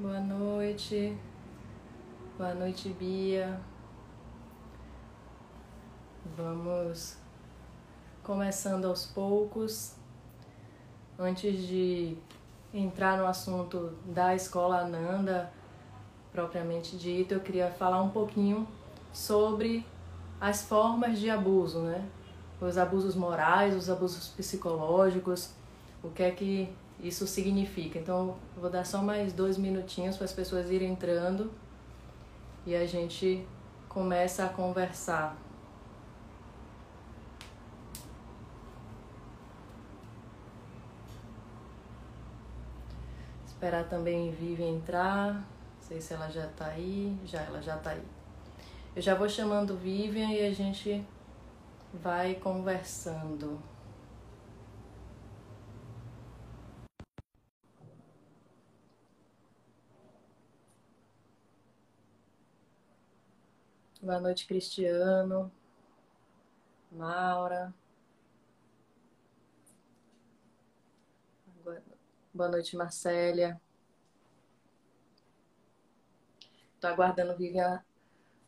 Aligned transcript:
Boa 0.00 0.20
noite. 0.20 1.18
Boa 2.38 2.54
noite, 2.54 2.88
Bia. 2.90 3.60
Vamos 6.36 7.16
começando 8.22 8.84
aos 8.84 9.06
poucos. 9.06 9.96
Antes 11.18 11.66
de 11.66 12.16
entrar 12.72 13.18
no 13.18 13.26
assunto 13.26 13.92
da 14.04 14.36
escola 14.36 14.82
Ananda, 14.82 15.50
propriamente 16.30 16.96
dito, 16.96 17.34
eu 17.34 17.40
queria 17.40 17.68
falar 17.68 18.00
um 18.00 18.10
pouquinho 18.10 18.68
sobre 19.12 19.84
as 20.40 20.62
formas 20.62 21.18
de 21.18 21.28
abuso, 21.28 21.80
né? 21.80 22.08
Os 22.60 22.78
abusos 22.78 23.16
morais, 23.16 23.74
os 23.74 23.90
abusos 23.90 24.28
psicológicos, 24.28 25.50
o 26.04 26.10
que 26.10 26.22
é 26.22 26.30
que 26.30 26.72
isso 27.00 27.26
significa. 27.26 27.98
Então, 27.98 28.36
vou 28.56 28.68
dar 28.70 28.84
só 28.84 29.02
mais 29.02 29.32
dois 29.32 29.56
minutinhos 29.56 30.16
para 30.16 30.24
as 30.24 30.32
pessoas 30.32 30.70
irem 30.70 30.92
entrando 30.92 31.52
e 32.66 32.74
a 32.74 32.86
gente 32.86 33.46
começa 33.88 34.44
a 34.44 34.48
conversar. 34.48 35.36
Esperar 43.46 43.88
também 43.88 44.30
Vivi 44.30 44.62
entrar. 44.62 45.34
Não 45.34 45.42
sei 45.80 46.00
se 46.00 46.14
ela 46.14 46.28
já 46.28 46.46
está 46.46 46.66
aí. 46.66 47.16
Já, 47.24 47.40
ela 47.40 47.60
já 47.60 47.76
está 47.76 47.90
aí. 47.90 48.02
Eu 48.94 49.02
já 49.02 49.14
vou 49.14 49.28
chamando 49.28 49.76
Vivian 49.76 50.30
e 50.30 50.46
a 50.46 50.52
gente 50.52 51.04
vai 51.92 52.34
conversando. 52.34 53.60
Boa 64.00 64.20
noite, 64.20 64.46
Cristiano, 64.46 65.50
Maura. 66.92 67.74
Boa 72.32 72.48
noite, 72.48 72.76
Marcélia. 72.76 73.60
Estou 76.76 76.90
aguardando 76.90 77.36
Vivian 77.36 77.82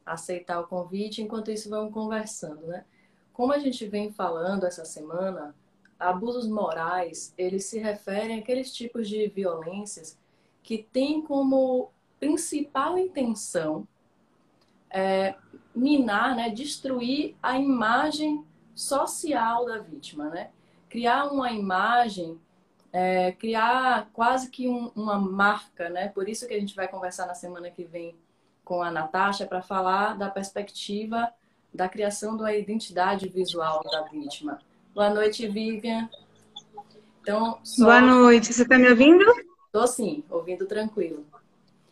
aceitar 0.06 0.60
o 0.60 0.68
convite. 0.68 1.20
Enquanto 1.20 1.50
isso, 1.50 1.68
vamos 1.68 1.92
conversando, 1.92 2.68
né? 2.68 2.84
Como 3.32 3.52
a 3.52 3.58
gente 3.58 3.84
vem 3.88 4.12
falando 4.12 4.66
essa 4.66 4.84
semana, 4.84 5.52
abusos 5.98 6.46
morais, 6.46 7.34
eles 7.36 7.64
se 7.64 7.80
referem 7.80 8.38
àqueles 8.38 8.72
tipos 8.72 9.08
de 9.08 9.26
violências 9.26 10.16
que 10.62 10.78
têm 10.78 11.20
como 11.20 11.90
principal 12.20 12.96
intenção 12.96 13.88
é, 14.90 15.34
minar, 15.74 16.34
né, 16.34 16.50
destruir 16.50 17.36
a 17.42 17.58
imagem 17.58 18.44
social 18.74 19.66
da 19.66 19.78
vítima, 19.78 20.28
né? 20.28 20.50
Criar 20.88 21.26
uma 21.26 21.52
imagem, 21.52 22.40
é, 22.92 23.32
criar 23.32 24.08
quase 24.12 24.50
que 24.50 24.68
um, 24.68 24.90
uma 24.96 25.18
marca, 25.18 25.88
né? 25.88 26.08
Por 26.08 26.28
isso 26.28 26.46
que 26.46 26.54
a 26.54 26.60
gente 26.60 26.74
vai 26.74 26.88
conversar 26.88 27.26
na 27.26 27.34
semana 27.34 27.70
que 27.70 27.84
vem 27.84 28.16
com 28.64 28.82
a 28.82 28.90
Natasha 28.90 29.46
para 29.46 29.62
falar 29.62 30.16
da 30.16 30.30
perspectiva 30.30 31.32
da 31.72 31.88
criação 31.88 32.36
da 32.36 32.54
identidade 32.54 33.28
visual 33.28 33.82
da 33.90 34.02
vítima. 34.02 34.58
Boa 34.94 35.10
noite, 35.10 35.46
Vivian. 35.46 36.08
Então, 37.22 37.58
só... 37.62 37.84
Boa 37.84 38.00
noite, 38.00 38.52
você 38.52 38.62
está 38.62 38.76
me 38.76 38.88
ouvindo? 38.88 39.24
Estou 39.66 39.86
sim, 39.86 40.24
ouvindo 40.28 40.66
tranquilo. 40.66 41.24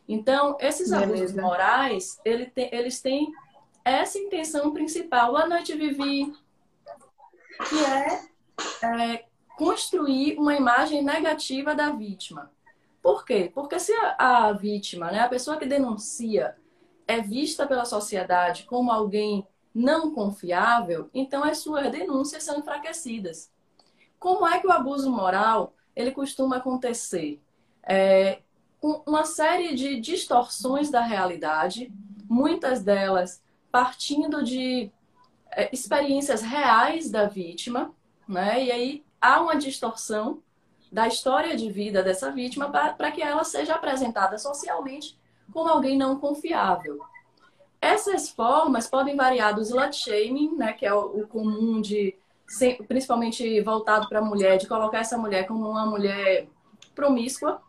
Então, 0.08 0.56
esses 0.58 0.91
Beleza. 0.91 1.12
abusos 1.12 1.36
morais, 1.36 2.20
ele 2.24 2.46
tem, 2.46 2.70
eles 2.72 3.00
têm 3.02 3.30
essa 3.84 4.19
intenção 4.19 4.72
principal. 4.72 5.32
Boa 5.32 5.46
noite, 5.46 5.76
Vivi. 5.76 6.32
Que 7.69 7.84
é, 7.84 9.14
é 9.14 9.24
construir 9.56 10.38
uma 10.38 10.54
imagem 10.54 11.04
negativa 11.04 11.74
da 11.74 11.91
vítima. 11.91 12.50
Por 13.02 13.24
quê? 13.24 13.50
Porque 13.54 13.78
se 13.78 13.92
a, 13.92 14.47
a 14.48 14.52
vítima, 14.52 15.10
né, 15.10 15.20
a 15.20 15.28
pessoa 15.28 15.56
que 15.56 15.66
denuncia, 15.66 16.56
é 17.06 17.20
vista 17.20 17.66
pela 17.66 17.84
sociedade 17.84 18.64
como 18.64 18.92
alguém 18.92 19.47
não 19.74 20.12
confiável, 20.12 21.08
então 21.14 21.44
as 21.44 21.58
suas 21.58 21.91
denúncias 21.91 22.42
são 22.42 22.58
enfraquecidas. 22.58 23.50
Como 24.18 24.47
é 24.47 24.58
que 24.60 24.66
o 24.66 24.72
abuso 24.72 25.10
moral 25.10 25.74
ele 25.94 26.10
costuma 26.10 26.56
acontecer? 26.56 27.41
É, 27.82 28.42
uma 28.81 29.25
série 29.25 29.75
de 29.75 30.00
distorções 30.00 30.91
da 30.91 31.00
realidade, 31.00 31.93
muitas 32.28 32.83
delas 32.83 33.43
partindo 33.71 34.43
de 34.43 34.91
é, 35.50 35.69
experiências 35.72 36.43
reais 36.43 37.11
da 37.11 37.27
vítima, 37.27 37.93
né? 38.27 38.65
E 38.65 38.72
aí 38.72 39.05
há 39.21 39.41
uma 39.41 39.56
distorção 39.56 40.43
da 40.91 41.06
história 41.06 41.56
de 41.56 41.71
vida 41.71 42.03
dessa 42.03 42.31
vítima 42.31 42.71
para 42.71 43.12
que 43.12 43.21
ela 43.21 43.44
seja 43.44 43.75
apresentada 43.75 44.39
socialmente 44.39 45.19
como 45.53 45.69
alguém 45.69 45.97
não 45.97 46.19
confiável. 46.19 47.00
Essas 47.81 48.28
formas 48.31 48.87
podem 48.87 49.16
variar 49.16 49.55
do 49.55 49.62
slut 49.62 49.95
shaming, 49.97 50.56
né, 50.56 50.72
que 50.72 50.84
é 50.84 50.93
o, 50.93 51.21
o 51.21 51.28
comum 51.28 51.81
de 51.81 52.16
principalmente 52.87 53.60
voltado 53.60 54.09
para 54.09 54.21
a 54.21 54.25
mulher, 54.25 54.56
de 54.56 54.66
colocar 54.66 55.00
essa 55.00 55.19
mulher 55.19 55.47
como 55.47 55.69
uma 55.69 55.84
mulher 55.84 56.49
promíscua, 56.95 57.60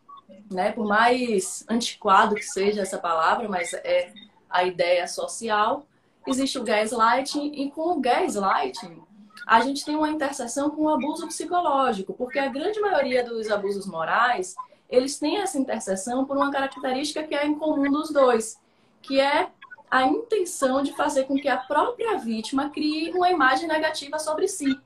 né? 0.50 0.72
Por 0.72 0.86
mais 0.86 1.66
antiquado 1.70 2.36
que 2.36 2.44
seja 2.44 2.82
essa 2.82 2.98
palavra, 2.98 3.48
mas 3.48 3.74
é 3.74 4.12
a 4.50 4.64
ideia 4.64 5.08
social. 5.08 5.86
Existe 6.28 6.58
o 6.58 6.64
gaslighting 6.64 7.52
e 7.54 7.72
com 7.72 7.98
o 7.98 8.00
gaslighting 8.00 9.02
a 9.50 9.62
gente 9.62 9.84
tem 9.84 9.96
uma 9.96 10.10
interseção 10.10 10.70
com 10.70 10.84
o 10.84 10.90
abuso 10.90 11.26
psicológico, 11.26 12.14
porque 12.14 12.38
a 12.38 12.48
grande 12.48 12.80
maioria 12.80 13.24
dos 13.24 13.50
abusos 13.50 13.88
morais, 13.88 14.56
eles 14.88 15.18
têm 15.18 15.38
essa 15.38 15.58
interseção 15.58 16.24
por 16.24 16.38
uma 16.38 16.52
característica 16.52 17.24
que 17.24 17.34
é 17.34 17.48
em 17.48 17.56
comum 17.56 17.92
dos 17.92 18.12
dois, 18.12 18.60
que 19.02 19.20
é 19.20 19.50
a 19.90 20.04
intenção 20.04 20.84
de 20.84 20.96
fazer 20.96 21.24
com 21.24 21.36
que 21.36 21.48
a 21.48 21.58
própria 21.58 22.16
vítima 22.20 22.70
crie 22.70 23.12
uma 23.12 23.32
imagem 23.32 23.68
negativa 23.68 24.20
sobre 24.20 24.48
si. 24.48 24.80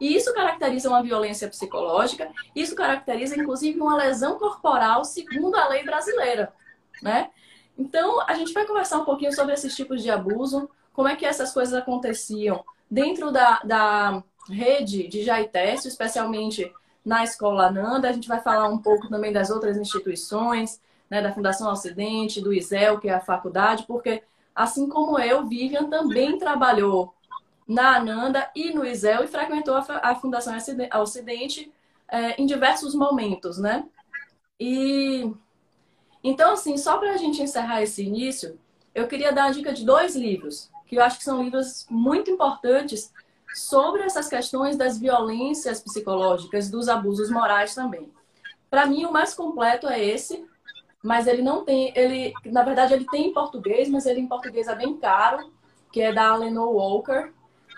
E 0.00 0.14
isso 0.14 0.32
caracteriza 0.32 0.88
uma 0.88 1.02
violência 1.02 1.48
psicológica, 1.48 2.30
isso 2.54 2.74
caracteriza 2.74 3.38
inclusive 3.38 3.80
uma 3.80 3.96
lesão 3.96 4.38
corporal 4.38 5.04
segundo 5.04 5.56
a 5.56 5.68
lei 5.68 5.84
brasileira, 5.84 6.52
né? 7.02 7.30
Então, 7.76 8.20
a 8.22 8.34
gente 8.34 8.52
vai 8.52 8.66
conversar 8.66 8.98
um 8.98 9.04
pouquinho 9.04 9.32
sobre 9.32 9.54
esses 9.54 9.74
tipos 9.74 10.02
de 10.02 10.10
abuso, 10.10 10.68
como 10.92 11.08
é 11.08 11.14
que 11.14 11.24
essas 11.24 11.52
coisas 11.52 11.74
aconteciam 11.74 12.64
dentro 12.90 13.30
da, 13.30 13.60
da 13.64 14.22
rede 14.50 15.06
de 15.06 15.22
Jaitécio, 15.22 15.88
especialmente 15.88 16.72
na 17.04 17.22
Escola 17.22 17.70
Nanda. 17.70 18.08
A 18.08 18.12
gente 18.12 18.26
vai 18.26 18.40
falar 18.40 18.68
um 18.68 18.78
pouco 18.78 19.08
também 19.08 19.32
das 19.32 19.50
outras 19.50 19.76
instituições, 19.76 20.80
né, 21.08 21.22
da 21.22 21.32
Fundação 21.32 21.70
Ocidente, 21.70 22.40
do 22.40 22.52
ISEL, 22.52 22.98
que 22.98 23.08
é 23.08 23.14
a 23.14 23.20
faculdade, 23.20 23.84
porque 23.86 24.22
assim 24.54 24.88
como 24.88 25.18
eu, 25.18 25.46
Vivian 25.46 25.88
também 25.88 26.36
trabalhou 26.36 27.14
na 27.68 27.96
Ananda 27.96 28.50
e 28.56 28.72
no 28.72 28.84
ISEL 28.84 29.24
e 29.24 29.28
frequentou 29.28 29.74
a, 29.76 30.14
Fundação 30.14 30.56
Ocidente 31.00 31.70
é, 32.08 32.40
em 32.40 32.46
diversos 32.46 32.94
momentos, 32.94 33.58
né? 33.58 33.84
E 34.58 35.30
então, 36.24 36.52
assim, 36.52 36.76
só 36.76 36.96
para 36.98 37.12
a 37.12 37.16
gente 37.16 37.42
encerrar 37.42 37.82
esse 37.82 38.02
início, 38.02 38.58
eu 38.94 39.06
queria 39.06 39.32
dar 39.32 39.44
a 39.44 39.50
dica 39.50 39.72
de 39.72 39.84
dois 39.84 40.16
livros, 40.16 40.70
que 40.86 40.96
eu 40.96 41.02
acho 41.02 41.18
que 41.18 41.24
são 41.24 41.42
livros 41.42 41.86
muito 41.88 42.30
importantes 42.30 43.12
sobre 43.54 44.02
essas 44.02 44.28
questões 44.28 44.76
das 44.76 44.98
violências 44.98 45.80
psicológicas, 45.80 46.70
dos 46.70 46.88
abusos 46.88 47.30
morais 47.30 47.74
também. 47.74 48.10
Para 48.70 48.86
mim, 48.86 49.04
o 49.04 49.12
mais 49.12 49.34
completo 49.34 49.86
é 49.86 50.02
esse, 50.02 50.44
mas 51.02 51.26
ele 51.26 51.42
não 51.42 51.64
tem, 51.64 51.92
ele, 51.96 52.32
na 52.46 52.62
verdade, 52.62 52.94
ele 52.94 53.06
tem 53.06 53.28
em 53.28 53.32
português, 53.32 53.88
mas 53.88 54.06
ele 54.06 54.20
em 54.20 54.26
português 54.26 54.68
é 54.68 54.74
bem 54.74 54.96
caro, 54.96 55.52
que 55.92 56.00
é 56.00 56.12
da 56.12 56.34
Lenore 56.34 56.74
Walker, 56.74 57.32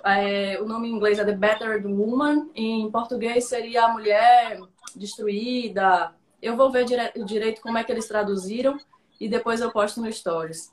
é, 0.04 0.58
o 0.60 0.66
nome 0.66 0.88
em 0.88 0.92
inglês 0.92 1.18
é 1.18 1.24
The 1.24 1.32
Battered 1.32 1.86
Woman, 1.86 2.50
em 2.54 2.90
português 2.90 3.44
seria 3.44 3.84
A 3.84 3.92
Mulher 3.92 4.60
Destruída. 4.94 6.14
Eu 6.40 6.56
vou 6.56 6.70
ver 6.70 6.84
dire 6.84 7.12
direito 7.24 7.60
como 7.60 7.78
é 7.78 7.84
que 7.84 7.92
eles 7.92 8.08
traduziram 8.08 8.78
e 9.20 9.28
depois 9.28 9.60
eu 9.60 9.70
posto 9.70 10.00
no 10.00 10.12
Stories. 10.12 10.72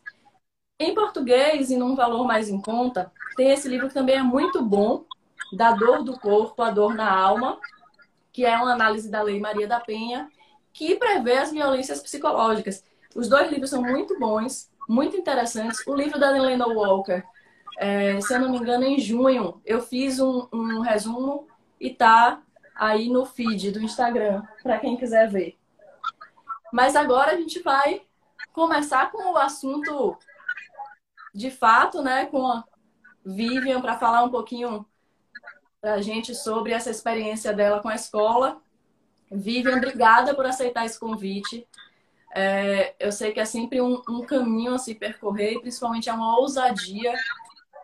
Em 0.80 0.94
português 0.94 1.70
e 1.70 1.78
num 1.78 1.96
valor 1.96 2.26
mais 2.26 2.50
em 2.50 2.62
conta, 2.62 3.12
tem 3.36 3.52
esse 3.52 3.68
livro 3.68 3.88
que 3.88 3.94
também 3.94 4.16
é 4.16 4.24
muito 4.24 4.62
bom, 4.64 5.04
Da 5.54 5.72
Dor 5.72 6.04
do 6.04 6.20
Corpo, 6.20 6.62
A 6.62 6.70
Dor 6.70 6.94
na 6.94 7.12
Alma, 7.12 7.60
que 8.32 8.46
é 8.46 8.56
uma 8.56 8.74
análise 8.74 9.10
da 9.10 9.22
Lei 9.22 9.40
Maria 9.40 9.68
da 9.68 9.80
Penha, 9.80 10.30
que 10.72 10.96
prevê 10.96 11.38
as 11.40 11.52
violências 11.52 12.02
psicológicas. 12.02 12.84
Os 13.16 13.28
dois 13.28 13.50
livros 13.50 13.72
são 13.72 13.82
muito 13.82 14.20
bons, 14.20 14.70
muito 14.88 15.18
interessantes. 15.18 15.86
O 15.88 15.96
livro 15.96 16.20
da 16.20 16.36
Helena 16.38 16.68
Walker, 16.68 17.24
é, 17.78 18.20
se 18.20 18.34
eu 18.34 18.40
não 18.40 18.50
me 18.50 18.58
engano, 18.58 18.84
em 18.84 19.00
junho, 19.00 19.62
eu 19.64 19.80
fiz 19.82 20.20
um, 20.20 20.48
um 20.52 20.82
resumo 20.82 21.48
e 21.80 21.92
tá 21.92 22.42
aí 22.76 23.08
no 23.08 23.24
feed 23.24 23.72
do 23.72 23.82
Instagram, 23.82 24.44
para 24.64 24.80
quem 24.80 24.98
quiser 24.98 25.30
ver. 25.30 25.56
Mas 26.74 26.96
agora 26.96 27.34
a 27.34 27.36
gente 27.36 27.62
vai 27.62 28.02
começar 28.52 29.12
com 29.12 29.32
o 29.32 29.38
assunto 29.38 30.18
de 31.34 31.52
fato, 31.52 32.02
né, 32.02 32.26
com 32.26 32.48
a 32.48 32.64
Vivian 33.24 33.80
para 33.80 34.00
falar 34.00 34.24
um 34.24 34.32
pouquinho 34.32 34.84
para 35.80 35.94
a 35.94 36.02
gente 36.02 36.34
sobre 36.34 36.74
essa 36.74 36.90
experiência 36.90 37.54
dela 37.54 37.80
com 37.80 37.90
a 37.90 37.96
escola. 37.96 38.60
Vivian, 39.32 39.78
obrigada 39.78 40.34
por 40.34 40.48
aceitar 40.48 40.84
esse 40.84 41.00
convite. 41.00 41.68
É, 42.34 42.96
eu 43.00 43.12
sei 43.12 43.32
que 43.32 43.40
é 43.40 43.46
sempre 43.46 43.80
um, 43.82 44.02
um, 44.10 44.26
caminho 44.26 44.74
a 44.74 44.78
se 44.80 44.96
percorrer, 44.96 45.54
e 45.54 45.62
principalmente 45.62 46.10
é 46.10 46.14
uma 46.14 46.40
ousadia 46.40 47.14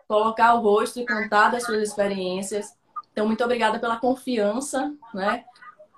colocar 0.06 0.54
o 0.54 0.60
rosto 0.60 1.00
e 1.00 1.06
contar 1.06 1.50
das 1.50 1.64
suas 1.64 1.82
experiências. 1.82 2.76
Então, 3.12 3.26
muito 3.26 3.44
obrigada 3.44 3.78
pela 3.78 3.96
confiança, 3.96 4.94
né? 5.12 5.44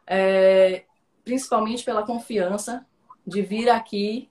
É, 0.07 0.85
principalmente 1.25 1.85
pela 1.85 2.05
confiança 2.05 2.87
de 3.27 3.43
vir 3.43 3.69
aqui 3.69 4.31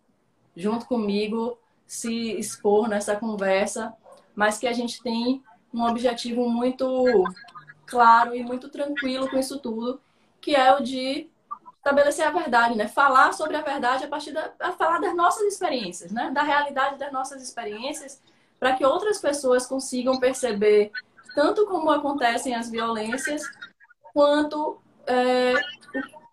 junto 0.55 0.85
comigo 0.85 1.57
se 1.85 2.31
expor 2.39 2.87
nessa 2.87 3.15
conversa, 3.15 3.93
mas 4.33 4.57
que 4.57 4.67
a 4.67 4.73
gente 4.73 5.03
tem 5.03 5.43
um 5.73 5.83
objetivo 5.83 6.49
muito 6.49 7.05
claro 7.85 8.33
e 8.33 8.43
muito 8.43 8.69
tranquilo 8.69 9.29
com 9.29 9.37
isso 9.37 9.59
tudo, 9.59 9.99
que 10.39 10.55
é 10.55 10.73
o 10.73 10.81
de 10.81 11.29
estabelecer 11.77 12.25
a 12.25 12.31
verdade, 12.31 12.75
né? 12.75 12.87
Falar 12.87 13.33
sobre 13.33 13.55
a 13.55 13.61
verdade 13.61 14.05
a 14.05 14.07
partir 14.07 14.31
da 14.31 14.51
a 14.59 14.71
falar 14.71 14.99
das 14.99 15.15
nossas 15.15 15.43
experiências, 15.43 16.11
né? 16.11 16.31
Da 16.31 16.41
realidade 16.41 16.97
das 16.97 17.11
nossas 17.11 17.43
experiências, 17.43 18.21
para 18.59 18.73
que 18.73 18.85
outras 18.85 19.19
pessoas 19.19 19.65
consigam 19.65 20.19
perceber 20.19 20.91
tanto 21.35 21.65
como 21.65 21.91
acontecem 21.91 22.55
as 22.55 22.69
violências, 22.69 23.43
quanto 24.13 24.77
é, 25.05 25.53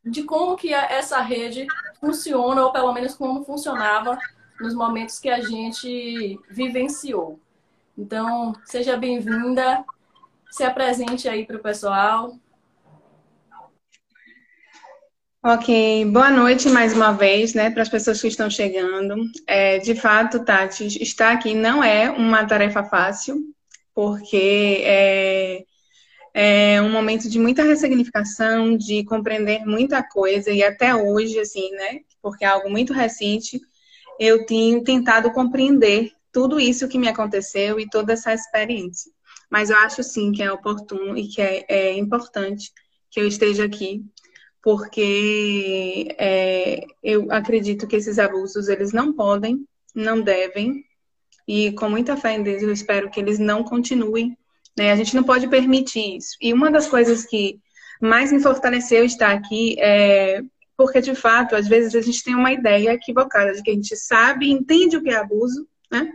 de 0.04 0.22
como 0.22 0.56
que 0.56 0.72
essa 0.72 1.20
rede 1.20 1.66
funciona, 2.00 2.64
ou 2.64 2.72
pelo 2.72 2.92
menos 2.92 3.14
como 3.14 3.44
funcionava 3.44 4.16
nos 4.60 4.74
momentos 4.74 5.18
que 5.18 5.28
a 5.28 5.40
gente 5.40 6.38
vivenciou. 6.48 7.40
Então, 7.98 8.54
seja 8.64 8.96
bem-vinda, 8.96 9.84
se 10.50 10.62
apresente 10.62 11.28
aí 11.28 11.44
para 11.44 11.56
o 11.56 11.62
pessoal. 11.62 12.36
Ok, 15.44 16.04
boa 16.12 16.30
noite 16.30 16.68
mais 16.68 16.92
uma 16.92 17.10
vez, 17.10 17.52
né, 17.52 17.68
para 17.68 17.82
as 17.82 17.88
pessoas 17.88 18.20
que 18.20 18.28
estão 18.28 18.48
chegando. 18.48 19.16
É, 19.44 19.78
de 19.78 19.92
fato, 19.92 20.44
Tati, 20.44 21.02
estar 21.02 21.32
aqui 21.32 21.52
não 21.52 21.82
é 21.82 22.08
uma 22.10 22.46
tarefa 22.46 22.84
fácil, 22.84 23.42
porque 23.92 24.80
é, 24.84 25.64
é 26.32 26.80
um 26.80 26.92
momento 26.92 27.28
de 27.28 27.40
muita 27.40 27.64
ressignificação, 27.64 28.76
de 28.76 29.02
compreender 29.02 29.66
muita 29.66 30.00
coisa, 30.00 30.52
e 30.52 30.62
até 30.62 30.94
hoje, 30.94 31.40
assim, 31.40 31.72
né? 31.72 32.02
Porque 32.22 32.44
é 32.44 32.48
algo 32.48 32.70
muito 32.70 32.92
recente, 32.92 33.60
eu 34.20 34.46
tenho 34.46 34.84
tentado 34.84 35.32
compreender 35.32 36.12
tudo 36.30 36.60
isso 36.60 36.86
que 36.86 36.98
me 36.98 37.08
aconteceu 37.08 37.80
e 37.80 37.90
toda 37.90 38.12
essa 38.12 38.32
experiência. 38.32 39.10
Mas 39.50 39.70
eu 39.70 39.76
acho 39.78 40.04
sim 40.04 40.30
que 40.30 40.40
é 40.40 40.52
oportuno 40.52 41.18
e 41.18 41.26
que 41.26 41.42
é, 41.42 41.64
é 41.68 41.98
importante 41.98 42.70
que 43.10 43.18
eu 43.20 43.26
esteja 43.26 43.64
aqui, 43.64 44.04
porque 44.62 46.14
é, 46.18 46.84
eu 47.02 47.30
acredito 47.30 47.86
que 47.86 47.96
esses 47.96 48.18
abusos 48.18 48.68
eles 48.68 48.92
não 48.92 49.12
podem, 49.12 49.66
não 49.94 50.20
devem, 50.20 50.84
e 51.46 51.72
com 51.72 51.88
muita 51.88 52.16
fé 52.16 52.34
em 52.34 52.42
Deus 52.42 52.62
eu 52.62 52.72
espero 52.72 53.10
que 53.10 53.18
eles 53.18 53.38
não 53.38 53.64
continuem 53.64 54.36
né? 54.76 54.90
A 54.90 54.96
gente 54.96 55.14
não 55.14 55.22
pode 55.22 55.48
permitir 55.48 56.16
isso. 56.16 56.36
E 56.40 56.52
uma 56.52 56.70
das 56.70 56.86
coisas 56.86 57.24
que 57.24 57.58
mais 58.00 58.32
me 58.32 58.40
fortaleceu 58.40 59.04
estar 59.04 59.32
aqui 59.32 59.76
é 59.78 60.42
porque, 60.76 61.00
de 61.00 61.14
fato, 61.14 61.54
às 61.54 61.68
vezes 61.68 61.94
a 61.94 62.00
gente 62.00 62.24
tem 62.24 62.34
uma 62.34 62.50
ideia 62.50 62.92
equivocada 62.94 63.52
de 63.52 63.62
que 63.62 63.70
a 63.70 63.74
gente 63.74 63.94
sabe, 63.96 64.50
entende 64.50 64.96
o 64.96 65.02
que 65.02 65.10
é 65.10 65.16
abuso, 65.16 65.68
né? 65.90 66.12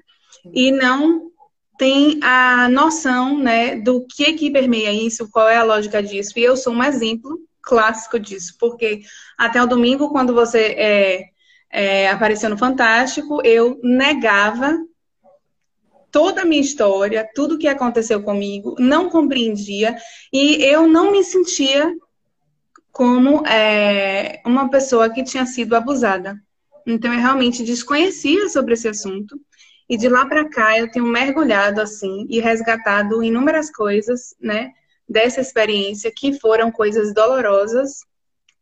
E 0.54 0.72
não 0.72 1.32
tem 1.78 2.20
a 2.24 2.68
noção, 2.68 3.38
né, 3.38 3.76
do 3.76 4.06
que 4.08 4.34
que 4.34 4.50
permeia 4.50 4.92
isso, 4.92 5.30
qual 5.30 5.48
é 5.48 5.58
a 5.58 5.64
lógica 5.64 6.02
disso. 6.02 6.34
E 6.36 6.44
eu 6.44 6.58
sou 6.58 6.74
um 6.74 6.84
exemplo 6.84 7.40
clássico 7.68 8.18
disso, 8.18 8.56
porque 8.58 9.02
até 9.38 9.62
o 9.62 9.68
domingo, 9.68 10.10
quando 10.10 10.34
você 10.34 10.60
é, 10.78 11.24
é, 11.70 12.10
apareceu 12.10 12.50
no 12.50 12.58
Fantástico, 12.58 13.42
eu 13.46 13.78
negava 13.84 14.78
toda 16.10 16.42
a 16.42 16.46
minha 16.46 16.62
história, 16.62 17.30
tudo 17.36 17.56
o 17.56 17.58
que 17.60 17.68
aconteceu 17.68 18.24
comigo, 18.24 18.76
não 18.80 19.10
compreendia 19.10 19.98
e 20.32 20.64
eu 20.64 20.88
não 20.88 21.12
me 21.12 21.24
sentia 21.26 21.94
como 22.90 23.46
é, 23.46 24.42
uma 24.46 24.70
pessoa 24.70 25.10
que 25.10 25.24
tinha 25.24 25.46
sido 25.46 25.76
abusada. 25.76 26.42
Então 26.86 27.14
eu 27.14 27.20
realmente 27.20 27.64
desconhecia 27.64 28.48
sobre 28.48 28.76
esse 28.76 28.88
assunto 28.88 29.38
e 29.90 29.98
de 29.98 30.08
lá 30.08 30.26
para 30.26 30.50
cá 30.50 30.80
eu 30.80 30.90
tenho 30.90 31.06
mergulhado 31.06 31.82
assim 31.82 32.26
e 32.30 32.40
resgatado 32.40 33.22
inúmeras 33.22 33.70
coisas, 33.70 34.34
né, 34.40 34.72
dessa 35.08 35.42
experiência 35.42 36.12
que 36.16 36.40
foram 36.40 36.72
coisas 36.72 37.14
dolorosas 37.14 38.00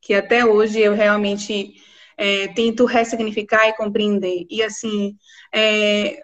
que 0.06 0.13
até 0.13 0.45
hoje 0.45 0.80
eu 0.80 0.94
realmente 0.94 1.74
é, 2.15 2.47
tento 2.50 2.86
ressignificar 2.86 3.68
e 3.68 3.74
compreender. 3.74 4.45
E 4.50 4.62
assim, 4.62 5.18
é, 5.51 6.21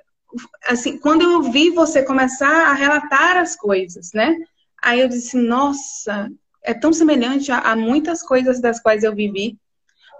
assim, 0.67 0.99
quando 0.99 1.23
eu 1.23 1.41
vi 1.51 1.71
você 1.71 2.03
começar 2.03 2.67
a 2.67 2.73
relatar 2.73 3.37
as 3.37 3.55
coisas, 3.55 4.11
né? 4.13 4.37
Aí 4.83 5.01
eu 5.01 5.09
disse, 5.09 5.35
nossa, 5.35 6.29
é 6.63 6.75
tão 6.75 6.93
semelhante 6.93 7.51
a, 7.51 7.57
a 7.57 7.75
muitas 7.75 8.21
coisas 8.21 8.61
das 8.61 8.79
quais 8.79 9.03
eu 9.03 9.15
vivi. 9.15 9.57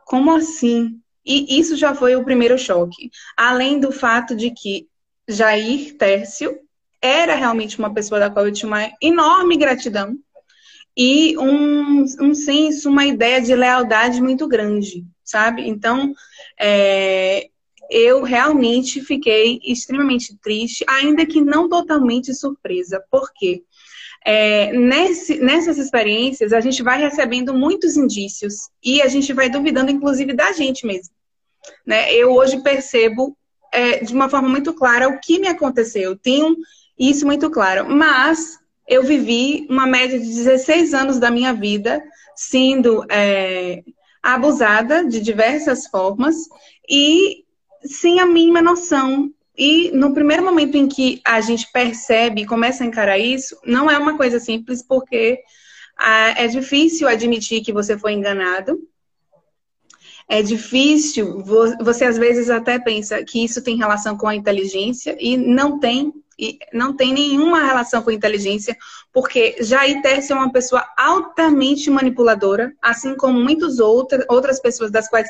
Como 0.06 0.36
assim? 0.36 1.00
E 1.24 1.60
isso 1.60 1.76
já 1.76 1.94
foi 1.94 2.16
o 2.16 2.24
primeiro 2.24 2.58
choque. 2.58 3.12
Além 3.38 3.80
do 3.80 3.92
fato 3.92 4.36
de 4.36 4.50
que 4.50 4.88
Jair 5.28 5.96
Tércio 5.98 6.60
era 7.02 7.36
realmente 7.36 7.80
uma 7.80 7.94
pessoa 7.94 8.20
da 8.20 8.30
qual 8.30 8.46
eu 8.46 8.54
tinha 8.54 8.68
uma 8.68 8.92
enorme 9.02 9.58
gratidão 9.58 10.18
e 10.96 11.38
um, 11.38 12.04
um 12.20 12.34
senso, 12.34 12.90
uma 12.90 13.06
ideia 13.06 13.42
de 13.42 13.56
lealdade 13.56 14.22
muito 14.22 14.48
grande, 14.48 15.06
sabe? 15.24 15.68
Então, 15.68 16.14
é, 16.60 17.50
eu 17.90 18.24
realmente 18.24 19.02
fiquei 19.02 19.60
extremamente 19.64 20.38
triste, 20.42 20.86
ainda 20.88 21.26
que 21.26 21.42
não 21.42 21.68
totalmente 21.68 22.34
surpresa. 22.34 23.04
Por 23.10 23.32
quê? 23.34 23.64
É, 24.24 24.72
nesse, 24.74 25.40
nessas 25.40 25.78
experiências, 25.78 26.54
a 26.54 26.60
gente 26.60 26.84
vai 26.84 27.00
recebendo 27.00 27.54
muitos 27.54 27.98
indícios 27.98 28.70
e 28.84 29.02
a 29.02 29.08
gente 29.08 29.34
vai 29.34 29.50
duvidando, 29.50 29.92
inclusive, 29.92 30.34
da 30.34 30.52
gente 30.52 30.86
mesmo. 30.86 31.14
Né? 31.86 32.14
Eu 32.14 32.32
hoje 32.32 32.62
percebo 32.62 33.36
é, 33.74 34.04
de 34.04 34.14
uma 34.14 34.30
forma 34.30 34.48
muito 34.48 34.74
clara 34.74 35.10
o 35.10 35.20
que 35.20 35.40
me 35.40 35.48
aconteceu. 35.48 36.16
Tenho 36.16 36.56
isso 37.10 37.26
muito 37.26 37.50
claro. 37.50 37.90
Mas 37.90 38.60
eu 38.88 39.04
vivi 39.04 39.66
uma 39.70 39.88
média 39.88 40.20
de 40.20 40.26
16 40.26 40.94
anos 40.94 41.20
da 41.20 41.32
minha 41.32 41.54
vida 41.54 42.04
sendo 42.36 43.06
é, 43.10 43.84
abusada 44.22 45.06
de 45.06 45.20
diversas 45.20 45.88
formas 45.88 46.36
e 46.90 47.44
sem 47.84 48.20
a 48.20 48.26
mínima 48.26 48.62
noção. 48.62 49.32
E 49.58 49.92
no 49.92 50.14
primeiro 50.14 50.44
momento 50.44 50.76
em 50.76 50.88
que 50.88 51.22
a 51.26 51.42
gente 51.42 51.72
percebe 51.72 52.42
e 52.42 52.46
começa 52.46 52.84
a 52.84 52.88
encarar 52.88 53.18
isso, 53.18 53.58
não 53.66 53.90
é 53.90 53.98
uma 53.98 54.18
coisa 54.18 54.40
simples, 54.40 54.82
porque 54.82 55.40
ah, 55.98 56.34
é 56.38 56.48
difícil 56.48 57.08
admitir 57.08 57.62
que 57.62 57.74
você 57.74 57.98
foi 57.98 58.14
enganado. 58.14 58.80
É 60.28 60.42
difícil, 60.42 61.44
você 61.82 62.06
às 62.06 62.18
vezes 62.18 62.50
até 62.50 62.80
pensa 62.80 63.24
que 63.24 63.44
isso 63.44 63.62
tem 63.62 63.78
relação 63.78 64.18
com 64.18 64.28
a 64.28 64.36
inteligência 64.36 65.16
e 65.20 65.36
não 65.36 65.78
tem, 65.78 66.14
e 66.42 66.58
não 66.74 66.96
tem 66.96 67.14
nenhuma 67.14 67.64
relação 67.64 68.02
com 68.02 68.10
inteligência, 68.10 68.76
porque 69.14 69.58
Jair 69.62 70.02
Tércio 70.02 70.34
é 70.34 70.36
uma 70.36 70.52
pessoa 70.52 70.84
altamente 70.98 71.88
manipuladora, 71.92 72.74
assim 72.82 73.16
como 73.16 73.40
muitas 73.40 73.80
outras, 73.80 74.26
outras 74.28 74.60
pessoas 74.60 74.90
das 74.90 75.08
quais 75.08 75.30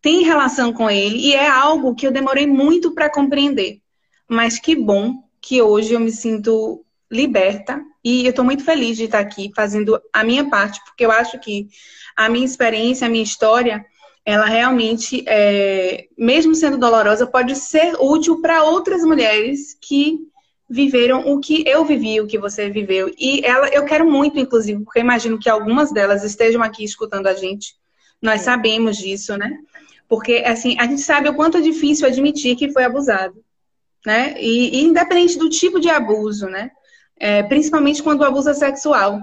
tem 0.00 0.22
relação 0.22 0.72
com 0.72 0.88
ele 0.88 1.18
e 1.18 1.34
é 1.34 1.46
algo 1.46 1.94
que 1.94 2.06
eu 2.06 2.10
demorei 2.10 2.46
muito 2.46 2.94
para 2.94 3.10
compreender. 3.10 3.80
Mas 4.26 4.58
que 4.58 4.74
bom 4.74 5.14
que 5.42 5.60
hoje 5.60 5.92
eu 5.92 6.00
me 6.00 6.10
sinto 6.10 6.84
liberta 7.10 7.82
e 8.02 8.24
eu 8.24 8.30
estou 8.30 8.44
muito 8.44 8.64
feliz 8.64 8.96
de 8.96 9.04
estar 9.04 9.18
aqui 9.18 9.52
fazendo 9.54 10.00
a 10.12 10.24
minha 10.24 10.48
parte, 10.48 10.82
porque 10.84 11.04
eu 11.04 11.10
acho 11.10 11.38
que 11.38 11.68
a 12.16 12.28
minha 12.28 12.46
experiência, 12.46 13.06
a 13.06 13.10
minha 13.10 13.22
história, 13.22 13.84
ela 14.24 14.46
realmente, 14.46 15.22
é, 15.26 16.06
mesmo 16.16 16.54
sendo 16.54 16.78
dolorosa, 16.78 17.26
pode 17.26 17.54
ser 17.54 17.94
útil 18.00 18.40
para 18.40 18.64
outras 18.64 19.02
mulheres 19.02 19.76
que 19.80 20.18
viveram 20.68 21.20
o 21.28 21.38
que 21.38 21.64
eu 21.66 21.84
vivi, 21.84 22.20
o 22.20 22.26
que 22.26 22.38
você 22.38 22.68
viveu. 22.68 23.12
E 23.18 23.44
ela, 23.44 23.68
eu 23.68 23.84
quero 23.84 24.10
muito, 24.10 24.38
inclusive, 24.38 24.82
porque 24.82 24.98
eu 24.98 25.04
imagino 25.04 25.38
que 25.38 25.48
algumas 25.48 25.92
delas 25.92 26.24
estejam 26.24 26.62
aqui 26.62 26.84
escutando 26.84 27.28
a 27.28 27.34
gente. 27.34 27.74
Nós 28.20 28.42
sabemos 28.42 28.96
disso, 28.96 29.36
né? 29.36 29.58
Porque, 30.08 30.42
assim, 30.46 30.76
a 30.78 30.86
gente 30.86 31.02
sabe 31.02 31.28
o 31.28 31.34
quanto 31.34 31.58
é 31.58 31.60
difícil 31.60 32.06
admitir 32.06 32.56
que 32.56 32.72
foi 32.72 32.84
abusado, 32.84 33.42
né? 34.04 34.34
E, 34.40 34.80
e 34.80 34.84
independente 34.84 35.38
do 35.38 35.48
tipo 35.48 35.80
de 35.80 35.88
abuso, 35.88 36.46
né? 36.46 36.70
É, 37.18 37.42
principalmente 37.44 38.02
quando 38.02 38.20
o 38.20 38.24
abuso 38.24 38.50
é 38.50 38.54
sexual. 38.54 39.20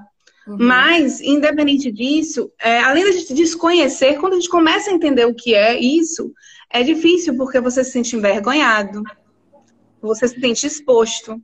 Uhum. 0.48 0.58
Mas, 0.60 1.22
independente 1.22 1.92
disso, 1.92 2.52
é, 2.60 2.80
além 2.80 3.04
da 3.04 3.12
gente 3.12 3.34
desconhecer, 3.34 4.18
quando 4.20 4.34
a 4.34 4.36
gente 4.36 4.50
começa 4.50 4.90
a 4.90 4.94
entender 4.94 5.26
o 5.26 5.36
que 5.36 5.54
é 5.54 5.80
isso, 5.80 6.34
é 6.70 6.84
difícil 6.84 7.38
porque 7.38 7.62
você 7.62 7.84
se 7.84 7.92
sente 7.92 8.16
envergonhado, 8.16 9.04
você 10.08 10.28
se 10.28 10.40
sente 10.40 10.68
exposto. 10.68 11.42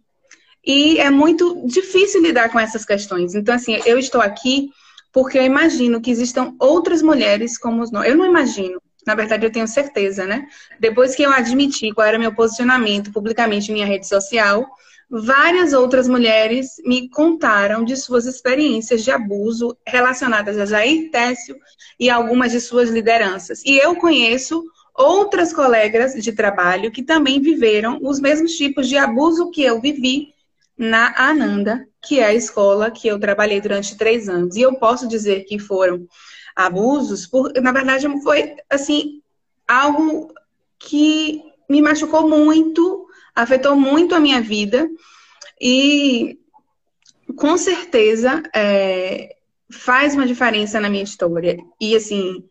E 0.66 1.00
é 1.00 1.10
muito 1.10 1.66
difícil 1.66 2.22
lidar 2.22 2.50
com 2.50 2.60
essas 2.60 2.86
questões. 2.86 3.34
Então, 3.34 3.56
assim, 3.56 3.80
eu 3.86 3.98
estou 3.98 4.22
aqui 4.22 4.70
porque 5.12 5.38
eu 5.38 5.44
imagino 5.44 6.02
que 6.02 6.12
existam 6.12 6.54
outras 6.60 7.02
mulheres 7.02 7.58
como 7.58 7.84
nós. 7.92 8.08
Eu 8.08 8.16
não 8.16 8.26
imagino, 8.26 8.82
na 9.06 9.16
verdade 9.16 9.46
eu 9.46 9.52
tenho 9.52 9.68
certeza, 9.68 10.26
né? 10.26 10.48
Depois 10.80 11.16
que 11.16 11.24
eu 11.24 11.32
admiti 11.32 11.92
qual 11.92 12.06
era 12.06 12.20
meu 12.20 12.34
posicionamento 12.34 13.12
publicamente 13.12 13.72
em 13.72 13.74
minha 13.74 13.86
rede 13.86 14.08
social, 14.08 14.68
várias 15.10 15.74
outras 15.74 16.08
mulheres 16.08 16.76
me 16.86 17.10
contaram 17.10 17.84
de 17.84 17.98
suas 17.98 18.26
experiências 18.26 19.04
de 19.04 19.10
abuso 19.10 19.76
relacionadas 19.88 20.58
a 20.60 20.66
Jair 20.66 21.10
Técio 21.10 21.56
e 22.00 22.10
algumas 22.10 22.52
de 22.52 22.62
suas 22.62 22.90
lideranças. 22.90 23.64
E 23.66 23.78
eu 23.78 23.96
conheço 23.96 24.64
outras 25.00 25.54
colegas 25.54 26.14
de 26.14 26.34
trabalho 26.34 26.92
que 26.92 27.02
também 27.02 27.40
viveram 27.40 28.00
os 28.02 28.20
mesmos 28.20 28.52
tipos 28.52 28.90
de 28.90 28.98
abuso 28.98 29.50
que 29.50 29.64
eu 29.64 29.80
vivi 29.80 30.34
na 30.78 31.14
Ananda, 31.18 31.88
que 32.02 32.20
é 32.20 32.26
a 32.26 32.34
escola 32.34 32.92
que 32.92 33.08
eu 33.08 33.18
trabalhei 33.18 33.62
durante 33.62 33.98
três 33.98 34.28
anos. 34.28 34.58
E 34.58 34.62
eu 34.62 34.76
posso 34.76 35.08
dizer 35.08 35.46
que 35.46 35.58
foram 35.58 36.06
abusos, 36.54 37.26
por, 37.26 37.54
na 37.62 37.72
verdade, 37.72 38.08
foi 38.22 38.58
assim 38.70 39.22
algo 39.66 40.34
que 40.78 41.44
me 41.70 41.82
machucou 41.82 42.28
muito, 42.28 43.08
afetou 43.34 43.78
muito 43.78 44.16
a 44.16 44.20
minha 44.20 44.42
vida 44.42 44.90
e 45.62 46.38
com 47.38 47.58
certeza 47.58 48.44
é, 48.54 49.36
faz 49.72 50.14
uma 50.14 50.26
diferença 50.26 50.80
na 50.80 50.90
minha 50.90 51.04
história. 51.04 51.58
E 51.80 51.96
assim, 51.96 52.44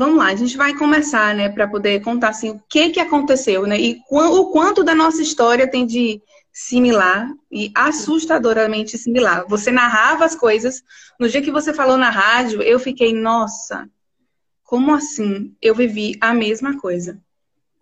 vamos 0.00 0.16
lá, 0.16 0.28
a 0.28 0.34
gente 0.34 0.56
vai 0.56 0.74
começar, 0.74 1.34
né, 1.34 1.50
para 1.50 1.68
poder 1.68 2.02
contar 2.02 2.30
assim 2.30 2.50
o 2.50 2.62
que 2.66 2.88
que 2.88 2.98
aconteceu, 2.98 3.66
né, 3.66 3.78
e 3.78 4.00
o 4.10 4.46
quanto 4.46 4.82
da 4.82 4.94
nossa 4.94 5.20
história 5.20 5.70
tem 5.70 5.84
de 5.84 6.22
similar 6.50 7.30
e 7.52 7.70
assustadoramente 7.74 8.96
similar. 8.96 9.46
Você 9.46 9.70
narrava 9.70 10.24
as 10.24 10.34
coisas. 10.34 10.82
No 11.18 11.28
dia 11.28 11.42
que 11.42 11.50
você 11.50 11.74
falou 11.74 11.98
na 11.98 12.08
rádio, 12.08 12.62
eu 12.62 12.80
fiquei, 12.80 13.12
nossa, 13.12 13.88
como 14.64 14.94
assim? 14.94 15.54
Eu 15.60 15.74
vivi 15.74 16.16
a 16.18 16.32
mesma 16.32 16.80
coisa. 16.80 17.20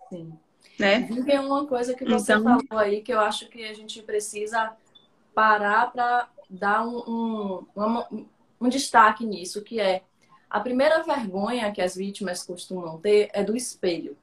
Sim. 0.08 0.32
Né? 0.78 1.08
Tem 1.24 1.38
uma 1.38 1.66
coisa 1.66 1.94
que 1.94 2.04
você 2.04 2.34
então... 2.34 2.60
falou 2.68 2.84
aí 2.84 3.00
que 3.00 3.12
eu 3.12 3.20
acho 3.20 3.48
que 3.48 3.64
a 3.64 3.72
gente 3.72 4.02
precisa 4.02 4.72
parar 5.34 5.92
para 5.92 6.28
dar 6.50 6.84
um, 6.86 7.64
um, 7.76 8.26
um 8.60 8.68
destaque 8.68 9.24
nisso, 9.24 9.62
que 9.62 9.80
é 9.80 10.02
a 10.50 10.60
primeira 10.60 11.02
vergonha 11.02 11.70
que 11.72 11.82
as 11.82 11.94
vítimas 11.94 12.42
costumam 12.42 12.98
ter 12.98 13.30
é 13.32 13.44
do 13.44 13.56
espelho. 13.56 14.16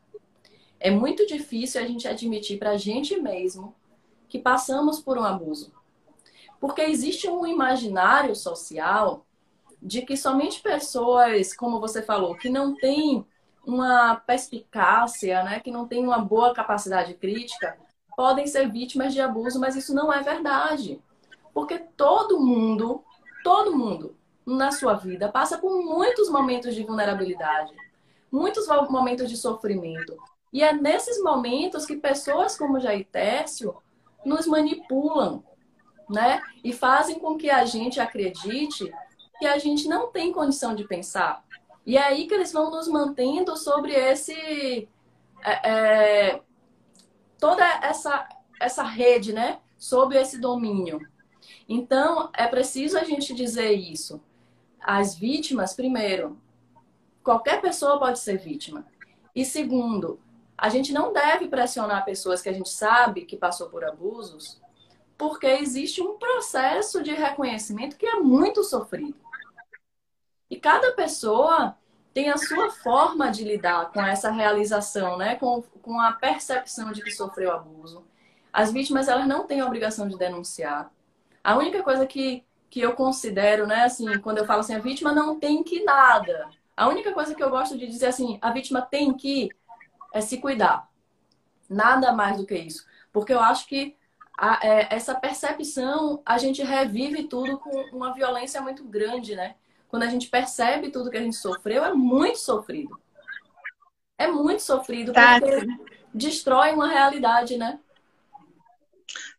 É 0.80 0.90
muito 0.90 1.26
difícil 1.28 1.82
a 1.82 1.86
gente 1.86 2.08
admitir 2.08 2.58
para 2.58 2.72
a 2.72 2.78
gente 2.78 3.20
mesmo 3.20 3.76
que 4.28 4.40
passamos 4.40 5.00
por 5.00 5.18
um 5.18 5.24
abuso. 5.24 5.72
Porque 6.60 6.82
existe 6.82 7.30
um 7.30 7.46
imaginário 7.46 8.36
social 8.36 9.26
de 9.82 10.02
que 10.02 10.18
somente 10.18 10.62
pessoas, 10.62 11.56
como 11.56 11.80
você 11.80 12.02
falou, 12.02 12.36
que 12.36 12.50
não 12.50 12.76
têm 12.76 13.24
uma 13.66 14.16
perspicácia, 14.16 15.44
né, 15.44 15.60
que 15.60 15.72
não 15.72 15.88
têm 15.88 16.04
uma 16.04 16.20
boa 16.20 16.54
capacidade 16.54 17.14
crítica, 17.14 17.78
podem 18.16 18.48
ser 18.48 18.72
vítimas 18.72 19.14
de 19.14 19.22
abuso, 19.22 19.60
mas 19.60 19.76
isso 19.76 19.94
não 19.94 20.12
é 20.12 20.22
verdade. 20.22 21.00
Porque 21.54 21.78
todo 21.78 22.40
mundo, 22.40 23.04
todo 23.44 23.76
mundo 23.78 24.16
na 24.46 24.72
sua 24.72 24.94
vida 24.94 25.30
passa 25.30 25.58
por 25.58 25.84
muitos 25.84 26.30
momentos 26.30 26.76
de 26.76 26.84
vulnerabilidade, 26.84 27.74
muitos 28.32 28.68
momentos 28.90 29.30
de 29.30 29.38
sofrimento. 29.38 30.16
E 30.54 30.64
é 30.64 30.72
nesses 30.72 31.22
momentos 31.22 31.86
que 31.86 31.96
pessoas 31.96 32.58
como 32.58 32.80
Jair 32.80 33.06
Tércio 33.12 33.76
nos 34.26 34.46
manipulam, 34.46 35.44
né? 36.10 36.42
E 36.64 36.72
fazem 36.72 37.20
com 37.20 37.38
que 37.38 37.50
a 37.50 37.66
gente 37.66 38.00
acredite 38.00 38.92
que 39.40 39.46
a 39.46 39.58
gente 39.58 39.88
não 39.88 40.08
tem 40.08 40.32
condição 40.32 40.76
de 40.76 40.88
pensar. 40.88 41.44
E 41.86 41.98
é 41.98 42.04
aí 42.04 42.28
que 42.28 42.34
eles 42.34 42.52
vão 42.52 42.72
nos 42.72 42.88
mantendo 42.88 43.56
sobre 43.58 43.94
esse. 43.94 44.88
É, 45.44 45.70
é, 45.70 46.42
toda 47.38 47.64
essa, 47.84 48.28
essa 48.60 48.84
rede, 48.84 49.34
né? 49.34 49.60
Sobre 49.78 50.20
esse 50.20 50.40
domínio. 50.40 51.00
Então, 51.68 52.30
é 52.34 52.48
preciso 52.48 52.98
a 52.98 53.04
gente 53.04 53.34
dizer 53.34 53.72
isso. 53.74 54.22
As 54.88 55.16
vítimas, 55.16 55.74
primeiro, 55.74 56.40
qualquer 57.24 57.60
pessoa 57.60 57.98
pode 57.98 58.20
ser 58.20 58.38
vítima. 58.38 58.86
E 59.34 59.44
segundo, 59.44 60.20
a 60.56 60.70
gente 60.70 60.94
não 60.94 61.12
deve 61.12 61.48
pressionar 61.48 62.06
pessoas 62.06 62.40
que 62.40 62.50
a 62.50 62.54
gente 62.54 62.70
sabe 62.70 63.26
que 63.26 63.36
passou 63.36 63.68
por 63.68 63.84
abusos, 63.84 64.62
porque 65.18 65.48
existe 65.48 66.04
um 66.04 66.20
processo 66.20 67.02
de 67.02 67.12
reconhecimento 67.12 67.98
que 67.98 68.06
é 68.06 68.20
muito 68.20 68.64
sofrido. 68.64 69.18
E 70.52 70.56
cada 70.56 70.92
pessoa 70.92 71.76
tem 72.14 72.30
a 72.30 72.38
sua 72.38 72.70
forma 72.70 73.32
de 73.32 73.44
lidar 73.44 73.92
com 73.92 74.06
essa 74.06 74.30
realização, 74.30 75.18
né? 75.18 75.36
com, 75.36 75.64
com 75.82 76.00
a 76.00 76.14
percepção 76.14 76.92
de 76.92 77.02
que 77.02 77.10
sofreu 77.10 77.52
abuso. 77.52 78.06
As 78.54 78.72
vítimas 78.72 79.08
elas 79.08 79.28
não 79.28 79.48
têm 79.48 79.62
a 79.62 79.66
obrigação 79.66 80.08
de 80.08 80.16
denunciar. 80.16 80.92
A 81.44 81.58
única 81.58 81.82
coisa 81.82 82.06
que, 82.06 82.46
que 82.76 82.82
eu 82.82 82.92
considero, 82.92 83.66
né, 83.66 83.86
assim, 83.86 84.20
quando 84.20 84.40
eu 84.40 84.46
falo 84.46 84.60
assim, 84.60 84.76
a 84.76 84.80
vítima 84.80 85.14
não 85.14 85.40
tem 85.40 85.64
que 85.64 85.82
nada. 85.86 86.50
A 86.76 86.90
única 86.90 87.14
coisa 87.14 87.34
que 87.34 87.42
eu 87.42 87.50
gosto 87.50 87.78
de 87.78 87.88
dizer 87.88 88.08
assim, 88.08 88.38
a 88.42 88.52
vítima 88.52 88.82
tem 88.82 89.14
que 89.14 89.48
é 90.14 90.20
se 90.20 90.40
cuidar. 90.40 90.90
Nada 91.70 92.12
mais 92.12 92.36
do 92.36 92.46
que 92.46 92.54
isso. 92.54 92.86
Porque 93.14 93.32
eu 93.32 93.40
acho 93.40 93.66
que 93.66 93.96
a, 94.38 94.60
é, 94.62 94.94
essa 94.94 95.16
percepção, 95.16 96.22
a 96.26 96.38
gente 96.38 96.62
revive 96.64 97.30
tudo 97.30 97.58
com 97.60 97.70
uma 97.96 98.14
violência 98.14 98.60
muito 98.60 98.84
grande, 98.84 99.38
né? 99.38 99.56
Quando 99.88 100.04
a 100.04 100.10
gente 100.10 100.28
percebe 100.28 100.92
tudo 100.92 101.10
que 101.10 101.16
a 101.16 101.24
gente 101.24 101.38
sofreu, 101.38 101.82
é 101.86 101.94
muito 101.94 102.40
sofrido. 102.40 103.00
É 104.18 104.28
muito 104.28 104.62
sofrido, 104.62 105.14
tá. 105.14 105.40
porque 105.40 105.66
destrói 106.14 106.74
uma 106.74 106.90
realidade, 106.90 107.56
né? 107.56 107.80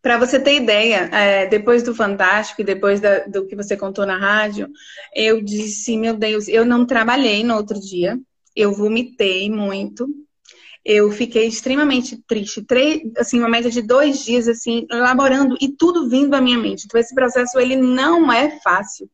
Para 0.07 0.19
você 0.19 0.39
ter 0.39 0.55
ideia, 0.55 1.11
é, 1.13 1.47
depois 1.47 1.83
do 1.83 1.93
Fantástico 1.93 2.61
e 2.61 2.65
depois 2.65 3.01
da, 3.01 3.27
do 3.27 3.45
que 3.45 3.57
você 3.57 3.77
contou 3.77 4.07
na 4.07 4.17
rádio, 4.17 4.69
eu 5.13 5.43
disse, 5.43 5.97
meu 5.97 6.15
Deus, 6.15 6.47
eu 6.47 6.65
não 6.65 6.87
trabalhei 6.87 7.43
no 7.43 7.57
outro 7.57 7.81
dia, 7.81 8.17
eu 8.55 8.73
vomitei 8.73 9.51
muito, 9.51 10.07
eu 10.85 11.11
fiquei 11.11 11.49
extremamente 11.49 12.23
triste, 12.25 12.63
três, 12.63 13.03
assim, 13.19 13.41
uma 13.41 13.49
média 13.49 13.69
de 13.69 13.83
dois 13.83 14.25
dias, 14.25 14.47
assim, 14.47 14.87
elaborando 14.93 15.57
e 15.61 15.71
tudo 15.71 16.09
vindo 16.09 16.35
à 16.35 16.41
minha 16.41 16.57
mente. 16.57 16.85
Então, 16.85 17.01
esse 17.01 17.13
processo, 17.13 17.59
ele 17.59 17.75
não 17.75 18.31
é 18.31 18.61
fácil, 18.61 19.11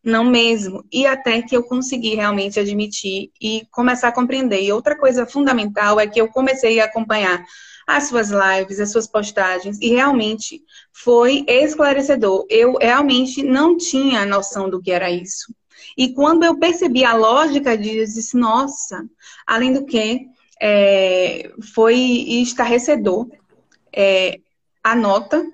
não 0.00 0.22
mesmo. 0.22 0.84
E 0.92 1.08
até 1.08 1.42
que 1.42 1.56
eu 1.56 1.64
consegui 1.64 2.14
realmente 2.14 2.60
admitir 2.60 3.32
e 3.42 3.66
começar 3.72 4.06
a 4.06 4.12
compreender. 4.12 4.62
E 4.62 4.70
outra 4.70 4.96
coisa 4.96 5.26
fundamental 5.26 5.98
é 5.98 6.06
que 6.06 6.20
eu 6.20 6.28
comecei 6.28 6.78
a 6.78 6.84
acompanhar 6.84 7.44
as 7.86 8.08
suas 8.08 8.30
lives, 8.30 8.80
as 8.80 8.90
suas 8.90 9.06
postagens, 9.06 9.78
e 9.80 9.90
realmente 9.90 10.62
foi 10.92 11.44
esclarecedor. 11.46 12.46
Eu 12.50 12.76
realmente 12.80 13.42
não 13.42 13.76
tinha 13.76 14.26
noção 14.26 14.68
do 14.68 14.80
que 14.82 14.90
era 14.90 15.10
isso. 15.10 15.54
E 15.96 16.12
quando 16.12 16.44
eu 16.44 16.58
percebi 16.58 17.04
a 17.04 17.14
lógica 17.14 17.76
disso, 17.76 18.14
disse, 18.14 18.36
nossa, 18.36 19.04
além 19.46 19.72
do 19.72 19.84
que, 19.84 20.26
é, 20.60 21.50
foi 21.74 21.96
estarrecedor 21.96 23.28
é, 23.92 24.40
a 24.82 24.94
nota 24.94 25.44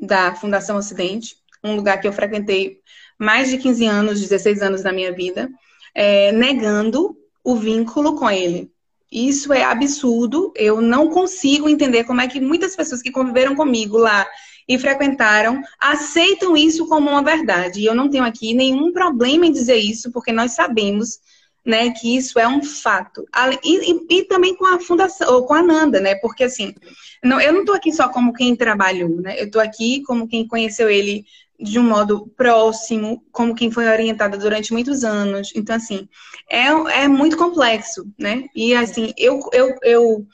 da 0.00 0.34
Fundação 0.34 0.76
Ocidente, 0.76 1.36
um 1.62 1.76
lugar 1.76 2.00
que 2.00 2.08
eu 2.08 2.12
frequentei 2.12 2.80
mais 3.18 3.48
de 3.48 3.58
15 3.58 3.86
anos, 3.86 4.20
16 4.20 4.62
anos 4.62 4.82
da 4.82 4.92
minha 4.92 5.12
vida, 5.12 5.48
é, 5.94 6.32
negando 6.32 7.16
o 7.44 7.54
vínculo 7.54 8.16
com 8.16 8.30
ele. 8.30 8.70
Isso 9.12 9.52
é 9.52 9.62
absurdo. 9.62 10.52
Eu 10.56 10.80
não 10.80 11.10
consigo 11.10 11.68
entender 11.68 12.04
como 12.04 12.22
é 12.22 12.26
que 12.26 12.40
muitas 12.40 12.74
pessoas 12.74 13.02
que 13.02 13.10
conviveram 13.10 13.54
comigo 13.54 13.98
lá 13.98 14.26
e 14.66 14.78
frequentaram 14.78 15.60
aceitam 15.78 16.56
isso 16.56 16.88
como 16.88 17.10
uma 17.10 17.22
verdade. 17.22 17.80
E 17.80 17.84
eu 17.84 17.94
não 17.94 18.08
tenho 18.08 18.24
aqui 18.24 18.54
nenhum 18.54 18.90
problema 18.90 19.44
em 19.44 19.52
dizer 19.52 19.76
isso, 19.76 20.10
porque 20.10 20.32
nós 20.32 20.52
sabemos 20.52 21.20
né, 21.64 21.90
que 21.90 22.16
isso 22.16 22.38
é 22.38 22.48
um 22.48 22.62
fato. 22.62 23.26
E, 23.62 23.92
e, 23.92 24.18
e, 24.18 24.24
também 24.24 24.56
com 24.56 24.66
a 24.66 24.80
fundação, 24.80 25.32
ou 25.34 25.44
com 25.44 25.54
a 25.54 25.62
Nanda, 25.62 26.00
né? 26.00 26.14
Porque 26.16 26.44
assim, 26.44 26.74
não, 27.22 27.40
eu 27.40 27.52
não 27.52 27.60
estou 27.60 27.74
aqui 27.74 27.92
só 27.92 28.08
como 28.08 28.32
quem 28.32 28.56
trabalhou, 28.56 29.20
né? 29.20 29.40
Eu 29.40 29.46
estou 29.46 29.60
aqui 29.60 30.02
como 30.02 30.26
quem 30.26 30.46
conheceu 30.46 30.88
ele 30.90 31.24
de 31.62 31.78
um 31.78 31.84
modo 31.84 32.26
próximo, 32.36 33.24
como 33.30 33.54
quem 33.54 33.70
foi 33.70 33.86
orientada 33.86 34.36
durante 34.36 34.72
muitos 34.72 35.04
anos. 35.04 35.52
Então, 35.54 35.76
assim, 35.76 36.08
é, 36.50 36.66
é 37.02 37.08
muito 37.08 37.36
complexo, 37.36 38.04
né? 38.18 38.44
E 38.54 38.74
assim, 38.74 39.12
eu, 39.16 39.40
eu, 39.52 39.74
eu 39.82 40.26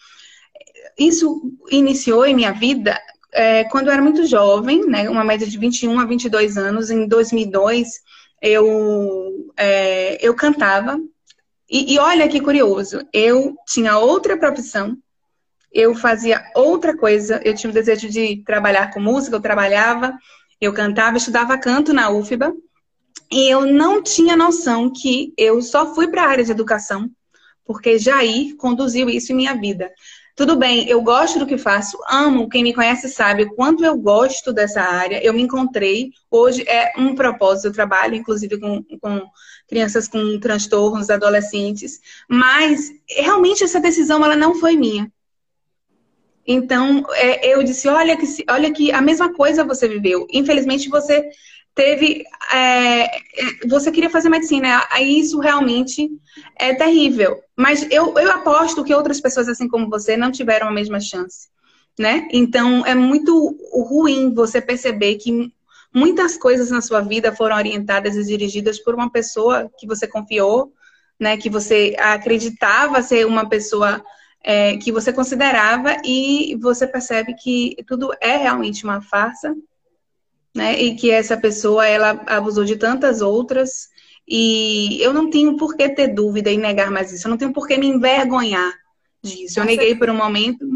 isso 0.98 1.40
iniciou 1.70 2.26
em 2.26 2.34
minha 2.34 2.52
vida 2.52 2.98
é, 3.32 3.64
quando 3.64 3.88
eu 3.88 3.92
era 3.92 4.02
muito 4.02 4.26
jovem, 4.26 4.86
né? 4.86 5.08
Uma 5.08 5.24
média 5.24 5.46
de 5.46 5.58
21 5.58 6.00
a 6.00 6.04
22 6.04 6.56
anos, 6.56 6.90
em 6.90 7.06
2002 7.06 8.00
eu, 8.40 9.52
é, 9.56 10.18
eu 10.26 10.34
cantava. 10.34 10.98
E, 11.70 11.94
e 11.94 11.98
olha 11.98 12.28
que 12.28 12.40
curioso, 12.40 13.06
eu 13.12 13.54
tinha 13.66 13.98
outra 13.98 14.38
profissão, 14.38 14.96
eu 15.70 15.94
fazia 15.94 16.42
outra 16.54 16.96
coisa, 16.96 17.40
eu 17.44 17.54
tinha 17.54 17.70
o 17.70 17.74
desejo 17.74 18.08
de 18.08 18.42
trabalhar 18.44 18.90
com 18.90 19.00
música, 19.00 19.36
eu 19.36 19.40
trabalhava, 19.40 20.16
eu 20.60 20.72
cantava, 20.72 21.16
estudava 21.16 21.58
canto 21.58 21.92
na 21.92 22.10
UFBA, 22.10 22.54
e 23.30 23.52
eu 23.52 23.66
não 23.66 24.02
tinha 24.02 24.36
noção 24.36 24.90
que 24.90 25.32
eu 25.36 25.60
só 25.60 25.94
fui 25.94 26.08
para 26.08 26.24
a 26.24 26.28
área 26.28 26.44
de 26.44 26.50
educação 26.50 27.10
porque 27.68 27.98
Jair 27.98 28.56
conduziu 28.56 29.10
isso 29.10 29.30
em 29.30 29.36
minha 29.36 29.54
vida. 29.54 29.92
Tudo 30.34 30.56
bem, 30.56 30.88
eu 30.88 31.02
gosto 31.02 31.38
do 31.38 31.46
que 31.46 31.58
faço, 31.58 31.98
amo, 32.08 32.48
quem 32.48 32.62
me 32.62 32.72
conhece 32.72 33.10
sabe 33.10 33.42
o 33.42 33.54
quanto 33.54 33.84
eu 33.84 33.94
gosto 33.98 34.52
dessa 34.52 34.80
área, 34.80 35.22
eu 35.22 35.34
me 35.34 35.42
encontrei, 35.42 36.12
hoje 36.30 36.64
é 36.66 36.92
um 36.96 37.14
propósito, 37.14 37.66
eu 37.66 37.72
trabalho 37.72 38.14
inclusive 38.14 38.58
com, 38.58 38.82
com 39.02 39.20
crianças 39.68 40.08
com 40.08 40.38
transtornos, 40.40 41.10
adolescentes, 41.10 42.00
mas 42.26 42.90
realmente 43.06 43.64
essa 43.64 43.80
decisão 43.80 44.24
ela 44.24 44.36
não 44.36 44.54
foi 44.54 44.76
minha. 44.76 45.12
Então, 46.50 47.04
é, 47.12 47.54
eu 47.54 47.62
disse, 47.62 47.86
olha 47.90 48.16
que, 48.16 48.24
olha 48.48 48.72
que 48.72 48.90
a 48.90 49.02
mesma 49.02 49.34
coisa 49.34 49.62
você 49.62 49.86
viveu. 49.86 50.26
Infelizmente, 50.32 50.88
você 50.88 51.28
teve. 51.74 52.24
É, 52.50 53.04
é, 53.04 53.10
você 53.68 53.92
queria 53.92 54.08
fazer 54.08 54.30
medicina, 54.30 54.82
aí 54.90 55.20
isso 55.20 55.38
realmente 55.38 56.10
é 56.56 56.74
terrível. 56.74 57.38
Mas 57.54 57.86
eu, 57.90 58.18
eu 58.18 58.32
aposto 58.32 58.82
que 58.82 58.94
outras 58.94 59.20
pessoas, 59.20 59.46
assim 59.46 59.68
como 59.68 59.90
você, 59.90 60.16
não 60.16 60.32
tiveram 60.32 60.68
a 60.68 60.72
mesma 60.72 60.98
chance. 60.98 61.48
Né? 61.98 62.28
Então 62.32 62.86
é 62.86 62.94
muito 62.94 63.58
ruim 63.72 64.32
você 64.32 64.60
perceber 64.60 65.16
que 65.16 65.52
muitas 65.92 66.36
coisas 66.36 66.70
na 66.70 66.80
sua 66.80 67.00
vida 67.00 67.34
foram 67.34 67.56
orientadas 67.56 68.16
e 68.16 68.24
dirigidas 68.24 68.78
por 68.78 68.94
uma 68.94 69.10
pessoa 69.10 69.68
que 69.78 69.86
você 69.86 70.06
confiou, 70.06 70.72
né? 71.18 71.36
Que 71.36 71.50
você 71.50 71.96
acreditava 71.98 73.02
ser 73.02 73.26
uma 73.26 73.48
pessoa 73.48 74.00
é, 74.42 74.76
que 74.76 74.92
você 74.92 75.12
considerava 75.12 75.96
e 76.04 76.56
você 76.60 76.86
percebe 76.86 77.34
que 77.34 77.76
tudo 77.86 78.10
é 78.20 78.36
realmente 78.36 78.84
uma 78.84 79.00
farsa 79.00 79.54
né? 80.58 80.80
E 80.80 80.96
que 80.96 81.10
essa 81.10 81.36
pessoa 81.36 81.86
ela 81.86 82.20
abusou 82.26 82.64
de 82.64 82.76
tantas 82.76 83.20
outras 83.20 83.88
e 84.26 85.00
eu 85.00 85.12
não 85.14 85.30
tenho 85.30 85.56
por 85.56 85.76
que 85.76 85.88
ter 85.88 86.08
dúvida 86.08 86.50
e 86.50 86.58
negar 86.58 86.90
mais 86.90 87.12
isso. 87.12 87.26
Eu 87.26 87.30
não 87.30 87.38
tenho 87.38 87.52
por 87.52 87.66
que 87.66 87.78
me 87.78 87.86
envergonhar 87.86 88.72
disso. 89.22 89.60
Eu 89.60 89.64
neguei 89.64 89.94
por 89.94 90.10
um 90.10 90.16
momento, 90.16 90.66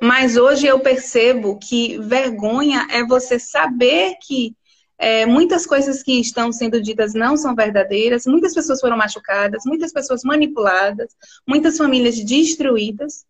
mas 0.00 0.36
hoje 0.36 0.66
eu 0.66 0.80
percebo 0.80 1.58
que 1.58 1.98
vergonha 1.98 2.88
é 2.90 3.04
você 3.04 3.38
saber 3.38 4.14
que 4.26 4.56
é, 4.98 5.24
muitas 5.24 5.64
coisas 5.64 6.02
que 6.02 6.20
estão 6.20 6.52
sendo 6.52 6.82
ditas 6.82 7.14
não 7.14 7.36
são 7.36 7.54
verdadeiras, 7.54 8.26
muitas 8.26 8.52
pessoas 8.52 8.80
foram 8.80 8.96
machucadas, 8.96 9.62
muitas 9.64 9.92
pessoas 9.92 10.22
manipuladas, 10.24 11.16
muitas 11.46 11.76
famílias 11.76 12.18
destruídas, 12.18 13.24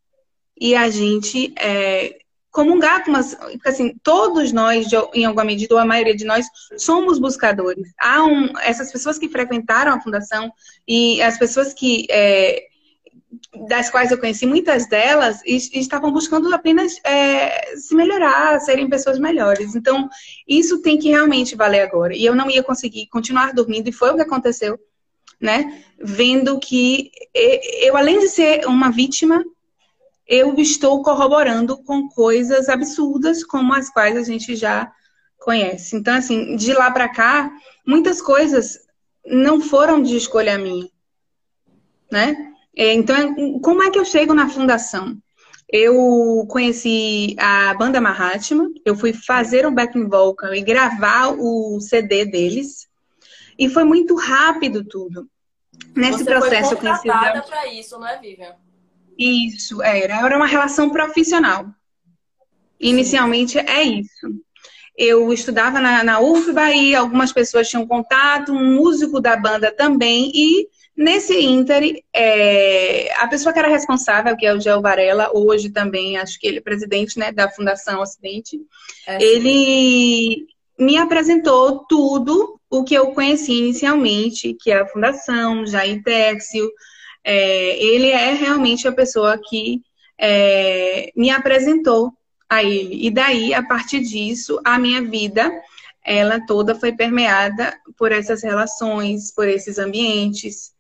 e 0.61 0.75
a 0.75 0.89
gente 0.89 1.53
é, 1.59 2.19
comungar 2.51 3.05
com 3.05 3.11
umas. 3.11 3.37
Assim, 3.65 3.95
todos 4.03 4.53
nós, 4.53 4.89
em 5.15 5.25
alguma 5.25 5.45
medida, 5.45 5.75
ou 5.75 5.81
a 5.81 5.85
maioria 5.85 6.17
de 6.17 6.25
nós, 6.25 6.47
somos 6.77 7.19
buscadores. 7.19 7.93
Há 7.99 8.25
um, 8.25 8.53
essas 8.61 8.91
pessoas 8.91 9.19
que 9.19 9.29
frequentaram 9.29 9.93
a 9.93 10.01
fundação 10.01 10.53
e 10.87 11.23
as 11.23 11.39
pessoas 11.39 11.73
que. 11.73 12.07
É, 12.11 12.68
das 13.69 13.91
quais 13.91 14.11
eu 14.11 14.19
conheci, 14.19 14.47
muitas 14.47 14.89
delas 14.89 15.41
estavam 15.45 16.11
buscando 16.13 16.53
apenas 16.55 16.99
é, 17.05 17.77
se 17.77 17.95
melhorar, 17.95 18.59
serem 18.61 18.89
pessoas 18.89 19.19
melhores. 19.19 19.75
Então, 19.75 20.09
isso 20.47 20.81
tem 20.81 20.99
que 20.99 21.11
realmente 21.11 21.55
valer 21.55 21.83
agora. 21.83 22.17
E 22.17 22.25
eu 22.25 22.35
não 22.35 22.51
ia 22.51 22.63
conseguir 22.63 23.07
continuar 23.09 23.53
dormindo, 23.53 23.89
e 23.89 23.93
foi 23.93 24.11
o 24.11 24.17
que 24.17 24.23
aconteceu, 24.23 24.79
né? 25.41 25.85
Vendo 25.99 26.59
que 26.59 27.11
eu, 27.35 27.97
além 27.97 28.19
de 28.21 28.29
ser 28.29 28.67
uma 28.67 28.91
vítima, 28.91 29.45
eu 30.27 30.55
estou 30.57 31.03
corroborando 31.03 31.77
com 31.79 32.09
coisas 32.09 32.69
absurdas 32.69 33.45
como 33.45 33.75
as 33.75 33.91
quais 33.91 34.17
a 34.17 34.23
gente 34.23 34.57
já 34.57 34.91
conhece. 35.39 35.97
Então, 35.97 36.15
assim, 36.15 36.57
de 36.57 36.73
lá 36.73 36.91
para 36.91 37.09
cá, 37.09 37.51
muitas 37.87 38.21
coisas 38.21 38.79
não 39.25 39.61
foram 39.61 40.03
de 40.03 40.17
escolha 40.17 40.59
minha, 40.59 40.89
né? 42.11 42.48
É, 42.79 42.93
então, 42.93 43.59
como 43.59 43.83
é 43.83 43.91
que 43.91 43.99
eu 43.99 44.05
chego 44.05 44.33
na 44.33 44.49
fundação? 44.49 45.19
Eu 45.69 46.47
conheci 46.49 47.35
a 47.37 47.75
banda 47.75 48.01
Mahatma, 48.01 48.71
eu 48.85 48.95
fui 48.95 49.13
fazer 49.13 49.67
um 49.67 49.75
backing 49.75 50.09
vocal 50.09 50.55
e 50.55 50.63
gravar 50.63 51.35
o 51.37 51.81
CD 51.81 52.25
deles, 52.25 52.87
e 53.59 53.69
foi 53.69 53.83
muito 53.83 54.15
rápido 54.15 54.85
tudo. 54.85 55.29
Nesse 55.95 56.23
Você 56.23 56.25
processo 56.25 56.77
foi 56.77 56.77
eu 56.77 56.81
conheci. 56.81 57.49
para 57.49 57.67
isso, 57.67 57.99
não 57.99 58.07
é, 58.07 58.17
Vivian? 58.21 58.55
Isso, 59.19 59.83
era. 59.83 60.25
Era 60.25 60.37
uma 60.37 60.47
relação 60.47 60.89
profissional. 60.89 61.67
Inicialmente 62.79 63.59
é 63.59 63.83
isso. 63.83 64.29
Eu 64.97 65.33
estudava 65.33 65.81
na, 65.81 66.05
na 66.05 66.21
UFBA 66.21 66.71
e 66.71 66.95
algumas 66.95 67.33
pessoas 67.33 67.69
tinham 67.69 67.87
contato, 67.87 68.53
um 68.53 68.77
músico 68.77 69.21
da 69.21 69.37
banda 69.37 69.73
também, 69.73 70.31
e 70.33 70.69
nesse 70.99 71.39
ínter, 71.39 72.03
é, 72.13 73.15
a 73.19 73.29
pessoa 73.29 73.53
que 73.53 73.59
era 73.61 73.69
responsável, 73.69 74.37
que 74.37 74.45
é 74.45 74.53
o 74.53 74.61
Gel 74.61 74.83
Varela, 74.83 75.31
hoje 75.33 75.71
também, 75.71 76.17
acho 76.17 76.39
que 76.41 76.47
ele 76.49 76.59
é 76.59 76.61
presidente 76.61 77.17
né, 77.17 77.31
da 77.31 77.49
Fundação 77.49 78.01
Ocidente, 78.01 78.61
é, 79.07 79.23
ele 79.23 80.49
me 80.77 80.99
apresentou 80.99 81.85
tudo 81.89 82.59
o 82.69 82.83
que 82.83 82.95
eu 82.95 83.13
conheci 83.13 83.53
inicialmente, 83.53 84.57
que 84.61 84.73
é 84.73 84.79
a 84.81 84.87
Fundação, 84.87 85.65
Jair 85.65 86.03
Tércio, 86.03 86.69
é, 87.23 87.79
ele 87.83 88.09
é 88.09 88.33
realmente 88.33 88.89
a 88.89 88.93
pessoa 88.93 89.39
que 89.39 89.81
é, 90.19 91.13
me 91.15 91.31
apresentou 91.31 92.13
a 92.49 92.65
ele. 92.65 93.07
E 93.07 93.11
daí, 93.11 93.55
a 93.55 93.63
partir 93.63 94.01
disso, 94.01 94.61
a 94.65 94.79
minha 94.79 95.01
vida, 95.03 95.49
ela 96.05 96.45
toda 96.45 96.75
foi 96.75 96.93
permeada 96.93 97.79
por 97.97 98.11
essas 98.11 98.43
relações, 98.43 99.31
por 99.33 99.47
esses 99.47 99.79
ambientes. 99.79 100.73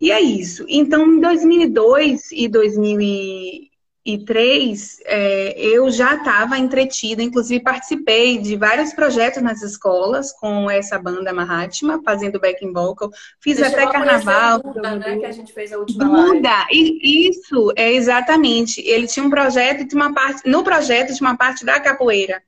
E 0.00 0.10
é 0.10 0.20
isso. 0.20 0.64
Então, 0.68 1.06
em 1.06 1.20
2002 1.20 2.32
e 2.32 2.48
2000 2.48 3.70
2003, 4.04 5.00
é, 5.04 5.60
eu 5.60 5.90
já 5.90 6.14
estava 6.14 6.58
entretida, 6.58 7.22
inclusive 7.22 7.62
participei 7.62 8.38
de 8.38 8.56
vários 8.56 8.92
projetos 8.92 9.42
nas 9.42 9.62
escolas 9.62 10.32
com 10.32 10.70
essa 10.70 10.98
banda 10.98 11.32
Mahatma, 11.32 12.00
fazendo 12.02 12.40
backing 12.40 12.72
vocal. 12.72 13.10
Fiz 13.40 13.58
Você 13.58 13.64
até 13.64 13.86
carnaval. 13.86 14.62
Duda, 14.62 14.96
né, 14.96 15.18
que 15.18 15.26
a 15.26 15.32
gente 15.32 15.52
fez 15.52 15.72
a 15.72 15.78
última 15.78 16.04
Duda, 16.04 16.66
isso, 16.70 17.72
é 17.76 17.92
exatamente. 17.92 18.80
Ele 18.80 19.06
tinha 19.06 19.24
um 19.24 19.30
projeto, 19.30 19.86
tinha 19.86 20.02
uma 20.02 20.14
parte, 20.14 20.48
no 20.48 20.64
projeto 20.64 21.14
tinha 21.14 21.28
uma 21.28 21.36
parte 21.36 21.64
da 21.64 21.78
capoeira. 21.78 22.42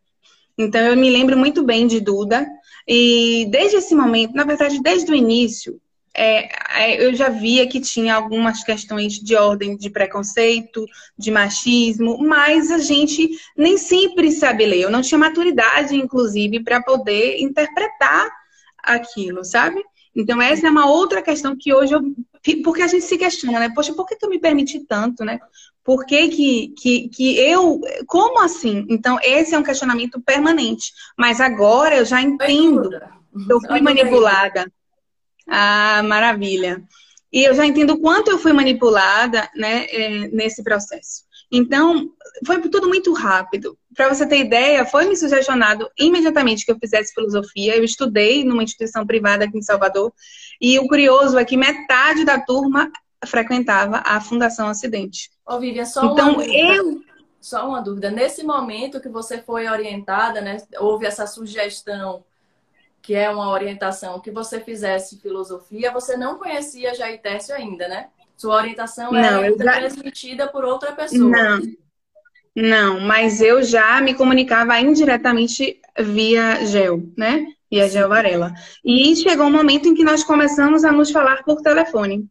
Então 0.57 0.81
eu 0.81 0.97
me 0.97 1.11
lembro 1.11 1.37
muito 1.37 1.62
bem 1.62 1.87
de 1.87 2.01
Duda. 2.01 2.47
E 2.88 3.47
desde 3.51 3.77
esse 3.77 3.95
momento, 3.95 4.35
na 4.35 4.45
verdade, 4.45 4.81
desde 4.83 5.11
o 5.12 5.15
início, 5.15 5.81
é, 6.14 6.48
é, 6.83 7.07
eu 7.07 7.14
já 7.14 7.29
via 7.29 7.66
que 7.66 7.81
tinha 7.81 8.14
algumas 8.14 8.62
questões 8.62 9.14
de 9.14 9.35
ordem 9.35 9.77
de 9.77 9.88
preconceito, 9.88 10.85
de 11.16 11.31
machismo, 11.31 12.18
mas 12.18 12.70
a 12.70 12.79
gente 12.79 13.31
nem 13.57 13.79
sempre 13.79 14.31
sabe 14.31 14.66
ler. 14.66 14.83
Eu 14.83 14.90
não 14.90 15.01
tinha 15.01 15.18
maturidade, 15.18 15.96
inclusive, 15.96 16.62
para 16.62 16.83
poder 16.83 17.40
interpretar 17.40 18.31
aquilo, 18.83 19.44
sabe? 19.44 19.83
Então, 20.14 20.42
essa 20.42 20.66
é 20.66 20.70
uma 20.70 20.87
outra 20.87 21.22
questão 21.22 21.57
que 21.59 21.72
hoje 21.72 21.94
eu. 21.94 22.01
Porque 22.62 22.83
a 22.83 22.88
gente 22.88 23.05
se 23.05 23.16
questiona, 23.16 23.61
né? 23.61 23.70
Poxa, 23.75 23.94
por 23.94 24.07
que, 24.07 24.16
que 24.16 24.27
eu 24.27 24.29
me 24.29 24.38
permiti 24.38 24.85
tanto, 24.85 25.25
né? 25.25 25.38
Por 25.83 26.05
que, 26.05 26.29
que, 26.29 26.75
que, 26.77 27.09
que 27.09 27.38
eu. 27.38 27.81
Como 28.07 28.40
assim? 28.42 28.85
Então, 28.90 29.18
esse 29.22 29.55
é 29.55 29.59
um 29.59 29.62
questionamento 29.62 30.20
permanente. 30.20 30.92
Mas 31.16 31.40
agora 31.40 31.96
eu 31.96 32.05
já 32.05 32.20
entendo. 32.20 32.90
Eu 33.48 33.61
fui 33.61 33.81
manipulada. 33.81 34.70
Ah, 35.48 36.02
maravilha. 36.05 36.83
E 37.33 37.44
eu 37.44 37.55
já 37.55 37.64
entendo 37.64 37.94
o 37.94 38.00
quanto 38.00 38.31
eu 38.31 38.38
fui 38.38 38.52
manipulada 38.52 39.48
né, 39.57 39.87
é, 39.87 40.28
nesse 40.28 40.62
processo. 40.62 41.24
Então, 41.50 42.11
foi 42.46 42.61
tudo 42.62 42.88
muito 42.88 43.12
rápido. 43.12 43.76
Para 43.94 44.09
você 44.09 44.26
ter 44.26 44.38
ideia, 44.38 44.85
foi 44.85 45.07
me 45.07 45.16
sugestionado 45.16 45.88
imediatamente 45.98 46.64
que 46.64 46.72
eu 46.72 46.78
fizesse 46.78 47.14
filosofia. 47.14 47.76
Eu 47.76 47.85
estudei 47.85 48.44
numa 48.44 48.62
instituição 48.62 49.07
privada 49.07 49.44
aqui 49.44 49.59
em 49.59 49.62
Salvador. 49.62 50.12
E 50.61 50.78
o 50.78 50.87
curioso 50.87 51.38
é 51.38 51.44
que 51.44 51.57
metade 51.57 52.24
da 52.24 52.40
turma 52.40 52.90
frequentava 53.26 54.02
a 54.05 54.20
Fundação 54.20 54.70
Ocidente. 54.70 55.31
Ô, 55.46 55.59
Vivian, 55.59 55.85
só 55.85 56.12
então, 56.12 56.35
uma 56.35 56.44
eu 56.44 57.02
Só 57.40 57.68
uma 57.68 57.81
dúvida. 57.81 58.11
Nesse 58.11 58.42
momento 58.42 59.00
que 59.00 59.09
você 59.09 59.42
foi 59.42 59.68
orientada, 59.68 60.40
né, 60.40 60.57
houve 60.78 61.07
essa 61.07 61.26
sugestão 61.26 62.24
que 63.03 63.15
é 63.15 63.29
uma 63.29 63.51
orientação 63.51 64.21
que 64.21 64.31
você 64.31 64.61
fizesse 64.61 65.21
filosofia, 65.21 65.93
você 65.93 66.17
não 66.17 66.38
conhecia 66.38 66.95
Jair 66.95 67.21
Tércio 67.21 67.55
ainda, 67.55 67.88
né? 67.88 68.09
Sua 68.37 68.57
orientação 68.57 69.15
era 69.15 69.51
já... 69.57 69.73
transmitida 69.81 70.47
por 70.47 70.65
outra 70.65 70.93
pessoa. 70.93 71.29
Não. 71.29 71.61
Não, 72.55 73.01
mas 73.01 73.41
eu 73.41 73.62
já 73.62 74.01
me 74.01 74.15
comunicava 74.15 74.79
indiretamente 74.79 75.81
via 75.99 76.65
gel, 76.67 77.03
né? 77.17 77.47
e 77.73 77.81
a 77.81 77.88
Gel 77.88 78.11
Varela. 78.11 78.53
E 78.85 79.17
chegou 79.17 79.47
um 79.47 79.51
momento 79.51 79.88
em 79.88 79.95
que 79.95 80.05
nós 80.05 80.23
começamos 80.23 80.85
a 80.85 80.93
nos 80.93 81.11
falar 81.11 81.43
por 81.43 81.62
telefone. 81.62 82.29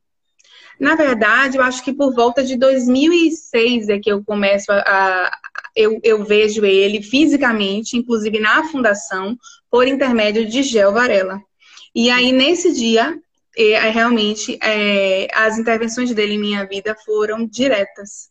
Na 0.80 0.96
verdade, 0.96 1.58
eu 1.58 1.64
acho 1.64 1.84
que 1.84 1.92
por 1.92 2.14
volta 2.14 2.44
de 2.44 2.56
2006 2.56 3.90
é 3.90 4.00
que 4.00 4.12
eu 4.12 4.24
começo 4.24 4.72
a. 4.72 4.78
a 4.78 5.32
eu, 5.76 6.00
eu 6.04 6.24
vejo 6.24 6.66
ele 6.66 7.02
fisicamente, 7.02 7.98
inclusive 7.98 8.40
na 8.40 8.66
fundação, 8.66 9.38
por 9.72 9.88
intermédio 9.88 10.46
de 10.46 10.62
Gel 10.62 10.92
Varela. 10.92 11.42
E 11.96 12.12
aí, 12.12 12.32
nesse 12.34 12.74
dia, 12.74 13.18
é, 13.58 13.90
realmente, 13.90 14.60
é, 14.62 15.28
as 15.34 15.58
intervenções 15.58 16.14
dele 16.14 16.34
em 16.34 16.40
minha 16.40 16.66
vida 16.66 16.96
foram 17.06 17.48
diretas. 17.48 18.30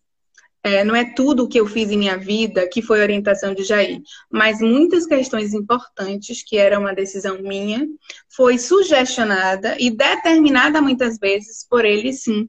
É, 0.63 0.85
não 0.85 0.95
é 0.95 1.15
tudo 1.15 1.45
o 1.45 1.49
que 1.49 1.59
eu 1.59 1.67
fiz 1.67 1.91
em 1.91 1.97
minha 1.97 2.19
vida 2.19 2.69
que 2.69 2.83
foi 2.83 3.01
orientação 3.01 3.55
de 3.55 3.65
Jair, 3.65 4.03
mas 4.31 4.61
muitas 4.61 5.07
questões 5.07 5.55
importantes, 5.55 6.43
que 6.43 6.59
era 6.59 6.79
uma 6.79 6.95
decisão 6.95 7.41
minha, 7.41 7.87
foi 8.29 8.59
sugestionada 8.59 9.75
e 9.81 9.91
determinada 9.91 10.83
muitas 10.83 11.19
vezes 11.19 11.67
por 11.67 11.87
ele 11.87 12.13
sim. 12.13 12.47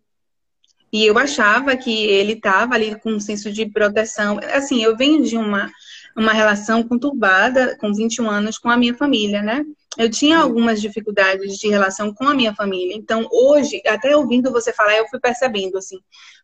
E 0.92 1.06
eu 1.06 1.18
achava 1.18 1.78
que 1.78 2.06
ele 2.06 2.34
estava 2.34 2.76
ali 2.76 3.00
com 3.00 3.14
um 3.14 3.20
senso 3.20 3.50
de 3.50 3.66
proteção. 3.66 4.40
Assim, 4.52 4.84
eu 4.84 4.98
venho 4.98 5.24
de 5.24 5.38
uma, 5.38 5.72
uma 6.15 6.34
relação 6.34 6.84
conturbada 6.84 7.78
com 7.78 7.93
21 7.93 8.30
anos 8.30 8.58
com 8.58 8.69
a 8.69 8.78
minha 8.78 8.95
família, 8.95 9.41
né? 9.41 9.63
Eu 9.97 10.10
tinha 10.10 10.38
algumas 10.38 10.82
dificuldades 10.82 11.58
de 11.58 11.67
relação 11.67 12.13
com 12.13 12.28
a 12.28 12.34
minha 12.34 12.54
família. 12.56 12.95
Então, 12.95 13.28
hoje, 13.32 13.82
até 13.86 14.15
ouvindo 14.15 14.52
você 14.52 14.71
falar, 14.71 14.95
eu 14.95 15.08
fui 15.08 15.19
percebendo 15.19 15.78
assim, 15.78 15.97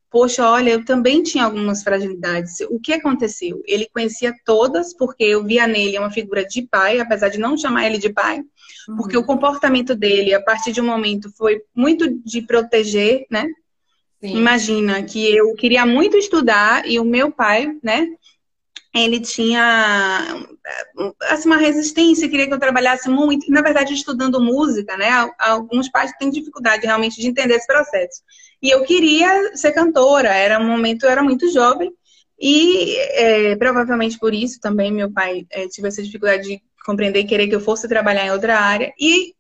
poxa, 0.10 0.50
olha, 0.50 0.72
eu 0.72 0.86
também 0.86 1.24
tinha 1.24 1.46
algumas 1.46 1.84
fragilidades. 1.84 2.60
O 2.70 2.80
que 2.80 2.94
aconteceu? 2.94 3.62
Ele 3.66 3.88
conhecia 3.94 4.34
todas, 4.46 4.94
porque 4.96 5.24
eu 5.24 5.44
via 5.44 5.68
nele 5.68 5.98
uma 5.98 6.12
figura 6.12 6.46
de 6.46 6.62
pai, 6.64 7.00
apesar 7.00 7.30
de 7.30 7.38
não 7.38 7.58
chamar 7.58 7.86
ele 7.86 7.98
de 7.98 8.12
pai, 8.12 8.42
uhum. 8.90 8.98
porque 8.98 9.18
o 9.18 9.24
comportamento 9.24 9.96
dele, 9.96 10.34
a 10.34 10.42
partir 10.42 10.72
de 10.72 10.82
um 10.82 10.86
momento, 10.86 11.32
foi 11.38 11.62
muito 11.76 12.10
de 12.24 12.42
proteger, 12.42 13.26
né? 13.30 13.48
Sim. 14.20 14.36
Imagina 14.36 15.04
que 15.04 15.36
eu 15.36 15.54
queria 15.54 15.86
muito 15.86 16.18
estudar 16.18 16.90
e 16.90 17.00
o 17.00 17.06
meu 17.06 17.32
pai, 17.32 17.72
né? 17.84 18.08
Ele 19.06 19.20
tinha 19.20 20.46
assim, 21.30 21.48
uma 21.48 21.58
resistência, 21.58 22.30
queria 22.30 22.48
que 22.48 22.54
eu 22.54 22.60
trabalhasse 22.60 23.10
muito. 23.10 23.52
Na 23.52 23.62
verdade, 23.62 23.94
estudando 23.94 24.42
música, 24.42 24.98
né? 24.98 25.10
Alguns 25.40 25.90
pais 25.90 26.12
têm 26.20 26.30
dificuldade 26.30 26.86
realmente 26.86 27.20
de 27.20 27.28
entender 27.28 27.56
esse 27.56 27.68
processo. 27.68 28.22
E 28.62 28.70
eu 28.70 28.84
queria 28.84 29.56
ser 29.56 29.72
cantora, 29.72 30.30
era 30.30 30.60
um 30.60 30.68
momento, 30.68 31.06
eu 31.06 31.10
era 31.10 31.22
muito 31.22 31.52
jovem, 31.52 31.92
e 32.40 32.96
é, 32.98 33.56
provavelmente 33.56 34.18
por 34.20 34.34
isso 34.34 34.60
também 34.60 34.92
meu 34.92 35.12
pai 35.12 35.46
é, 35.52 35.68
tive 35.68 35.88
essa 35.88 36.04
dificuldade 36.04 36.44
de 36.44 36.62
compreender 36.86 37.20
e 37.20 37.28
querer 37.28 37.48
que 37.48 37.56
eu 37.56 37.60
fosse 37.60 37.88
trabalhar 37.88 38.26
em 38.26 38.32
outra 38.32 38.60
área. 38.60 38.94
E 39.00 39.34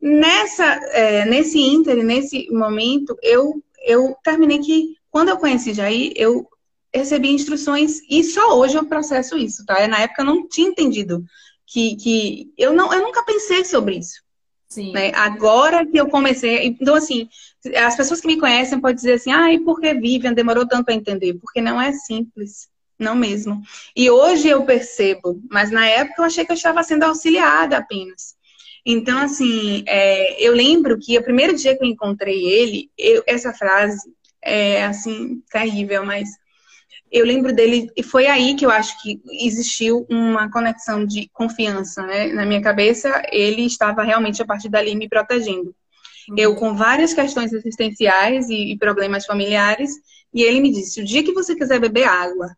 nessa, 0.00 0.64
é, 0.92 1.24
nesse 1.24 1.58
ínter, 1.58 1.96
nesse 2.04 2.48
momento, 2.50 3.16
eu, 3.22 3.62
eu 3.84 4.16
terminei 4.22 4.58
que, 4.58 4.96
quando 5.10 5.30
eu 5.30 5.38
conheci 5.38 5.72
Jair, 5.72 6.12
eu 6.16 6.46
recebi 6.94 7.30
instruções 7.30 8.00
e 8.08 8.22
só 8.22 8.58
hoje 8.58 8.76
eu 8.76 8.86
processo 8.86 9.36
isso, 9.36 9.64
tá? 9.66 9.86
Na 9.88 10.00
época 10.00 10.22
eu 10.22 10.26
não 10.26 10.48
tinha 10.48 10.68
entendido 10.68 11.24
que, 11.66 11.96
que 11.96 12.52
eu, 12.56 12.72
não, 12.72 12.92
eu 12.92 13.02
nunca 13.02 13.24
pensei 13.24 13.64
sobre 13.64 13.96
isso. 13.96 14.22
Sim. 14.68 14.92
Né? 14.92 15.12
Agora 15.14 15.86
que 15.86 15.98
eu 15.98 16.08
comecei. 16.08 16.66
Então, 16.66 16.94
assim, 16.94 17.28
as 17.76 17.96
pessoas 17.96 18.20
que 18.20 18.26
me 18.26 18.38
conhecem 18.38 18.80
podem 18.80 18.96
dizer 18.96 19.14
assim, 19.14 19.32
ah, 19.32 19.52
e 19.52 19.60
por 19.60 19.80
que 19.80 19.94
Vivian 19.94 20.32
demorou 20.32 20.66
tanto 20.66 20.86
para 20.86 20.94
entender? 20.94 21.34
Porque 21.34 21.60
não 21.60 21.80
é 21.80 21.92
simples. 21.92 22.68
Não 22.98 23.14
mesmo. 23.14 23.60
E 23.96 24.08
hoje 24.08 24.48
eu 24.48 24.64
percebo, 24.64 25.40
mas 25.50 25.70
na 25.70 25.84
época 25.84 26.22
eu 26.22 26.24
achei 26.24 26.44
que 26.44 26.52
eu 26.52 26.56
estava 26.56 26.82
sendo 26.82 27.02
auxiliada 27.02 27.76
apenas. 27.76 28.36
Então, 28.86 29.18
assim, 29.18 29.82
é, 29.86 30.46
eu 30.46 30.52
lembro 30.52 30.98
que 30.98 31.18
o 31.18 31.22
primeiro 31.22 31.56
dia 31.56 31.76
que 31.76 31.84
eu 31.84 31.88
encontrei 31.88 32.44
ele, 32.44 32.90
eu, 32.96 33.24
essa 33.26 33.52
frase 33.52 34.12
é, 34.40 34.84
assim, 34.84 35.42
terrível, 35.50 36.04
mas 36.04 36.28
eu 37.14 37.24
lembro 37.24 37.54
dele, 37.54 37.88
e 37.96 38.02
foi 38.02 38.26
aí 38.26 38.56
que 38.56 38.66
eu 38.66 38.70
acho 38.70 39.00
que 39.00 39.22
existiu 39.30 40.04
uma 40.10 40.50
conexão 40.50 41.06
de 41.06 41.30
confiança, 41.32 42.02
né? 42.02 42.26
Na 42.32 42.44
minha 42.44 42.60
cabeça, 42.60 43.22
ele 43.30 43.62
estava 43.62 44.02
realmente 44.02 44.42
a 44.42 44.44
partir 44.44 44.68
dali 44.68 44.96
me 44.96 45.08
protegendo. 45.08 45.72
Uhum. 46.28 46.34
Eu 46.36 46.56
com 46.56 46.74
várias 46.74 47.14
questões 47.14 47.52
existenciais 47.52 48.48
e, 48.48 48.72
e 48.72 48.76
problemas 48.76 49.24
familiares, 49.24 49.92
e 50.34 50.42
ele 50.42 50.58
me 50.58 50.72
disse: 50.72 51.00
o 51.00 51.04
dia 51.04 51.22
que 51.22 51.32
você 51.32 51.54
quiser 51.54 51.78
beber 51.78 52.02
água 52.02 52.56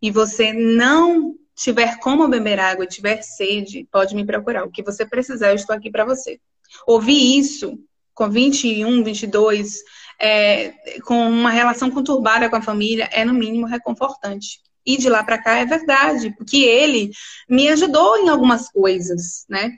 e 0.00 0.10
você 0.10 0.54
não 0.54 1.34
tiver 1.54 1.98
como 1.98 2.28
beber 2.28 2.58
água 2.58 2.86
e 2.86 2.88
tiver 2.88 3.20
sede, 3.20 3.86
pode 3.92 4.14
me 4.14 4.24
procurar. 4.24 4.64
O 4.64 4.70
que 4.70 4.82
você 4.82 5.04
precisar, 5.04 5.50
eu 5.50 5.56
estou 5.56 5.76
aqui 5.76 5.90
para 5.90 6.06
você. 6.06 6.40
Ouvi 6.86 7.38
isso 7.38 7.78
com 8.14 8.30
21, 8.30 9.04
22, 9.04 9.82
é, 10.18 10.72
com 11.04 11.28
uma 11.28 11.50
relação 11.50 11.90
conturbada 11.90 12.48
com 12.48 12.56
a 12.56 12.62
família, 12.62 13.08
é 13.12 13.24
no 13.24 13.34
mínimo 13.34 13.66
reconfortante. 13.66 14.60
E 14.84 14.96
de 14.96 15.08
lá 15.08 15.24
para 15.24 15.42
cá 15.42 15.56
é 15.56 15.66
verdade, 15.66 16.34
porque 16.36 16.58
ele 16.58 17.10
me 17.48 17.68
ajudou 17.68 18.18
em 18.18 18.28
algumas 18.28 18.68
coisas, 18.70 19.44
né? 19.48 19.76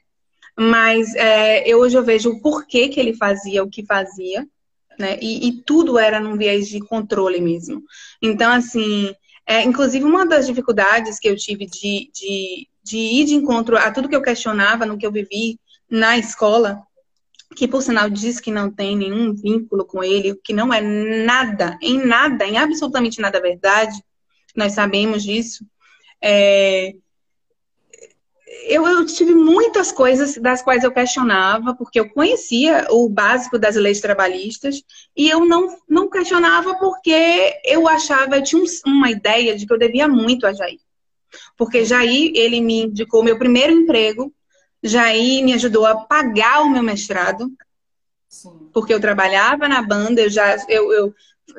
Mas 0.57 1.15
é, 1.15 1.67
eu, 1.69 1.79
hoje 1.79 1.97
eu 1.97 2.05
vejo 2.05 2.31
o 2.31 2.41
porquê 2.43 2.89
que 2.89 3.01
ele 3.01 3.15
fazia 3.15 3.63
o 3.63 3.71
que 3.71 3.87
fazia, 3.87 4.47
né? 4.99 5.19
E, 5.23 5.49
e 5.49 5.63
tudo 5.63 5.99
era 5.99 6.21
num 6.21 6.37
viés 6.37 6.69
de 6.69 6.81
controle 6.81 7.41
mesmo. 7.41 7.83
Então, 8.21 8.53
assim, 8.53 9.15
é, 9.47 9.63
inclusive 9.63 10.05
uma 10.05 10.27
das 10.27 10.47
dificuldades 10.47 11.19
que 11.19 11.29
eu 11.29 11.37
tive 11.37 11.65
de, 11.67 12.11
de, 12.13 12.69
de 12.83 12.99
ir 12.99 13.25
de 13.25 13.35
encontro 13.35 13.79
a 13.79 13.91
tudo 13.91 14.09
que 14.09 14.17
eu 14.17 14.23
questionava 14.23 14.85
no 14.85 14.99
que 14.99 15.07
eu 15.07 15.13
vivi 15.13 15.59
na 15.91 16.19
escola, 16.19 16.83
que 17.57 17.67
por 17.67 17.83
sinal 17.83 18.11
diz 18.11 18.41
que 18.41 18.51
não 18.51 18.71
tem 18.71 18.97
nenhum 18.97 19.35
vínculo 19.35 19.85
com 19.85 20.03
ele, 20.03 20.39
que 20.45 20.53
não 20.53 20.73
é 20.73 20.81
nada, 20.81 21.79
em 21.83 21.99
nada, 22.05 22.47
em 22.47 22.59
absolutamente 22.59 23.21
nada 23.21 23.41
verdade, 23.41 24.03
nós 24.55 24.73
sabemos 24.73 25.23
disso. 25.23 25.65
É... 26.23 26.95
Eu, 28.65 28.87
eu, 28.87 29.07
tive 29.07 29.35
muitas 29.35 29.93
coisas 29.93 30.37
das 30.37 30.63
quais 30.63 30.83
eu 30.83 30.91
questionava, 30.91 31.75
porque 31.75 32.01
eu 32.01 32.09
conhecia 32.09 32.87
o 32.91 33.09
básico 33.09 33.59
das 33.59 33.77
leis 33.77 34.01
trabalhistas, 34.01 34.83
e 35.17 35.29
eu 35.29 35.45
não, 35.45 35.77
não 35.89 36.09
questionava 36.09 36.75
porque 36.75 37.61
eu 37.65 37.87
achava, 37.87 38.37
eu 38.37 38.43
tinha 38.43 38.63
uma 38.87 39.11
ideia 39.11 39.55
de 39.57 39.67
que 39.67 39.73
eu 39.73 39.79
devia 39.79 40.09
muito 40.09 40.47
a 40.47 40.53
Jair. 40.53 40.81
Porque 41.57 41.85
Jair, 41.85 42.33
ele 42.35 42.61
me 42.61 42.83
indicou 42.85 43.23
meu 43.23 43.39
primeiro 43.39 43.73
emprego, 43.73 44.33
Jair 44.83 45.45
me 45.45 45.53
ajudou 45.55 45.87
a 45.87 45.97
pagar 45.97 46.63
o 46.63 46.71
meu 46.71 46.83
mestrado, 46.83 47.51
Sim. 48.29 48.69
porque 48.73 48.93
eu 48.93 49.01
trabalhava 49.01 49.69
na 49.69 49.83
banda, 49.83 50.21
eu 50.21 50.31
já 50.31 50.57
eu, 50.69 50.93
eu 50.93 51.15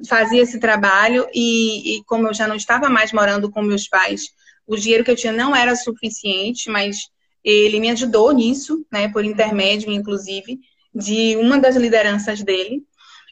fazia 0.08 0.42
esse 0.42 0.60
trabalho 0.60 1.28
e, 1.34 1.98
e, 1.98 2.04
como 2.04 2.28
eu 2.28 2.34
já 2.34 2.48
não 2.48 2.56
estava 2.56 2.90
mais 2.90 3.12
morando 3.12 3.50
com 3.50 3.62
meus 3.62 3.88
pais, 3.88 4.30
o 4.66 4.76
dinheiro 4.76 5.04
que 5.04 5.12
eu 5.12 5.16
tinha 5.16 5.34
não 5.34 5.56
era 5.56 5.76
suficiente, 5.76 6.70
mas 6.70 7.10
ele 7.44 7.80
me 7.80 7.90
ajudou 7.90 8.32
nisso, 8.32 8.86
né, 8.92 9.10
por 9.10 9.26
intermédio, 9.26 9.92
inclusive, 9.92 10.60
de 10.94 11.36
uma 11.38 11.58
das 11.58 11.76
lideranças 11.76 12.44
dele. 12.44 12.84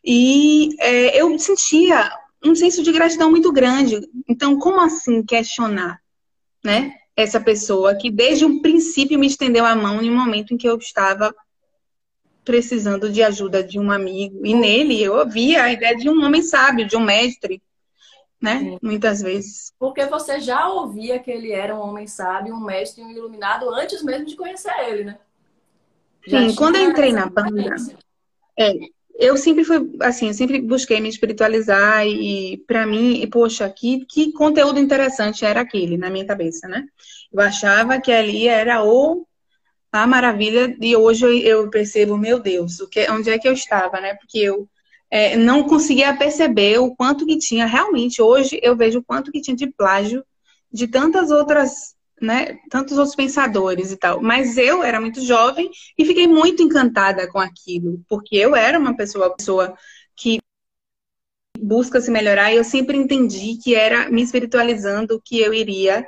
E 0.03 0.69
é, 0.79 1.21
eu 1.21 1.37
sentia 1.37 2.09
um 2.43 2.55
senso 2.55 2.81
de 2.81 2.91
gratidão 2.91 3.29
muito 3.29 3.51
grande. 3.51 3.99
Então, 4.27 4.57
como 4.57 4.79
assim 4.81 5.23
questionar, 5.23 6.01
né? 6.63 6.93
Essa 7.17 7.41
pessoa 7.41 7.95
que 7.95 8.11
desde 8.11 8.45
o 8.45 8.61
princípio 8.61 9.17
me 9.17 9.25
estendeu 9.25 9.65
a 9.65 9.75
mão 9.75 10.03
em 10.03 10.11
um 10.11 10.15
momento 10.15 10.53
em 10.53 10.57
que 10.57 10.69
eu 10.69 10.77
estava 10.77 11.35
precisando 12.45 13.11
de 13.11 13.23
ajuda 13.23 13.63
de 13.63 13.79
um 13.79 13.91
amigo. 13.91 14.45
E 14.45 14.53
nele 14.53 15.01
eu 15.01 15.15
ouvia 15.15 15.63
a 15.63 15.73
ideia 15.73 15.97
de 15.97 16.07
um 16.07 16.23
homem 16.23 16.43
sábio, 16.43 16.87
de 16.87 16.95
um 16.95 17.01
mestre, 17.01 17.59
né? 18.39 18.59
Sim. 18.59 18.79
Muitas 18.83 19.19
vezes. 19.21 19.73
Porque 19.79 20.05
você 20.05 20.39
já 20.39 20.69
ouvia 20.69 21.17
que 21.17 21.31
ele 21.31 21.51
era 21.51 21.75
um 21.75 21.79
homem 21.79 22.05
sábio, 22.05 22.53
um 22.53 22.63
mestre, 22.63 23.03
um 23.03 23.09
iluminado 23.09 23.67
antes 23.73 24.03
mesmo 24.03 24.27
de 24.27 24.35
conhecer 24.35 24.73
ele, 24.87 25.05
né? 25.05 25.17
Já 26.27 26.47
Sim, 26.47 26.55
quando 26.55 26.75
eu 26.75 26.91
entrei 26.91 27.11
na 27.11 27.25
banda, 27.25 27.75
é, 28.59 28.73
eu 29.17 29.35
sempre 29.35 29.63
fui, 29.63 29.89
assim, 30.01 30.27
eu 30.27 30.33
sempre 30.33 30.61
busquei 30.61 31.01
me 31.01 31.09
espiritualizar 31.09 32.05
e, 32.05 32.63
para 32.67 32.85
mim, 32.85 33.21
e, 33.21 33.27
poxa, 33.27 33.67
que, 33.69 34.05
que 34.05 34.31
conteúdo 34.31 34.79
interessante 34.79 35.43
era 35.43 35.61
aquele 35.61 35.97
na 35.97 36.09
minha 36.09 36.25
cabeça, 36.25 36.67
né? 36.67 36.85
Eu 37.33 37.41
achava 37.41 37.99
que 37.99 38.11
ali 38.11 38.47
era 38.47 38.83
o 38.83 39.25
a 39.91 40.05
maravilha 40.05 40.75
e 40.79 40.95
hoje 40.95 41.25
eu, 41.43 41.69
percebo, 41.69 42.17
meu 42.17 42.39
Deus, 42.39 42.79
o 42.79 42.87
que, 42.87 43.09
onde 43.09 43.29
é 43.31 43.39
que 43.39 43.47
eu 43.47 43.53
estava, 43.53 43.99
né? 43.99 44.13
Porque 44.15 44.37
eu 44.39 44.69
é, 45.09 45.35
não 45.35 45.63
conseguia 45.63 46.15
perceber 46.15 46.77
o 46.79 46.95
quanto 46.95 47.25
que 47.25 47.37
tinha 47.37 47.65
realmente. 47.65 48.21
Hoje 48.21 48.59
eu 48.61 48.75
vejo 48.75 48.99
o 48.99 49.03
quanto 49.03 49.31
que 49.31 49.41
tinha 49.41 49.55
de 49.55 49.67
plágio 49.67 50.23
de 50.71 50.87
tantas 50.87 51.31
outras 51.31 51.96
né, 52.21 52.57
tantos 52.69 52.97
outros 52.97 53.15
pensadores 53.15 53.91
e 53.91 53.97
tal. 53.97 54.21
Mas 54.21 54.57
eu 54.57 54.83
era 54.83 54.99
muito 54.99 55.21
jovem 55.21 55.69
e 55.97 56.05
fiquei 56.05 56.27
muito 56.27 56.63
encantada 56.63 57.27
com 57.31 57.39
aquilo, 57.39 58.03
porque 58.07 58.35
eu 58.35 58.55
era 58.55 58.79
uma 58.79 58.95
pessoa, 58.95 59.35
pessoa 59.35 59.75
que 60.15 60.39
busca 61.59 61.99
se 61.99 62.11
melhorar 62.11 62.51
e 62.51 62.57
eu 62.57 62.63
sempre 62.63 62.97
entendi 62.97 63.57
que 63.61 63.75
era 63.75 64.09
me 64.09 64.21
espiritualizando 64.21 65.21
que 65.23 65.39
eu 65.39 65.53
iria 65.53 66.07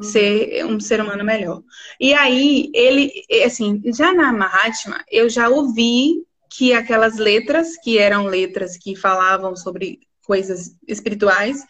ser 0.00 0.64
um 0.66 0.80
ser 0.80 1.00
humano 1.00 1.24
melhor. 1.24 1.62
E 2.00 2.12
aí, 2.12 2.70
ele, 2.74 3.10
assim, 3.44 3.80
já 3.94 4.12
na 4.12 4.32
Mahatma, 4.32 5.02
eu 5.10 5.28
já 5.28 5.48
ouvi 5.48 6.24
que 6.50 6.72
aquelas 6.72 7.16
letras, 7.16 7.76
que 7.82 7.98
eram 7.98 8.26
letras 8.26 8.76
que 8.76 8.96
falavam 8.96 9.56
sobre 9.56 10.00
coisas 10.26 10.76
espirituais, 10.86 11.64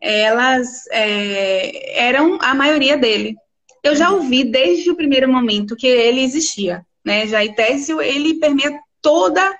elas 0.00 0.86
é, 0.90 2.06
eram 2.06 2.38
a 2.40 2.54
maioria 2.54 2.96
dele. 2.96 3.36
Eu 3.82 3.94
já 3.94 4.10
ouvi 4.10 4.44
desde 4.44 4.90
o 4.90 4.96
primeiro 4.96 5.30
momento 5.30 5.76
que 5.76 5.86
ele 5.86 6.20
existia, 6.20 6.84
né? 7.04 7.26
Já 7.26 7.44
Itécio, 7.44 8.00
ele 8.00 8.34
permeia 8.34 8.78
toda 9.00 9.56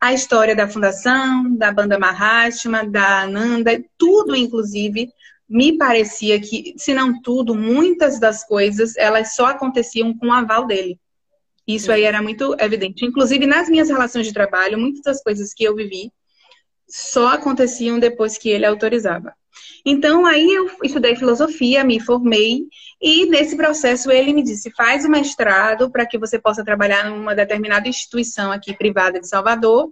a 0.00 0.12
história 0.12 0.54
da 0.54 0.68
fundação, 0.68 1.56
da 1.56 1.72
banda 1.72 1.98
Mahatma, 1.98 2.84
da 2.84 3.22
Ananda, 3.22 3.82
tudo 3.96 4.34
inclusive 4.34 5.08
me 5.48 5.78
parecia 5.78 6.38
que, 6.38 6.74
se 6.76 6.92
não 6.92 7.22
tudo, 7.22 7.54
muitas 7.54 8.20
das 8.20 8.44
coisas, 8.46 8.94
elas 8.96 9.34
só 9.34 9.46
aconteciam 9.46 10.12
com 10.16 10.26
o 10.26 10.32
aval 10.32 10.66
dele. 10.66 11.00
Isso 11.66 11.90
aí 11.90 12.02
era 12.02 12.22
muito 12.22 12.54
evidente. 12.58 13.04
Inclusive, 13.04 13.46
nas 13.46 13.68
minhas 13.68 13.88
relações 13.88 14.26
de 14.26 14.32
trabalho, 14.32 14.78
muitas 14.78 15.02
das 15.02 15.22
coisas 15.22 15.54
que 15.54 15.64
eu 15.64 15.74
vivi 15.74 16.12
só 16.86 17.28
aconteciam 17.28 17.98
depois 17.98 18.36
que 18.36 18.48
ele 18.48 18.66
autorizava. 18.66 19.34
Então, 19.90 20.26
aí 20.26 20.52
eu 20.52 20.70
estudei 20.82 21.16
filosofia, 21.16 21.82
me 21.82 21.98
formei, 21.98 22.66
e 23.00 23.24
nesse 23.24 23.56
processo 23.56 24.10
ele 24.10 24.34
me 24.34 24.42
disse: 24.42 24.70
faz 24.72 25.06
o 25.06 25.10
mestrado 25.10 25.90
para 25.90 26.04
que 26.04 26.18
você 26.18 26.38
possa 26.38 26.62
trabalhar 26.62 27.08
numa 27.08 27.34
determinada 27.34 27.88
instituição 27.88 28.52
aqui 28.52 28.76
privada 28.76 29.18
de 29.18 29.26
Salvador, 29.26 29.90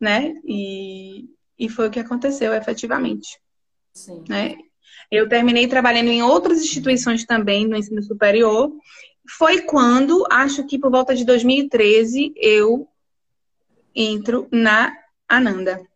né? 0.00 0.32
E, 0.42 1.26
e 1.58 1.68
foi 1.68 1.88
o 1.88 1.90
que 1.90 2.00
aconteceu 2.00 2.54
efetivamente. 2.54 3.38
Sim. 3.92 4.24
Né? 4.26 4.56
Eu 5.10 5.28
terminei 5.28 5.66
trabalhando 5.66 6.08
em 6.08 6.22
outras 6.22 6.62
instituições 6.62 7.26
também 7.26 7.66
no 7.66 7.76
ensino 7.76 8.02
superior. 8.02 8.72
Foi 9.36 9.60
quando, 9.60 10.26
acho 10.30 10.66
que 10.66 10.78
por 10.78 10.90
volta 10.90 11.14
de 11.14 11.26
2013, 11.26 12.32
eu 12.36 12.88
entro 13.94 14.48
na 14.50 14.96
Ananda. 15.28 15.89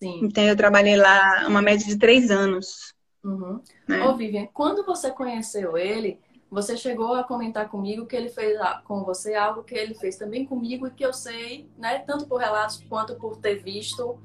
Sim. 0.00 0.20
Então 0.22 0.44
eu 0.44 0.56
trabalhei 0.56 0.96
lá 0.96 1.46
uma 1.48 1.60
média 1.60 1.86
de 1.86 1.98
três 1.98 2.30
anos. 2.30 2.94
Uhum. 3.24 3.60
Né? 3.86 4.06
Ô, 4.06 4.16
Vivian, 4.16 4.46
quando 4.52 4.84
você 4.84 5.10
conheceu 5.10 5.76
ele, 5.76 6.20
você 6.50 6.76
chegou 6.76 7.14
a 7.14 7.24
comentar 7.24 7.68
comigo 7.68 8.06
que 8.06 8.16
ele 8.16 8.28
fez 8.28 8.58
com 8.84 9.04
você 9.04 9.34
algo 9.34 9.62
que 9.62 9.74
ele 9.74 9.94
fez 9.94 10.16
também 10.16 10.46
comigo 10.46 10.86
e 10.86 10.90
que 10.90 11.04
eu 11.04 11.12
sei, 11.12 11.68
né, 11.76 11.98
tanto 12.00 12.26
por 12.26 12.38
relatos 12.38 12.82
quanto 12.88 13.16
por 13.16 13.36
ter 13.36 13.56
visto 13.56 14.18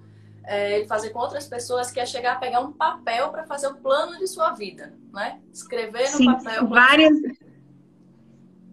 é, 0.45 0.77
ele 0.77 0.87
fazer 0.87 1.09
com 1.11 1.19
outras 1.19 1.47
pessoas, 1.47 1.91
que 1.91 1.99
é 1.99 2.05
chegar 2.05 2.33
a 2.33 2.39
pegar 2.39 2.59
um 2.59 2.71
papel 2.71 3.29
para 3.29 3.45
fazer 3.45 3.67
o 3.67 3.75
plano 3.75 4.17
de 4.19 4.27
sua 4.27 4.51
vida, 4.51 4.93
né? 5.13 5.39
Escrever 5.53 6.11
no 6.11 6.17
Sim, 6.17 6.25
papel. 6.25 6.67
Várias, 6.67 7.17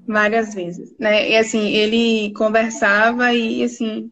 várias 0.07 0.55
vezes, 0.55 0.95
né? 0.99 1.31
E 1.31 1.37
assim, 1.37 1.69
ele 1.69 2.33
conversava 2.35 3.33
e 3.33 3.63
assim, 3.63 4.11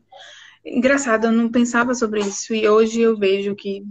engraçado, 0.77 1.27
eu 1.27 1.33
não 1.33 1.51
pensava 1.51 1.95
sobre 1.95 2.21
isso 2.21 2.55
e 2.55 2.69
hoje 2.69 3.01
eu 3.01 3.17
vejo 3.17 3.55
que 3.55 3.83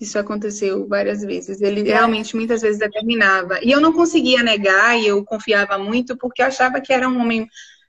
isso 0.00 0.18
aconteceu 0.18 0.86
várias 0.86 1.22
vezes. 1.22 1.60
Ele 1.60 1.80
é. 1.88 1.94
realmente 1.94 2.34
muitas 2.34 2.60
vezes 2.60 2.78
determinava. 2.78 3.60
E 3.62 3.70
eu 3.70 3.80
não 3.80 3.92
conseguia 3.92 4.42
negar 4.42 4.98
e 4.98 5.06
eu 5.06 5.24
confiava 5.24 5.78
muito 5.78 6.16
porque 6.16 6.42
eu 6.42 6.46
achava 6.46 6.80
que 6.80 6.92
era 6.92 7.08
um 7.08 7.20
homem 7.20 7.48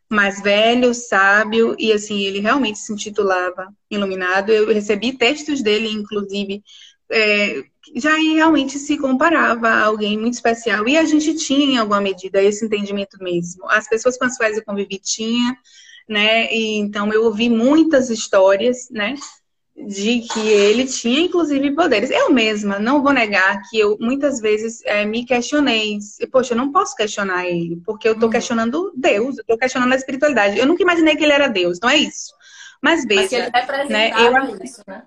mais 0.09 0.41
velho, 0.41 0.93
sábio, 0.93 1.75
e 1.79 1.91
assim, 1.91 2.21
ele 2.21 2.39
realmente 2.39 2.77
se 2.77 2.93
intitulava 2.93 3.67
Iluminado. 3.89 4.51
Eu 4.51 4.67
recebi 4.71 5.17
textos 5.17 5.63
dele, 5.63 5.89
inclusive, 5.89 6.63
é, 7.11 7.63
já 7.95 8.15
realmente 8.15 8.77
se 8.77 8.97
comparava 8.97 9.67
a 9.67 9.85
alguém 9.85 10.17
muito 10.17 10.35
especial. 10.35 10.87
E 10.87 10.97
a 10.97 11.03
gente 11.03 11.35
tinha, 11.35 11.65
em 11.65 11.77
alguma 11.77 11.99
medida, 11.99 12.41
esse 12.41 12.63
entendimento 12.63 13.17
mesmo. 13.21 13.69
As 13.69 13.87
pessoas 13.87 14.17
com 14.17 14.25
as 14.25 14.37
quais 14.37 14.57
eu 14.57 14.63
convivi 14.63 14.99
tinha, 14.99 15.57
né? 16.07 16.51
E, 16.53 16.77
então 16.77 17.11
eu 17.13 17.23
ouvi 17.25 17.49
muitas 17.49 18.09
histórias, 18.09 18.89
né? 18.89 19.15
de 19.75 20.21
que 20.21 20.39
ele 20.39 20.85
tinha, 20.85 21.21
inclusive, 21.21 21.71
poderes. 21.71 22.11
Eu 22.11 22.31
mesma 22.31 22.77
não 22.77 23.01
vou 23.01 23.11
negar 23.11 23.61
que 23.69 23.79
eu 23.79 23.97
muitas 23.99 24.39
vezes 24.39 24.81
é, 24.85 25.03
me 25.05 25.25
questionei. 25.25 25.97
Poxa, 26.31 26.53
eu 26.53 26.57
não 26.57 26.71
posso 26.71 26.95
questionar 26.95 27.47
ele, 27.47 27.81
porque 27.85 28.07
eu 28.07 28.13
estou 28.13 28.27
uhum. 28.27 28.33
questionando 28.33 28.93
Deus, 28.95 29.37
eu 29.37 29.41
estou 29.41 29.57
questionando 29.57 29.91
a 29.91 29.95
espiritualidade. 29.95 30.59
Eu 30.59 30.67
nunca 30.67 30.83
imaginei 30.83 31.15
que 31.15 31.23
ele 31.23 31.33
era 31.33 31.47
Deus, 31.47 31.79
não 31.81 31.89
é 31.89 31.97
isso. 31.97 32.33
Mas 32.81 33.05
veja, 33.05 33.49
Mas 33.51 33.89
né, 33.89 34.11
eu... 34.11 34.63
isso, 34.63 34.81
né? 34.85 35.03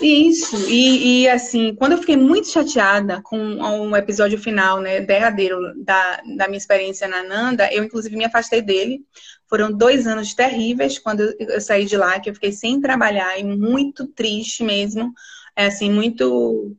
Isso, 0.00 0.70
e, 0.70 1.22
e, 1.22 1.28
assim, 1.28 1.74
quando 1.74 1.92
eu 1.92 1.98
fiquei 1.98 2.16
muito 2.16 2.48
chateada 2.48 3.20
com 3.22 3.36
um 3.36 3.96
episódio 3.96 4.38
final, 4.38 4.80
né, 4.80 5.00
derradeiro 5.00 5.58
da, 5.76 6.22
da 6.36 6.46
minha 6.46 6.58
experiência 6.58 7.08
na 7.08 7.22
Nanda, 7.22 7.70
eu 7.72 7.82
inclusive 7.82 8.16
me 8.16 8.24
afastei 8.24 8.62
dele, 8.62 9.00
foram 9.48 9.72
dois 9.72 10.06
anos 10.06 10.34
terríveis 10.34 10.98
quando 10.98 11.20
eu 11.38 11.60
saí 11.60 11.84
de 11.84 11.96
lá, 11.96 12.18
que 12.18 12.28
eu 12.30 12.34
fiquei 12.34 12.52
sem 12.52 12.80
trabalhar 12.80 13.38
e 13.38 13.44
muito 13.44 14.06
triste 14.06 14.62
mesmo. 14.64 15.12
É 15.54 15.66
assim, 15.66 15.90
muito. 15.90 16.76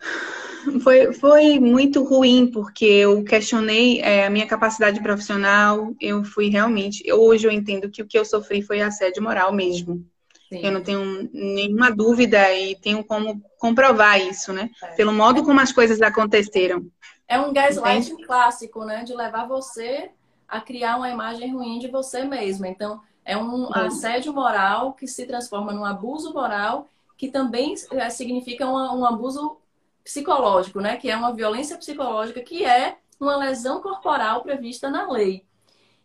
Foi, 0.82 1.14
foi 1.14 1.58
muito 1.58 2.04
ruim, 2.04 2.46
porque 2.46 2.84
eu 2.84 3.24
questionei 3.24 3.98
é, 4.02 4.26
a 4.26 4.30
minha 4.30 4.46
capacidade 4.46 5.02
profissional. 5.02 5.94
Eu 5.98 6.22
fui 6.22 6.50
realmente. 6.50 7.02
Hoje 7.10 7.46
eu 7.46 7.50
entendo 7.50 7.88
que 7.88 8.02
o 8.02 8.06
que 8.06 8.18
eu 8.18 8.26
sofri 8.26 8.60
foi 8.60 8.82
assédio 8.82 9.22
moral 9.22 9.54
mesmo. 9.54 10.04
Sim. 10.50 10.60
Eu 10.62 10.70
não 10.70 10.82
tenho 10.82 11.30
nenhuma 11.32 11.90
dúvida 11.90 12.52
e 12.52 12.76
tenho 12.76 13.02
como 13.02 13.40
comprovar 13.58 14.20
isso, 14.20 14.52
né? 14.52 14.68
É. 14.82 14.86
Pelo 14.88 15.14
modo 15.14 15.42
como 15.44 15.60
as 15.60 15.72
coisas 15.72 16.02
aconteceram. 16.02 16.86
É 17.26 17.40
um 17.40 17.54
gaslighting 17.54 18.18
clássico, 18.18 18.84
né? 18.84 19.02
De 19.02 19.14
levar 19.14 19.48
você 19.48 20.10
a 20.50 20.60
criar 20.60 20.96
uma 20.96 21.08
imagem 21.08 21.52
ruim 21.52 21.78
de 21.78 21.88
você 21.88 22.24
mesma. 22.24 22.68
Então, 22.68 23.00
é 23.24 23.36
um 23.36 23.72
assédio 23.74 24.32
moral 24.32 24.94
que 24.94 25.06
se 25.06 25.26
transforma 25.26 25.72
num 25.72 25.84
abuso 25.84 26.32
moral, 26.32 26.88
que 27.16 27.28
também 27.28 27.74
é, 27.92 28.10
significa 28.10 28.66
um 28.66 29.04
abuso 29.04 29.58
psicológico, 30.02 30.80
né? 30.80 30.96
Que 30.96 31.10
é 31.10 31.16
uma 31.16 31.32
violência 31.32 31.76
psicológica, 31.76 32.40
que 32.40 32.64
é 32.64 32.96
uma 33.20 33.36
lesão 33.36 33.80
corporal 33.80 34.42
prevista 34.42 34.90
na 34.90 35.10
lei. 35.10 35.44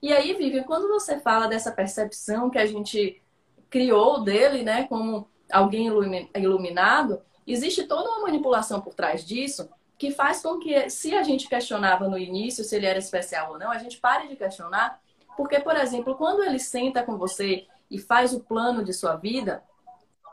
E 0.01 0.13
aí, 0.13 0.33
Vivian, 0.33 0.63
quando 0.63 0.87
você 0.87 1.19
fala 1.19 1.47
dessa 1.47 1.71
percepção 1.71 2.49
que 2.49 2.57
a 2.59 2.65
gente 2.65 3.21
criou 3.69 4.23
dele, 4.23 4.61
né, 4.61 4.83
como 4.83 5.27
alguém 5.51 5.87
iluminado, 6.35 7.21
existe 7.47 7.83
toda 7.83 8.09
uma 8.09 8.21
manipulação 8.21 8.81
por 8.81 8.93
trás 8.93 9.25
disso 9.25 9.67
que 9.97 10.11
faz 10.11 10.41
com 10.41 10.59
que, 10.59 10.89
se 10.89 11.15
a 11.15 11.23
gente 11.23 11.47
questionava 11.47 12.07
no 12.07 12.17
início 12.17 12.63
se 12.63 12.75
ele 12.75 12.85
era 12.85 12.99
especial 12.99 13.53
ou 13.53 13.59
não, 13.59 13.71
a 13.71 13.77
gente 13.77 13.97
pare 13.97 14.27
de 14.27 14.35
questionar, 14.35 14.99
porque, 15.37 15.59
por 15.59 15.75
exemplo, 15.75 16.15
quando 16.15 16.43
ele 16.43 16.59
senta 16.59 17.03
com 17.03 17.17
você 17.17 17.65
e 17.89 17.97
faz 17.97 18.33
o 18.33 18.41
plano 18.41 18.83
de 18.83 18.93
sua 18.93 19.15
vida, 19.15 19.63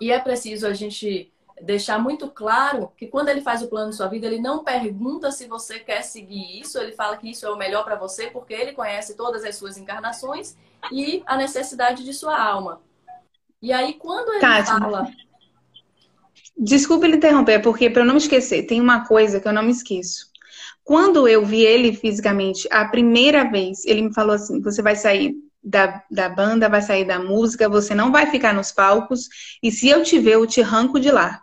e 0.00 0.10
é 0.10 0.18
preciso 0.18 0.66
a 0.66 0.72
gente 0.72 1.32
deixar 1.60 1.98
muito 1.98 2.28
claro 2.28 2.92
que 2.96 3.06
quando 3.06 3.28
ele 3.28 3.40
faz 3.40 3.62
o 3.62 3.68
plano 3.68 3.90
de 3.90 3.96
sua 3.96 4.08
vida, 4.08 4.26
ele 4.26 4.40
não 4.40 4.64
pergunta 4.64 5.30
se 5.30 5.46
você 5.46 5.78
quer 5.78 6.02
seguir 6.02 6.60
isso, 6.60 6.78
ele 6.78 6.92
fala 6.92 7.16
que 7.16 7.30
isso 7.30 7.46
é 7.46 7.50
o 7.50 7.56
melhor 7.56 7.84
para 7.84 7.94
você, 7.94 8.28
porque 8.28 8.52
ele 8.52 8.72
conhece 8.72 9.16
todas 9.16 9.44
as 9.44 9.54
suas 9.56 9.76
encarnações 9.76 10.56
e 10.90 11.22
a 11.24 11.36
necessidade 11.36 12.04
de 12.04 12.12
sua 12.12 12.40
alma. 12.40 12.80
E 13.60 13.72
aí, 13.72 13.94
quando 13.94 14.32
ele 14.32 14.40
Tati, 14.40 14.70
fala 14.70 15.08
Desculpe 16.56 17.06
lhe 17.06 17.16
interromper, 17.16 17.60
porque 17.60 17.90
para 17.90 18.02
eu 18.02 18.06
não 18.06 18.14
me 18.14 18.20
esquecer, 18.20 18.64
tem 18.66 18.80
uma 18.80 19.06
coisa 19.06 19.40
que 19.40 19.48
eu 19.48 19.52
não 19.52 19.62
me 19.62 19.72
esqueço. 19.72 20.30
Quando 20.84 21.28
eu 21.28 21.44
vi 21.44 21.62
ele 21.64 21.92
fisicamente, 21.92 22.68
a 22.70 22.84
primeira 22.86 23.50
vez, 23.50 23.84
ele 23.84 24.02
me 24.02 24.14
falou 24.14 24.34
assim: 24.34 24.60
você 24.60 24.82
vai 24.82 24.96
sair 24.96 25.34
da, 25.62 26.02
da 26.10 26.28
banda, 26.28 26.68
vai 26.68 26.82
sair 26.82 27.04
da 27.04 27.18
música, 27.18 27.68
você 27.68 27.94
não 27.94 28.10
vai 28.10 28.30
ficar 28.30 28.52
nos 28.52 28.72
palcos, 28.72 29.28
e 29.62 29.70
se 29.70 29.88
eu 29.88 30.02
te 30.02 30.18
ver, 30.18 30.34
eu 30.34 30.46
te 30.46 30.60
arranco 30.60 30.98
de 30.98 31.10
lá. 31.10 31.42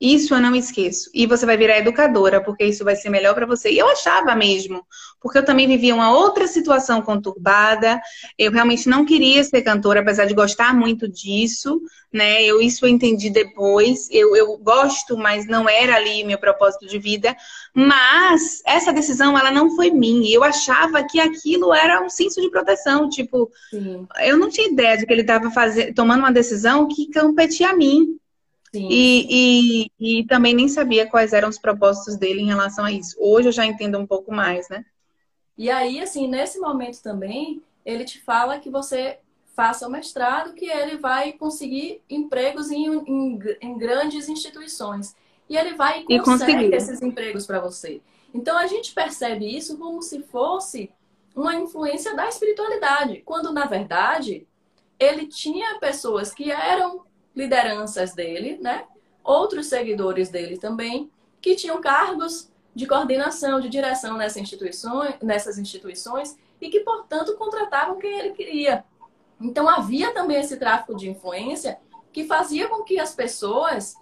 Isso 0.00 0.34
eu 0.34 0.40
não 0.40 0.56
esqueço. 0.56 1.10
E 1.12 1.26
você 1.26 1.44
vai 1.44 1.58
virar 1.58 1.76
educadora, 1.76 2.42
porque 2.42 2.64
isso 2.64 2.82
vai 2.82 2.96
ser 2.96 3.10
melhor 3.10 3.34
para 3.34 3.44
você. 3.44 3.70
E 3.70 3.78
eu 3.78 3.86
achava 3.86 4.34
mesmo, 4.34 4.82
porque 5.20 5.36
eu 5.36 5.44
também 5.44 5.68
vivia 5.68 5.94
uma 5.94 6.10
outra 6.10 6.46
situação 6.46 7.02
conturbada. 7.02 8.00
Eu 8.38 8.50
realmente 8.50 8.88
não 8.88 9.04
queria 9.04 9.44
ser 9.44 9.60
cantora, 9.60 10.00
apesar 10.00 10.24
de 10.24 10.32
gostar 10.32 10.74
muito 10.74 11.06
disso, 11.06 11.82
né? 12.10 12.42
Eu 12.42 12.62
isso 12.62 12.86
eu 12.86 12.88
entendi 12.88 13.28
depois. 13.28 14.08
Eu, 14.10 14.34
eu 14.34 14.56
gosto, 14.56 15.18
mas 15.18 15.46
não 15.46 15.68
era 15.68 15.96
ali 15.96 16.24
meu 16.24 16.38
propósito 16.38 16.86
de 16.86 16.98
vida. 16.98 17.36
Mas 17.74 18.62
essa 18.64 18.94
decisão, 18.94 19.38
ela 19.38 19.50
não 19.50 19.76
foi 19.76 19.90
minha. 19.90 20.34
Eu 20.34 20.42
achava 20.42 21.04
que 21.04 21.20
aquilo 21.20 21.74
era 21.74 22.02
um 22.02 22.08
senso 22.08 22.40
de 22.40 22.50
proteção. 22.50 23.06
Tipo, 23.10 23.50
Sim. 23.68 24.06
eu 24.22 24.38
não 24.38 24.48
tinha 24.48 24.68
ideia 24.68 24.96
de 24.96 25.04
que 25.04 25.12
ele 25.12 25.20
estava 25.20 25.50
tomando 25.94 26.20
uma 26.20 26.32
decisão 26.32 26.88
que 26.88 27.12
competia 27.12 27.68
a 27.68 27.76
mim. 27.76 28.18
E, 28.72 29.90
e, 29.98 30.20
e, 30.20 30.26
também 30.26 30.54
nem 30.54 30.68
sabia 30.68 31.08
quais 31.08 31.32
eram 31.32 31.48
os 31.48 31.58
propósitos 31.58 32.16
dele 32.16 32.40
em 32.40 32.46
relação 32.46 32.84
a 32.84 32.92
isso. 32.92 33.16
Hoje 33.18 33.48
eu 33.48 33.52
já 33.52 33.66
entendo 33.66 33.98
um 33.98 34.06
pouco 34.06 34.32
mais, 34.32 34.68
né? 34.68 34.84
E 35.58 35.68
aí, 35.68 36.00
assim, 36.00 36.28
nesse 36.28 36.58
momento 36.58 37.02
também, 37.02 37.62
ele 37.84 38.04
te 38.04 38.20
fala 38.20 38.60
que 38.60 38.70
você 38.70 39.18
faça 39.54 39.86
o 39.86 39.90
mestrado, 39.90 40.54
que 40.54 40.66
ele 40.66 40.96
vai 40.96 41.32
conseguir 41.32 42.00
empregos 42.08 42.70
em, 42.70 42.86
em, 42.86 43.38
em 43.60 43.76
grandes 43.76 44.28
instituições. 44.28 45.14
e 45.48 45.56
ele 45.56 45.74
vai 45.74 46.04
e 46.08 46.20
consegue 46.20 46.74
esses 46.74 47.02
empregos 47.02 47.46
para 47.46 47.60
você. 47.60 48.00
Então 48.32 48.56
a 48.56 48.66
gente 48.66 48.94
percebe 48.94 49.44
isso 49.44 49.76
como 49.76 50.00
se 50.00 50.22
fosse 50.22 50.90
uma 51.34 51.56
influência 51.56 52.14
da 52.14 52.28
espiritualidade, 52.28 53.22
quando 53.24 53.52
na 53.52 53.66
verdade 53.66 54.46
ele 54.98 55.26
tinha 55.26 55.78
pessoas 55.78 56.32
que 56.32 56.50
eram 56.50 57.04
lideranças 57.34 58.12
dele, 58.14 58.58
né? 58.60 58.84
Outros 59.22 59.66
seguidores 59.66 60.28
dele 60.28 60.58
também, 60.58 61.10
que 61.40 61.54
tinham 61.54 61.80
cargos 61.80 62.50
de 62.74 62.86
coordenação, 62.86 63.60
de 63.60 63.68
direção 63.68 64.16
nessas 64.16 64.42
instituições, 64.42 65.14
nessas 65.22 65.58
instituições 65.58 66.36
e 66.60 66.68
que, 66.68 66.80
portanto, 66.80 67.36
contratavam 67.36 67.98
quem 67.98 68.18
ele 68.18 68.30
queria. 68.30 68.84
Então 69.40 69.68
havia 69.68 70.12
também 70.12 70.38
esse 70.38 70.56
tráfico 70.56 70.94
de 70.94 71.08
influência 71.08 71.78
que 72.12 72.24
fazia 72.24 72.68
com 72.68 72.82
que 72.82 72.98
as 72.98 73.14
pessoas 73.14 73.94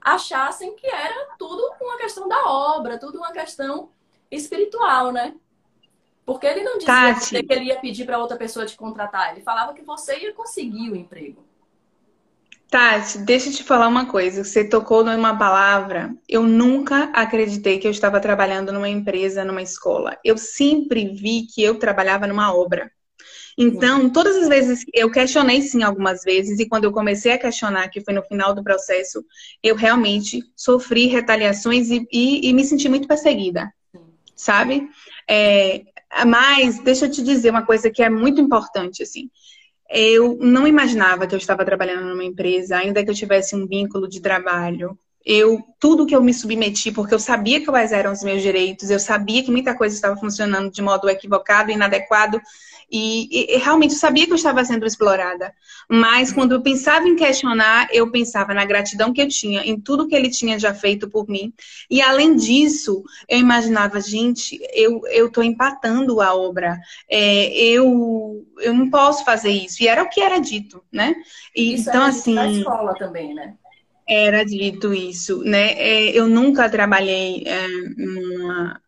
achassem 0.00 0.74
que 0.74 0.86
era 0.86 1.34
tudo 1.38 1.62
uma 1.80 1.96
questão 1.96 2.28
da 2.28 2.46
obra, 2.46 2.98
tudo 2.98 3.18
uma 3.18 3.32
questão 3.32 3.90
espiritual, 4.30 5.12
né? 5.12 5.34
Porque 6.24 6.46
ele 6.46 6.62
não 6.62 6.78
dizia 6.78 7.42
que 7.42 7.52
ele 7.52 7.66
ia 7.66 7.80
pedir 7.80 8.04
para 8.04 8.18
outra 8.18 8.36
pessoa 8.36 8.66
te 8.66 8.76
contratar, 8.76 9.32
ele 9.32 9.42
falava 9.42 9.74
que 9.74 9.82
você 9.82 10.18
ia 10.18 10.32
conseguir 10.32 10.90
o 10.90 10.96
emprego. 10.96 11.44
Tati, 12.72 13.18
deixa 13.18 13.50
eu 13.50 13.52
te 13.52 13.62
falar 13.62 13.86
uma 13.86 14.06
coisa. 14.06 14.42
Você 14.42 14.64
tocou 14.64 15.04
numa 15.04 15.36
palavra. 15.36 16.16
Eu 16.26 16.42
nunca 16.42 17.10
acreditei 17.12 17.78
que 17.78 17.86
eu 17.86 17.90
estava 17.90 18.18
trabalhando 18.18 18.72
numa 18.72 18.88
empresa, 18.88 19.44
numa 19.44 19.60
escola. 19.60 20.16
Eu 20.24 20.38
sempre 20.38 21.06
vi 21.14 21.42
que 21.42 21.62
eu 21.62 21.78
trabalhava 21.78 22.26
numa 22.26 22.50
obra. 22.54 22.90
Então, 23.58 24.08
todas 24.08 24.36
as 24.36 24.48
vezes, 24.48 24.86
eu 24.94 25.10
questionei 25.10 25.60
sim 25.60 25.82
algumas 25.82 26.22
vezes, 26.22 26.58
e 26.58 26.66
quando 26.66 26.84
eu 26.84 26.92
comecei 26.92 27.32
a 27.32 27.38
questionar, 27.38 27.90
que 27.90 28.00
foi 28.00 28.14
no 28.14 28.22
final 28.22 28.54
do 28.54 28.64
processo, 28.64 29.22
eu 29.62 29.76
realmente 29.76 30.42
sofri 30.56 31.08
retaliações 31.08 31.90
e, 31.90 32.08
e, 32.10 32.48
e 32.48 32.54
me 32.54 32.64
senti 32.64 32.88
muito 32.88 33.06
perseguida, 33.06 33.70
sabe? 34.34 34.88
É, 35.28 35.82
mas, 36.26 36.78
deixa 36.78 37.04
eu 37.04 37.10
te 37.10 37.22
dizer 37.22 37.50
uma 37.50 37.66
coisa 37.66 37.90
que 37.90 38.02
é 38.02 38.08
muito 38.08 38.40
importante, 38.40 39.02
assim. 39.02 39.28
Eu 39.94 40.38
não 40.40 40.66
imaginava 40.66 41.26
que 41.26 41.34
eu 41.34 41.38
estava 41.38 41.64
trabalhando 41.64 42.08
numa 42.08 42.24
empresa, 42.24 42.78
ainda 42.78 43.04
que 43.04 43.10
eu 43.10 43.14
tivesse 43.14 43.54
um 43.54 43.66
vínculo 43.66 44.08
de 44.08 44.20
trabalho. 44.20 44.98
Eu, 45.24 45.60
tudo 45.78 46.06
que 46.06 46.16
eu 46.16 46.22
me 46.22 46.32
submeti, 46.32 46.90
porque 46.90 47.14
eu 47.14 47.18
sabia 47.18 47.64
quais 47.64 47.92
eram 47.92 48.10
os 48.10 48.22
meus 48.22 48.42
direitos, 48.42 48.90
eu 48.90 48.98
sabia 48.98 49.44
que 49.44 49.50
muita 49.50 49.76
coisa 49.76 49.94
estava 49.94 50.16
funcionando 50.16 50.70
de 50.70 50.82
modo 50.82 51.08
equivocado, 51.08 51.70
inadequado, 51.70 52.40
e, 52.92 53.54
e, 53.54 53.56
realmente 53.56 53.92
eu 53.92 53.98
sabia 53.98 54.26
que 54.26 54.32
eu 54.32 54.36
estava 54.36 54.62
sendo 54.66 54.84
explorada. 54.84 55.54
Mas 55.88 56.30
quando 56.30 56.52
eu 56.52 56.60
pensava 56.60 57.08
em 57.08 57.16
questionar, 57.16 57.88
eu 57.90 58.10
pensava 58.10 58.52
na 58.52 58.66
gratidão 58.66 59.14
que 59.14 59.22
eu 59.22 59.28
tinha, 59.28 59.62
em 59.62 59.80
tudo 59.80 60.06
que 60.06 60.14
ele 60.14 60.28
tinha 60.28 60.58
já 60.58 60.74
feito 60.74 61.08
por 61.08 61.26
mim. 61.26 61.54
E 61.90 62.02
além 62.02 62.36
disso, 62.36 63.02
eu 63.26 63.38
imaginava, 63.38 63.98
gente, 63.98 64.60
eu 64.74 65.26
estou 65.26 65.42
empatando 65.42 66.20
a 66.20 66.34
obra. 66.34 66.78
É, 67.10 67.46
eu, 67.56 68.46
eu 68.58 68.74
não 68.74 68.90
posso 68.90 69.24
fazer 69.24 69.50
isso. 69.50 69.82
E 69.82 69.88
era 69.88 70.02
o 70.02 70.10
que 70.10 70.20
era 70.20 70.38
dito, 70.38 70.84
né? 70.92 71.14
E, 71.56 71.72
isso 71.72 71.88
então, 71.88 72.02
assim. 72.02 72.34
Na 72.34 72.50
escola 72.50 72.94
também, 72.94 73.32
né? 73.32 73.54
Era 74.06 74.44
dito 74.44 74.92
isso, 74.92 75.42
né? 75.44 75.72
É, 75.78 76.10
eu 76.10 76.28
nunca 76.28 76.68
trabalhei 76.68 77.42
é, 77.46 77.66
numa 77.96 78.82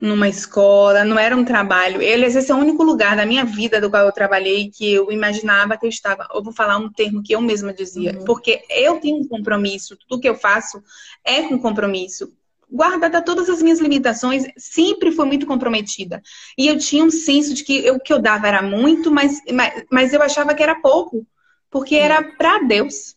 numa 0.00 0.28
escola, 0.28 1.04
não 1.04 1.18
era 1.18 1.36
um 1.36 1.44
trabalho. 1.44 2.02
Ele, 2.02 2.26
esse 2.26 2.50
é 2.50 2.54
o 2.54 2.58
único 2.58 2.82
lugar 2.82 3.16
da 3.16 3.24
minha 3.24 3.44
vida 3.44 3.80
do 3.80 3.88
qual 3.88 4.04
eu 4.04 4.12
trabalhei 4.12 4.70
que 4.70 4.92
eu 4.92 5.10
imaginava 5.10 5.76
que 5.76 5.86
eu 5.86 5.90
estava. 5.90 6.28
Eu 6.34 6.42
vou 6.42 6.52
falar 6.52 6.76
um 6.76 6.92
termo 6.92 7.22
que 7.22 7.34
eu 7.34 7.40
mesma 7.40 7.72
dizia, 7.72 8.18
uhum. 8.18 8.24
porque 8.24 8.62
eu 8.68 9.00
tenho 9.00 9.16
um 9.16 9.26
compromisso, 9.26 9.96
tudo 9.96 10.20
que 10.20 10.28
eu 10.28 10.34
faço 10.34 10.82
é 11.24 11.42
com 11.44 11.58
compromisso. 11.58 12.32
Guardada 12.70 13.22
todas 13.22 13.48
as 13.48 13.62
minhas 13.62 13.78
limitações, 13.78 14.44
sempre 14.58 15.12
fui 15.12 15.24
muito 15.24 15.46
comprometida. 15.46 16.20
E 16.58 16.66
eu 16.66 16.76
tinha 16.76 17.04
um 17.04 17.10
senso 17.10 17.54
de 17.54 17.64
que 17.64 17.90
o 17.90 18.00
que 18.00 18.12
eu 18.12 18.18
dava 18.18 18.48
era 18.48 18.60
muito, 18.60 19.10
mas, 19.10 19.40
mas, 19.52 19.84
mas 19.90 20.12
eu 20.12 20.20
achava 20.20 20.54
que 20.54 20.62
era 20.62 20.74
pouco, 20.74 21.26
porque 21.70 21.94
era 21.94 22.22
para 22.22 22.58
Deus. 22.64 23.15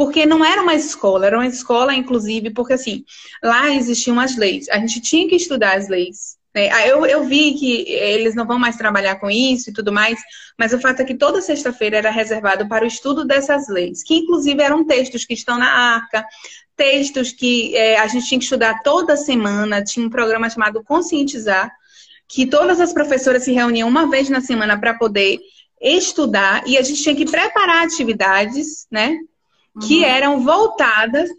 Porque 0.00 0.24
não 0.24 0.42
era 0.42 0.62
uma 0.62 0.74
escola, 0.74 1.26
era 1.26 1.36
uma 1.36 1.46
escola, 1.46 1.94
inclusive, 1.94 2.48
porque 2.54 2.72
assim, 2.72 3.04
lá 3.44 3.68
existiam 3.68 4.18
as 4.18 4.34
leis. 4.34 4.66
A 4.70 4.78
gente 4.78 4.98
tinha 4.98 5.28
que 5.28 5.36
estudar 5.36 5.76
as 5.76 5.90
leis. 5.90 6.38
Né? 6.54 6.70
Eu, 6.88 7.04
eu 7.04 7.22
vi 7.24 7.52
que 7.52 7.82
eles 7.86 8.34
não 8.34 8.46
vão 8.46 8.58
mais 8.58 8.78
trabalhar 8.78 9.16
com 9.16 9.30
isso 9.30 9.68
e 9.68 9.74
tudo 9.74 9.92
mais, 9.92 10.18
mas 10.58 10.72
o 10.72 10.80
fato 10.80 11.00
é 11.00 11.04
que 11.04 11.14
toda 11.14 11.42
sexta-feira 11.42 11.98
era 11.98 12.10
reservado 12.10 12.66
para 12.66 12.82
o 12.82 12.88
estudo 12.88 13.26
dessas 13.26 13.68
leis, 13.68 14.02
que 14.02 14.14
inclusive 14.14 14.62
eram 14.62 14.86
textos 14.86 15.26
que 15.26 15.34
estão 15.34 15.58
na 15.58 15.70
arca, 15.70 16.24
textos 16.74 17.30
que 17.32 17.76
é, 17.76 17.98
a 17.98 18.06
gente 18.06 18.26
tinha 18.26 18.38
que 18.38 18.44
estudar 18.44 18.80
toda 18.82 19.18
semana, 19.18 19.84
tinha 19.84 20.06
um 20.06 20.08
programa 20.08 20.48
chamado 20.48 20.82
Conscientizar, 20.82 21.70
que 22.26 22.46
todas 22.46 22.80
as 22.80 22.94
professoras 22.94 23.44
se 23.44 23.52
reuniam 23.52 23.86
uma 23.86 24.08
vez 24.08 24.30
na 24.30 24.40
semana 24.40 24.80
para 24.80 24.94
poder 24.94 25.38
estudar 25.78 26.66
e 26.66 26.78
a 26.78 26.82
gente 26.82 27.02
tinha 27.02 27.14
que 27.14 27.30
preparar 27.30 27.84
atividades, 27.84 28.86
né? 28.90 29.18
Que 29.86 29.98
uhum. 29.98 30.04
eram 30.04 30.40
voltadas 30.40 31.30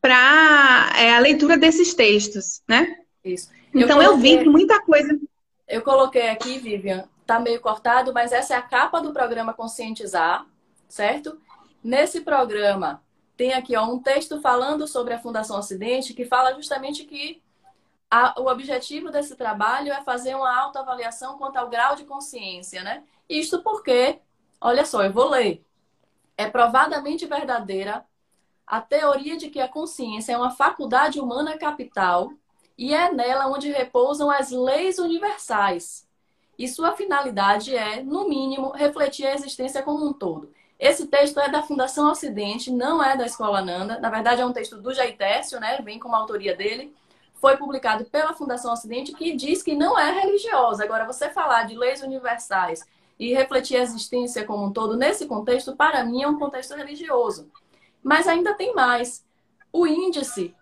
para 0.00 0.92
é, 0.98 1.14
a 1.14 1.18
leitura 1.18 1.56
desses 1.56 1.94
textos, 1.94 2.62
né? 2.68 2.98
Isso. 3.24 3.50
então 3.74 4.02
eu, 4.02 4.10
coloquei, 4.10 4.34
eu 4.34 4.38
vi 4.38 4.48
muita 4.48 4.80
coisa. 4.82 5.18
Eu 5.66 5.82
coloquei 5.82 6.28
aqui, 6.28 6.58
Vivian, 6.58 7.08
tá 7.26 7.40
meio 7.40 7.60
cortado, 7.60 8.12
mas 8.12 8.32
essa 8.32 8.54
é 8.54 8.56
a 8.56 8.62
capa 8.62 9.00
do 9.00 9.12
programa 9.12 9.54
Conscientizar, 9.54 10.46
certo? 10.88 11.40
Nesse 11.82 12.20
programa 12.20 13.02
tem 13.36 13.52
aqui 13.52 13.76
ó, 13.76 13.84
um 13.84 13.98
texto 13.98 14.40
falando 14.40 14.86
sobre 14.86 15.14
a 15.14 15.18
Fundação 15.18 15.58
Ocidente 15.58 16.14
que 16.14 16.24
fala 16.24 16.54
justamente 16.54 17.04
que 17.04 17.42
a, 18.10 18.40
o 18.40 18.46
objetivo 18.46 19.10
desse 19.10 19.34
trabalho 19.34 19.92
é 19.92 20.02
fazer 20.02 20.34
uma 20.34 20.54
autoavaliação 20.56 21.36
quanto 21.36 21.56
ao 21.56 21.68
grau 21.68 21.96
de 21.96 22.04
consciência, 22.04 22.82
né? 22.82 23.02
Isto 23.28 23.62
porque, 23.62 24.18
olha 24.60 24.84
só, 24.84 25.02
eu 25.02 25.12
vou 25.12 25.30
ler 25.30 25.64
é 26.36 26.48
provadamente 26.48 27.26
verdadeira 27.26 28.04
a 28.66 28.80
teoria 28.80 29.36
de 29.36 29.50
que 29.50 29.60
a 29.60 29.68
consciência 29.68 30.32
é 30.32 30.36
uma 30.36 30.50
faculdade 30.50 31.20
humana 31.20 31.58
capital 31.58 32.32
e 32.76 32.94
é 32.94 33.12
nela 33.12 33.46
onde 33.46 33.70
repousam 33.70 34.30
as 34.30 34.50
leis 34.50 34.98
universais. 34.98 36.08
E 36.58 36.68
sua 36.68 36.92
finalidade 36.92 37.76
é, 37.76 38.02
no 38.02 38.28
mínimo, 38.28 38.70
refletir 38.70 39.26
a 39.26 39.34
existência 39.34 39.82
como 39.82 40.06
um 40.06 40.12
todo. 40.12 40.52
Esse 40.78 41.06
texto 41.06 41.38
é 41.38 41.48
da 41.48 41.62
Fundação 41.62 42.10
Ocidente, 42.10 42.70
não 42.70 43.02
é 43.02 43.16
da 43.16 43.26
Escola 43.26 43.62
Nanda. 43.62 43.98
Na 44.00 44.10
verdade, 44.10 44.40
é 44.40 44.46
um 44.46 44.52
texto 44.52 44.80
do 44.80 44.92
Jaitécio, 44.92 45.60
né? 45.60 45.78
Vem 45.82 45.98
como 45.98 46.14
autoria 46.14 46.56
dele. 46.56 46.94
Foi 47.34 47.56
publicado 47.56 48.04
pela 48.06 48.34
Fundação 48.34 48.72
Ocidente, 48.72 49.12
que 49.12 49.36
diz 49.36 49.62
que 49.62 49.74
não 49.74 49.98
é 49.98 50.10
religiosa. 50.20 50.84
Agora, 50.84 51.06
você 51.06 51.28
falar 51.28 51.64
de 51.64 51.76
leis 51.76 52.02
universais 52.02 52.84
e 53.18 53.32
refletir 53.32 53.76
a 53.76 53.82
existência 53.82 54.44
como 54.44 54.64
um 54.64 54.72
todo 54.72 54.96
nesse 54.96 55.26
contexto, 55.26 55.76
para 55.76 56.04
mim, 56.04 56.22
é 56.22 56.28
um 56.28 56.38
contexto 56.38 56.74
religioso. 56.74 57.50
Mas 58.02 58.26
ainda 58.26 58.54
tem 58.54 58.74
mais. 58.74 59.24
O 59.72 59.86
índice 59.86 60.54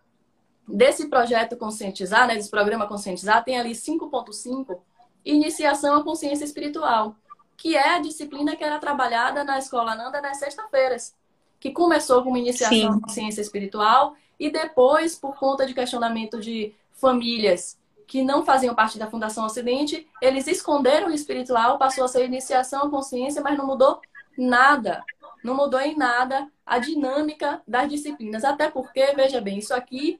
desse 0.66 1.08
projeto 1.08 1.56
conscientizar, 1.56 2.26
né, 2.26 2.34
desse 2.34 2.50
programa 2.50 2.86
conscientizar, 2.86 3.44
tem 3.44 3.58
ali 3.58 3.72
5.5, 3.72 4.78
iniciação 5.24 5.96
à 5.96 6.04
consciência 6.04 6.44
espiritual, 6.44 7.16
que 7.56 7.76
é 7.76 7.96
a 7.96 7.98
disciplina 7.98 8.56
que 8.56 8.64
era 8.64 8.78
trabalhada 8.78 9.44
na 9.44 9.58
Escola 9.58 9.94
Nanda 9.94 10.20
nas 10.20 10.38
sextas-feiras, 10.38 11.14
que 11.58 11.70
começou 11.70 12.22
como 12.22 12.36
iniciação 12.36 12.76
Sim. 12.76 12.88
à 12.88 13.00
consciência 13.00 13.40
espiritual 13.40 14.16
e 14.38 14.50
depois, 14.50 15.14
por 15.14 15.36
conta 15.38 15.64
de 15.64 15.74
questionamento 15.74 16.40
de 16.40 16.74
famílias 16.92 17.78
que 18.12 18.22
não 18.22 18.44
faziam 18.44 18.74
parte 18.74 18.98
da 18.98 19.06
Fundação 19.06 19.46
Ocidente, 19.46 20.06
eles 20.20 20.46
esconderam 20.46 21.08
o 21.08 21.14
espiritual, 21.14 21.78
passou 21.78 22.04
a 22.04 22.08
ser 22.08 22.26
iniciação 22.26 22.82
à 22.82 22.90
consciência, 22.90 23.40
mas 23.40 23.56
não 23.56 23.66
mudou 23.66 24.02
nada. 24.36 25.02
Não 25.42 25.54
mudou 25.54 25.80
em 25.80 25.96
nada 25.96 26.46
a 26.66 26.78
dinâmica 26.78 27.62
das 27.66 27.88
disciplinas. 27.88 28.44
Até 28.44 28.70
porque, 28.70 29.14
veja 29.16 29.40
bem, 29.40 29.56
isso 29.56 29.72
aqui 29.72 30.18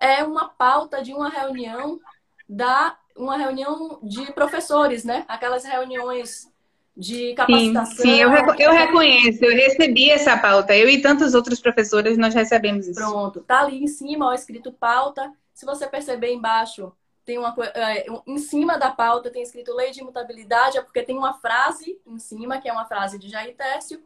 é 0.00 0.24
uma 0.24 0.48
pauta 0.48 1.00
de 1.00 1.14
uma 1.14 1.28
reunião 1.28 2.00
da 2.48 2.96
uma 3.16 3.36
reunião 3.36 4.00
de 4.02 4.32
professores, 4.32 5.04
né? 5.04 5.24
Aquelas 5.28 5.64
reuniões 5.64 6.52
de 6.96 7.34
capacitação. 7.34 7.96
Sim, 7.98 8.02
sim 8.02 8.20
eu, 8.20 8.30
eu 8.58 8.72
reconheço, 8.72 9.44
eu 9.44 9.54
recebi 9.54 10.10
essa 10.10 10.36
pauta. 10.36 10.76
Eu 10.76 10.88
e 10.88 11.00
tantos 11.00 11.34
outros 11.34 11.60
professores 11.60 12.18
nós 12.18 12.34
recebemos 12.34 12.88
isso. 12.88 12.98
Pronto, 12.98 13.42
tá 13.42 13.60
ali 13.60 13.84
em 13.84 13.86
cima, 13.86 14.26
ó, 14.26 14.34
escrito 14.34 14.72
pauta. 14.72 15.32
Se 15.54 15.64
você 15.64 15.86
perceber 15.86 16.32
embaixo, 16.32 16.92
tem 17.28 17.36
uma 17.36 17.54
é, 17.74 18.06
em 18.26 18.38
cima 18.38 18.78
da 18.78 18.90
pauta 18.90 19.30
tem 19.30 19.42
escrito 19.42 19.74
lei 19.74 19.90
de 19.90 20.00
imutabilidade, 20.00 20.78
é 20.78 20.80
porque 20.80 21.02
tem 21.02 21.14
uma 21.14 21.34
frase 21.34 22.00
em 22.06 22.18
cima, 22.18 22.58
que 22.58 22.66
é 22.66 22.72
uma 22.72 22.86
frase 22.86 23.18
de 23.18 23.28
Jair 23.28 23.54
Técio. 23.54 24.02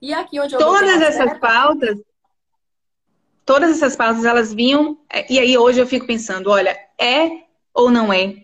E 0.00 0.12
aqui 0.12 0.38
onde 0.38 0.54
eu 0.54 0.58
Todas 0.58 1.00
essas 1.00 1.38
pautas, 1.38 1.98
todas 3.46 3.70
essas 3.70 3.96
pautas, 3.96 4.26
elas 4.26 4.52
vinham, 4.52 5.00
é, 5.10 5.32
e 5.32 5.38
aí 5.38 5.56
hoje 5.56 5.80
eu 5.80 5.86
fico 5.86 6.06
pensando, 6.06 6.50
olha, 6.50 6.76
é 7.00 7.44
ou 7.72 7.90
não 7.90 8.12
é? 8.12 8.34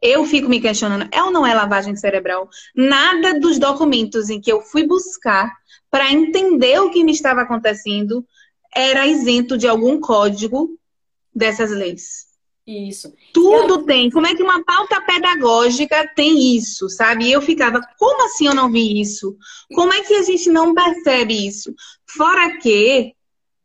Eu 0.00 0.24
fico 0.24 0.48
me 0.48 0.60
questionando, 0.60 1.08
é 1.10 1.20
ou 1.24 1.32
não 1.32 1.44
é 1.44 1.52
lavagem 1.52 1.96
cerebral? 1.96 2.48
Nada 2.72 3.40
dos 3.40 3.58
documentos 3.58 4.30
em 4.30 4.40
que 4.40 4.52
eu 4.52 4.62
fui 4.62 4.86
buscar 4.86 5.52
para 5.90 6.12
entender 6.12 6.80
o 6.80 6.92
que 6.92 7.02
me 7.02 7.10
estava 7.10 7.40
acontecendo 7.40 8.24
era 8.72 9.04
isento 9.04 9.58
de 9.58 9.66
algum 9.66 10.00
código 10.00 10.78
dessas 11.34 11.72
leis. 11.72 12.29
Isso. 12.70 13.12
Tudo 13.32 13.80
aí... 13.80 13.86
tem. 13.86 14.10
Como 14.10 14.26
é 14.26 14.34
que 14.34 14.42
uma 14.42 14.64
pauta 14.64 15.00
pedagógica 15.00 16.08
tem 16.14 16.56
isso, 16.56 16.88
sabe? 16.88 17.24
E 17.24 17.32
eu 17.32 17.42
ficava, 17.42 17.80
como 17.98 18.24
assim 18.24 18.46
eu 18.46 18.54
não 18.54 18.70
vi 18.70 19.00
isso? 19.00 19.36
Como 19.74 19.92
é 19.92 20.02
que 20.02 20.14
a 20.14 20.22
gente 20.22 20.48
não 20.48 20.72
percebe 20.72 21.46
isso? 21.46 21.74
Fora 22.06 22.58
que, 22.58 23.12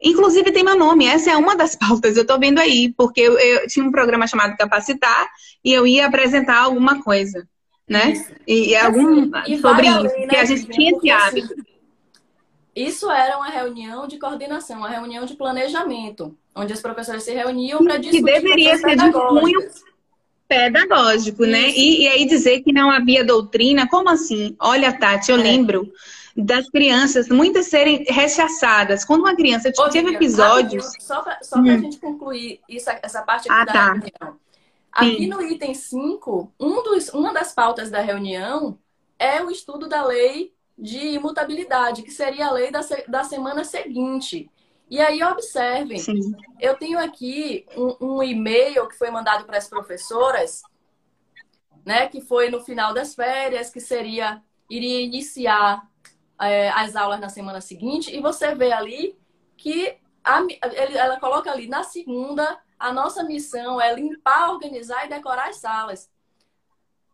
inclusive 0.01 0.51
tem 0.51 0.64
meu 0.64 0.78
nome, 0.78 1.06
essa 1.06 1.32
é 1.32 1.38
uma 1.38 1.56
das 1.56 1.76
pautas, 1.78 2.18
eu 2.18 2.26
tô 2.26 2.39
vendo 2.39 2.60
aí, 2.60 2.91
porque 2.97 3.22
eu, 3.22 3.38
eu 3.38 3.68
tinha 3.68 3.86
um 3.86 3.91
programa 3.91 4.26
chamado 4.26 4.58
Capacitar 4.58 5.28
e 5.64 5.72
eu 5.72 5.86
ia 5.86 6.08
apresentar 6.08 6.58
alguma 6.58 7.03
coisa, 7.03 7.47
né? 7.88 8.12
Isso. 8.12 8.32
E, 8.47 8.70
e 8.70 8.76
algum 8.76 9.30
e 9.47 9.60
sobre 9.60 9.88
isso, 9.88 10.20
né, 10.20 10.28
que 10.28 10.36
a 10.36 10.45
gente 10.45 10.66
tinha 10.66 10.91
esse 10.91 11.12
assim, 11.12 11.41
hábito. 11.41 11.64
Isso 12.76 13.09
era 13.09 13.38
uma 13.38 13.49
reunião 13.49 14.05
de 14.05 14.19
coordenação, 14.19 14.80
uma 14.80 14.89
reunião 14.89 15.26
de 15.26 15.36
planejamento, 15.36 16.38
onde 16.53 16.73
as 16.73 16.82
professoras 16.82 17.23
se 17.23 17.34
reuniam 17.34 17.82
para 17.84 17.97
discutir. 17.97 18.23
Que 18.23 18.32
deveria 18.34 18.78
ser 18.78 18.97
de 18.97 19.11
cunho 19.11 19.61
pedagógico, 20.47 21.45
né? 21.45 21.69
E, 21.69 22.03
e, 22.03 22.07
aí 22.07 22.26
dizer 22.26 22.61
que 22.61 22.73
não 22.73 22.91
havia 22.91 23.23
doutrina, 23.23 23.88
como 23.88 24.09
assim? 24.09 24.55
Olha, 24.59 24.97
Tati, 24.97 25.32
eu 25.32 25.39
é. 25.39 25.41
lembro 25.41 25.91
das 26.36 26.69
crianças 26.69 27.30
muitas 27.30 27.67
serem 27.67 28.03
rechaçadas. 28.09 29.05
Quando 29.05 29.21
uma 29.21 29.36
criança 29.36 29.71
Ô, 29.78 29.89
teve 29.89 30.13
episódios. 30.13 30.86
Só 30.99 31.21
para 31.21 31.39
hum. 31.55 31.71
a 31.71 31.78
gente 31.78 31.97
concluir 31.97 32.59
isso, 32.67 32.89
essa 33.01 33.21
parte 33.21 33.49
aqui 33.49 33.61
ah, 33.61 33.65
da 33.65 33.73
tá. 33.73 33.86
reunião. 33.93 34.39
Aqui 34.91 35.17
Sim. 35.17 35.28
no 35.28 35.41
item 35.41 35.73
5, 35.73 36.53
um 36.59 36.84
dos, 36.84 37.09
uma 37.09 37.34
das 37.34 37.53
pautas 37.53 37.89
da 37.89 38.01
reunião 38.01 38.78
é 39.17 39.41
o 39.41 39.49
estudo 39.49 39.89
da 39.89 40.05
lei 40.05 40.53
de 40.78 40.99
imutabilidade, 41.13 42.03
que 42.03 42.11
seria 42.11 42.47
a 42.47 42.51
lei 42.51 42.71
da, 42.71 42.82
da 43.07 43.23
semana 43.23 43.63
seguinte. 43.63 44.49
E 44.89 45.01
aí, 45.01 45.23
observem, 45.23 45.97
Sim. 45.97 46.36
eu 46.59 46.76
tenho 46.78 46.99
aqui 46.99 47.65
um, 47.76 48.17
um 48.17 48.23
e-mail 48.23 48.88
que 48.88 48.97
foi 48.97 49.09
mandado 49.09 49.45
para 49.45 49.57
as 49.57 49.67
professoras, 49.67 50.61
né, 51.86 52.07
que 52.07 52.21
foi 52.21 52.49
no 52.49 52.63
final 52.63 52.93
das 52.93 53.15
férias, 53.15 53.69
que 53.69 53.80
seria, 53.80 54.41
iria 54.69 55.01
iniciar 55.01 55.88
é, 56.39 56.69
as 56.69 56.95
aulas 56.95 57.19
na 57.19 57.30
semana 57.30 57.61
seguinte, 57.61 58.15
e 58.15 58.19
você 58.19 58.53
vê 58.53 58.71
ali 58.71 59.17
que 59.55 59.97
a, 60.23 60.41
ela 60.95 61.19
coloca 61.19 61.51
ali, 61.51 61.67
na 61.67 61.84
segunda, 61.84 62.59
a 62.78 62.91
nossa 62.91 63.23
missão 63.23 63.80
é 63.80 63.93
limpar, 63.93 64.51
organizar 64.51 65.05
e 65.05 65.09
decorar 65.09 65.49
as 65.49 65.57
salas. 65.57 66.09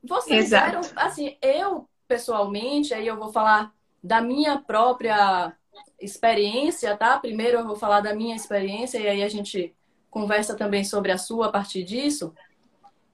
Vocês 0.04 0.46
Exato. 0.46 0.70
eram, 0.70 0.82
assim, 0.96 1.38
eu 1.42 1.88
pessoalmente, 2.12 2.94
aí 2.94 3.08
eu 3.08 3.16
vou 3.16 3.32
falar 3.32 3.74
da 4.04 4.20
minha 4.20 4.60
própria 4.60 5.56
experiência, 5.98 6.98
tá? 6.98 7.18
Primeiro 7.18 7.60
eu 7.60 7.66
vou 7.66 7.78
falar 7.78 8.02
da 8.02 8.14
minha 8.14 8.36
experiência 8.36 9.00
e 9.00 9.08
aí 9.08 9.24
a 9.24 9.30
gente 9.30 9.74
conversa 10.10 10.54
também 10.58 10.84
sobre 10.84 11.14
a 11.14 11.18
sua 11.18 11.46
a 11.46 11.52
partir 11.54 11.86
disso. 11.86 12.36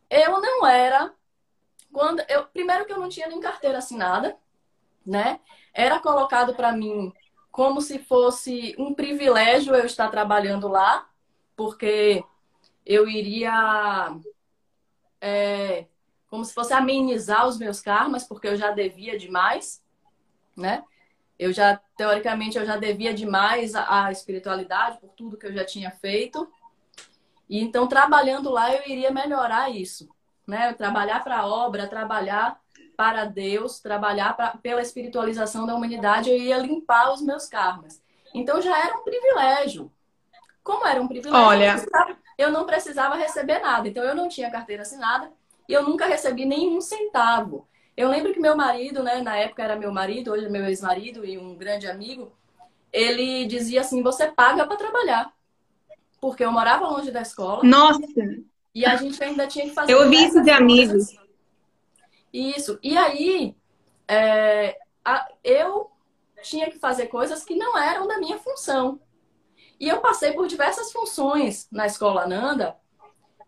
Eu 0.09 0.41
não 0.41 0.65
era 0.65 1.13
quando 1.93 2.23
eu 2.27 2.45
primeiro 2.47 2.85
que 2.87 2.91
eu 2.93 2.99
não 2.99 3.07
tinha 3.07 3.27
nem 3.27 3.39
carteira 3.39 3.77
assinada, 3.77 4.35
né? 5.05 5.39
Era 5.71 5.99
colocado 5.99 6.55
para 6.55 6.71
mim 6.71 7.13
como 7.51 7.81
se 7.81 7.99
fosse 7.99 8.75
um 8.79 8.95
privilégio 8.95 9.75
eu 9.75 9.85
estar 9.85 10.09
trabalhando 10.09 10.67
lá, 10.67 11.07
porque 11.55 12.23
eu 12.83 13.07
iria 13.07 14.17
é, 15.21 15.85
como 16.29 16.43
se 16.43 16.53
fosse 16.53 16.73
amenizar 16.73 17.47
os 17.47 17.57
meus 17.57 17.79
karmas, 17.79 18.23
porque 18.23 18.47
eu 18.47 18.55
já 18.55 18.71
devia 18.71 19.17
demais, 19.17 19.81
né? 20.55 20.83
Eu 21.39 21.53
já, 21.53 21.79
teoricamente, 21.95 22.57
eu 22.57 22.65
já 22.65 22.77
devia 22.77 23.13
demais 23.13 23.75
à 23.75 24.11
espiritualidade 24.11 24.99
por 24.99 25.09
tudo 25.09 25.37
que 25.37 25.45
eu 25.45 25.53
já 25.53 25.63
tinha 25.63 25.91
feito. 25.91 26.51
E 27.47 27.59
então, 27.59 27.87
trabalhando 27.87 28.49
lá, 28.49 28.73
eu 28.73 28.81
iria 28.87 29.11
melhorar 29.11 29.69
isso, 29.69 30.09
né? 30.45 30.73
Trabalhar 30.73 31.23
para 31.23 31.39
a 31.39 31.47
obra, 31.47 31.87
trabalhar 31.87 32.59
para 32.97 33.25
Deus, 33.25 33.79
trabalhar 33.79 34.35
pra, 34.35 34.57
pela 34.57 34.81
espiritualização 34.81 35.67
da 35.67 35.75
humanidade, 35.75 36.31
eu 36.31 36.37
ia 36.37 36.57
limpar 36.57 37.13
os 37.13 37.21
meus 37.21 37.47
karmas. 37.47 38.01
Então, 38.33 38.59
já 38.59 38.77
era 38.77 38.97
um 38.97 39.03
privilégio. 39.03 39.91
Como 40.63 40.85
era 40.85 40.99
um 40.99 41.07
privilégio, 41.07 41.47
Olha... 41.47 41.75
eu 42.37 42.51
não 42.51 42.65
precisava 42.65 43.15
receber 43.15 43.59
nada. 43.59 43.87
Então, 43.87 44.03
eu 44.03 44.15
não 44.15 44.27
tinha 44.27 44.51
carteira 44.51 44.81
assinada, 44.81 45.31
e 45.67 45.73
eu 45.73 45.83
nunca 45.83 46.05
recebi 46.05 46.45
nenhum 46.45 46.79
centavo. 46.81 47.67
Eu 47.95 48.09
lembro 48.09 48.31
que 48.31 48.39
meu 48.39 48.55
marido, 48.55 49.03
né, 49.03 49.21
na 49.21 49.37
época 49.37 49.63
era 49.63 49.75
meu 49.75 49.91
marido, 49.91 50.31
hoje 50.31 50.45
é 50.45 50.49
meu 50.49 50.65
ex-marido 50.65 51.25
e 51.25 51.37
um 51.37 51.55
grande 51.55 51.87
amigo, 51.87 52.31
ele 52.93 53.45
dizia 53.45 53.81
assim: 53.81 54.03
você 54.03 54.27
paga 54.27 54.65
para 54.65 54.77
trabalhar. 54.77 55.33
Porque 56.21 56.43
eu 56.43 56.51
morava 56.51 56.87
longe 56.87 57.11
da 57.11 57.21
escola. 57.21 57.63
Nossa! 57.63 58.01
E 58.73 58.85
a 58.85 58.95
gente 58.95 59.21
ainda 59.23 59.47
tinha 59.47 59.65
que 59.65 59.73
fazer. 59.73 59.91
Eu 59.91 60.03
ouvi 60.03 60.23
isso 60.23 60.41
de 60.41 60.49
amigos. 60.49 61.15
Isso. 62.31 62.79
E 62.81 62.97
aí, 62.97 63.55
é, 64.07 64.77
a, 65.03 65.27
eu 65.43 65.89
tinha 66.41 66.69
que 66.69 66.79
fazer 66.79 67.07
coisas 67.07 67.43
que 67.43 67.55
não 67.55 67.77
eram 67.77 68.07
da 68.07 68.19
minha 68.19 68.37
função. 68.37 68.99
E 69.79 69.87
eu 69.87 69.99
passei 69.99 70.31
por 70.33 70.47
diversas 70.47 70.91
funções 70.91 71.67
na 71.71 71.85
escola 71.85 72.27
Nanda. 72.27 72.75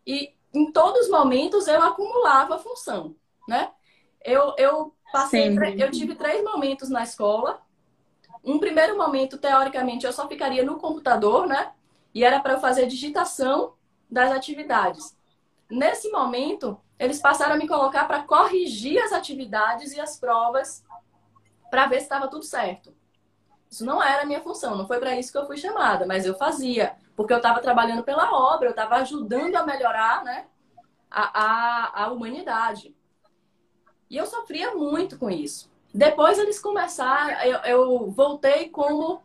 E 0.06 0.34
em 0.54 0.72
todos 0.72 1.06
os 1.06 1.10
momentos 1.10 1.68
eu 1.68 1.82
acumulava 1.82 2.60
função, 2.60 3.16
né? 3.48 3.72
Eu, 4.24 4.54
eu 4.58 4.94
passei, 5.12 5.58
eu 5.78 5.92
tive 5.92 6.16
três 6.16 6.44
momentos 6.44 6.90
na 6.90 7.04
escola. 7.04 7.62
Um 8.44 8.60
primeiro 8.60 8.98
momento, 8.98 9.38
teoricamente, 9.38 10.06
eu 10.06 10.14
só 10.14 10.28
ficaria 10.28 10.64
no 10.64 10.78
computador, 10.78 11.48
né? 11.48 11.72
E 12.14 12.24
era 12.24 12.40
para 12.40 12.54
eu 12.54 12.60
fazer 12.60 12.88
digitação 12.88 13.74
das 14.10 14.32
atividades. 14.32 15.16
Nesse 15.70 16.10
momento, 16.10 16.80
eles 16.98 17.22
passaram 17.22 17.56
a 17.56 17.58
me 17.58 17.68
colocar 17.68 18.06
para 18.06 18.24
corrigir 18.24 19.02
as 19.02 19.14
atividades 19.14 19.94
e 19.94 20.00
as 20.00 20.20
provas 20.20 20.84
para 21.70 21.88
ver 21.88 21.98
se 21.98 22.04
estava 22.04 22.28
tudo 22.28 22.44
certo. 22.44 22.94
Isso 23.70 23.86
não 23.86 24.02
era 24.02 24.24
a 24.24 24.26
minha 24.26 24.42
função, 24.42 24.76
não 24.76 24.88
foi 24.88 25.00
para 25.00 25.18
isso 25.18 25.32
que 25.32 25.38
eu 25.38 25.46
fui 25.46 25.58
chamada, 25.58 26.06
mas 26.06 26.26
eu 26.26 26.34
fazia 26.36 26.96
porque 27.20 27.34
eu 27.34 27.38
estava 27.38 27.60
trabalhando 27.60 28.02
pela 28.02 28.32
obra, 28.32 28.68
eu 28.68 28.72
estava 28.72 28.96
ajudando 28.96 29.54
a 29.58 29.66
melhorar 29.66 30.24
né, 30.24 30.48
a, 31.12 31.42
a, 31.44 32.04
a 32.06 32.12
humanidade. 32.14 32.96
E 34.10 34.16
eu 34.16 34.26
sofria 34.26 34.74
muito 34.74 35.20
com 35.20 35.30
isso. 35.30 35.70
Depois 35.94 36.40
eles 36.40 36.62
começaram, 36.62 37.34
eu, 37.44 37.58
eu 37.66 38.12
voltei 38.12 38.70
como. 38.70 39.22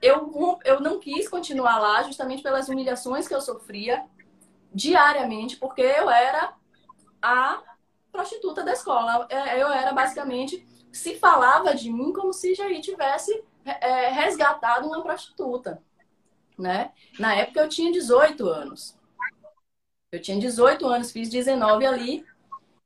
Eu, 0.00 0.60
eu 0.64 0.80
não 0.80 1.00
quis 1.00 1.28
continuar 1.28 1.80
lá 1.80 2.04
justamente 2.04 2.40
pelas 2.40 2.68
humilhações 2.68 3.26
que 3.26 3.34
eu 3.34 3.40
sofria 3.40 4.04
diariamente, 4.72 5.56
porque 5.56 5.82
eu 5.82 6.08
era 6.08 6.52
a 7.20 7.60
prostituta 8.12 8.62
da 8.62 8.74
escola. 8.74 9.26
É, 9.28 9.60
eu 9.60 9.66
era 9.72 9.92
basicamente. 9.92 10.64
Se 10.92 11.18
falava 11.18 11.74
de 11.74 11.92
mim 11.92 12.12
como 12.12 12.32
se 12.32 12.54
já 12.54 12.68
tivesse 12.80 13.42
é, 13.80 14.08
resgatado 14.08 14.86
uma 14.86 15.02
prostituta 15.02 15.82
né? 16.58 16.90
Na 17.18 17.34
época 17.34 17.60
eu 17.60 17.68
tinha 17.68 17.92
18 17.92 18.46
anos. 18.48 18.98
Eu 20.10 20.20
tinha 20.20 20.38
18 20.38 20.86
anos, 20.86 21.12
fiz 21.12 21.28
19 21.28 21.86
ali 21.86 22.26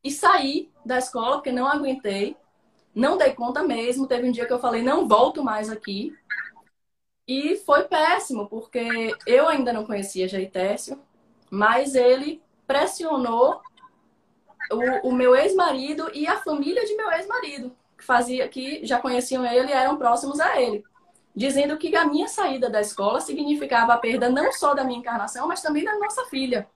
e 0.05 0.11
saí 0.11 0.71
da 0.85 0.99
escola 0.99 1.37
porque 1.37 1.51
não 1.51 1.67
aguentei. 1.67 2.37
Não 2.95 3.17
dei 3.17 3.33
conta 3.33 3.63
mesmo. 3.63 4.07
Teve 4.07 4.29
um 4.29 4.33
dia 4.33 4.47
que 4.47 4.53
eu 4.53 4.59
falei, 4.59 4.83
não 4.83 5.09
volto 5.09 5.43
mais 5.43 5.71
aqui. 5.71 6.15
E 7.27 7.57
foi 7.57 7.85
péssimo, 7.85 8.49
porque 8.49 9.15
eu 9.27 9.49
ainda 9.49 9.73
não 9.73 9.87
conhecia 9.87 10.29
Jaitécio, 10.29 11.01
mas 11.51 11.95
ele 11.95 12.43
pressionou 12.67 13.63
o, 14.71 15.09
o 15.09 15.13
meu 15.15 15.35
ex-marido 15.35 16.11
e 16.13 16.27
a 16.27 16.41
família 16.43 16.85
de 16.85 16.95
meu 16.97 17.11
ex-marido, 17.13 17.75
que 18.03 18.07
fazia 18.07 18.49
que 18.49 18.85
já 18.85 18.99
conheciam 18.99 19.47
ele 19.47 19.69
e 19.69 19.73
eram 19.73 19.97
próximos 19.97 20.41
a 20.41 20.61
ele 20.61 20.85
dizendo 21.35 21.79
que 21.79 21.97
a 21.97 22.05
minha 22.05 22.29
saída 22.29 22.69
da 22.69 22.81
escola 22.81 23.21
significava 23.21 23.95
a 23.95 23.99
perda 23.99 24.29
não 24.29 24.53
só 24.53 24.75
da 24.75 24.85
minha 24.85 24.99
encarnação, 24.99 25.49
mas 25.49 25.63
também 25.63 25.85
da 25.85 25.99
nossa 25.99 26.27
filha. 26.27 26.69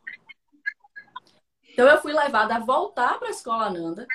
Então 1.70 1.86
eu 1.86 2.00
fui 2.00 2.12
levada 2.12 2.56
a 2.56 2.58
voltar 2.58 3.18
para 3.18 3.28
a 3.28 3.30
escola 3.30 3.68
Nanda, 3.68 4.06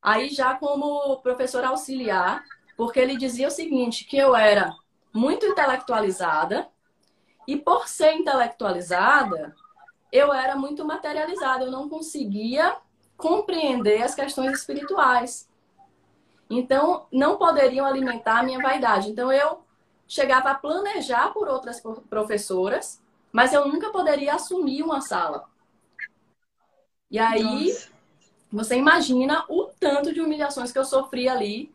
aí 0.00 0.30
já 0.30 0.54
como 0.54 1.20
professora 1.20 1.68
auxiliar, 1.68 2.42
porque 2.78 2.98
ele 2.98 3.18
dizia 3.18 3.48
o 3.48 3.50
seguinte, 3.50 4.06
que 4.06 4.16
eu 4.16 4.34
era 4.34 4.74
muito 5.12 5.44
intelectualizada 5.44 6.66
e 7.46 7.56
por 7.56 7.86
ser 7.86 8.14
intelectualizada, 8.14 9.54
eu 10.10 10.32
era 10.32 10.56
muito 10.56 10.82
materializada, 10.82 11.64
eu 11.64 11.70
não 11.70 11.90
conseguia 11.90 12.74
compreender 13.18 14.02
as 14.02 14.14
questões 14.14 14.52
espirituais. 14.58 15.46
Então, 16.48 17.06
não 17.10 17.36
poderiam 17.36 17.86
alimentar 17.86 18.40
a 18.40 18.42
minha 18.42 18.60
vaidade. 18.60 19.10
Então, 19.10 19.32
eu 19.32 19.64
chegava 20.06 20.50
a 20.50 20.54
planejar 20.54 21.32
por 21.32 21.48
outras 21.48 21.82
professoras, 22.08 23.02
mas 23.32 23.52
eu 23.52 23.66
nunca 23.66 23.90
poderia 23.90 24.34
assumir 24.34 24.82
uma 24.82 25.00
sala. 25.00 25.48
E 27.10 27.18
aí, 27.18 27.42
Nossa. 27.42 27.90
você 28.52 28.76
imagina 28.76 29.44
o 29.48 29.64
tanto 29.78 30.12
de 30.12 30.20
humilhações 30.20 30.72
que 30.72 30.78
eu 30.78 30.84
sofri 30.84 31.28
ali, 31.28 31.74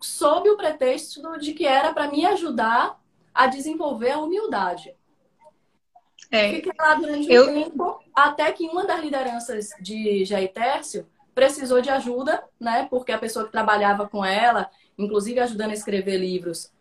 sob 0.00 0.50
o 0.50 0.56
pretexto 0.56 1.38
de 1.38 1.52
que 1.52 1.66
era 1.66 1.92
para 1.92 2.10
me 2.10 2.26
ajudar 2.26 3.00
a 3.32 3.46
desenvolver 3.46 4.10
a 4.10 4.18
humildade. 4.18 4.94
É. 6.30 6.50
Fiquei 6.54 6.72
lá 6.78 6.94
durante 6.94 7.28
um 7.28 7.32
eu... 7.32 7.46
tempo, 7.46 8.00
até 8.14 8.50
que 8.52 8.66
uma 8.66 8.86
das 8.86 9.00
lideranças 9.00 9.70
de 9.80 10.24
Jair 10.24 10.52
Tércio 10.52 11.06
precisou 11.34 11.80
de 11.80 11.90
ajuda, 11.90 12.42
né? 12.60 12.86
Porque 12.90 13.12
a 13.12 13.18
pessoa 13.18 13.44
que 13.44 13.52
trabalhava 13.52 14.08
com 14.08 14.24
ela, 14.24 14.70
inclusive 14.98 15.40
ajudando 15.40 15.70
a 15.70 15.74
escrever 15.74 16.18
livros, 16.18 16.72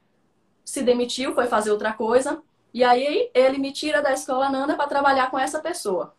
se 0.63 0.81
demitiu, 0.81 1.33
foi 1.33 1.47
fazer 1.47 1.71
outra 1.71 1.93
coisa. 1.93 2.41
E 2.73 2.83
aí 2.83 3.29
ele 3.33 3.57
me 3.57 3.71
tira 3.71 4.01
da 4.01 4.13
escola 4.13 4.49
Nanda 4.49 4.75
para 4.75 4.87
trabalhar 4.87 5.29
com 5.29 5.37
essa 5.37 5.59
pessoa. 5.59 6.15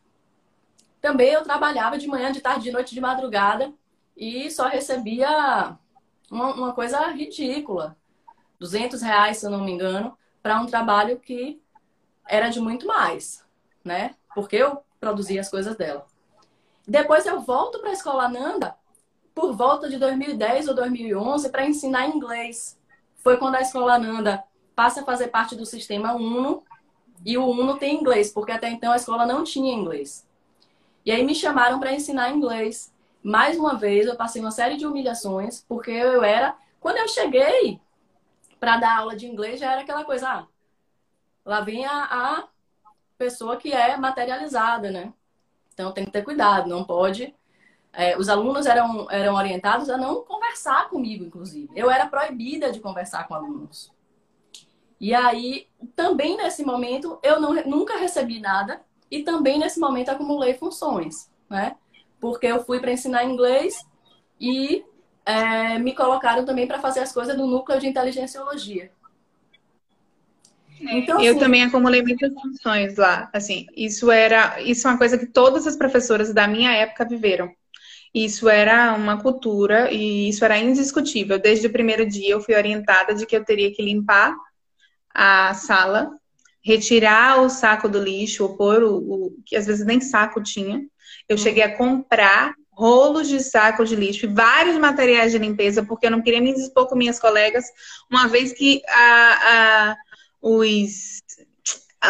Também 1.00 1.32
eu 1.32 1.42
trabalhava 1.42 1.98
de 1.98 2.06
manhã, 2.06 2.30
de 2.30 2.40
tarde, 2.40 2.64
de 2.64 2.70
noite, 2.70 2.94
de 2.94 3.00
madrugada 3.00 3.72
e 4.16 4.50
só 4.50 4.68
recebia 4.68 5.76
uma, 6.30 6.54
uma 6.54 6.72
coisa 6.72 7.06
ridícula. 7.08 7.96
200 8.58 9.02
reais, 9.02 9.38
se 9.38 9.46
eu 9.46 9.50
não 9.50 9.64
me 9.64 9.72
engano, 9.72 10.16
para 10.42 10.60
um 10.60 10.66
trabalho 10.66 11.18
que 11.18 11.60
era 12.28 12.48
de 12.48 12.60
muito 12.60 12.86
mais, 12.86 13.44
né? 13.84 14.14
Porque 14.34 14.56
eu 14.56 14.84
produzia 15.00 15.40
as 15.40 15.48
coisas 15.48 15.76
dela. 15.76 16.06
Depois 16.86 17.26
eu 17.26 17.40
volto 17.40 17.78
para 17.78 17.90
a 17.90 17.94
escola 17.94 18.28
Nanda 18.28 18.74
por 19.34 19.54
volta 19.54 19.88
de 19.88 19.96
2010 19.98 20.68
ou 20.68 20.74
2011 20.74 21.48
para 21.50 21.66
ensinar 21.66 22.08
inglês. 22.08 22.78
Foi 23.16 23.36
quando 23.36 23.54
a 23.54 23.60
escola 23.60 23.98
Nanda 23.98 24.44
passa 24.74 25.00
a 25.00 25.04
fazer 25.04 25.28
parte 25.28 25.54
do 25.54 25.64
sistema 25.64 26.14
Uno 26.14 26.62
e 27.24 27.38
o 27.38 27.46
Uno 27.46 27.78
tem 27.78 28.00
inglês, 28.00 28.32
porque 28.32 28.52
até 28.52 28.68
então 28.68 28.92
a 28.92 28.96
escola 28.96 29.24
não 29.24 29.44
tinha 29.44 29.72
inglês. 29.72 30.26
E 31.04 31.12
aí 31.12 31.24
me 31.24 31.34
chamaram 31.34 31.78
para 31.78 31.92
ensinar 31.92 32.30
inglês. 32.30 32.92
Mais 33.22 33.56
uma 33.56 33.76
vez 33.76 34.06
eu 34.06 34.16
passei 34.16 34.42
uma 34.42 34.50
série 34.50 34.76
de 34.76 34.86
humilhações, 34.86 35.64
porque 35.68 35.90
eu 35.90 36.24
era, 36.24 36.56
quando 36.80 36.96
eu 36.96 37.06
cheguei 37.06 37.80
para 38.58 38.78
dar 38.78 38.98
aula 38.98 39.16
de 39.16 39.26
inglês, 39.26 39.60
já 39.60 39.72
era 39.72 39.82
aquela 39.82 40.04
coisa, 40.04 40.28
ah, 40.28 40.46
lá 41.44 41.60
vem 41.60 41.84
a, 41.84 42.04
a 42.04 42.48
pessoa 43.16 43.56
que 43.56 43.72
é 43.72 43.96
materializada, 43.96 44.90
né? 44.90 45.12
Então 45.72 45.92
tem 45.92 46.04
que 46.04 46.10
ter 46.10 46.22
cuidado, 46.22 46.68
não 46.68 46.84
pode. 46.84 47.34
É, 47.92 48.16
os 48.16 48.28
alunos 48.28 48.66
eram, 48.66 49.10
eram 49.10 49.34
orientados 49.34 49.90
a 49.90 49.98
não 49.98 50.22
conversar 50.22 50.88
comigo, 50.88 51.24
inclusive. 51.24 51.70
Eu 51.74 51.90
era 51.90 52.06
proibida 52.06 52.72
de 52.72 52.80
conversar 52.80 53.28
com 53.28 53.34
alunos. 53.34 53.92
E 54.98 55.12
aí, 55.14 55.66
também 55.96 56.36
nesse 56.36 56.64
momento, 56.64 57.18
eu 57.22 57.40
não, 57.40 57.54
nunca 57.64 57.96
recebi 57.98 58.40
nada 58.40 58.80
e 59.10 59.22
também 59.22 59.58
nesse 59.58 59.80
momento 59.80 60.10
acumulei 60.10 60.54
funções, 60.54 61.30
né? 61.50 61.76
Porque 62.20 62.46
eu 62.46 62.64
fui 62.64 62.80
para 62.80 62.92
ensinar 62.92 63.24
inglês 63.24 63.84
e 64.40 64.84
é, 65.26 65.78
me 65.78 65.94
colocaram 65.94 66.44
também 66.44 66.66
para 66.66 66.78
fazer 66.78 67.00
as 67.00 67.12
coisas 67.12 67.36
do 67.36 67.46
núcleo 67.46 67.80
de 67.80 67.88
inteligenciologia. 67.88 68.92
É, 70.86 70.98
então, 70.98 71.20
eu 71.22 71.32
assim, 71.32 71.40
também 71.40 71.62
acumulei 71.62 72.02
muitas 72.02 72.32
funções 72.34 72.96
lá. 72.96 73.30
Assim, 73.32 73.66
isso 73.76 74.10
era, 74.10 74.60
isso 74.60 74.86
é 74.86 74.90
uma 74.90 74.98
coisa 74.98 75.16
que 75.18 75.26
todas 75.26 75.66
as 75.66 75.76
professoras 75.76 76.32
da 76.32 76.46
minha 76.48 76.72
época 76.72 77.04
viveram. 77.04 77.50
Isso 78.14 78.48
era 78.48 78.94
uma 78.94 79.20
cultura 79.20 79.90
e 79.90 80.28
isso 80.28 80.44
era 80.44 80.58
indiscutível. 80.58 81.38
Desde 81.38 81.66
o 81.66 81.72
primeiro 81.72 82.06
dia 82.06 82.32
eu 82.32 82.40
fui 82.40 82.54
orientada 82.54 83.14
de 83.14 83.24
que 83.24 83.36
eu 83.36 83.44
teria 83.44 83.72
que 83.72 83.82
limpar 83.82 84.34
a 85.14 85.54
sala, 85.54 86.10
retirar 86.62 87.40
o 87.40 87.48
saco 87.48 87.88
do 87.88 88.02
lixo, 88.02 88.44
ou 88.44 88.56
pôr 88.56 88.82
o, 88.82 88.96
o 88.96 89.36
que 89.46 89.56
às 89.56 89.66
vezes 89.66 89.86
nem 89.86 90.00
saco 90.00 90.42
tinha. 90.42 90.82
Eu 91.28 91.36
uhum. 91.36 91.42
cheguei 91.42 91.62
a 91.62 91.76
comprar 91.76 92.54
rolos 92.70 93.28
de 93.28 93.40
saco 93.40 93.84
de 93.84 93.94
lixo 93.94 94.26
e 94.26 94.32
vários 94.32 94.76
materiais 94.78 95.32
de 95.32 95.38
limpeza, 95.38 95.84
porque 95.84 96.06
eu 96.06 96.10
não 96.10 96.22
queria 96.22 96.40
me 96.40 96.50
expor 96.52 96.88
com 96.88 96.96
minhas 96.96 97.18
colegas, 97.18 97.64
uma 98.10 98.26
vez 98.28 98.52
que 98.52 98.82
a, 98.88 99.90
a, 99.90 99.96
os, 100.42 101.22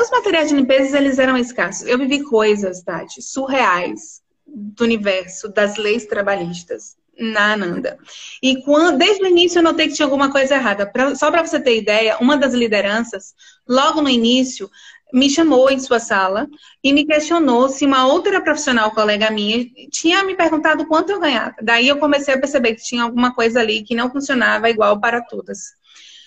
os 0.01 0.11
materiais 0.11 0.49
de 0.49 0.57
limpeza 0.57 0.97
eles 0.97 1.19
eram 1.19 1.37
escassos. 1.37 1.87
Eu 1.87 1.99
vivi 1.99 2.23
coisas, 2.23 2.83
Tati, 2.83 3.21
surreais 3.21 4.23
do 4.47 4.85
universo 4.85 5.49
das 5.49 5.77
leis 5.77 6.07
trabalhistas 6.07 6.97
na 7.19 7.53
Ananda. 7.53 7.99
E 8.43 8.63
quando, 8.63 8.97
desde 8.97 9.23
o 9.23 9.27
início 9.27 9.59
eu 9.59 9.63
notei 9.63 9.89
que 9.89 9.95
tinha 9.95 10.07
alguma 10.07 10.33
coisa 10.33 10.55
errada. 10.55 10.91
Pra, 10.91 11.15
só 11.15 11.31
para 11.31 11.47
você 11.47 11.61
ter 11.61 11.77
ideia, 11.77 12.17
uma 12.19 12.37
das 12.37 12.55
lideranças, 12.55 13.35
logo 13.69 14.01
no 14.01 14.09
início, 14.09 14.69
me 15.13 15.29
chamou 15.29 15.71
em 15.71 15.79
sua 15.79 16.01
sala 16.01 16.49
e 16.83 16.93
me 16.93 17.05
questionou 17.05 17.69
se 17.69 17.85
uma 17.85 18.07
outra 18.07 18.41
profissional 18.41 18.91
colega 18.93 19.31
minha 19.31 19.67
tinha 19.91 20.23
me 20.23 20.35
perguntado 20.35 20.87
quanto 20.87 21.13
eu 21.13 21.21
ganhava. 21.21 21.55
Daí 21.61 21.87
eu 21.87 21.99
comecei 21.99 22.33
a 22.33 22.39
perceber 22.39 22.75
que 22.75 22.83
tinha 22.83 23.03
alguma 23.03 23.35
coisa 23.35 23.61
ali 23.61 23.83
que 23.83 23.95
não 23.95 24.11
funcionava 24.11 24.71
igual 24.71 24.99
para 24.99 25.21
todas. 25.21 25.75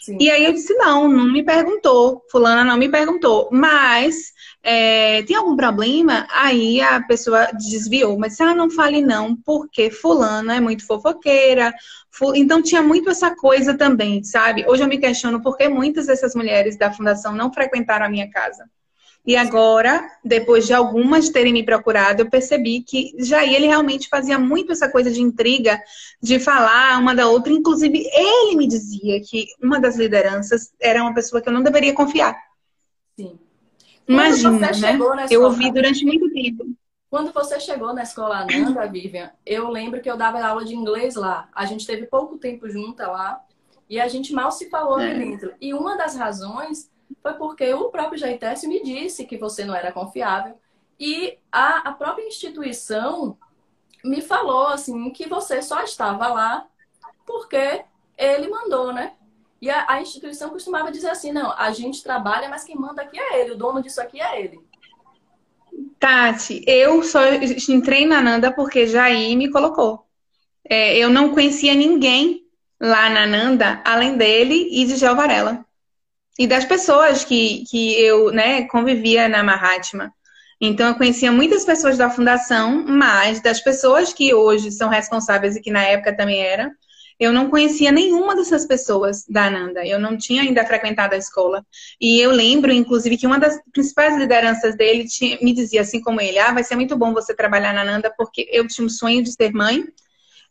Sim. 0.06 0.20
E 0.20 0.30
aí 0.30 0.46
eu 0.46 0.54
disse, 0.54 0.72
não, 0.76 1.10
não 1.10 1.34
me 1.34 1.42
perguntou, 1.42 2.22
fulana 2.30 2.64
não 2.64 2.78
me 2.78 2.88
perguntou, 2.88 3.50
mas 3.52 4.32
é, 4.62 5.24
tem 5.24 5.36
algum 5.36 5.56
problema? 5.56 6.28
Aí 6.30 6.80
a 6.80 7.02
pessoa 7.02 7.48
desviou, 7.54 8.16
mas 8.20 8.40
ah, 8.40 8.54
não 8.54 8.70
fale 8.70 9.02
não, 9.02 9.36
porque 9.36 9.90
fulana 9.90 10.58
é 10.58 10.60
muito 10.60 10.86
fofoqueira. 10.86 11.74
Então 12.36 12.62
tinha 12.62 12.84
muito 12.84 13.10
essa 13.10 13.36
coisa 13.36 13.76
também, 13.76 14.24
sabe? 14.24 14.64
Hoje 14.68 14.84
eu 14.84 14.88
me 14.88 15.00
questiono 15.00 15.42
por 15.42 15.58
que 15.58 15.68
muitas 15.68 16.06
dessas 16.06 16.36
mulheres 16.36 16.78
da 16.78 16.94
fundação 16.94 17.34
não 17.34 17.52
frequentaram 17.52 18.06
a 18.06 18.10
minha 18.10 18.30
casa. 18.30 18.70
E 19.26 19.36
agora, 19.36 20.08
depois 20.24 20.68
de 20.68 20.74
algumas 20.74 21.30
terem 21.30 21.52
me 21.52 21.64
procurado, 21.64 22.22
eu 22.22 22.30
percebi 22.30 22.82
que 22.82 23.12
Jair 23.18 23.56
ele 23.56 23.66
realmente 23.66 24.08
fazia 24.08 24.38
muito 24.38 24.72
essa 24.72 24.88
coisa 24.88 25.10
de 25.10 25.20
intriga, 25.20 25.82
de 26.22 26.40
falar 26.40 27.00
uma 27.00 27.16
da 27.16 27.28
outra. 27.28 27.52
Inclusive, 27.52 28.08
ele 28.14 28.56
me 28.56 28.68
dizia 28.68 29.20
que 29.22 29.48
uma 29.62 29.80
das 29.80 29.96
lideranças 29.96 30.72
era 30.80 31.02
uma 31.02 31.14
pessoa 31.14 31.42
que 31.42 31.50
eu 31.50 31.54
não 31.54 31.64
deveria 31.64 31.94
confiar. 31.94 32.38
Sim. 33.18 33.40
Imagina, 34.08 34.60
né? 34.60 35.00
Eu 35.32 35.44
ouvi 35.44 35.72
durante 35.72 36.06
muito 36.06 36.32
tempo. 36.32 36.64
Quando 37.10 37.32
você 37.32 37.60
chegou 37.60 37.94
na 37.94 38.04
escola 38.04 38.42
Ananda, 38.42 38.86
Vivian, 38.88 39.32
eu 39.46 39.70
lembro 39.70 40.02
que 40.02 40.12
eu 40.12 40.18
dava 40.18 40.44
aula 40.46 40.64
de 40.66 40.76
inglês 40.76 41.16
lá. 41.16 41.50
A 41.56 41.66
gente 41.66 41.88
teve 41.88 42.06
pouco 42.06 42.38
tempo 42.38 42.70
junta 42.70 43.08
lá 43.08 43.42
e 43.90 44.00
a 44.00 44.08
gente 44.08 44.34
mal 44.34 44.52
se 44.52 44.70
falou 44.70 45.00
é. 45.00 45.10
ali 45.10 45.20
dentro. 45.26 45.54
E 45.60 45.74
uma 45.74 45.98
das 45.98 46.16
razões 46.16 46.92
foi 47.22 47.34
porque 47.34 47.74
o 47.74 47.90
próprio 47.90 48.20
Jaitécio 48.20 48.70
me 48.70 48.84
disse 48.84 49.26
que 49.26 49.38
você 49.38 49.66
não 49.66 49.76
era 49.76 49.92
confiável 49.92 50.58
e 51.00 51.38
a, 51.52 51.90
a 51.90 51.92
própria 51.92 52.28
instituição 52.28 53.38
me 54.04 54.22
falou 54.22 54.68
assim 54.68 55.10
que 55.10 55.28
você 55.28 55.62
só 55.62 55.82
estava 55.84 56.28
lá 56.28 56.68
porque 57.26 57.84
ele 58.18 58.48
mandou, 58.48 58.94
né? 58.94 59.14
E 59.62 59.70
a, 59.70 59.86
a, 59.88 60.02
instituição 60.02 60.50
costumava 60.50 60.92
dizer 60.92 61.10
assim: 61.10 61.32
não, 61.32 61.52
a 61.58 61.72
gente 61.72 62.04
trabalha, 62.04 62.48
mas 62.48 62.64
quem 62.64 62.76
manda 62.76 63.02
aqui 63.02 63.20
é 63.20 63.42
ele, 63.42 63.52
o 63.52 63.58
dono 63.58 63.82
disso 63.82 64.00
aqui 64.00 64.22
é 64.22 64.42
ele. 64.42 64.60
Tati, 66.00 66.64
eu 66.68 67.04
só 67.04 67.22
entrei 67.70 68.06
na 68.06 68.22
Nanda 68.22 68.52
porque 68.52 68.86
Jair 68.86 69.36
me 69.36 69.50
colocou. 69.50 70.06
É, 70.70 70.98
eu 70.98 71.10
não 71.10 71.34
conhecia 71.34 71.74
ninguém 71.74 72.46
lá 72.80 73.10
na 73.10 73.26
Nanda, 73.26 73.82
além 73.84 74.18
dele 74.18 74.70
e 74.72 74.86
de 74.86 74.96
Gel 74.98 75.16
Varela. 75.16 75.65
E 76.38 76.48
das 76.48 76.66
pessoas 76.66 77.24
que, 77.24 77.64
que 77.70 77.94
eu 78.00 78.32
né, 78.32 78.64
convivia 78.68 79.30
na 79.30 79.44
Mahatma. 79.44 80.14
Então, 80.60 80.88
eu 80.88 80.96
conhecia 80.96 81.32
muitas 81.32 81.66
pessoas 81.66 81.98
da 81.98 82.10
fundação, 82.10 82.84
mas 82.88 83.42
das 83.42 83.62
pessoas 83.62 84.14
que 84.14 84.34
hoje 84.34 84.72
são 84.72 84.90
responsáveis 84.90 85.56
e 85.56 85.62
que 85.62 85.72
na 85.72 85.84
época 85.84 86.16
também 86.16 86.42
eram, 86.42 86.72
eu 87.20 87.32
não 87.32 87.50
conhecia 87.50 87.92
nenhuma 87.92 88.36
dessas 88.36 88.66
pessoas 88.66 89.26
da 89.28 89.46
Ananda. 89.46 89.86
Eu 89.86 90.00
não 90.00 90.18
tinha 90.18 90.42
ainda 90.42 90.66
frequentado 90.66 91.16
a 91.16 91.18
escola. 91.18 91.66
E 92.00 92.20
eu 92.20 92.32
lembro, 92.32 92.72
inclusive, 92.72 93.18
que 93.18 93.28
uma 93.28 93.40
das 93.40 93.58
principais 93.72 94.18
lideranças 94.18 94.76
dele 94.76 95.08
tinha, 95.08 95.38
me 95.42 95.54
dizia, 95.54 95.82
assim 95.82 96.02
como 96.02 96.20
ele, 96.20 96.38
ah, 96.40 96.52
vai 96.54 96.64
ser 96.64 96.76
muito 96.76 96.98
bom 96.98 97.14
você 97.14 97.34
trabalhar 97.34 97.74
na 97.74 97.82
Ananda, 97.82 98.14
porque 98.18 98.48
eu 98.52 98.68
tinha 98.68 98.86
um 98.86 98.90
sonho 98.90 99.24
de 99.24 99.32
ser 99.32 99.54
mãe 99.54 99.86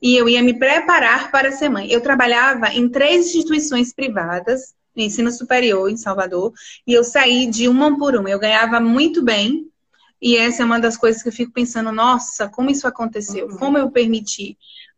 e 0.01 0.17
eu 0.17 0.29
ia 0.29 0.43
me 0.43 0.59
preparar 0.59 1.31
para 1.31 1.53
ser 1.53 1.69
mãe. 1.69 1.91
Eu 1.91 2.01
trabalhava 2.01 2.69
em 2.69 2.89
três 2.89 3.27
instituições 3.27 3.93
privadas, 3.93 4.75
ensino 4.97 5.31
superior 5.31 5.91
em 5.91 5.97
Salvador, 5.97 6.53
e 6.87 6.93
eu 6.93 7.05
saí 7.05 7.47
de 7.47 7.69
uma 7.69 7.97
por 7.99 8.15
uma. 8.17 8.31
Eu 8.31 8.39
ganhava 8.39 8.81
muito 8.81 9.23
bem, 9.23 9.69
e 10.21 10.37
essa 10.37 10.63
é 10.63 10.65
uma 10.65 10.81
das 10.81 10.97
coisas 10.97 11.23
que 11.23 11.29
eu 11.29 11.33
fico 11.33 11.53
pensando, 11.53 11.93
nossa, 11.93 12.49
como 12.49 12.71
isso 12.71 12.87
aconteceu? 12.87 13.47
Uhum. 13.47 13.57
Como 13.57 13.79
eu 13.79 13.91
permiti? 13.91 14.57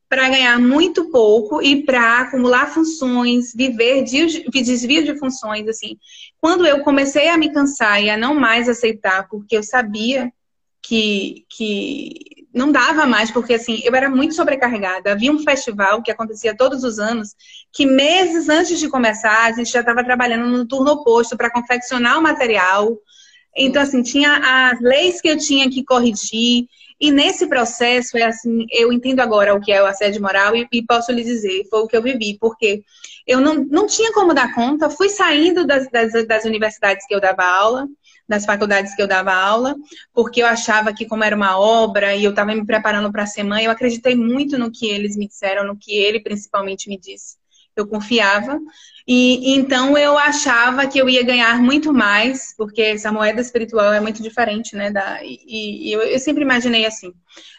para 0.08 0.28
ganhar 0.28 0.58
muito 0.60 1.10
pouco 1.10 1.60
e 1.60 1.82
para 1.82 2.20
acumular 2.20 2.72
funções, 2.72 3.52
viver 3.52 4.04
de 4.04 4.44
desvio 4.62 5.04
de 5.04 5.18
funções, 5.18 5.66
assim. 5.66 5.98
Quando 6.40 6.64
eu 6.64 6.80
comecei 6.80 7.28
a 7.28 7.36
me 7.36 7.52
cansar 7.52 8.02
e 8.02 8.08
a 8.08 8.16
não 8.16 8.34
mais 8.34 8.68
aceitar, 8.68 9.28
porque 9.28 9.56
eu 9.56 9.62
sabia 9.62 10.32
que, 10.80 11.44
que 11.48 12.35
não 12.56 12.72
dava 12.72 13.04
mais, 13.04 13.30
porque 13.30 13.52
assim, 13.52 13.82
eu 13.84 13.94
era 13.94 14.08
muito 14.08 14.34
sobrecarregada. 14.34 15.12
Havia 15.12 15.30
um 15.30 15.38
festival 15.38 16.02
que 16.02 16.10
acontecia 16.10 16.56
todos 16.56 16.84
os 16.84 16.98
anos, 16.98 17.34
que 17.70 17.84
meses 17.84 18.48
antes 18.48 18.80
de 18.80 18.88
começar, 18.88 19.44
a 19.44 19.52
gente 19.52 19.70
já 19.70 19.80
estava 19.80 20.02
trabalhando 20.02 20.46
no 20.46 20.66
turno 20.66 20.92
oposto 20.92 21.36
para 21.36 21.50
confeccionar 21.50 22.18
o 22.18 22.22
material. 22.22 22.96
Então, 23.54 23.82
assim, 23.82 24.02
tinha 24.02 24.70
as 24.70 24.80
leis 24.80 25.20
que 25.20 25.28
eu 25.28 25.36
tinha 25.36 25.68
que 25.68 25.84
corrigir, 25.84 26.66
e 26.98 27.10
nesse 27.10 27.46
processo, 27.46 28.16
é 28.16 28.22
assim, 28.22 28.64
eu 28.70 28.90
entendo 28.90 29.20
agora 29.20 29.54
o 29.54 29.60
que 29.60 29.70
é 29.70 29.82
o 29.82 29.86
assédio 29.86 30.22
moral 30.22 30.56
e, 30.56 30.66
e, 30.72 30.82
posso 30.82 31.12
lhe 31.12 31.22
dizer, 31.22 31.66
foi 31.68 31.80
o 31.80 31.86
que 31.86 31.94
eu 31.94 32.02
vivi, 32.02 32.38
porque 32.40 32.82
eu 33.26 33.38
não, 33.38 33.54
não 33.54 33.86
tinha 33.86 34.12
como 34.12 34.32
dar 34.32 34.54
conta, 34.54 34.88
fui 34.88 35.10
saindo 35.10 35.66
das, 35.66 35.90
das, 35.90 36.26
das 36.26 36.44
universidades 36.46 37.06
que 37.06 37.14
eu 37.14 37.20
dava 37.20 37.44
aula, 37.44 37.86
das 38.28 38.44
faculdades 38.44 38.94
que 38.94 39.02
eu 39.02 39.06
dava 39.06 39.32
aula, 39.32 39.74
porque 40.12 40.42
eu 40.42 40.46
achava 40.46 40.92
que 40.92 41.06
como 41.06 41.24
era 41.24 41.36
uma 41.36 41.58
obra 41.58 42.14
e 42.14 42.24
eu 42.24 42.30
estava 42.30 42.54
me 42.54 42.64
preparando 42.64 43.10
para 43.12 43.26
ser 43.26 43.42
mãe, 43.42 43.64
eu 43.64 43.70
acreditei 43.70 44.14
muito 44.14 44.58
no 44.58 44.70
que 44.70 44.86
eles 44.86 45.16
me 45.16 45.28
disseram, 45.28 45.64
no 45.64 45.76
que 45.76 45.94
ele 45.94 46.20
principalmente 46.20 46.88
me 46.88 46.98
disse. 46.98 47.36
Eu 47.76 47.86
confiava 47.86 48.58
e 49.06 49.54
então 49.54 49.96
eu 49.96 50.18
achava 50.18 50.86
que 50.88 50.98
eu 50.98 51.08
ia 51.08 51.22
ganhar 51.22 51.62
muito 51.62 51.92
mais, 51.92 52.52
porque 52.56 52.82
essa 52.82 53.12
moeda 53.12 53.40
espiritual 53.40 53.92
é 53.92 54.00
muito 54.00 54.20
diferente, 54.20 54.74
né? 54.74 54.90
Da, 54.90 55.22
e, 55.22 55.88
e 55.88 55.92
eu, 55.92 56.02
eu, 56.02 56.18
sempre 56.18 56.42
imaginei 56.42 56.84
assim. 56.84 57.12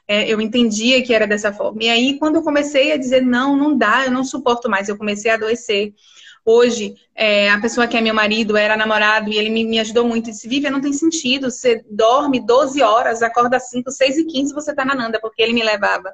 É, 0.05 0.27
eu 0.27 0.41
entendia 0.41 1.01
que 1.01 1.13
era 1.13 1.25
dessa 1.25 1.53
forma. 1.53 1.83
E 1.83 1.89
aí, 1.89 2.19
quando 2.19 2.35
eu 2.35 2.43
comecei 2.43 2.91
a 2.91 2.97
dizer, 2.97 3.21
não, 3.21 3.55
não 3.55 3.77
dá, 3.77 4.05
eu 4.05 4.11
não 4.11 4.25
suporto 4.25 4.69
mais, 4.69 4.89
eu 4.89 4.97
comecei 4.97 5.31
a 5.31 5.35
adoecer. 5.35 5.93
Hoje, 6.49 6.95
é, 7.13 7.49
a 7.49 7.59
pessoa 7.59 7.87
que 7.87 7.97
é 7.97 7.99
meu 7.99 8.13
marido 8.13 8.55
era 8.55 8.77
namorado 8.77 9.29
e 9.29 9.37
ele 9.37 9.49
me, 9.49 9.65
me 9.65 9.81
ajudou 9.81 10.07
muito. 10.07 10.31
Disse, 10.31 10.47
Vivian, 10.47 10.71
não 10.71 10.79
tem 10.79 10.93
sentido. 10.93 11.51
Você 11.51 11.83
dorme 11.91 12.39
12 12.39 12.81
horas, 12.81 13.21
acorda 13.21 13.59
5, 13.59 13.91
6 13.91 14.17
e 14.19 14.23
15, 14.23 14.53
você 14.53 14.73
tá 14.73 14.85
na 14.85 14.95
Nanda, 14.95 15.19
porque 15.19 15.41
ele 15.41 15.51
me 15.51 15.61
levava. 15.61 16.09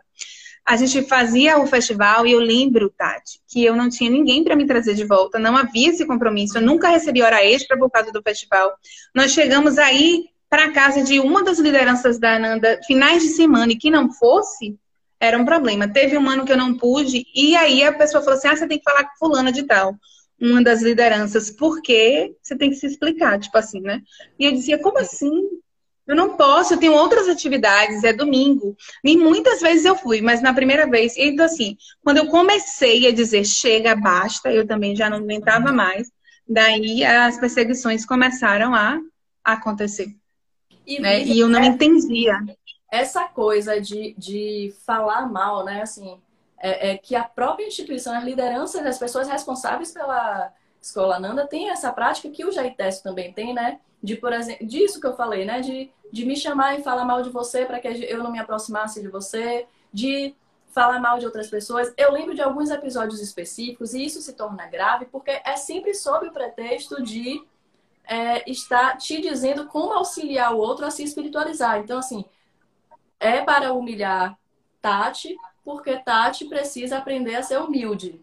A 0.66 0.76
gente 0.76 1.04
fazia 1.04 1.60
o 1.60 1.68
festival 1.68 2.26
e 2.26 2.32
eu 2.32 2.40
lembro, 2.40 2.90
Tati, 2.90 3.42
que 3.48 3.64
eu 3.64 3.76
não 3.76 3.90
tinha 3.90 4.10
ninguém 4.10 4.44
para 4.44 4.56
me 4.56 4.66
trazer 4.66 4.96
de 4.96 5.06
volta, 5.06 5.38
não 5.38 5.56
havia 5.56 5.92
esse 5.92 6.04
compromisso. 6.04 6.58
Eu 6.58 6.64
nunca 6.64 6.90
recebi 6.90 7.22
hora 7.22 7.46
extra 7.46 7.78
por 7.78 7.92
causa 7.92 8.12
do 8.12 8.24
festival. 8.24 8.74
Nós 9.14 9.34
chegamos 9.34 9.78
aí 9.78 10.30
para 10.50 10.72
casa 10.72 11.04
de 11.04 11.20
uma 11.20 11.44
das 11.44 11.60
lideranças 11.60 12.18
da 12.18 12.38
Ananda, 12.38 12.80
finais 12.88 13.22
de 13.22 13.30
semana, 13.30 13.72
e 13.72 13.78
que 13.78 13.92
não 13.92 14.12
fosse, 14.12 14.76
era 15.20 15.38
um 15.38 15.46
problema. 15.46 15.88
Teve 15.88 16.18
um 16.18 16.28
ano 16.28 16.44
que 16.44 16.52
eu 16.52 16.58
não 16.58 16.76
pude, 16.76 17.24
e 17.36 17.56
aí 17.56 17.84
a 17.84 17.94
pessoa 17.94 18.24
falou 18.24 18.40
assim: 18.40 18.48
ah, 18.48 18.56
você 18.56 18.68
tem 18.68 18.80
que 18.80 18.84
falar 18.84 19.04
com 19.04 19.28
fulana 19.28 19.52
de 19.52 19.62
tal 19.62 19.96
uma 20.44 20.62
das 20.62 20.82
lideranças, 20.82 21.50
porque 21.50 22.36
você 22.41 22.58
tem 22.58 22.70
que 22.70 22.76
se 22.76 22.86
explicar, 22.86 23.39
tipo 23.39 23.58
assim, 23.58 23.80
né? 23.80 24.02
E 24.38 24.46
eu 24.46 24.52
dizia, 24.52 24.78
como 24.78 25.00
assim? 25.00 25.32
Eu 26.06 26.18
não 26.18 26.36
posso, 26.36 26.74
eu 26.74 26.78
tenho 26.78 26.94
outras 26.94 27.30
atividades, 27.30 28.04
é 28.04 28.12
domingo. 28.12 28.76
E 29.06 29.16
muitas 29.16 29.62
vezes 29.62 29.86
eu 29.86 29.96
fui, 29.96 30.22
mas 30.22 30.41
na 30.41 30.54
primeira 30.54 30.86
vez, 30.86 31.16
então 31.16 31.46
assim, 31.46 31.78
quando 32.04 32.18
eu 32.18 32.28
comecei 32.28 33.08
a 33.08 33.14
dizer 33.14 33.46
chega, 33.46 33.96
basta, 33.96 34.52
eu 34.52 34.68
também 34.68 34.94
já 34.98 35.10
não 35.10 35.20
aguentava 35.20 35.72
mais. 35.72 36.12
Daí 36.46 37.06
as 37.06 37.39
perseguições 37.39 38.06
começaram 38.06 38.76
a 38.76 39.00
acontecer. 39.46 40.14
E, 40.86 41.00
né? 41.00 41.24
e 41.24 41.39
eu 41.39 41.48
não 41.48 41.64
entendia. 41.64 42.38
Essa 42.91 43.24
coisa 43.24 43.80
de, 43.80 44.14
de 44.18 44.74
falar 44.86 45.26
mal, 45.32 45.64
né? 45.64 45.82
Assim, 45.82 46.20
é, 46.64 46.91
é, 46.91 46.97
que 46.97 47.14
a 47.14 47.26
própria 47.26 47.68
instituição, 47.68 48.16
a 48.16 48.22
liderança 48.22 48.82
das 48.82 48.97
pessoas 48.97 49.28
responsáveis 49.28 49.91
pela 49.91 50.49
escola 50.82 51.20
Nanda 51.20 51.45
tem 51.45 51.70
essa 51.70 51.91
prática 51.91 52.30
que 52.30 52.45
o 52.45 52.51
Jaites 52.53 53.01
também 53.01 53.34
tem, 53.34 53.53
né? 53.53 53.82
De, 54.01 54.16
por 54.16 54.32
exemplo, 54.32 54.66
disso 54.66 55.01
que 55.01 55.05
eu 55.05 55.14
falei, 55.14 55.43
né? 55.43 55.59
De, 55.59 55.91
de 56.09 56.26
me 56.26 56.38
chamar 56.38 56.80
e 56.80 56.82
falar 56.82 57.03
mal 57.03 57.22
de 57.22 57.30
você 57.30 57.66
para 57.66 57.82
que 57.82 57.88
eu 57.88 58.24
não 58.24 58.32
me 58.32 58.39
aproximasse 58.39 59.01
de 59.01 59.09
você, 59.09 59.68
de 59.91 60.34
falar 60.72 61.01
mal 61.01 61.20
de 61.20 61.26
outras 61.26 61.49
pessoas. 61.49 61.93
Eu 61.97 62.14
lembro 62.14 62.34
de 62.34 62.41
alguns 62.41 62.70
episódios 62.70 63.20
específicos 63.20 63.93
e 63.93 64.05
isso 64.05 64.22
se 64.22 64.32
torna 64.32 64.66
grave 64.66 65.05
porque 65.05 65.41
é 65.43 65.57
sempre 65.57 65.93
sob 65.93 66.30
o 66.30 66.32
pretexto 66.32 67.03
de 67.03 67.45
é, 68.05 68.49
estar 68.49 68.95
te 68.95 69.20
dizendo 69.20 69.68
como 69.68 69.91
auxiliar 69.91 70.53
o 70.53 70.59
outro 70.59 70.86
a 70.86 70.91
se 70.91 71.03
espiritualizar. 71.03 71.80
Então, 71.80 71.99
assim, 71.99 72.24
é 73.20 73.41
para 73.41 73.74
humilhar 73.74 74.38
Tati, 74.82 75.36
porque 75.64 75.97
Tati 75.97 76.45
precisa 76.45 76.97
aprender 76.97 77.36
a 77.36 77.43
ser 77.43 77.59
humilde, 77.59 78.22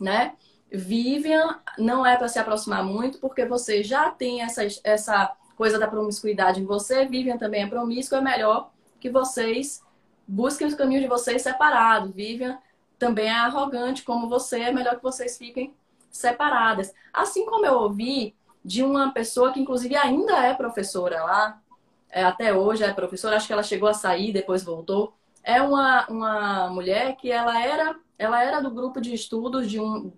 né? 0.00 0.34
Vivian 0.70 1.60
não 1.78 2.04
é 2.04 2.16
para 2.16 2.28
se 2.28 2.38
aproximar 2.38 2.84
muito, 2.84 3.18
porque 3.18 3.44
você 3.46 3.82
já 3.82 4.10
tem 4.10 4.42
essa, 4.42 4.66
essa 4.84 5.34
coisa 5.56 5.78
da 5.78 5.88
promiscuidade 5.88 6.60
em 6.60 6.66
você. 6.66 7.06
Vivian 7.06 7.38
também 7.38 7.62
é 7.62 7.66
promíscua, 7.66 8.18
é 8.18 8.20
melhor 8.20 8.70
que 9.00 9.10
vocês 9.10 9.82
busquem 10.26 10.66
os 10.66 10.74
caminhos 10.74 11.02
de 11.02 11.08
vocês 11.08 11.40
separados. 11.40 12.12
Vivian 12.14 12.58
também 12.98 13.28
é 13.28 13.38
arrogante 13.38 14.02
como 14.02 14.28
você, 14.28 14.60
é 14.60 14.72
melhor 14.72 14.96
que 14.96 15.02
vocês 15.02 15.38
fiquem 15.38 15.74
separadas. 16.10 16.92
Assim 17.12 17.46
como 17.46 17.64
eu 17.64 17.74
ouvi 17.74 18.34
de 18.62 18.82
uma 18.82 19.12
pessoa 19.12 19.52
que, 19.52 19.60
inclusive, 19.60 19.96
ainda 19.96 20.44
é 20.44 20.52
professora 20.52 21.24
lá, 21.24 21.62
é, 22.10 22.22
até 22.22 22.52
hoje 22.52 22.84
é 22.84 22.92
professora, 22.92 23.36
acho 23.36 23.46
que 23.46 23.52
ela 23.52 23.62
chegou 23.62 23.88
a 23.88 23.94
sair, 23.94 24.32
depois 24.32 24.62
voltou 24.62 25.14
é 25.48 25.62
uma, 25.62 26.06
uma 26.08 26.68
mulher 26.68 27.16
que 27.16 27.32
ela 27.32 27.58
era, 27.58 27.98
ela 28.18 28.44
era 28.44 28.60
do 28.60 28.70
grupo 28.70 29.00
de 29.00 29.14
estudos 29.14 29.70
de 29.70 29.80
um, 29.80 30.12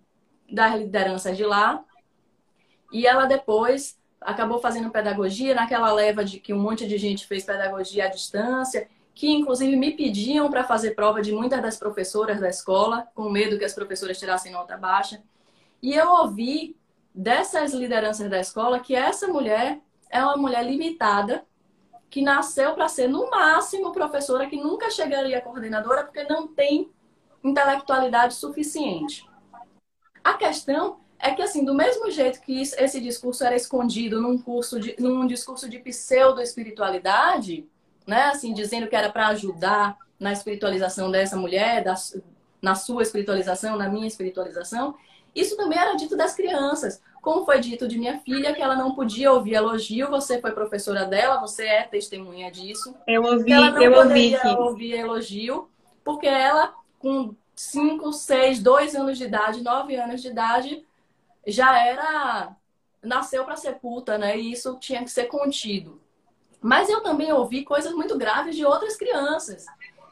das 0.51 0.75
lideranças 0.75 1.37
de 1.37 1.45
lá. 1.45 1.85
E 2.93 3.07
ela 3.07 3.27
depois 3.27 3.97
acabou 4.21 4.59
fazendo 4.59 4.91
pedagogia 4.91 5.55
naquela 5.55 5.93
leva 5.93 6.25
de 6.25 6.41
que 6.41 6.53
um 6.53 6.59
monte 6.59 6.85
de 6.85 6.99
gente 6.99 7.29
fez 7.29 7.45
pedagogia 7.45 8.07
à 8.07 8.09
distância, 8.09 8.89
que 9.15 9.31
inclusive 9.31 9.77
me 9.77 9.93
pediam 9.93 10.51
para 10.51 10.65
fazer 10.65 10.97
prova 10.97 11.23
de 11.23 11.31
muitas 11.31 11.63
das 11.63 11.77
professoras 11.77 12.41
da 12.41 12.49
escola, 12.49 13.07
com 13.15 13.31
medo 13.31 13.57
que 13.57 13.65
as 13.65 13.73
professoras 13.73 14.19
tirassem 14.19 14.51
nota 14.51 14.77
baixa. 14.77 15.23
E 15.81 15.95
eu 15.95 16.11
ouvi 16.11 16.77
dessas 17.15 17.73
lideranças 17.73 18.29
da 18.29 18.41
escola 18.41 18.81
que 18.81 18.97
essa 18.97 19.29
mulher 19.29 19.79
é 20.11 20.21
uma 20.25 20.37
mulher 20.37 20.67
limitada 20.67 21.47
que 22.11 22.21
nasceu 22.21 22.75
para 22.75 22.89
ser, 22.89 23.09
no 23.09 23.31
máximo, 23.31 23.93
professora 23.93 24.49
que 24.49 24.57
nunca 24.57 24.91
chegaria 24.91 25.39
a 25.39 25.41
coordenadora 25.41 26.03
porque 26.03 26.25
não 26.25 26.49
tem 26.49 26.91
intelectualidade 27.43 28.35
suficiente. 28.35 29.25
A 30.23 30.35
questão 30.35 30.99
é 31.19 31.31
que, 31.33 31.41
assim, 31.41 31.65
do 31.65 31.75
mesmo 31.75 32.11
jeito 32.11 32.41
que 32.41 32.61
esse 32.61 33.01
discurso 33.01 33.45
era 33.45 33.55
escondido 33.55 34.21
num, 34.21 34.37
curso 34.37 34.81
de, 34.81 34.97
num 34.99 35.27
discurso 35.27 35.69
de 35.69 35.79
pseudo-espiritualidade, 35.79 37.69
né, 38.07 38.25
assim, 38.25 38.53
dizendo 38.53 38.89
que 38.89 38.97
era 38.97 39.11
para 39.11 39.29
ajudar 39.29 39.97
na 40.19 40.33
espiritualização 40.33 41.11
dessa 41.11 41.37
mulher, 41.37 41.85
da, 41.85 41.95
na 42.61 42.75
sua 42.75 43.03
espiritualização, 43.03 43.77
na 43.77 43.89
minha 43.89 44.07
espiritualização, 44.07 44.97
isso 45.35 45.57
também 45.57 45.79
era 45.79 45.95
dito 45.95 46.17
das 46.17 46.35
crianças. 46.35 47.01
Como 47.21 47.45
foi 47.45 47.61
dito 47.61 47.87
de 47.87 47.99
minha 47.99 48.19
filha, 48.21 48.55
que 48.55 48.63
ela 48.63 48.75
não 48.75 48.95
podia 48.95 49.31
ouvir 49.33 49.55
elogio, 49.55 50.09
você 50.09 50.41
foi 50.41 50.53
professora 50.53 51.05
dela, 51.05 51.41
você 51.41 51.67
é 51.67 51.83
testemunha 51.83 52.51
disso. 52.51 52.95
Eu 53.07 53.23
ouvi, 53.25 53.53
ela 53.53 53.71
não 53.71 53.83
eu 53.83 53.93
ouvi. 53.93 54.37
Ouvir 54.59 54.93
elogio, 54.95 55.69
porque 56.03 56.27
ela, 56.27 56.75
com 56.99 57.35
5, 57.55 58.13
6, 58.13 58.63
2 58.63 58.95
anos 58.95 59.19
de 59.19 59.25
idade, 59.25 59.63
9 59.63 59.95
anos 59.97 60.23
de 60.23 60.29
idade, 60.29 60.87
já 61.47 61.79
era. 61.79 62.57
nasceu 63.03 63.45
para 63.45 63.57
ser 63.57 63.75
puta, 63.75 64.17
né? 64.17 64.39
E 64.39 64.53
isso 64.53 64.79
tinha 64.81 65.05
que 65.05 65.11
ser 65.11 65.25
contido. 65.25 66.01
Mas 66.61 66.89
eu 66.89 67.03
também 67.03 67.33
ouvi 67.33 67.65
coisas 67.65 67.93
muito 67.93 68.17
graves 68.17 68.57
de 68.57 68.65
outras 68.65 68.97
crianças. 68.97 69.67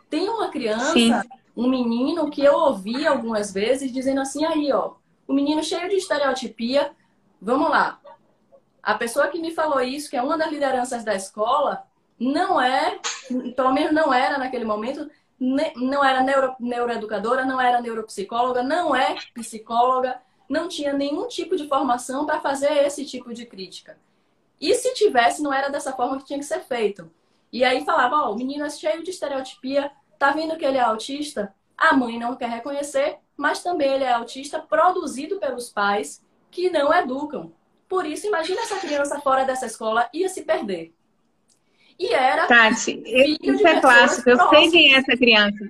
Tem 0.09 0.29
uma 0.29 0.49
criança, 0.49 0.93
Sim. 0.93 1.13
um 1.57 1.69
menino, 1.69 2.31
que 2.31 2.43
eu 2.43 2.55
ouvi 2.55 3.07
algumas 3.07 3.53
vezes 3.53 3.93
dizendo 3.93 4.21
assim: 4.21 4.45
aí, 4.45 4.73
ó, 4.73 4.93
o 5.29 5.33
menino 5.33 5.62
cheio 5.62 5.89
de 5.89 5.97
estereotipia, 5.97 6.97
Vamos 7.41 7.70
lá. 7.70 8.01
A 8.83 8.95
pessoa 8.95 9.29
que 9.29 9.41
me 9.41 9.53
falou 9.53 9.81
isso, 9.81 10.11
que 10.11 10.16
é 10.16 10.22
uma 10.22 10.37
das 10.37 10.51
lideranças 10.51 11.05
da 11.05 11.14
escola, 11.14 11.85
não 12.18 12.61
é, 12.61 12.99
pelo 13.55 13.72
menos 13.72 13.93
não 13.93 14.12
era 14.12 14.39
naquele 14.39 14.64
momento, 14.64 15.09
não 15.39 16.05
era 16.05 16.22
neuro, 16.22 16.57
neuroeducadora, 16.59 17.45
não 17.45 17.61
era 17.61 17.81
neuropsicóloga, 17.81 18.62
não 18.62 18.95
é 18.95 19.16
psicóloga, 19.35 20.20
não 20.49 20.68
tinha 20.68 20.93
nenhum 20.93 21.29
tipo 21.29 21.57
de 21.57 21.68
formação 21.68 22.26
para 22.26 22.41
fazer 22.41 22.72
esse 22.85 23.05
tipo 23.05 23.33
de 23.33 23.47
crítica. 23.47 23.99
E 24.61 24.74
se 24.74 24.95
tivesse, 24.95 25.43
não 25.43 25.53
era 25.53 25.68
dessa 25.68 25.93
forma 25.93 26.18
que 26.18 26.24
tinha 26.24 26.39
que 26.39 26.45
ser 26.45 26.61
feito. 26.61 27.09
E 27.53 27.64
aí 27.64 27.85
falava, 27.85 28.16
ó, 28.16 28.29
oh, 28.29 28.33
o 28.33 28.37
menino 28.37 28.64
é 28.64 28.70
cheio 28.70 29.05
de 29.05 29.11
estereotipia, 29.11 29.93
tá 30.18 30.33
vendo 30.33 30.57
que 30.57 30.64
ele 30.64 30.79
é 30.79 30.81
autista? 30.81 31.55
A 31.76 31.95
mãe 31.95 32.18
não 32.18 32.35
quer 32.35 32.49
reconhecer, 32.49 33.18
mas 33.39 33.62
também 33.62 33.95
ele 33.95 34.05
é 34.05 34.12
autista, 34.12 34.59
produzido 34.59 35.39
pelos 35.39 35.70
pais, 35.70 36.20
que 36.51 36.68
não 36.68 36.93
educam. 36.93 37.53
Por 37.89 38.05
isso, 38.05 38.26
imagina 38.26 38.61
essa 38.61 38.76
criança 38.76 39.20
fora 39.20 39.45
dessa 39.45 39.64
escola 39.64 40.11
ia 40.12 40.28
se 40.28 40.43
perder. 40.43 40.93
E 41.99 42.12
era. 42.12 42.47
Tati, 42.47 43.03
isso 43.41 43.66
é 43.66 43.80
clássico. 43.80 44.28
Eu 44.28 44.49
sei 44.51 44.70
quem 44.70 44.95
é 44.95 44.99
essa 44.99 45.16
criança. 45.16 45.68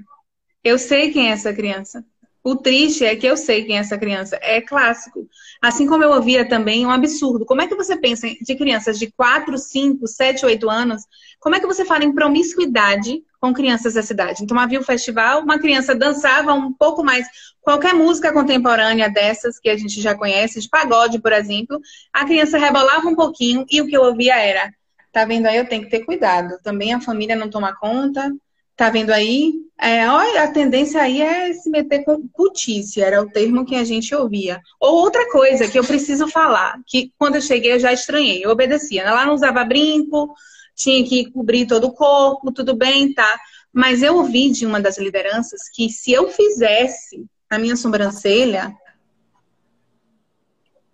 Eu 0.64 0.78
sei 0.78 1.12
quem 1.12 1.28
é 1.28 1.32
essa 1.32 1.52
criança. 1.52 2.04
O 2.42 2.56
triste 2.56 3.04
é 3.04 3.14
que 3.14 3.26
eu 3.26 3.36
sei 3.36 3.64
quem 3.64 3.76
é 3.76 3.80
essa 3.80 3.98
criança. 3.98 4.38
É 4.40 4.60
clássico. 4.60 5.28
Assim 5.60 5.86
como 5.86 6.02
eu 6.02 6.12
ouvia 6.12 6.48
também, 6.48 6.86
um 6.86 6.90
absurdo. 6.90 7.44
Como 7.44 7.60
é 7.60 7.66
que 7.66 7.74
você 7.74 7.96
pensa 7.96 8.26
de 8.28 8.56
crianças 8.56 8.98
de 8.98 9.10
4, 9.12 9.58
5, 9.58 10.06
7, 10.06 10.46
8 10.46 10.70
anos? 10.70 11.02
Como 11.38 11.54
é 11.54 11.60
que 11.60 11.66
você 11.66 11.84
fala 11.84 12.04
em 12.04 12.14
promiscuidade 12.14 13.22
com 13.41 13.53
crianças 13.53 13.95
da 13.95 14.03
cidade? 14.03 14.43
Então, 14.43 14.59
havia 14.59 14.80
um 14.80 14.84
festival, 14.84 15.43
uma 15.43 15.59
criança 15.59 15.95
dançava 15.95 16.53
um 16.55 16.72
pouco 16.72 17.05
mais, 17.05 17.26
qualquer 17.61 17.95
música 17.95 18.32
contemporânea 18.32 19.09
dessas 19.11 19.59
que 19.59 19.68
a 19.68 19.76
gente 19.76 20.01
já 20.01 20.14
conhece, 20.14 20.61
de 20.61 20.68
pagode, 20.68 21.20
por 21.20 21.32
exemplo, 21.32 21.80
a 22.12 22.24
criança 22.24 22.59
rebolava 22.59 23.09
um 23.09 23.14
pouquinho 23.14 23.64
e 23.70 23.80
o 23.80 23.86
que 23.86 23.97
eu 23.97 24.03
ouvia 24.03 24.36
era: 24.36 24.72
tá 25.12 25.24
vendo 25.24 25.47
aí, 25.47 25.57
eu 25.57 25.68
tenho 25.68 25.84
que 25.84 25.91
ter 25.91 26.05
cuidado. 26.05 26.59
Também 26.62 26.93
a 26.93 27.01
família 27.01 27.36
não 27.36 27.51
toma 27.51 27.74
conta, 27.74 28.32
Tá 28.78 28.91
vendo 28.91 29.11
aí? 29.11 29.55
É, 29.76 30.09
olha, 30.09 30.45
a 30.45 30.53
tendência 30.53 31.03
aí 31.03 31.20
é 31.20 31.53
se 31.53 31.68
meter 31.68 32.05
com 32.05 32.28
putice, 32.28 33.03
era 33.03 33.20
o 33.20 33.28
termo 33.28 33.64
que 33.64 33.74
a 33.74 33.82
gente 33.82 34.14
ouvia. 34.14 34.61
Ou 34.78 34.99
outra 34.99 35.28
coisa 35.32 35.66
que 35.66 35.76
eu 35.76 35.82
preciso 35.82 36.28
falar, 36.28 36.78
que 36.86 37.12
quando 37.18 37.34
eu 37.34 37.41
cheguei 37.41 37.72
eu 37.72 37.80
já 37.80 37.93
estranhei, 37.93 38.45
eu 38.45 38.51
obedecia. 38.51 39.03
Ela 39.03 39.26
não 39.26 39.34
usava 39.34 39.64
brinco, 39.64 40.32
tinha 40.78 41.04
que 41.04 41.30
cobrir 41.32 41.66
todo 41.66 41.88
o 41.88 41.92
corpo, 41.92 42.52
tudo 42.52 42.74
bem, 42.74 43.12
tá? 43.12 43.38
Mas 43.72 44.00
eu 44.02 44.16
ouvi 44.16 44.50
de 44.50 44.64
uma 44.64 44.80
das 44.80 44.96
lideranças 44.96 45.68
que 45.74 45.90
se 45.90 46.12
eu 46.12 46.30
fizesse 46.30 47.26
a 47.50 47.58
minha 47.58 47.76
sobrancelha, 47.76 48.72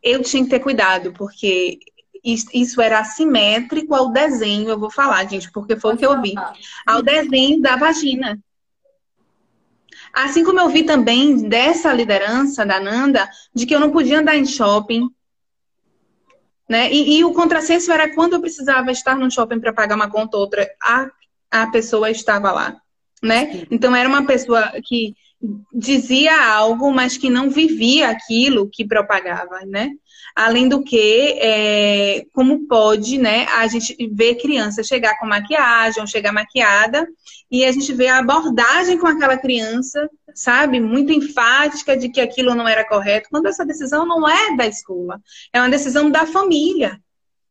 eu 0.03 0.23
tinha 0.23 0.43
que 0.43 0.51
ter 0.51 0.61
cuidado, 0.61 1.13
porque 1.13 1.79
isso 2.25 2.81
era 2.81 3.01
assimétrico 3.01 3.95
ao 3.95 4.11
desenho, 4.11 4.71
eu 4.71 4.79
vou 4.79 4.91
falar, 4.91 5.29
gente, 5.29 5.53
porque 5.53 5.77
foi 5.77 5.95
o 5.95 5.97
que 5.97 6.07
eu 6.07 6.21
vi, 6.23 6.35
ao 6.87 7.03
desenho 7.03 7.61
da 7.61 7.77
vagina. 7.77 8.43
Assim 10.15 10.45
como 10.45 10.61
eu 10.61 10.69
vi 10.71 10.85
também 10.85 11.47
dessa 11.49 11.93
liderança 11.93 12.65
da 12.65 12.81
Nanda, 12.81 13.29
de 13.55 13.67
que 13.67 13.75
eu 13.75 13.81
não 13.81 13.91
podia 13.91 14.21
andar 14.21 14.37
em 14.37 14.47
shopping. 14.47 15.11
Né? 16.69 16.91
E, 16.93 17.19
e 17.19 17.25
o 17.25 17.33
contrassenso 17.33 17.93
era 17.93 18.13
quando 18.15 18.35
eu 18.35 18.41
precisava 18.41 18.91
estar 18.91 19.17
no 19.17 19.31
shopping 19.31 19.61
para 19.61 19.73
pagar 19.73 19.97
uma 19.97 20.11
conta 20.11 20.37
ou 20.37 20.45
outra, 20.45 20.69
a, 20.83 21.11
a 21.51 21.67
pessoa 21.69 22.11
estava 22.11 22.51
lá. 22.51 22.77
Né? 23.23 23.67
Então 23.71 23.95
era 23.95 24.09
uma 24.09 24.27
pessoa 24.27 24.73
que 24.85 25.15
dizia 25.73 26.55
algo, 26.55 26.93
mas 26.93 27.17
que 27.17 27.29
não 27.29 27.51
vivia 27.51 28.09
aquilo 28.11 28.69
que 28.71 28.87
propagava, 28.87 29.61
né? 29.67 29.91
Além 30.35 30.69
do 30.69 30.83
que, 30.83 31.39
é, 31.41 32.27
como 32.33 32.67
pode, 32.67 33.19
né, 33.19 33.47
a 33.47 33.67
gente 33.69 33.97
ver 34.13 34.35
criança 34.35 34.83
chegar 34.83 35.19
com 35.19 35.27
maquiagem, 35.27 36.01
ou 36.01 36.07
chegar 36.07 36.33
maquiada, 36.33 37.07
e 37.51 37.65
a 37.65 37.71
gente 37.71 37.93
vê 37.93 38.09
a 38.09 38.19
abordagem 38.19 38.99
com 38.99 39.07
aquela 39.07 39.37
criança, 39.37 40.11
sabe, 40.35 40.81
muito 40.81 41.13
enfática 41.13 41.97
de 41.97 42.09
que 42.09 42.21
aquilo 42.21 42.55
não 42.55 42.67
era 42.67 42.87
correto, 42.87 43.29
quando 43.31 43.47
essa 43.47 43.65
decisão 43.65 44.05
não 44.05 44.29
é 44.29 44.57
da 44.57 44.67
escola, 44.67 45.21
é 45.53 45.61
uma 45.61 45.71
decisão 45.71 46.11
da 46.11 46.27
família. 46.27 47.01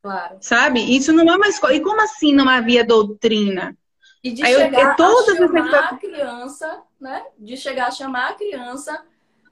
Claro. 0.02 0.38
Sabe? 0.42 0.82
Isso 0.82 1.14
não 1.14 1.32
é 1.32 1.38
uma 1.38 1.48
escola. 1.48 1.74
E 1.74 1.80
como 1.80 2.02
assim 2.02 2.34
não 2.34 2.50
havia 2.50 2.84
doutrina? 2.84 3.78
E 4.22 4.32
de 4.32 4.44
Aí 4.44 4.54
chegar 4.54 4.98
eu, 5.00 5.06
a 5.06 5.36
chamar 5.36 5.80
a 5.80 5.98
criança, 5.98 6.82
né? 7.00 7.24
De 7.40 7.56
chegar 7.56 7.88
a 7.88 7.92
chamar 7.92 8.30
a 8.30 8.34
criança, 8.34 9.02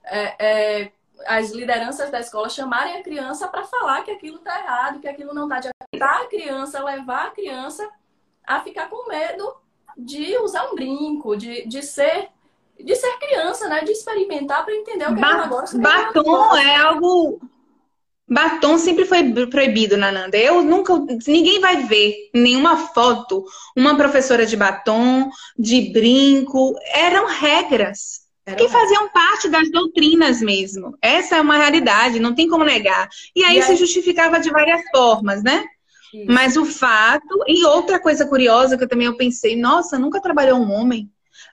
é, 0.04 0.36
é, 0.82 0.92
as 1.26 1.52
lideranças 1.52 2.10
da 2.10 2.20
escola 2.20 2.50
chamarem 2.50 2.98
a 2.98 3.04
criança 3.04 3.48
para 3.48 3.64
falar 3.64 4.04
que 4.04 4.12
aquilo 4.12 4.38
está 4.38 4.60
errado, 4.60 5.00
que 5.00 5.08
aquilo 5.08 5.34
não 5.34 5.44
está 5.44 5.60
de 5.60 5.70
acordo. 5.70 6.24
a 6.24 6.28
criança, 6.28 6.84
levar 6.84 7.28
a 7.28 7.32
criança 7.32 7.90
a 8.46 8.60
ficar 8.62 8.90
com 8.90 9.08
medo 9.08 9.56
de 9.98 10.38
usar 10.38 10.70
um 10.72 10.76
brinco, 10.76 11.36
de, 11.36 11.68
de 11.68 11.82
ser 11.82 12.30
de 12.80 12.96
ser 12.96 13.16
criança, 13.20 13.68
né? 13.68 13.84
De 13.84 13.92
experimentar 13.92 14.66
para 14.66 14.74
entender 14.74 15.06
o 15.06 15.14
que 15.14 15.22
ba 15.22 15.30
ela 15.30 15.48
gosta. 15.48 15.78
Batom 15.78 16.56
é 16.58 16.76
algo 16.78 17.40
Batom 18.32 18.78
sempre 18.78 19.04
foi 19.04 19.30
proibido 19.48 19.98
na 19.98 20.10
Nanda. 20.10 20.38
Eu 20.38 20.64
nunca. 20.64 20.94
Ninguém 21.28 21.60
vai 21.60 21.84
ver 21.84 22.30
nenhuma 22.34 22.78
foto, 22.78 23.44
uma 23.76 23.98
professora 23.98 24.46
de 24.46 24.56
batom, 24.56 25.30
de 25.60 25.92
brinco. 25.92 26.74
Eram 26.94 27.28
regras. 27.28 28.21
Que 28.56 28.70
faziam 28.70 29.10
parte 29.10 29.50
das 29.50 29.70
doutrinas 29.72 30.42
mesmo. 30.42 30.98
Essa 31.02 31.38
é 31.38 31.42
uma 31.42 31.58
realidade, 31.58 32.20
não 32.20 32.36
tem 32.36 32.48
como 32.48 32.64
negar. 32.64 33.10
E 33.36 33.44
aí, 33.44 33.58
e 33.58 33.62
aí... 33.62 33.64
se 33.64 33.76
justificava 33.76 34.40
de 34.40 34.50
várias 34.50 34.82
formas, 34.92 35.44
né? 35.44 35.66
Isso. 36.14 36.26
Mas 36.28 36.58
o 36.58 36.66
fato. 36.66 37.44
E 37.48 37.66
outra 37.66 38.00
coisa 38.00 38.26
curiosa 38.26 38.78
que 38.78 38.84
eu 38.84 38.90
também 38.90 39.08
eu 39.08 39.18
pensei, 39.18 39.56
nossa, 39.56 39.98
nunca 39.98 40.22
trabalhou 40.22 40.60
um 40.60 40.72
homem. 40.72 41.10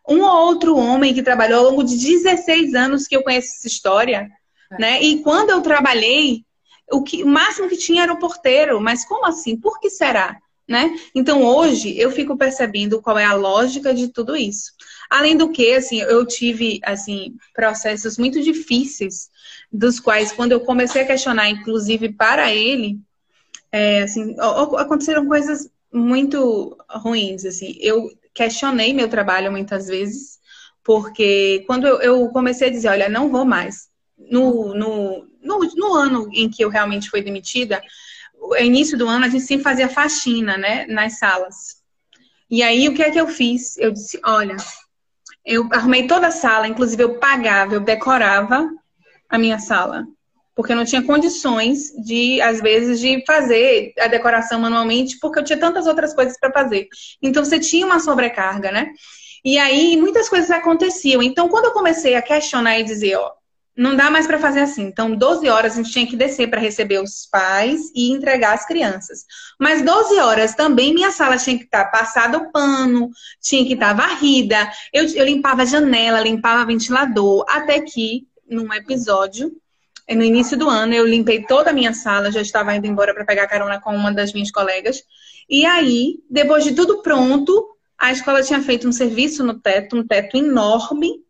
Um 0.09 0.23
ou 0.23 0.47
outro 0.47 0.77
homem 0.77 1.15
que 1.15 1.23
trabalhou 1.23 1.61
ao 1.61 1.71
longo 1.71 1.85
de 1.85 1.97
16 1.97 2.75
anos 2.75 3.07
que 3.07 3.17
eu 3.17 3.23
conheço 3.23 3.57
essa 3.57 3.67
história. 3.67 4.29
É. 4.73 4.79
Né? 4.79 5.03
E 5.03 5.23
quando 5.23 5.51
eu 5.51 5.61
trabalhei, 5.61 6.45
o, 6.91 7.03
que, 7.03 7.23
o 7.23 7.27
máximo 7.27 7.69
que 7.69 7.77
tinha 7.77 8.03
era 8.03 8.13
o 8.13 8.19
porteiro, 8.19 8.81
mas 8.81 9.05
como 9.05 9.27
assim? 9.27 9.57
Por 9.57 9.79
que 9.81 9.91
será? 9.91 10.39
Né? 10.67 10.99
Então 11.15 11.43
hoje 11.43 11.99
eu 11.99 12.11
fico 12.11 12.37
percebendo 12.37 13.01
qual 13.01 13.19
é 13.19 13.25
a 13.25 13.35
lógica 13.35 13.95
de 13.95 14.09
tudo 14.09 14.37
isso. 14.37 14.73
Além 15.11 15.37
do 15.37 15.51
que, 15.51 15.75
assim, 15.75 16.01
eu 16.01 16.25
tive 16.27 16.81
assim 16.85 17.37
processos 17.55 18.19
muito 18.19 18.43
difíceis, 18.43 19.31
dos 19.73 19.99
quais 19.99 20.33
quando 20.33 20.53
eu 20.53 20.61
comecei 20.61 21.03
a 21.03 21.07
questionar, 21.07 21.49
inclusive 21.49 22.13
para 22.13 22.55
ele, 22.55 22.99
é, 23.73 24.03
assim, 24.03 24.37
aconteceram 24.39 25.27
coisas 25.27 25.71
muito 25.93 26.77
ruins. 26.89 27.45
Assim, 27.45 27.77
eu 27.81 28.11
questionei 28.35 28.93
meu 28.93 29.09
trabalho 29.09 29.51
muitas 29.51 29.89
vezes, 29.89 30.39
porque 30.85 31.65
quando 31.67 31.87
eu, 31.87 32.29
comecei 32.29 32.69
a 32.69 32.73
dizer, 32.73 32.89
olha, 32.89 33.09
não 33.09 33.31
vou 33.31 33.45
mais. 33.45 33.89
No, 34.17 34.75
no, 34.75 35.27
no, 35.43 35.59
no 35.75 35.95
ano 35.95 36.29
em 36.33 36.49
que 36.49 36.63
eu 36.63 36.69
realmente 36.69 37.09
fui 37.09 37.23
demitida, 37.23 37.81
início 38.61 38.97
do 38.97 39.09
ano, 39.09 39.25
a 39.25 39.29
gente 39.29 39.45
sempre 39.45 39.65
fazia 39.65 39.89
faxina, 39.89 40.57
né, 40.57 40.87
nas 40.87 41.19
salas. 41.19 41.79
E 42.51 42.63
aí, 42.63 42.89
o 42.89 42.95
que 42.95 43.03
é 43.03 43.11
que 43.11 43.21
eu 43.21 43.29
fiz? 43.29 43.77
Eu 43.77 43.93
disse, 43.93 44.19
olha, 44.25 44.57
eu 45.49 45.67
arrumei 45.73 46.07
toda 46.07 46.27
a 46.27 46.31
sala, 46.31 46.69
inclusive 46.69 47.03
eu 47.03 47.15
pagava, 47.15 47.75
eu 47.75 47.81
decorava 47.81 48.71
a 49.29 49.39
minha 49.39 49.59
sala. 49.59 50.07
Porque 50.55 50.73
eu 50.73 50.77
não 50.77 50.85
tinha 50.85 51.03
condições 51.03 51.93
de, 52.05 52.41
às 52.43 52.61
vezes, 52.61 53.01
de 53.01 53.25
fazer 53.25 53.95
a 53.99 54.09
decoração 54.09 54.61
manualmente, 54.61 55.19
porque 55.21 55.39
eu 55.39 55.45
tinha 55.45 55.59
tantas 55.59 55.87
outras 55.87 56.13
coisas 56.13 56.39
para 56.39 56.53
fazer. 56.53 56.89
Então, 57.23 57.45
você 57.45 57.59
tinha 57.59 57.87
uma 57.87 57.99
sobrecarga, 57.99 58.71
né? 58.71 58.91
E 59.45 59.57
aí, 59.57 59.97
muitas 59.97 60.29
coisas 60.29 60.51
aconteciam. 60.51 61.23
Então, 61.23 61.49
quando 61.49 61.67
eu 61.67 61.73
comecei 61.73 62.15
a 62.15 62.23
questionar 62.23 62.79
e 62.79 62.85
dizer, 62.85 63.17
ó, 63.17 63.31
não 63.79 63.95
dá 63.95 64.11
mais 64.11 64.27
para 64.27 64.41
fazer 64.41 64.61
assim. 64.61 64.83
Então, 64.83 65.15
12 65.15 65.49
horas 65.49 65.75
a 65.75 65.77
gente 65.77 65.93
tinha 65.93 66.07
que 66.07 66.17
descer 66.17 66.51
para 66.51 66.61
receber 66.61 67.01
os 67.01 67.27
pais 67.31 67.93
e 67.95 68.11
entregar 68.11 68.55
as 68.55 68.67
crianças. 68.67 69.25
Mas 69.59 69.83
12 69.83 70.19
horas 70.19 70.53
também 70.53 70.93
minha 70.93 71.13
sala 71.13 71.37
tinha 71.37 71.57
que 71.57 71.65
estar 71.65 71.85
tá 71.85 71.91
passada 71.91 72.39
o 72.39 72.51
pano, 72.51 73.09
tinha 73.41 73.65
que 73.65 73.75
estar 73.75 73.95
tá 73.95 74.03
varrida. 74.03 74.69
Eu, 74.93 75.05
eu 75.15 75.25
limpava 75.25 75.63
a 75.63 75.65
janela, 75.65 76.21
limpava 76.21 76.67
ventilador, 76.67 77.45
até 77.49 77.81
que, 77.81 78.27
num 78.51 78.75
episódio, 78.75 79.53
no 80.11 80.25
início 80.25 80.57
do 80.57 80.69
ano, 80.69 80.93
eu 80.93 81.07
limpei 81.07 81.45
toda 81.45 81.71
a 81.71 81.73
minha 81.73 81.95
sala, 81.95 82.33
já 82.33 82.41
estava 82.41 82.75
indo 82.75 82.87
embora 82.87 83.15
para 83.15 83.25
pegar 83.25 83.47
carona 83.47 83.81
com 83.81 83.95
uma 83.95 84.13
das 84.13 84.33
minhas 84.33 84.51
colegas. 84.51 85.05
E 85.49 85.65
aí, 85.65 86.17
depois 86.29 86.65
de 86.65 86.75
tudo 86.75 87.01
pronto, 87.01 87.77
a 87.97 88.11
escola 88.11 88.43
tinha 88.43 88.61
feito 88.61 88.89
um 88.89 88.93
serviço 88.93 89.45
no 89.45 89.55
teto, 89.55 89.97
um 89.97 90.05
teto 90.05 90.37
enorme, 90.37 91.28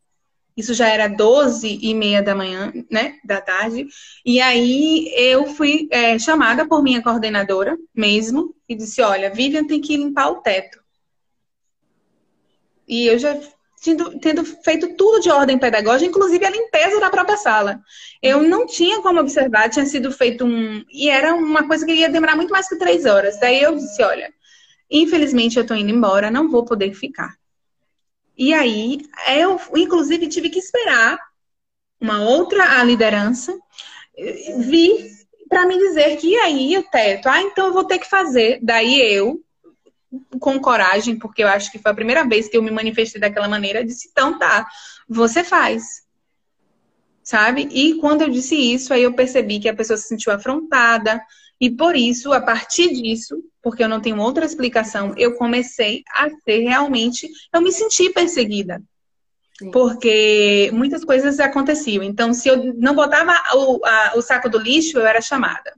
isso 0.59 0.75
já 0.75 0.89
era 0.89 1.07
12 1.07 1.79
e 1.81 1.95
meia 1.95 2.21
da 2.21 2.35
manhã, 2.35 2.73
né, 2.91 3.15
da 3.25 3.41
tarde. 3.41 3.87
E 4.27 4.41
aí 4.41 5.09
eu 5.17 5.47
fui 5.47 5.87
é, 5.89 6.19
chamada 6.19 6.67
por 6.67 6.83
minha 6.83 7.01
coordenadora 7.01 7.79
mesmo 7.95 8.53
e 8.69 8.75
disse, 8.75 9.01
olha, 9.01 9.31
Vivian 9.31 9.65
tem 9.65 9.81
que 9.81 9.97
limpar 9.97 10.31
o 10.31 10.43
teto. 10.43 10.83
E 12.89 13.07
eu 13.07 13.21
já 13.21 13.39
tendo, 13.85 14.19
tendo 14.19 14.45
feito 14.45 14.97
tudo 14.97 15.21
de 15.21 15.31
ordem 15.31 15.57
pedagógica, 15.59 16.11
inclusive 16.11 16.45
a 16.45 16.51
limpeza 16.51 16.99
da 16.99 17.09
própria 17.09 17.37
sala. 17.37 17.81
Eu 18.21 18.43
não 18.43 18.67
tinha 18.67 19.01
como 19.01 19.21
observar, 19.21 19.71
tinha 19.71 19.87
sido 19.87 20.11
feito 20.11 20.45
um... 20.45 20.85
E 20.91 21.09
era 21.09 21.37
uma 21.37 21.69
coisa 21.69 21.87
que 21.87 21.93
ia 21.93 22.09
demorar 22.09 22.35
muito 22.35 22.51
mais 22.51 22.69
que 22.69 22.77
três 22.77 23.05
horas. 23.05 23.39
Daí 23.39 23.63
eu 23.63 23.77
disse, 23.77 24.03
olha, 24.03 24.35
infelizmente 24.91 25.57
eu 25.57 25.65
tô 25.65 25.75
indo 25.75 25.93
embora, 25.93 26.33
não 26.33 26.51
vou 26.51 26.65
poder 26.65 26.93
ficar. 26.95 27.33
E 28.39 28.55
aí, 28.55 29.01
eu, 29.36 29.61
inclusive, 29.76 30.28
tive 30.28 30.49
que 30.49 30.61
esperar 30.61 31.18
uma 32.01 32.22
outra 32.22 32.80
liderança 32.84 33.59
vir 34.59 35.18
para 35.49 35.66
me 35.66 35.76
dizer 35.76 36.16
que 36.16 36.36
aí 36.36 36.76
o 36.76 36.82
teto, 36.84 37.28
ah, 37.28 37.43
então 37.43 37.66
eu 37.66 37.72
vou 37.72 37.84
ter 37.84 37.99
que 37.99 38.09
fazer. 38.09 38.61
Daí 38.62 39.01
eu, 39.01 39.43
com 40.39 40.61
coragem, 40.61 41.18
porque 41.18 41.43
eu 41.43 41.49
acho 41.49 41.72
que 41.72 41.78
foi 41.78 41.91
a 41.91 41.95
primeira 41.95 42.24
vez 42.26 42.49
que 42.49 42.57
eu 42.57 42.62
me 42.62 42.70
manifestei 42.70 43.20
daquela 43.20 43.49
maneira, 43.49 43.84
disse, 43.84 44.09
então 44.11 44.39
tá, 44.39 44.68
você 45.09 45.43
faz. 45.43 46.07
Sabe? 47.22 47.68
E 47.72 47.95
quando 47.95 48.22
eu 48.22 48.28
disse 48.28 48.55
isso, 48.55 48.93
aí 48.95 49.03
eu 49.03 49.12
percebi 49.12 49.59
que 49.59 49.68
a 49.68 49.74
pessoa 49.74 49.97
se 49.97 50.09
sentiu 50.09 50.32
afrontada, 50.32 51.20
e 51.61 51.71
por 51.71 51.97
isso, 51.97 52.33
a 52.33 52.41
partir 52.41 52.93
disso, 52.93 53.43
porque 53.63 53.83
eu 53.83 53.89
não 53.89 54.01
tenho 54.01 54.21
outra 54.21 54.45
explicação, 54.45 55.13
eu 55.17 55.35
comecei 55.35 56.05
a 56.15 56.29
ser 56.31 56.61
realmente, 56.61 57.29
eu 57.53 57.61
me 57.61 57.73
senti 57.73 58.11
perseguida. 58.11 58.81
Sim. 59.59 59.73
Porque 59.73 60.71
muitas 60.73 61.05
coisas 61.05 61.41
aconteciam. 61.41 62.05
Então, 62.05 62.33
se 62.33 62.49
eu 62.49 62.73
não 62.75 62.95
botava 62.95 63.33
o, 63.55 63.85
a, 63.85 64.13
o 64.15 64.23
saco 64.23 64.49
do 64.49 64.59
lixo, 64.59 64.99
eu 64.99 65.07
era 65.07 65.21
chamada. 65.21 65.75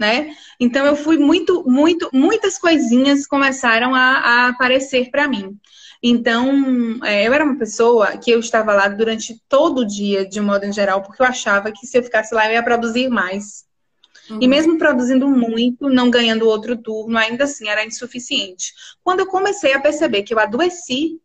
Né? 0.00 0.32
Então 0.60 0.86
eu 0.86 0.94
fui 0.94 1.18
muito, 1.18 1.68
muito, 1.68 2.08
muitas 2.12 2.56
coisinhas 2.56 3.26
começaram 3.26 3.96
a, 3.96 4.00
a 4.00 4.48
aparecer 4.48 5.10
para 5.10 5.26
mim. 5.26 5.58
Então, 6.00 7.00
é, 7.04 7.26
eu 7.26 7.34
era 7.34 7.44
uma 7.44 7.58
pessoa 7.58 8.16
que 8.16 8.30
eu 8.30 8.38
estava 8.38 8.72
lá 8.72 8.86
durante 8.86 9.42
todo 9.48 9.80
o 9.80 9.84
dia, 9.84 10.24
de 10.24 10.40
modo 10.40 10.64
em 10.64 10.72
geral, 10.72 11.02
porque 11.02 11.20
eu 11.20 11.26
achava 11.26 11.72
que 11.72 11.84
se 11.84 11.98
eu 11.98 12.02
ficasse 12.04 12.32
lá 12.32 12.46
eu 12.46 12.52
ia 12.52 12.62
produzir 12.62 13.08
mais. 13.08 13.67
Uhum. 14.30 14.38
E 14.40 14.48
mesmo 14.48 14.78
produzindo 14.78 15.28
muito, 15.28 15.88
não 15.88 16.10
ganhando 16.10 16.48
outro 16.48 16.76
turno, 16.76 17.16
ainda 17.16 17.44
assim 17.44 17.68
era 17.68 17.84
insuficiente. 17.84 18.72
Quando 19.02 19.20
eu 19.20 19.26
comecei 19.26 19.72
a 19.72 19.80
perceber 19.80 20.22
que 20.22 20.34
eu 20.34 20.38
adoeci, 20.38 21.20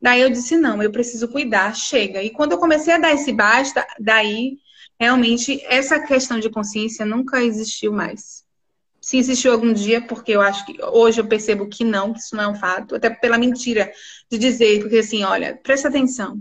daí 0.00 0.20
eu 0.20 0.30
disse: 0.30 0.56
não, 0.56 0.82
eu 0.82 0.90
preciso 0.90 1.28
cuidar, 1.28 1.74
chega. 1.74 2.22
E 2.22 2.30
quando 2.30 2.52
eu 2.52 2.58
comecei 2.58 2.94
a 2.94 2.98
dar 2.98 3.12
esse 3.12 3.32
basta, 3.32 3.86
daí 3.98 4.58
realmente 4.98 5.62
essa 5.64 5.98
questão 5.98 6.38
de 6.38 6.50
consciência 6.50 7.06
nunca 7.06 7.42
existiu 7.42 7.92
mais. 7.92 8.44
Se 9.00 9.16
existiu 9.16 9.52
algum 9.52 9.72
dia, 9.72 10.02
porque 10.02 10.32
eu 10.32 10.42
acho 10.42 10.64
que 10.66 10.76
hoje 10.84 11.20
eu 11.20 11.26
percebo 11.26 11.66
que 11.66 11.84
não, 11.84 12.12
que 12.12 12.18
isso 12.20 12.36
não 12.36 12.44
é 12.44 12.48
um 12.48 12.54
fato, 12.54 12.94
até 12.94 13.08
pela 13.08 13.38
mentira 13.38 13.90
de 14.30 14.36
dizer, 14.36 14.80
porque 14.80 14.98
assim, 14.98 15.24
olha, 15.24 15.58
presta 15.62 15.88
atenção. 15.88 16.38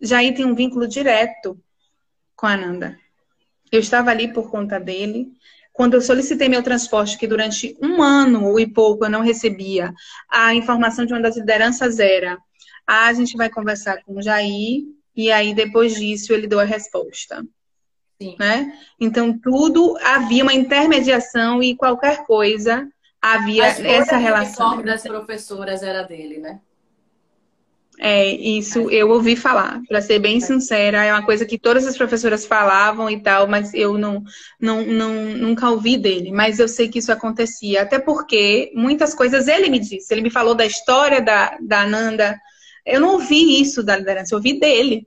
Jair 0.00 0.34
tem 0.34 0.44
um 0.44 0.54
vínculo 0.54 0.86
direto 0.86 1.58
com 2.36 2.46
a 2.46 2.52
Ananda. 2.52 2.98
Eu 3.70 3.80
estava 3.80 4.10
ali 4.10 4.32
por 4.32 4.50
conta 4.50 4.78
dele. 4.78 5.28
Quando 5.72 5.94
eu 5.94 6.00
solicitei 6.00 6.48
meu 6.48 6.62
transporte, 6.62 7.16
que 7.16 7.26
durante 7.26 7.76
um 7.80 8.02
ano 8.02 8.58
e 8.58 8.66
pouco 8.66 9.04
eu 9.04 9.10
não 9.10 9.20
recebia, 9.20 9.92
a 10.28 10.54
informação 10.54 11.06
de 11.06 11.12
uma 11.12 11.22
das 11.22 11.36
lideranças 11.36 11.98
era: 11.98 12.38
ah, 12.86 13.06
a 13.06 13.12
gente 13.12 13.36
vai 13.36 13.48
conversar 13.48 14.02
com 14.02 14.16
o 14.18 14.22
Jair, 14.22 14.84
e 15.14 15.30
aí 15.30 15.54
depois 15.54 15.94
disso 15.94 16.32
ele 16.32 16.46
deu 16.46 16.58
a 16.58 16.64
resposta. 16.64 17.44
Sim. 18.20 18.34
Né? 18.38 18.76
Então, 18.98 19.38
tudo 19.38 19.96
havia 20.02 20.42
uma 20.42 20.52
intermediação 20.52 21.62
e 21.62 21.76
qualquer 21.76 22.26
coisa 22.26 22.88
havia 23.22 23.64
essa 23.66 24.16
relação. 24.16 24.82
Das 24.82 25.02
professoras 25.02 25.82
era 25.82 26.02
dele, 26.02 26.38
né? 26.38 26.60
É, 28.00 28.30
isso 28.30 28.88
eu 28.90 29.10
ouvi 29.10 29.34
falar, 29.34 29.82
para 29.88 30.00
ser 30.00 30.20
bem 30.20 30.40
sincera, 30.40 31.04
é 31.04 31.12
uma 31.12 31.24
coisa 31.24 31.44
que 31.44 31.58
todas 31.58 31.84
as 31.84 31.96
professoras 31.96 32.46
falavam 32.46 33.10
e 33.10 33.20
tal, 33.20 33.48
mas 33.48 33.74
eu 33.74 33.98
não, 33.98 34.22
não, 34.60 34.86
não, 34.86 35.14
nunca 35.34 35.68
ouvi 35.68 35.96
dele. 35.96 36.30
Mas 36.30 36.60
eu 36.60 36.68
sei 36.68 36.88
que 36.88 37.00
isso 37.00 37.10
acontecia, 37.10 37.82
até 37.82 37.98
porque 37.98 38.70
muitas 38.72 39.14
coisas 39.14 39.48
ele 39.48 39.68
me 39.68 39.80
disse. 39.80 40.14
Ele 40.14 40.22
me 40.22 40.30
falou 40.30 40.54
da 40.54 40.64
história 40.64 41.20
da, 41.20 41.58
da 41.60 41.84
Nanda. 41.84 42.38
Eu 42.86 43.00
não 43.00 43.14
ouvi 43.14 43.60
isso 43.60 43.82
da 43.82 43.96
liderança, 43.96 44.32
eu 44.32 44.38
ouvi 44.38 44.60
dele. 44.60 45.06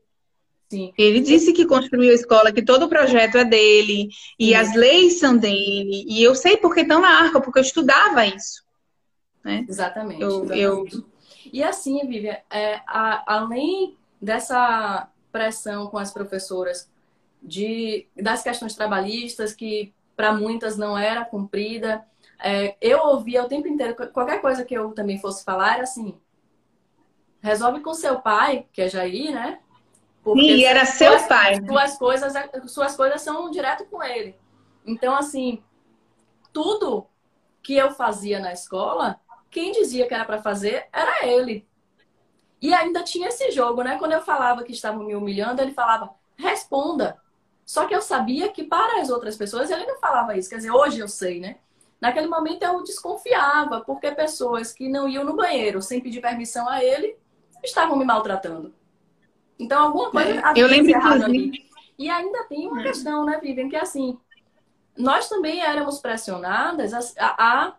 Sim. 0.69 0.91
Ele 0.97 1.21
disse 1.21 1.53
que 1.53 1.65
construiu 1.65 2.11
a 2.11 2.15
escola, 2.15 2.51
que 2.51 2.61
todo 2.61 2.83
o 2.83 2.89
projeto 2.89 3.37
é 3.37 3.45
dele, 3.45 4.09
e 4.37 4.47
Sim. 4.47 4.53
as 4.53 4.75
leis 4.75 5.19
são 5.19 5.37
dele. 5.37 6.05
E 6.07 6.21
eu 6.21 6.35
sei 6.35 6.57
porque 6.57 6.81
estão 6.81 6.99
na 6.99 7.09
arca, 7.09 7.39
porque 7.39 7.59
eu 7.59 7.63
estudava 7.63 8.25
isso. 8.25 8.63
Né? 9.43 9.65
Exatamente. 9.67 10.21
Eu, 10.21 10.43
exatamente. 10.43 10.61
eu 10.95 11.10
e 11.51 11.63
assim, 11.63 11.99
Vivian, 12.07 12.37
é, 12.49 12.81
a, 12.87 13.35
além 13.35 13.97
dessa 14.21 15.09
pressão 15.31 15.87
com 15.87 15.97
as 15.97 16.11
professoras 16.11 16.89
de, 17.41 18.07
das 18.15 18.43
questões 18.43 18.75
trabalhistas, 18.75 19.53
que 19.53 19.93
para 20.15 20.33
muitas 20.33 20.77
não 20.77 20.97
era 20.97 21.25
cumprida, 21.25 22.05
é, 22.39 22.75
eu 22.81 22.99
ouvia 22.99 23.43
o 23.43 23.47
tempo 23.47 23.67
inteiro, 23.67 23.95
qualquer 24.11 24.41
coisa 24.41 24.63
que 24.63 24.73
eu 24.73 24.91
também 24.91 25.19
fosse 25.19 25.43
falar 25.43 25.75
era 25.75 25.83
assim, 25.83 26.19
resolve 27.41 27.81
com 27.81 27.93
seu 27.93 28.19
pai, 28.19 28.67
que 28.71 28.81
é 28.81 28.89
Jair, 28.89 29.33
né? 29.33 29.59
Porque 30.23 30.41
Sim, 30.41 30.63
era 30.63 30.85
seu 30.85 31.13
suas, 31.13 31.27
pai. 31.27 31.65
Suas 31.65 31.97
coisas, 31.97 32.33
suas 32.67 32.95
coisas 32.95 33.21
são 33.21 33.49
direto 33.49 33.85
com 33.85 34.03
ele. 34.03 34.35
Então, 34.85 35.15
assim, 35.15 35.63
tudo 36.53 37.07
que 37.63 37.75
eu 37.75 37.91
fazia 37.91 38.39
na 38.39 38.53
escola, 38.53 39.19
quem 39.51 39.73
dizia 39.73 40.07
que 40.07 40.13
era 40.13 40.25
para 40.25 40.41
fazer 40.41 40.87
era 40.91 41.27
ele. 41.27 41.67
E 42.61 42.73
ainda 42.73 43.03
tinha 43.03 43.27
esse 43.27 43.51
jogo, 43.51 43.83
né? 43.83 43.97
Quando 43.97 44.13
eu 44.13 44.21
falava 44.21 44.63
que 44.63 44.71
estavam 44.71 45.03
me 45.03 45.15
humilhando, 45.15 45.61
ele 45.61 45.73
falava, 45.73 46.11
responda. 46.37 47.19
Só 47.65 47.85
que 47.85 47.93
eu 47.93 48.01
sabia 48.01 48.49
que 48.49 48.63
para 48.63 49.01
as 49.01 49.09
outras 49.09 49.35
pessoas 49.35 49.69
ele 49.69 49.85
não 49.85 49.99
falava 49.99 50.37
isso. 50.37 50.49
Quer 50.49 50.57
dizer, 50.57 50.71
hoje 50.71 50.99
eu 50.99 51.07
sei, 51.07 51.39
né? 51.39 51.57
Naquele 51.99 52.27
momento 52.27 52.63
eu 52.63 52.83
desconfiava, 52.83 53.81
porque 53.81 54.11
pessoas 54.11 54.73
que 54.73 54.89
não 54.89 55.07
iam 55.07 55.23
no 55.23 55.35
banheiro 55.35 55.81
sem 55.81 56.01
pedir 56.01 56.21
permissão 56.21 56.67
a 56.67 56.83
ele 56.83 57.15
estavam 57.63 57.95
me 57.95 58.05
maltratando. 58.05 58.73
Então, 59.59 59.83
alguma 59.83 60.09
coisa 60.09 60.31
é, 60.31 60.53
eu 60.55 60.67
lembro 60.67 60.91
errada 60.91 61.25
ali. 61.25 61.69
E 61.97 62.09
ainda 62.09 62.45
tem 62.45 62.67
uma 62.67 62.81
questão, 62.81 63.25
né, 63.25 63.39
Vivian, 63.39 63.69
que 63.69 63.75
é 63.75 63.81
assim, 63.81 64.17
nós 64.97 65.29
também 65.29 65.61
éramos 65.61 65.99
pressionadas 65.99 66.93
a, 66.93 66.99
a, 67.19 67.67
a 67.67 67.75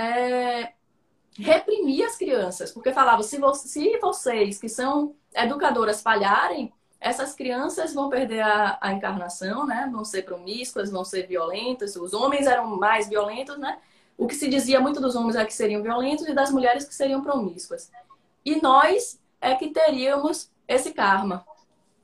é, 0.00 0.72
reprimir 1.38 2.04
as 2.04 2.16
crianças, 2.16 2.72
porque 2.72 2.92
falava, 2.92 3.22
se, 3.22 3.38
vo 3.38 3.54
se 3.54 3.98
vocês 3.98 4.58
que 4.58 4.68
são 4.68 5.14
educadoras 5.34 6.02
falharem, 6.02 6.72
essas 7.00 7.34
crianças 7.34 7.94
vão 7.94 8.10
perder 8.10 8.40
a, 8.40 8.78
a, 8.80 8.92
encarnação, 8.92 9.66
né? 9.66 9.88
Vão 9.90 10.04
ser 10.04 10.22
promíscuas, 10.22 10.90
vão 10.90 11.02
ser 11.02 11.26
violentas. 11.26 11.96
Os 11.96 12.12
homens 12.12 12.46
eram 12.46 12.76
mais 12.76 13.08
violentos, 13.08 13.58
né? 13.58 13.78
O 14.18 14.26
que 14.26 14.34
se 14.34 14.48
dizia 14.48 14.80
muito 14.80 15.00
dos 15.00 15.16
homens 15.16 15.34
é 15.34 15.44
que 15.46 15.54
seriam 15.54 15.82
violentos 15.82 16.26
e 16.26 16.34
das 16.34 16.50
mulheres 16.50 16.84
que 16.84 16.94
seriam 16.94 17.22
promíscuas. 17.22 17.90
E 18.44 18.60
nós 18.60 19.18
é 19.40 19.54
que 19.54 19.70
teríamos 19.70 20.50
esse 20.68 20.92
karma, 20.92 21.46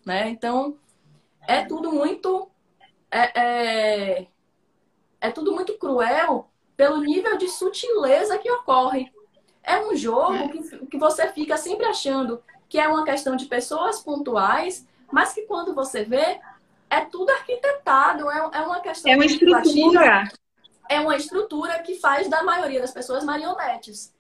né? 0.05 0.31
Então, 0.31 0.79
é 1.47 1.65
tudo 1.65 1.93
muito... 1.93 2.51
É, 3.11 3.41
é, 3.41 4.27
é 5.21 5.31
tudo 5.31 5.53
muito 5.53 5.77
cruel 5.77 6.49
pelo 6.75 7.01
nível 7.01 7.37
de 7.37 7.49
sutileza 7.49 8.39
que 8.39 8.51
ocorre. 8.51 9.13
É 9.67 9.81
um 9.81 9.97
jogo 9.97 10.35
é. 10.35 10.49
que, 10.49 10.87
que 10.87 10.97
você 10.97 11.27
fica 11.33 11.57
sempre 11.57 11.85
achando 11.87 12.41
que 12.69 12.79
é 12.79 12.87
uma 12.87 13.05
questão 13.05 13.35
de 13.35 13.47
pessoas 13.47 14.01
pontuais, 14.01 14.87
mas 15.11 15.33
que 15.33 15.43
quando 15.43 15.75
você 15.75 16.05
vê, 16.05 16.41
é 16.89 17.01
tudo 17.01 17.31
arquitetado, 17.31 18.31
é, 18.31 18.39
é 18.53 18.61
uma 18.61 18.81
questão. 18.81 19.11
É 19.11 19.17
uma 19.17 19.27
estrutura. 19.27 20.25
É 20.89 21.01
uma 21.01 21.17
estrutura 21.17 21.81
que 21.81 21.97
faz 21.97 22.29
da 22.29 22.45
maioria 22.45 22.81
das 22.81 22.93
pessoas 22.93 23.25
marionetes. 23.25 24.15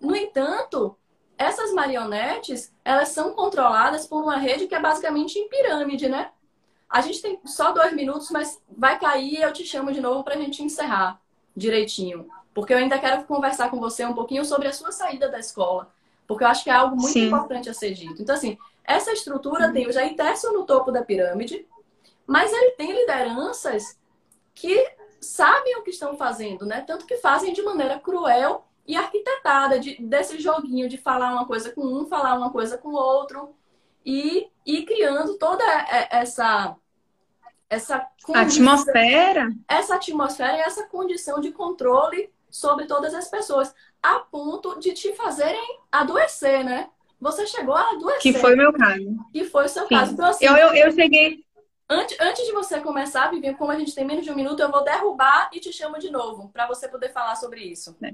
No 0.00 0.16
entanto, 0.16 0.96
essas 1.38 1.72
marionetes, 1.72 2.74
elas 2.84 3.10
são 3.10 3.32
controladas 3.32 4.06
por 4.06 4.22
uma 4.22 4.36
rede 4.36 4.66
que 4.66 4.74
é 4.74 4.80
basicamente 4.80 5.38
em 5.38 5.48
pirâmide, 5.48 6.08
né? 6.08 6.30
A 6.88 7.00
gente 7.00 7.22
tem 7.22 7.40
só 7.44 7.72
dois 7.72 7.92
minutos, 7.92 8.30
mas 8.30 8.60
vai 8.68 8.98
cair 8.98 9.38
e 9.38 9.42
eu 9.42 9.52
te 9.52 9.64
chamo 9.64 9.92
de 9.92 10.00
novo 10.00 10.24
para 10.24 10.34
a 10.34 10.38
gente 10.38 10.62
encerrar 10.62 11.20
direitinho. 11.56 12.28
Porque 12.54 12.72
eu 12.72 12.78
ainda 12.78 12.98
quero 12.98 13.24
conversar 13.24 13.68
com 13.68 13.80
você 13.80 14.04
um 14.04 14.14
pouquinho 14.14 14.44
sobre 14.44 14.68
a 14.68 14.72
sua 14.72 14.92
saída 14.92 15.28
da 15.28 15.40
escola. 15.40 15.92
Porque 16.26 16.44
eu 16.44 16.48
acho 16.48 16.64
que 16.64 16.70
é 16.70 16.74
algo 16.74 16.96
muito 16.96 17.12
Sim. 17.12 17.26
importante 17.26 17.68
a 17.68 17.74
ser 17.74 17.92
dito. 17.92 18.22
Então, 18.22 18.34
assim, 18.34 18.56
essa 18.84 19.12
estrutura 19.12 19.72
tem 19.72 19.86
o 19.86 19.92
Jair 19.92 20.14
Terço 20.14 20.52
no 20.52 20.64
topo 20.64 20.92
da 20.92 21.02
pirâmide, 21.02 21.66
mas 22.26 22.52
ele 22.52 22.70
tem 22.72 22.92
lideranças 22.92 23.98
que 24.54 24.86
sabem 25.20 25.76
o 25.76 25.82
que 25.82 25.90
estão 25.90 26.16
fazendo, 26.16 26.64
né? 26.64 26.82
Tanto 26.82 27.06
que 27.06 27.16
fazem 27.16 27.52
de 27.52 27.62
maneira 27.62 27.98
cruel 27.98 28.64
e 28.86 28.96
arquitetada, 28.96 29.80
de, 29.80 30.00
desse 30.02 30.38
joguinho 30.38 30.88
de 30.88 30.98
falar 30.98 31.32
uma 31.32 31.46
coisa 31.46 31.72
com 31.72 31.82
um, 31.82 32.06
falar 32.06 32.36
uma 32.36 32.50
coisa 32.50 32.78
com 32.78 32.90
o 32.90 32.94
outro, 32.94 33.54
e, 34.04 34.48
e 34.66 34.84
criando 34.84 35.38
toda 35.38 35.64
essa 36.10 36.76
essa 37.68 38.06
atmosfera, 38.34 39.48
essa 39.66 39.96
atmosfera 39.96 40.58
e 40.58 40.60
essa 40.60 40.86
condição 40.86 41.40
de 41.40 41.50
controle 41.50 42.30
sobre 42.54 42.86
todas 42.86 43.12
as 43.14 43.26
pessoas, 43.26 43.74
a 44.00 44.20
ponto 44.20 44.78
de 44.78 44.92
te 44.92 45.12
fazerem 45.12 45.80
adoecer, 45.90 46.64
né? 46.64 46.88
Você 47.20 47.48
chegou 47.48 47.74
a 47.74 47.90
adoecer. 47.90 48.22
Que 48.22 48.32
foi 48.32 48.54
meu 48.54 48.72
caso. 48.72 49.16
Que 49.32 49.44
foi 49.44 49.64
o 49.64 49.68
seu 49.68 49.88
Sim. 49.88 49.94
caso. 49.96 50.12
Então, 50.12 50.26
assim, 50.26 50.44
eu, 50.44 50.56
eu, 50.56 50.72
eu 50.72 50.92
cheguei. 50.92 51.44
Antes, 51.90 52.16
antes 52.20 52.46
de 52.46 52.52
você 52.52 52.80
começar, 52.80 53.28
Vivian, 53.28 53.54
como 53.54 53.72
a 53.72 53.78
gente 53.78 53.92
tem 53.92 54.04
menos 54.04 54.24
de 54.24 54.30
um 54.30 54.36
minuto, 54.36 54.60
eu 54.60 54.70
vou 54.70 54.84
derrubar 54.84 55.50
e 55.52 55.58
te 55.58 55.72
chamo 55.72 55.98
de 55.98 56.12
novo, 56.12 56.48
para 56.50 56.68
você 56.68 56.86
poder 56.86 57.12
falar 57.12 57.34
sobre 57.34 57.60
isso. 57.60 57.96
É. 58.00 58.12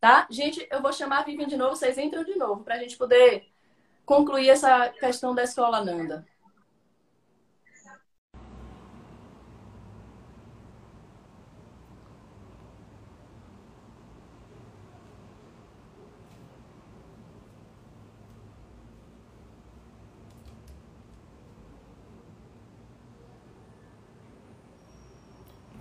Tá? 0.00 0.26
Gente, 0.30 0.66
eu 0.70 0.80
vou 0.80 0.92
chamar 0.92 1.18
a 1.18 1.24
Vivian 1.24 1.46
de 1.46 1.58
novo, 1.58 1.76
vocês 1.76 1.98
entram 1.98 2.24
de 2.24 2.34
novo, 2.34 2.64
para 2.64 2.76
a 2.76 2.78
gente 2.78 2.96
poder 2.96 3.46
concluir 4.06 4.48
essa 4.48 4.88
questão 4.88 5.34
da 5.34 5.44
escola 5.44 5.84
Nanda. 5.84 6.26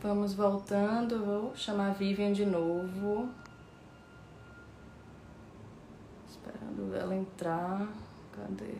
Vamos 0.04 0.34
voltando, 0.34 1.24
vou 1.24 1.56
chamar 1.56 1.93
Vivian 1.93 2.34
de 2.34 2.43
novo. 2.43 3.30
Esperando 6.28 6.95
ela 6.95 7.16
entrar. 7.16 7.88
Cadê? 8.36 8.78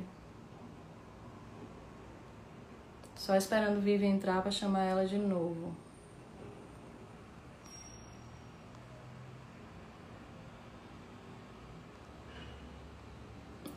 Só 3.16 3.36
esperando 3.36 3.80
Vivian 3.82 4.10
entrar 4.10 4.42
para 4.42 4.50
chamar 4.50 4.84
ela 4.84 5.06
de 5.06 5.20
novo. 5.20 5.76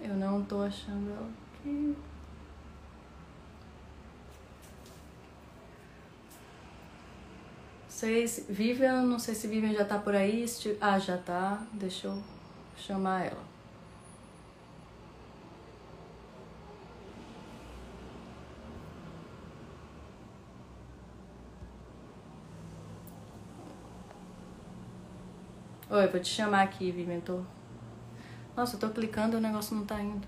Eu 0.01 0.15
não 0.15 0.43
tô 0.43 0.63
achando 0.63 1.11
ela 1.11 1.31
aqui. 1.59 1.95
Se. 8.05 8.45
Vivian, 8.49 9.03
não 9.03 9.19
sei 9.19 9.35
se 9.35 9.49
Vivian 9.49 9.73
já 9.73 9.85
tá 9.85 9.99
por 9.99 10.15
aí. 10.15 10.45
Ah, 10.81 10.99
já 10.99 11.17
tá. 11.17 11.63
Deixa 11.73 12.09
eu 12.09 12.23
chamar 12.77 13.27
ela. 13.27 13.55
Oi, 25.91 26.09
vou 26.09 26.21
te 26.21 26.29
chamar 26.29 26.63
aqui, 26.63 26.91
Vivian. 26.91 27.21
Tô... 27.21 27.41
Nossa, 28.57 28.77
eu 28.77 28.81
tô 28.81 28.89
clicando 28.91 29.37
e 29.37 29.39
o 29.39 29.41
negócio 29.41 29.77
não 29.77 29.85
tá 29.85 30.01
indo. 30.01 30.27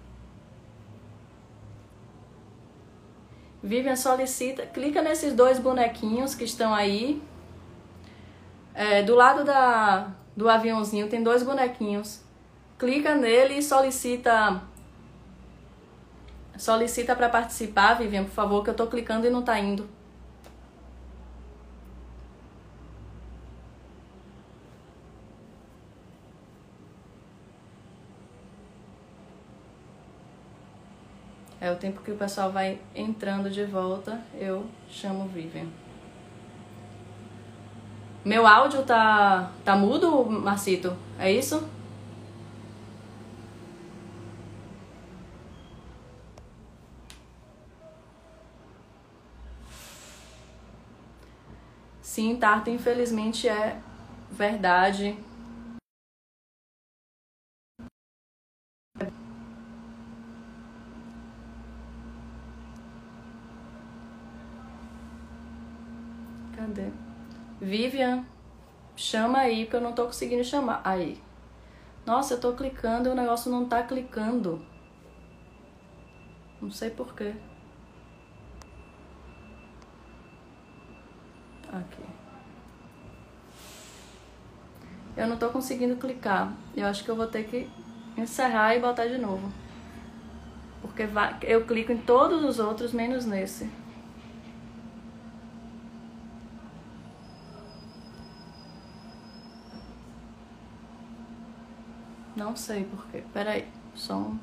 Vivian 3.63 3.97
solicita, 3.97 4.65
clica 4.67 5.03
nesses 5.03 5.35
dois 5.35 5.59
bonequinhos 5.59 6.35
que 6.35 6.45
estão 6.45 6.73
aí. 6.73 7.21
É, 8.77 9.03
do 9.03 9.15
lado 9.15 9.43
da, 9.43 10.11
do 10.37 10.51
aviãozinho 10.51 11.09
tem 11.09 11.23
dois 11.23 11.43
bonequinhos. 11.43 12.21
Clica 12.79 13.15
nele 13.15 13.55
e 13.55 13.63
solicita 13.63 14.63
solicita 16.59 17.17
para 17.17 17.29
participar, 17.31 17.95
Vivian, 17.95 18.25
por 18.25 18.33
favor, 18.33 18.63
que 18.63 18.71
eu 18.71 18.75
tô 18.75 18.87
clicando 18.87 19.27
e 19.27 19.31
não 19.31 19.43
tá 19.43 19.59
indo. 19.59 19.89
É 31.61 31.71
o 31.71 31.77
tempo 31.77 32.03
que 32.03 32.11
o 32.11 32.17
pessoal 32.17 32.53
vai 32.53 32.79
entrando 32.95 33.51
de 33.51 33.65
volta, 33.65 34.21
eu 34.35 34.67
chamo 34.89 35.27
Vivian. 35.29 35.86
Meu 38.27 38.45
áudio 38.45 38.83
tá, 38.83 39.53
tá 39.65 39.77
mudo, 39.77 40.25
Marcito? 40.29 40.97
É 41.17 41.31
isso? 41.31 41.63
Sim, 52.03 52.35
Tarta, 52.35 52.69
infelizmente 52.69 53.47
é 53.49 53.81
verdade. 54.33 55.17
Cadê? 66.57 66.91
Vivian, 67.67 68.25
chama 68.95 69.39
aí, 69.39 69.65
porque 69.65 69.77
eu 69.77 69.81
não 69.81 69.93
tô 69.93 70.07
conseguindo 70.07 70.45
chamar. 70.45 70.81
Aí. 70.85 71.21
Nossa, 72.07 72.35
eu 72.35 72.41
tô 72.41 72.53
clicando 72.53 73.09
e 73.09 73.13
o 73.13 73.15
negócio 73.15 73.51
não 73.51 73.67
tá 73.67 73.83
clicando. 73.83 74.65
Não 76.63 76.71
sei 76.71 76.91
porquê. 76.91 77.35
Aqui. 81.73 82.03
Eu 85.17 85.27
não 85.27 85.37
tô 85.37 85.49
conseguindo 85.49 85.97
clicar. 85.97 86.53
Eu 86.77 86.87
acho 86.87 87.03
que 87.03 87.11
eu 87.11 87.17
vou 87.17 87.27
ter 87.27 87.49
que 87.49 87.69
encerrar 88.17 88.77
e 88.77 88.81
botar 88.81 89.07
de 89.07 89.19
novo. 89.19 89.53
Porque 90.81 91.03
eu 91.43 91.67
clico 91.67 91.91
em 91.91 91.99
todos 91.99 92.45
os 92.45 92.61
outros, 92.61 92.93
menos 92.93 93.27
nesse. 93.27 93.69
Não 102.37 102.55
sei 102.55 102.85
porquê. 102.85 103.25
Peraí, 103.33 103.67
só 103.95 104.15
um. 104.15 104.39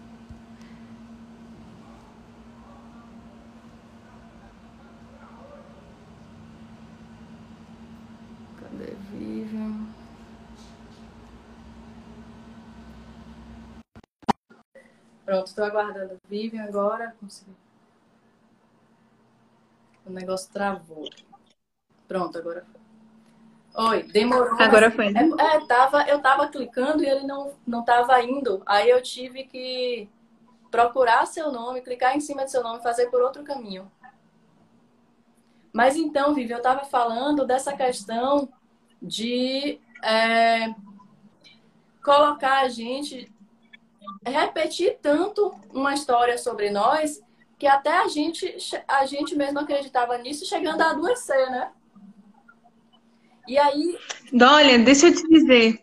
Cadê 8.60 8.96
Vivian? 9.12 9.88
Pronto, 15.24 15.48
estou 15.48 15.64
aguardando 15.64 16.18
Vivian 16.28 16.64
agora. 16.64 17.16
Consegui. 17.20 17.56
O 20.06 20.10
negócio 20.10 20.52
travou. 20.52 21.08
Pronto, 22.08 22.38
agora 22.38 22.66
foi. 22.66 22.83
Oi, 23.76 24.04
demorou. 24.04 24.62
Agora 24.62 24.92
foi. 24.92 25.10
Né? 25.10 25.30
É, 25.40 25.56
é, 25.56 25.66
tava, 25.66 26.04
eu 26.04 26.22
tava 26.22 26.48
clicando 26.48 27.04
e 27.04 27.10
ele 27.10 27.26
não, 27.26 27.54
não 27.66 27.84
tava 27.84 28.22
indo. 28.22 28.62
Aí 28.66 28.90
eu 28.90 29.02
tive 29.02 29.46
que 29.46 30.08
procurar 30.70 31.26
seu 31.26 31.52
nome, 31.52 31.82
clicar 31.82 32.16
em 32.16 32.20
cima 32.20 32.44
do 32.44 32.52
seu 32.52 32.62
nome, 32.64 32.84
fazer 32.84 33.08
por 33.08 33.22
outro 33.22 33.44
caminho. 33.44 33.92
Mas 35.72 35.96
então, 35.96 36.36
Vivi, 36.36 36.52
eu 36.52 36.58
estava 36.58 36.86
falando 36.86 37.46
dessa 37.48 37.76
questão 37.76 38.48
de 39.02 39.80
é, 40.04 40.74
colocar 42.04 42.62
a 42.62 42.70
gente, 42.70 43.32
repetir 44.24 45.00
tanto 45.02 45.52
uma 45.74 45.96
história 45.96 46.38
sobre 46.38 46.70
nós 46.70 47.22
que 47.58 47.66
até 47.66 47.98
a 47.98 48.08
gente, 48.08 48.56
a 48.88 49.06
gente 49.06 49.36
mesmo 49.36 49.60
acreditava 49.60 50.18
nisso, 50.18 50.46
chegando 50.46 50.82
a 50.82 50.92
adoecer, 50.92 51.50
né? 51.50 51.72
E 53.48 53.58
aí. 53.58 53.98
Olha, 54.42 54.80
deixa 54.80 55.08
eu 55.08 55.16
te 55.16 55.28
dizer. 55.28 55.80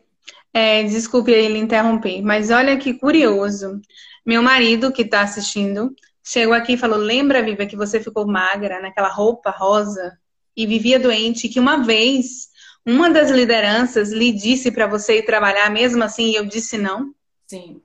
É, 0.52 0.82
desculpe 0.82 1.30
ele 1.30 1.58
interromper, 1.58 2.20
mas 2.22 2.50
olha 2.50 2.76
que 2.76 2.94
curioso. 2.94 3.80
Meu 4.26 4.42
marido, 4.42 4.92
que 4.92 5.02
está 5.02 5.22
assistindo, 5.22 5.94
chegou 6.24 6.54
aqui 6.54 6.72
e 6.72 6.78
falou: 6.78 6.98
Lembra, 6.98 7.42
Viva, 7.42 7.66
que 7.66 7.76
você 7.76 8.00
ficou 8.00 8.26
magra 8.26 8.80
naquela 8.80 9.08
roupa 9.08 9.50
rosa 9.50 10.18
e 10.56 10.66
vivia 10.66 10.98
doente? 10.98 11.48
Que 11.48 11.60
uma 11.60 11.84
vez 11.84 12.50
uma 12.84 13.10
das 13.10 13.30
lideranças 13.30 14.10
lhe 14.10 14.32
disse 14.32 14.72
para 14.72 14.86
você 14.86 15.18
ir 15.18 15.24
trabalhar 15.24 15.70
mesmo 15.70 16.02
assim 16.02 16.30
e 16.30 16.34
eu 16.34 16.46
disse 16.46 16.78
não? 16.78 17.14
Sim. 17.46 17.80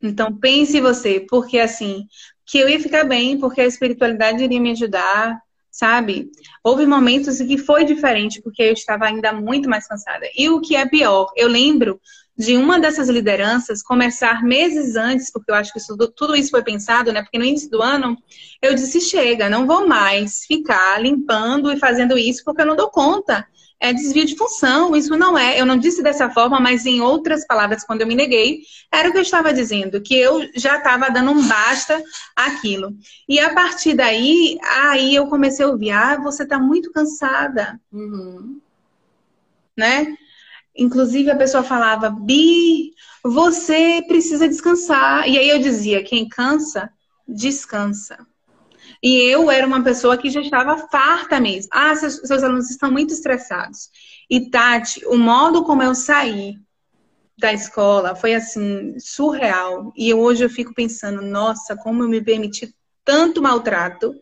Então 0.00 0.36
pense 0.36 0.80
você, 0.80 1.20
porque 1.20 1.58
assim, 1.60 2.06
que 2.44 2.58
eu 2.58 2.68
ia 2.68 2.80
ficar 2.80 3.04
bem, 3.04 3.38
porque 3.38 3.60
a 3.60 3.66
espiritualidade 3.66 4.42
iria 4.42 4.60
me 4.60 4.72
ajudar, 4.72 5.40
sabe? 5.72 6.30
Houve 6.62 6.84
momentos 6.86 7.40
em 7.40 7.46
que 7.46 7.56
foi 7.56 7.84
diferente, 7.84 8.42
porque 8.42 8.62
eu 8.62 8.74
estava 8.74 9.06
ainda 9.06 9.32
muito 9.32 9.68
mais 9.68 9.88
cansada. 9.88 10.26
E 10.36 10.50
o 10.50 10.60
que 10.60 10.76
é 10.76 10.86
pior, 10.86 11.32
eu 11.34 11.48
lembro 11.48 11.98
de 12.36 12.56
uma 12.56 12.78
dessas 12.78 13.08
lideranças 13.08 13.82
começar 13.82 14.42
meses 14.42 14.96
antes, 14.96 15.30
porque 15.32 15.50
eu 15.50 15.54
acho 15.54 15.72
que 15.72 15.78
isso, 15.78 15.96
tudo 16.14 16.36
isso 16.36 16.50
foi 16.50 16.62
pensado, 16.62 17.12
né? 17.12 17.22
Porque 17.22 17.38
no 17.38 17.44
início 17.44 17.70
do 17.70 17.82
ano 17.82 18.16
eu 18.60 18.74
disse: 18.74 19.00
chega, 19.00 19.48
não 19.48 19.66
vou 19.66 19.86
mais 19.86 20.44
ficar 20.44 21.00
limpando 21.00 21.72
e 21.72 21.78
fazendo 21.78 22.18
isso, 22.18 22.42
porque 22.44 22.62
eu 22.62 22.66
não 22.66 22.76
dou 22.76 22.90
conta 22.90 23.46
é 23.82 23.92
desvio 23.92 24.24
de 24.24 24.36
função. 24.36 24.94
Isso 24.94 25.16
não 25.16 25.36
é. 25.36 25.60
Eu 25.60 25.66
não 25.66 25.76
disse 25.76 26.02
dessa 26.02 26.30
forma, 26.30 26.60
mas 26.60 26.86
em 26.86 27.00
outras 27.00 27.44
palavras, 27.44 27.82
quando 27.82 28.00
eu 28.00 28.06
me 28.06 28.14
neguei, 28.14 28.62
era 28.90 29.08
o 29.08 29.12
que 29.12 29.18
eu 29.18 29.22
estava 29.22 29.52
dizendo, 29.52 30.00
que 30.00 30.16
eu 30.16 30.48
já 30.54 30.76
estava 30.78 31.10
dando 31.10 31.32
um 31.32 31.48
basta 31.48 32.00
aquilo. 32.36 32.96
E 33.28 33.40
a 33.40 33.52
partir 33.52 33.94
daí, 33.94 34.56
aí 34.62 35.16
eu 35.16 35.26
comecei 35.26 35.64
a 35.64 35.68
ouvir: 35.68 35.90
ah, 35.90 36.16
você 36.16 36.44
está 36.44 36.60
muito 36.60 36.92
cansada. 36.92 37.80
Uhum. 37.92 38.60
Né? 39.76 40.16
Inclusive 40.76 41.30
a 41.32 41.36
pessoa 41.36 41.64
falava: 41.64 42.08
Bi, 42.08 42.92
você 43.24 44.00
precisa 44.06 44.48
descansar. 44.48 45.28
E 45.28 45.36
aí 45.36 45.48
eu 45.48 45.58
dizia: 45.58 46.04
quem 46.04 46.28
cansa, 46.28 46.88
descansa. 47.26 48.24
E 49.02 49.16
eu 49.22 49.50
era 49.50 49.66
uma 49.66 49.82
pessoa 49.82 50.16
que 50.16 50.30
já 50.30 50.40
estava 50.40 50.78
farta 50.88 51.40
mesmo. 51.40 51.68
Ah, 51.72 51.94
seus, 51.96 52.14
seus 52.24 52.42
alunos 52.42 52.70
estão 52.70 52.90
muito 52.90 53.12
estressados. 53.12 53.90
E 54.30 54.48
Tati, 54.48 55.04
o 55.06 55.16
modo 55.16 55.64
como 55.64 55.82
eu 55.82 55.94
saí 55.94 56.56
da 57.36 57.52
escola 57.52 58.14
foi 58.14 58.34
assim, 58.34 58.94
surreal. 59.00 59.92
E 59.96 60.14
hoje 60.14 60.44
eu 60.44 60.50
fico 60.50 60.72
pensando, 60.72 61.20
nossa, 61.20 61.76
como 61.76 62.04
eu 62.04 62.08
me 62.08 62.22
permiti 62.22 62.72
tanto 63.04 63.42
maltrato. 63.42 64.14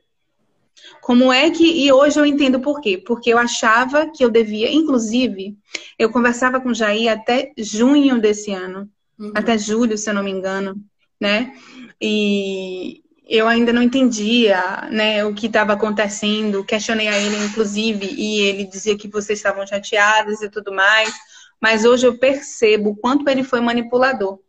Como 1.03 1.31
é 1.31 1.51
que. 1.51 1.85
E 1.85 1.93
hoje 1.93 2.19
eu 2.19 2.25
entendo 2.25 2.61
por 2.61 2.81
quê. 2.81 2.97
Porque 2.97 3.31
eu 3.31 3.37
achava 3.37 4.11
que 4.11 4.25
eu 4.25 4.31
devia. 4.31 4.73
Inclusive, 4.73 5.59
eu 5.99 6.11
conversava 6.11 6.59
com 6.59 6.71
o 6.71 6.75
Jair 6.75 7.13
até 7.13 7.53
junho 7.59 8.19
desse 8.19 8.51
ano. 8.53 8.89
Uhum. 9.19 9.33
Até 9.35 9.59
julho, 9.59 9.99
se 9.99 10.09
eu 10.09 10.15
não 10.15 10.23
me 10.23 10.31
engano. 10.31 10.77
Né? 11.21 11.53
E, 12.01 13.03
eu 13.31 13.47
ainda 13.47 13.73
não 13.73 13.81
entendia 13.81 14.89
né, 14.91 15.25
o 15.25 15.33
que 15.33 15.47
estava 15.47 15.75
acontecendo. 15.75 16.65
Questionei 16.65 17.07
a 17.07 17.17
ele, 17.17 17.37
inclusive, 17.45 18.13
e 18.13 18.41
ele 18.41 18.65
dizia 18.65 18.99
que 18.99 19.07
vocês 19.07 19.39
estavam 19.39 19.65
chateadas 19.65 20.43
e 20.43 20.51
tudo 20.51 20.73
mais. 20.73 21.15
Mas 21.61 21.85
hoje 21.85 22.09
eu 22.09 22.19
percebo 22.19 22.91
o 22.91 22.97
quanto 22.97 23.29
ele 23.29 23.45
foi 23.45 23.61
manipulador. 23.61 24.41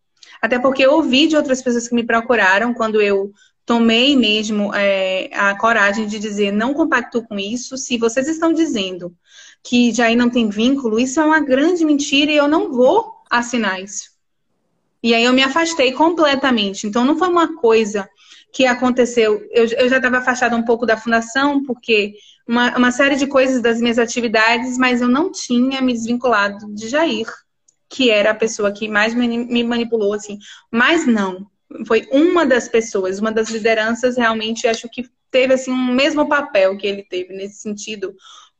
Até 0.41 0.57
porque 0.57 0.83
eu 0.83 0.93
ouvi 0.93 1.27
de 1.27 1.35
outras 1.35 1.61
pessoas 1.61 1.87
que 1.87 1.93
me 1.93 2.03
procuraram 2.03 2.73
quando 2.73 2.99
eu 2.99 3.31
tomei 3.67 4.17
mesmo 4.17 4.73
é, 4.73 5.29
a 5.31 5.55
coragem 5.55 6.07
de 6.07 6.17
dizer 6.17 6.51
não 6.51 6.73
compacto 6.73 7.21
com 7.21 7.37
isso. 7.37 7.77
Se 7.77 7.99
vocês 7.99 8.27
estão 8.27 8.51
dizendo 8.51 9.15
que 9.63 9.93
aí 10.01 10.15
não 10.15 10.27
tem 10.27 10.49
vínculo, 10.49 10.99
isso 10.99 11.21
é 11.21 11.23
uma 11.23 11.39
grande 11.39 11.85
mentira 11.85 12.31
e 12.31 12.35
eu 12.35 12.47
não 12.47 12.71
vou 12.71 13.13
assinar 13.29 13.79
isso. 13.79 14.09
E 15.03 15.13
aí 15.13 15.23
eu 15.23 15.33
me 15.33 15.43
afastei 15.43 15.91
completamente. 15.91 16.87
Então 16.87 17.05
não 17.05 17.15
foi 17.15 17.27
uma 17.27 17.55
coisa 17.57 18.09
que 18.51 18.65
aconteceu. 18.65 19.47
Eu, 19.51 19.65
eu 19.65 19.89
já 19.89 19.97
estava 19.97 20.17
afastada 20.17 20.55
um 20.55 20.63
pouco 20.63 20.85
da 20.85 20.97
fundação, 20.97 21.63
porque 21.63 22.13
uma, 22.47 22.77
uma 22.77 22.91
série 22.91 23.15
de 23.15 23.27
coisas 23.27 23.61
das 23.61 23.79
minhas 23.79 23.97
atividades, 23.97 24.77
mas 24.77 25.01
eu 25.01 25.07
não 25.07 25.31
tinha 25.31 25.81
me 25.81 25.93
desvinculado 25.93 26.73
de 26.73 26.89
Jair, 26.89 27.27
que 27.89 28.09
era 28.09 28.31
a 28.31 28.35
pessoa 28.35 28.71
que 28.71 28.87
mais 28.87 29.13
me 29.13 29.63
manipulou, 29.63 30.13
assim. 30.13 30.37
Mas 30.69 31.05
não. 31.05 31.47
Foi 31.87 32.07
uma 32.11 32.45
das 32.45 32.67
pessoas, 32.67 33.19
uma 33.19 33.31
das 33.31 33.49
lideranças, 33.49 34.17
realmente 34.17 34.67
acho 34.67 34.89
que 34.89 35.09
teve 35.29 35.53
assim 35.53 35.71
um 35.71 35.93
mesmo 35.93 36.27
papel 36.27 36.77
que 36.77 36.85
ele 36.85 37.03
teve 37.03 37.33
nesse 37.33 37.61
sentido, 37.61 38.13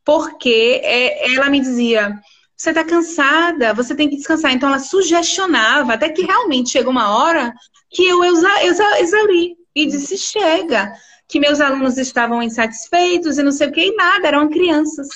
porque 0.06 0.80
é, 0.82 1.34
ela 1.36 1.50
me 1.50 1.60
dizia 1.60 2.18
você 2.56 2.70
está 2.70 2.84
cansada, 2.84 3.74
você 3.74 3.96
tem 3.96 4.08
que 4.08 4.16
descansar. 4.16 4.54
Então 4.54 4.70
ela 4.70 4.80
sugestionava, 4.80 5.94
até 5.94 6.10
que 6.10 6.22
realmente 6.22 6.70
chegou 6.70 6.92
uma 6.92 7.18
hora 7.18 7.52
que 7.90 8.06
eu 8.06 8.24
exa, 8.24 8.64
exa, 8.64 9.00
exauri 9.02 9.61
e 9.76 9.86
disse: 9.86 10.18
chega, 10.18 10.94
que 11.28 11.40
meus 11.40 11.62
alunos 11.62 11.98
estavam 11.98 12.44
insatisfeitos 12.44 13.38
e 13.38 13.44
não 13.44 13.52
sei 13.52 13.68
o 13.68 13.72
que, 13.72 13.82
e 13.82 13.96
nada, 13.96 14.28
eram 14.28 14.50
crianças 14.50 15.08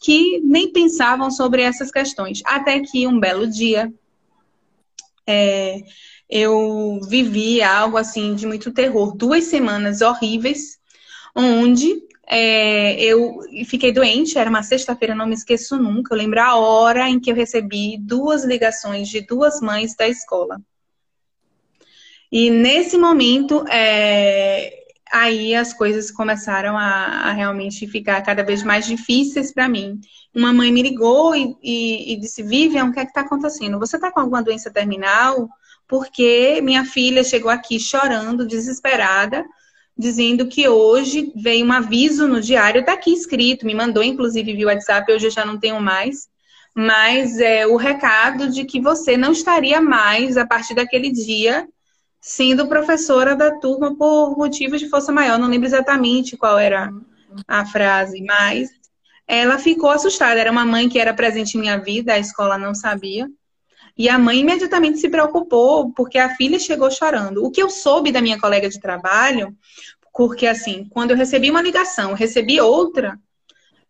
que 0.00 0.40
nem 0.40 0.72
pensavam 0.72 1.30
sobre 1.30 1.62
essas 1.62 1.90
questões. 1.90 2.40
Até 2.44 2.80
que 2.80 3.06
um 3.06 3.18
belo 3.18 3.46
dia 3.46 3.92
é, 5.26 5.82
eu 6.30 7.00
vivi 7.08 7.62
algo 7.62 7.96
assim 7.96 8.34
de 8.34 8.46
muito 8.46 8.72
terror, 8.72 9.16
duas 9.16 9.44
semanas 9.44 10.00
horríveis, 10.00 10.78
onde 11.34 12.02
é, 12.26 13.02
eu 13.02 13.40
fiquei 13.66 13.90
doente, 13.90 14.38
era 14.38 14.50
uma 14.50 14.62
sexta-feira, 14.62 15.14
não 15.14 15.26
me 15.26 15.34
esqueço 15.34 15.76
nunca. 15.76 16.14
Eu 16.14 16.18
lembro 16.18 16.40
a 16.40 16.56
hora 16.56 17.08
em 17.08 17.18
que 17.18 17.30
eu 17.30 17.34
recebi 17.34 17.98
duas 17.98 18.44
ligações 18.44 19.08
de 19.08 19.22
duas 19.22 19.60
mães 19.60 19.94
da 19.96 20.08
escola. 20.08 20.60
E 22.30 22.50
nesse 22.50 22.98
momento, 22.98 23.64
é, 23.68 24.72
aí 25.12 25.54
as 25.54 25.72
coisas 25.72 26.10
começaram 26.10 26.76
a, 26.76 27.28
a, 27.28 27.32
realmente 27.32 27.86
ficar 27.86 28.20
cada 28.22 28.42
vez 28.42 28.62
mais 28.62 28.86
difíceis 28.86 29.52
para 29.52 29.68
mim. 29.68 30.00
Uma 30.34 30.52
mãe 30.52 30.70
me 30.70 30.82
ligou 30.82 31.34
e, 31.34 31.56
e, 31.62 32.12
e 32.12 32.16
disse: 32.20 32.42
Vivian, 32.42 32.86
o 32.86 32.92
que 32.92 33.00
é 33.00 33.04
está 33.04 33.22
acontecendo? 33.22 33.78
Você 33.78 33.96
está 33.96 34.12
com 34.12 34.20
alguma 34.20 34.42
doença 34.42 34.70
terminal? 34.70 35.48
Porque 35.86 36.60
minha 36.62 36.84
filha 36.84 37.24
chegou 37.24 37.50
aqui 37.50 37.80
chorando, 37.80 38.46
desesperada 38.46 39.44
dizendo 39.98 40.46
que 40.46 40.68
hoje 40.68 41.32
veio 41.34 41.66
um 41.66 41.72
aviso 41.72 42.28
no 42.28 42.40
diário, 42.40 42.80
está 42.80 42.92
aqui 42.92 43.12
escrito, 43.12 43.66
me 43.66 43.74
mandou 43.74 44.02
inclusive 44.02 44.54
via 44.54 44.68
WhatsApp, 44.68 45.12
hoje 45.12 45.26
eu 45.26 45.30
já 45.30 45.44
não 45.44 45.58
tenho 45.58 45.80
mais, 45.80 46.28
mas 46.72 47.40
é 47.40 47.66
o 47.66 47.74
recado 47.74 48.48
de 48.48 48.64
que 48.64 48.80
você 48.80 49.16
não 49.16 49.32
estaria 49.32 49.80
mais, 49.80 50.36
a 50.36 50.46
partir 50.46 50.74
daquele 50.74 51.10
dia, 51.10 51.66
sendo 52.20 52.66
professora 52.66 53.34
da 53.34 53.50
turma 53.58 53.96
por 53.96 54.36
motivos 54.36 54.80
de 54.80 54.88
força 54.88 55.12
maior. 55.12 55.38
Não 55.38 55.48
lembro 55.48 55.66
exatamente 55.66 56.36
qual 56.36 56.58
era 56.58 56.92
a 57.46 57.64
frase, 57.66 58.22
mas 58.22 58.68
ela 59.26 59.58
ficou 59.58 59.90
assustada. 59.90 60.40
Era 60.40 60.50
uma 60.50 60.64
mãe 60.64 60.88
que 60.88 60.98
era 60.98 61.14
presente 61.14 61.56
em 61.56 61.60
minha 61.60 61.78
vida, 61.78 62.14
a 62.14 62.18
escola 62.18 62.58
não 62.58 62.74
sabia. 62.74 63.28
E 63.96 64.08
a 64.08 64.18
mãe 64.18 64.38
imediatamente 64.38 64.98
se 64.98 65.08
preocupou 65.08 65.92
porque 65.92 66.18
a 66.18 66.34
filha 66.36 66.58
chegou 66.58 66.90
chorando. 66.90 67.44
O 67.44 67.50
que 67.50 67.62
eu 67.62 67.68
soube 67.68 68.12
da 68.12 68.20
minha 68.20 68.38
colega 68.38 68.68
de 68.68 68.80
trabalho, 68.80 69.56
porque 70.14 70.46
assim, 70.46 70.86
quando 70.90 71.10
eu 71.10 71.16
recebi 71.16 71.50
uma 71.50 71.62
ligação, 71.62 72.14
recebi 72.14 72.60
outra 72.60 73.18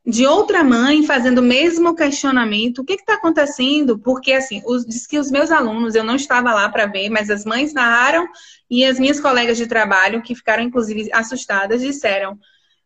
de 0.08 0.26
outra 0.26 0.64
mãe 0.64 1.04
fazendo 1.04 1.40
o 1.40 1.42
mesmo 1.42 1.94
questionamento, 1.94 2.78
o 2.78 2.84
que 2.84 2.94
está 2.94 3.16
acontecendo? 3.16 3.98
Porque 3.98 4.32
assim, 4.32 4.62
os, 4.64 4.86
diz 4.86 5.06
que 5.06 5.18
os 5.18 5.30
meus 5.30 5.50
alunos, 5.50 5.94
eu 5.94 6.02
não 6.02 6.16
estava 6.16 6.54
lá 6.54 6.66
para 6.70 6.86
ver, 6.86 7.10
mas 7.10 7.28
as 7.28 7.44
mães 7.44 7.74
narraram 7.74 8.26
e 8.70 8.86
as 8.86 8.98
minhas 8.98 9.20
colegas 9.20 9.58
de 9.58 9.66
trabalho, 9.66 10.22
que 10.22 10.34
ficaram 10.34 10.62
inclusive 10.62 11.10
assustadas, 11.12 11.82
disseram: 11.82 12.38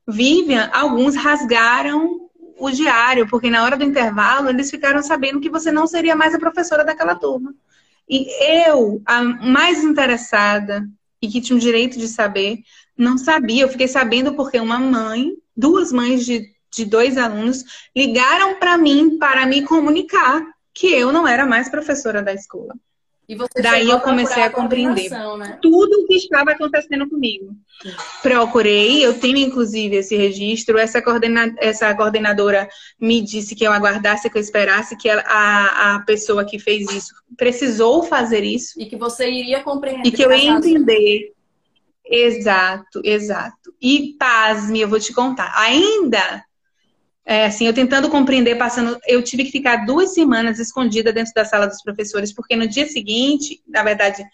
Vivian, 0.07 0.69
alguns 0.73 1.15
rasgaram 1.15 2.29
o 2.59 2.69
diário, 2.73 3.29
porque 3.29 3.49
na 3.49 3.63
hora 3.63 3.77
do 3.77 3.85
intervalo 3.85 4.49
eles 4.49 4.69
ficaram 4.69 5.01
sabendo 5.01 5.41
que 5.41 5.49
você 5.49 5.71
não 5.71 5.87
seria 5.87 6.17
mais 6.17 6.35
a 6.35 6.41
professora 6.41 6.85
daquela 6.85 7.15
turma. 7.15 7.55
E 8.11 8.27
eu, 8.67 9.01
a 9.07 9.23
mais 9.23 9.85
interessada 9.85 10.89
e 11.21 11.29
que 11.29 11.41
tinha 11.41 11.57
o 11.57 11.61
direito 11.61 12.01
de 12.01 12.09
saber, 12.09 12.59
não 12.99 13.17
sabia. 13.17 13.63
Eu 13.63 13.69
fiquei 13.69 13.87
sabendo 13.87 14.35
porque 14.35 14.59
uma 14.59 14.81
mãe, 14.81 15.35
duas 15.57 15.93
mães 15.93 16.27
de, 16.27 16.53
de 16.73 16.85
dois 16.85 17.19
alunos, 17.19 17.65
ligaram 17.95 18.59
para 18.59 18.79
mim 18.79 19.19
para 19.19 19.47
me 19.47 19.63
comunicar 19.63 20.43
que 20.75 20.87
eu 20.87 21.13
não 21.13 21.29
era 21.29 21.45
mais 21.45 21.69
professora 21.69 22.23
da 22.23 22.33
escola. 22.33 22.75
Daí 23.63 23.89
eu 23.89 24.01
comecei 24.01 24.43
a, 24.43 24.47
a 24.47 24.51
compreender 24.51 25.09
né? 25.11 25.59
tudo 25.63 26.01
o 26.01 26.07
que 26.07 26.15
estava 26.15 26.51
acontecendo 26.51 27.09
comigo. 27.09 27.55
Procurei, 28.21 29.05
eu 29.05 29.19
tenho 29.19 29.39
inclusive 29.39 29.97
esse 29.97 30.17
registro. 30.17 30.77
Essa, 30.77 31.01
coordena, 31.01 31.55
essa 31.59 31.95
coordenadora 31.95 32.69
me 33.01 33.21
disse 33.21 33.55
que 33.55 33.65
eu 33.65 33.73
aguardasse, 33.73 34.29
que 34.29 34.37
eu 34.37 34.43
esperasse, 34.43 34.97
que 34.97 35.09
ela, 35.09 35.23
a, 35.23 35.95
a 35.95 36.01
pessoa 36.01 36.45
que 36.45 36.59
fez 36.59 36.91
isso 36.91 37.15
precisou 37.37 38.03
fazer 38.03 38.43
isso. 38.45 38.79
E 38.79 38.87
que 38.87 38.97
você 38.97 39.31
iria 39.31 39.63
compreender. 39.63 40.09
E 40.09 40.11
que 40.11 40.23
eu 40.23 40.33
ia 40.33 40.51
entender. 40.51 41.33
Exato, 42.05 43.01
exato. 43.05 43.73
E 43.81 44.17
pasme, 44.19 44.81
eu 44.81 44.89
vou 44.89 45.01
te 45.01 45.15
contar. 45.15 45.53
Ainda 45.57 46.45
é, 47.25 47.47
assim, 47.47 47.67
eu 47.67 47.73
tentando 47.73 48.11
compreender, 48.11 48.57
passando, 48.57 48.99
eu 49.07 49.23
tive 49.23 49.45
que 49.45 49.53
ficar 49.53 49.87
duas 49.87 50.13
semanas 50.13 50.59
escondida 50.59 51.13
dentro 51.13 51.33
da 51.35 51.45
sala 51.45 51.67
dos 51.67 51.81
professores, 51.81 52.33
porque 52.33 52.57
no 52.57 52.67
dia 52.67 52.87
seguinte, 52.87 53.63
na 53.67 53.83
verdade, 53.83 54.25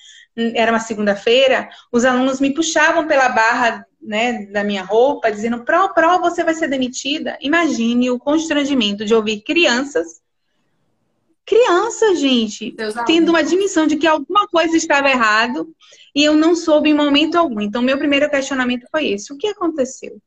era 0.54 0.72
uma 0.72 0.80
segunda-feira, 0.80 1.68
os 1.92 2.04
alunos 2.04 2.40
me 2.40 2.54
puxavam 2.54 3.06
pela 3.06 3.28
barra 3.28 3.84
né, 4.00 4.46
da 4.46 4.64
minha 4.64 4.82
roupa, 4.82 5.30
dizendo: 5.30 5.64
Pro, 5.64 5.92
Pro, 5.92 6.20
você 6.20 6.42
vai 6.42 6.54
ser 6.54 6.68
demitida. 6.68 7.36
Imagine 7.40 8.10
o 8.10 8.18
constrangimento 8.18 9.04
de 9.04 9.14
ouvir 9.14 9.42
crianças, 9.42 10.20
crianças, 11.44 12.20
gente, 12.20 12.74
tendo 13.06 13.30
uma 13.30 13.40
admissão 13.40 13.86
de 13.86 13.96
que 13.96 14.06
alguma 14.06 14.46
coisa 14.48 14.76
estava 14.76 15.10
errado 15.10 15.68
e 16.14 16.24
eu 16.24 16.34
não 16.34 16.54
soube 16.54 16.90
em 16.90 16.94
momento 16.94 17.36
algum. 17.36 17.60
Então, 17.60 17.82
meu 17.82 17.98
primeiro 17.98 18.30
questionamento 18.30 18.86
foi 18.90 19.08
esse: 19.08 19.32
o 19.32 19.36
que 19.36 19.48
aconteceu? 19.48 20.20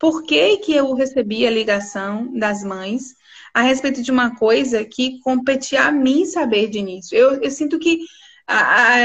Por 0.00 0.22
que, 0.22 0.56
que 0.56 0.72
eu 0.72 0.94
recebi 0.94 1.46
a 1.46 1.50
ligação 1.50 2.32
das 2.32 2.64
mães 2.64 3.14
a 3.52 3.60
respeito 3.60 4.02
de 4.02 4.10
uma 4.10 4.34
coisa 4.34 4.84
que 4.84 5.20
competia 5.20 5.82
a 5.84 5.92
mim 5.92 6.24
saber 6.24 6.68
de 6.68 6.78
início. 6.78 7.16
Eu, 7.16 7.42
eu 7.42 7.50
sinto 7.50 7.78
que 7.78 8.00
a, 8.46 8.94
a, 8.94 9.00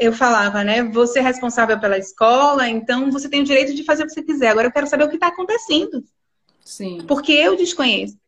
eu 0.00 0.12
falava, 0.12 0.62
né? 0.62 0.82
Você 0.84 1.20
é 1.20 1.22
responsável 1.22 1.80
pela 1.80 1.96
escola, 1.96 2.68
então 2.68 3.10
você 3.10 3.28
tem 3.28 3.40
o 3.40 3.44
direito 3.44 3.74
de 3.74 3.84
fazer 3.84 4.02
o 4.02 4.06
que 4.06 4.12
você 4.12 4.22
quiser. 4.22 4.48
Agora 4.48 4.66
eu 4.66 4.72
quero 4.72 4.86
saber 4.86 5.04
o 5.04 5.08
que 5.08 5.14
está 5.14 5.28
acontecendo. 5.28 6.04
Sim. 6.62 6.98
Porque 7.06 7.32
eu 7.32 7.56
desconheço. 7.56 8.18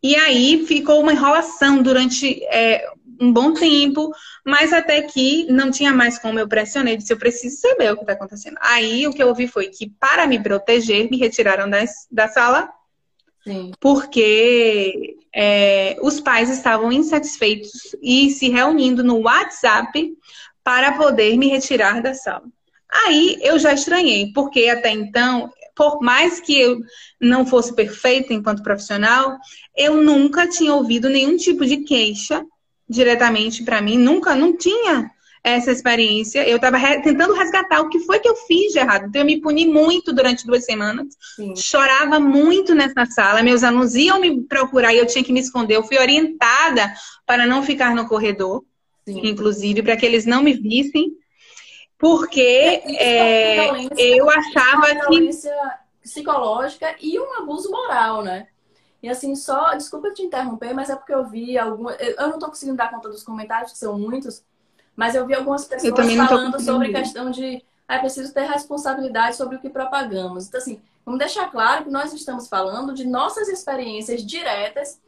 E 0.00 0.14
aí 0.14 0.64
ficou 0.66 1.00
uma 1.00 1.12
enrolação 1.12 1.82
durante 1.82 2.42
é, 2.44 2.86
um 3.20 3.32
bom 3.32 3.52
tempo, 3.52 4.10
mas 4.44 4.72
até 4.72 5.02
que 5.02 5.46
não 5.50 5.70
tinha 5.70 5.92
mais 5.92 6.18
como 6.18 6.38
eu 6.38 6.48
pressionei, 6.48 6.96
disse, 6.96 7.12
eu 7.12 7.18
preciso 7.18 7.56
saber 7.60 7.92
o 7.92 7.96
que 7.96 8.02
está 8.02 8.12
acontecendo. 8.12 8.56
Aí 8.60 9.06
o 9.06 9.12
que 9.12 9.22
eu 9.22 9.28
ouvi 9.28 9.46
foi 9.46 9.68
que, 9.68 9.90
para 10.00 10.26
me 10.26 10.42
proteger, 10.42 11.10
me 11.10 11.18
retiraram 11.18 11.68
da, 11.68 11.78
da 12.10 12.28
sala, 12.28 12.70
Sim. 13.44 13.72
porque 13.80 15.16
é, 15.34 15.96
os 16.02 16.20
pais 16.20 16.50
estavam 16.50 16.92
insatisfeitos 16.92 17.96
e 18.02 18.30
se 18.30 18.48
reunindo 18.48 19.02
no 19.02 19.20
WhatsApp 19.20 20.12
para 20.62 20.92
poder 20.92 21.36
me 21.36 21.48
retirar 21.48 22.02
da 22.02 22.14
sala. 22.14 22.44
Aí 23.06 23.38
eu 23.40 23.58
já 23.58 23.72
estranhei, 23.72 24.32
porque 24.32 24.68
até 24.68 24.90
então, 24.90 25.50
por 25.74 26.00
mais 26.02 26.40
que 26.40 26.58
eu 26.60 26.78
não 27.20 27.46
fosse 27.46 27.74
perfeita 27.74 28.34
enquanto 28.34 28.62
profissional, 28.62 29.36
eu 29.74 30.02
nunca 30.02 30.46
tinha 30.46 30.74
ouvido 30.74 31.08
nenhum 31.08 31.36
tipo 31.36 31.64
de 31.64 31.78
queixa 31.78 32.44
diretamente 32.88 33.62
para 33.64 33.80
mim, 33.80 33.96
nunca, 33.96 34.34
não 34.34 34.56
tinha 34.56 35.10
essa 35.42 35.72
experiência. 35.72 36.46
Eu 36.48 36.56
estava 36.56 36.76
re 36.76 37.00
tentando 37.02 37.34
resgatar 37.34 37.80
o 37.80 37.88
que 37.88 37.98
foi 38.00 38.20
que 38.20 38.28
eu 38.28 38.36
fiz 38.36 38.72
de 38.72 38.78
errado. 38.78 39.06
Então, 39.06 39.22
eu 39.22 39.26
me 39.26 39.40
puni 39.40 39.66
muito 39.66 40.12
durante 40.12 40.46
duas 40.46 40.64
semanas. 40.64 41.08
Sim. 41.34 41.54
Chorava 41.56 42.20
muito 42.20 42.74
nessa 42.74 43.04
sala. 43.06 43.42
Meus 43.42 43.64
alunos 43.64 43.94
iam 43.94 44.20
me 44.20 44.42
procurar 44.42 44.94
e 44.94 44.98
eu 44.98 45.06
tinha 45.06 45.24
que 45.24 45.32
me 45.32 45.40
esconder. 45.40 45.76
Eu 45.76 45.82
fui 45.82 45.98
orientada 45.98 46.92
para 47.26 47.46
não 47.46 47.62
ficar 47.62 47.94
no 47.94 48.06
corredor, 48.06 48.64
Sim. 49.06 49.20
inclusive, 49.26 49.82
para 49.82 49.96
que 49.96 50.06
eles 50.06 50.24
não 50.24 50.42
me 50.42 50.54
vissem. 50.54 51.12
Porque 51.98 52.40
é, 52.40 53.68
é, 53.68 53.86
eu 53.96 54.28
achava 54.28 54.92
uma 54.92 55.06
que. 55.06 55.30
psicológica 56.02 56.96
e 57.00 57.18
um 57.18 57.38
abuso 57.38 57.70
moral, 57.70 58.22
né? 58.22 58.48
E 59.02 59.08
assim, 59.08 59.34
só, 59.34 59.74
desculpa 59.74 60.12
te 60.12 60.22
interromper, 60.22 60.72
mas 60.72 60.88
é 60.88 60.96
porque 60.96 61.12
eu 61.12 61.24
vi 61.26 61.58
algumas. 61.58 61.96
Eu 62.00 62.28
não 62.28 62.38
tô 62.38 62.46
conseguindo 62.46 62.76
dar 62.76 62.90
conta 62.90 63.08
dos 63.08 63.22
comentários, 63.22 63.72
que 63.72 63.78
são 63.78 63.98
muitos, 63.98 64.44
mas 64.94 65.14
eu 65.14 65.26
vi 65.26 65.34
algumas 65.34 65.64
pessoas 65.64 66.14
falando 66.14 66.60
sobre 66.60 66.92
questão 66.92 67.30
de 67.30 67.64
é 67.88 67.98
preciso 67.98 68.32
ter 68.32 68.48
responsabilidade 68.48 69.36
sobre 69.36 69.56
o 69.56 69.60
que 69.60 69.68
propagamos. 69.68 70.46
Então, 70.46 70.58
assim, 70.58 70.80
Vamos 71.04 71.18
deixar 71.18 71.50
claro 71.50 71.84
que 71.84 71.90
nós 71.90 72.12
estamos 72.12 72.48
falando 72.48 72.94
de 72.94 73.06
nossas 73.06 73.48
experiências 73.48 74.24
diretas 74.24 75.00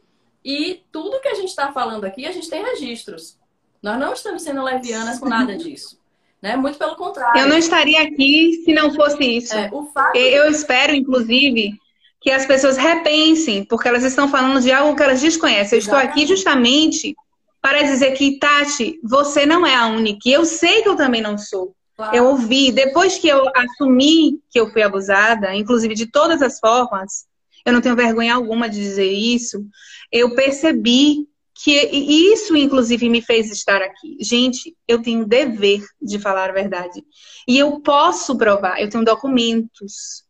e 0.43 0.83
tudo 0.91 1.21
que 1.21 1.27
a 1.27 1.33
gente 1.33 1.49
está 1.49 1.71
falando 1.71 2.03
aqui, 2.03 2.25
a 2.25 2.31
gente 2.31 2.49
tem 2.49 2.63
registros. 2.63 3.37
Nós 3.81 3.97
não 3.99 4.13
estamos 4.13 4.41
sendo 4.41 4.61
levianas 4.61 5.19
com 5.19 5.27
nada 5.27 5.55
disso. 5.55 5.99
Né? 6.41 6.55
Muito 6.55 6.77
pelo 6.77 6.95
contrário. 6.95 7.41
Eu 7.41 7.47
não 7.47 7.57
estaria 7.57 8.01
aqui 8.01 8.61
se 8.65 8.73
não 8.73 8.93
fosse 8.93 9.23
isso. 9.23 9.55
É. 9.55 9.71
Eu 10.15 10.49
espero, 10.49 10.93
inclusive, 10.93 11.79
que 12.25 12.31
as 12.31 12.43
pessoas 12.43 12.75
repensem, 12.75 13.63
porque 13.63 13.87
elas 13.87 14.03
estão 14.03 14.27
falando 14.27 14.59
de 14.59 14.71
algo 14.71 14.95
que 14.95 15.03
elas 15.03 15.21
desconhecem. 15.21 15.77
Eu 15.77 15.79
estou 15.79 15.95
aqui 15.95 16.25
justamente 16.25 17.15
para 17.61 17.83
dizer 17.83 18.13
que, 18.13 18.39
Tati, 18.39 18.99
você 19.03 19.45
não 19.45 19.63
é 19.63 19.75
a 19.75 19.85
única. 19.85 20.27
E 20.27 20.33
eu 20.33 20.43
sei 20.43 20.81
que 20.81 20.89
eu 20.89 20.95
também 20.95 21.21
não 21.21 21.37
sou. 21.37 21.75
Claro. 21.95 22.15
Eu 22.15 22.25
ouvi, 22.25 22.71
depois 22.71 23.19
que 23.19 23.27
eu 23.27 23.45
assumi 23.55 24.39
que 24.49 24.59
eu 24.59 24.71
fui 24.71 24.81
abusada, 24.81 25.53
inclusive 25.53 25.93
de 25.93 26.07
todas 26.07 26.41
as 26.41 26.59
formas, 26.59 27.27
eu 27.63 27.71
não 27.71 27.79
tenho 27.79 27.95
vergonha 27.95 28.33
alguma 28.33 28.67
de 28.67 28.79
dizer 28.79 29.11
isso, 29.11 29.63
eu 30.11 30.33
percebi 30.33 31.27
que 31.63 31.79
isso, 31.93 32.57
inclusive, 32.57 33.07
me 33.07 33.21
fez 33.21 33.51
estar 33.51 33.83
aqui. 33.83 34.17
Gente, 34.19 34.75
eu 34.87 34.99
tenho 34.99 35.27
dever 35.27 35.85
de 36.01 36.17
falar 36.17 36.49
a 36.49 36.53
verdade. 36.53 37.03
E 37.47 37.55
eu 37.55 37.79
posso 37.81 38.35
provar, 38.35 38.81
eu 38.81 38.89
tenho 38.89 39.05
documentos. 39.05 40.24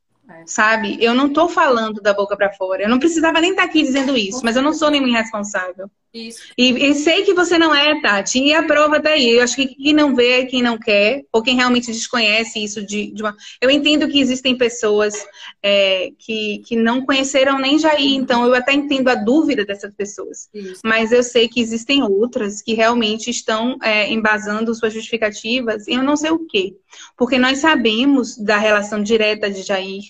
Sabe? 0.46 0.98
Eu 1.04 1.14
não 1.14 1.32
tô 1.32 1.48
falando 1.48 2.02
da 2.02 2.14
boca 2.14 2.36
para 2.36 2.52
fora. 2.52 2.84
Eu 2.84 2.90
não 2.90 3.00
precisava 3.00 3.40
nem 3.42 3.52
estar 3.52 3.64
tá 3.64 3.68
aqui 3.68 3.82
dizendo 3.82 4.18
isso, 4.18 4.42
mas 4.44 4.56
eu 4.56 4.62
não 4.62 4.74
sou 4.74 4.90
nenhum 4.90 5.08
irresponsável. 5.08 5.90
Isso. 6.16 6.44
E, 6.58 6.88
e, 6.88 6.96
sei 6.96 7.24
que 7.24 7.34
você 7.34 7.58
não 7.58 7.76
é, 7.76 8.00
Tati. 8.00 8.40
E 8.40 8.54
a 8.54 8.64
prova 8.64 9.02
tá 9.02 9.10
aí. 9.10 9.32
Eu 9.32 9.44
acho 9.44 9.56
que 9.58 9.68
quem 9.68 9.94
não 9.94 10.16
vê, 10.16 10.46
quem 10.46 10.64
não 10.64 10.78
quer, 10.78 11.26
ou 11.32 11.44
quem 11.44 11.58
realmente 11.58 11.92
desconhece 11.92 12.64
isso 12.64 12.82
de, 12.86 13.12
de 13.12 13.22
uma. 13.22 13.36
Eu 13.60 13.70
entendo 13.70 14.08
que 14.08 14.22
existem 14.22 14.58
pessoas 14.58 15.14
é, 15.62 16.12
que, 16.18 16.60
que 16.66 16.78
não 16.78 17.06
conheceram 17.06 17.60
nem 17.60 17.78
Jair, 17.78 18.16
então 18.16 18.46
eu 18.46 18.56
até 18.56 18.72
entendo 18.72 19.10
a 19.10 19.16
dúvida 19.16 19.66
dessas 19.66 19.94
pessoas. 19.94 20.48
Isso. 20.54 20.80
Mas 20.86 21.12
eu 21.12 21.22
sei 21.22 21.50
que 21.50 21.60
existem 21.60 22.02
outras 22.02 22.62
que 22.62 22.74
realmente 22.74 23.30
estão 23.30 23.78
é, 23.84 24.10
embasando 24.10 24.74
suas 24.74 24.94
justificativas 24.94 25.86
e 25.86 25.94
eu 25.94 26.04
não 26.04 26.16
sei 26.16 26.32
o 26.32 26.40
quê. 26.48 26.78
Porque 27.18 27.38
nós 27.38 27.58
sabemos 27.58 28.38
da 28.38 28.58
relação 28.58 29.04
direta 29.04 29.52
de 29.52 29.64
Jair. 29.64 30.04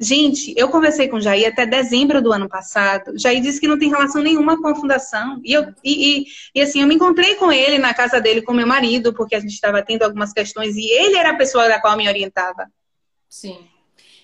Gente, 0.00 0.52
eu 0.56 0.68
conversei 0.68 1.06
com 1.06 1.20
Jair 1.20 1.46
até 1.46 1.64
dezembro 1.64 2.20
do 2.20 2.32
ano 2.32 2.48
passado. 2.48 3.16
Jair 3.16 3.40
disse 3.40 3.60
que 3.60 3.68
não 3.68 3.78
tem 3.78 3.90
relação 3.90 4.22
nenhuma 4.22 4.60
com 4.60 4.66
a 4.66 4.74
fundação. 4.74 5.40
E, 5.44 5.51
eu, 5.52 5.72
e, 5.84 6.20
e, 6.20 6.26
e, 6.54 6.60
assim, 6.60 6.80
eu 6.80 6.86
me 6.86 6.94
encontrei 6.94 7.34
com 7.36 7.50
ele 7.50 7.78
na 7.78 7.94
casa 7.94 8.20
dele 8.20 8.42
com 8.42 8.52
meu 8.52 8.66
marido, 8.66 9.12
porque 9.12 9.34
a 9.34 9.40
gente 9.40 9.52
estava 9.52 9.82
tendo 9.82 10.02
algumas 10.02 10.32
questões 10.32 10.76
e 10.76 10.90
ele 10.90 11.16
era 11.16 11.30
a 11.30 11.36
pessoa 11.36 11.68
da 11.68 11.80
qual 11.80 11.96
me 11.96 12.08
orientava. 12.08 12.70
Sim. 13.28 13.66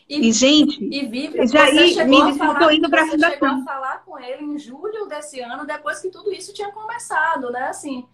E, 0.09 0.29
e 0.29 0.33
gente, 0.33 0.83
e 0.83 1.05
Vivi, 1.07 1.47
já 1.47 1.67
você 1.67 2.05
me 2.05 2.25
disse 2.25 2.39
que 2.39 2.47
estou 2.47 2.73
indo 2.73 2.89
para 2.89 3.03
a 3.03 3.07
fundação. 3.07 3.31
chegou 3.31 3.49
a 3.49 3.63
falar 3.63 4.05
com 4.05 4.19
ele 4.19 4.43
em 4.43 4.59
julho 4.59 5.07
desse 5.07 5.39
ano, 5.41 5.67
depois 5.67 6.01
que 6.01 6.09
tudo 6.09 6.33
isso 6.33 6.55
tinha 6.55 6.73
começado, 6.73 7.51
né? 7.51 7.69
Assim, 7.69 8.07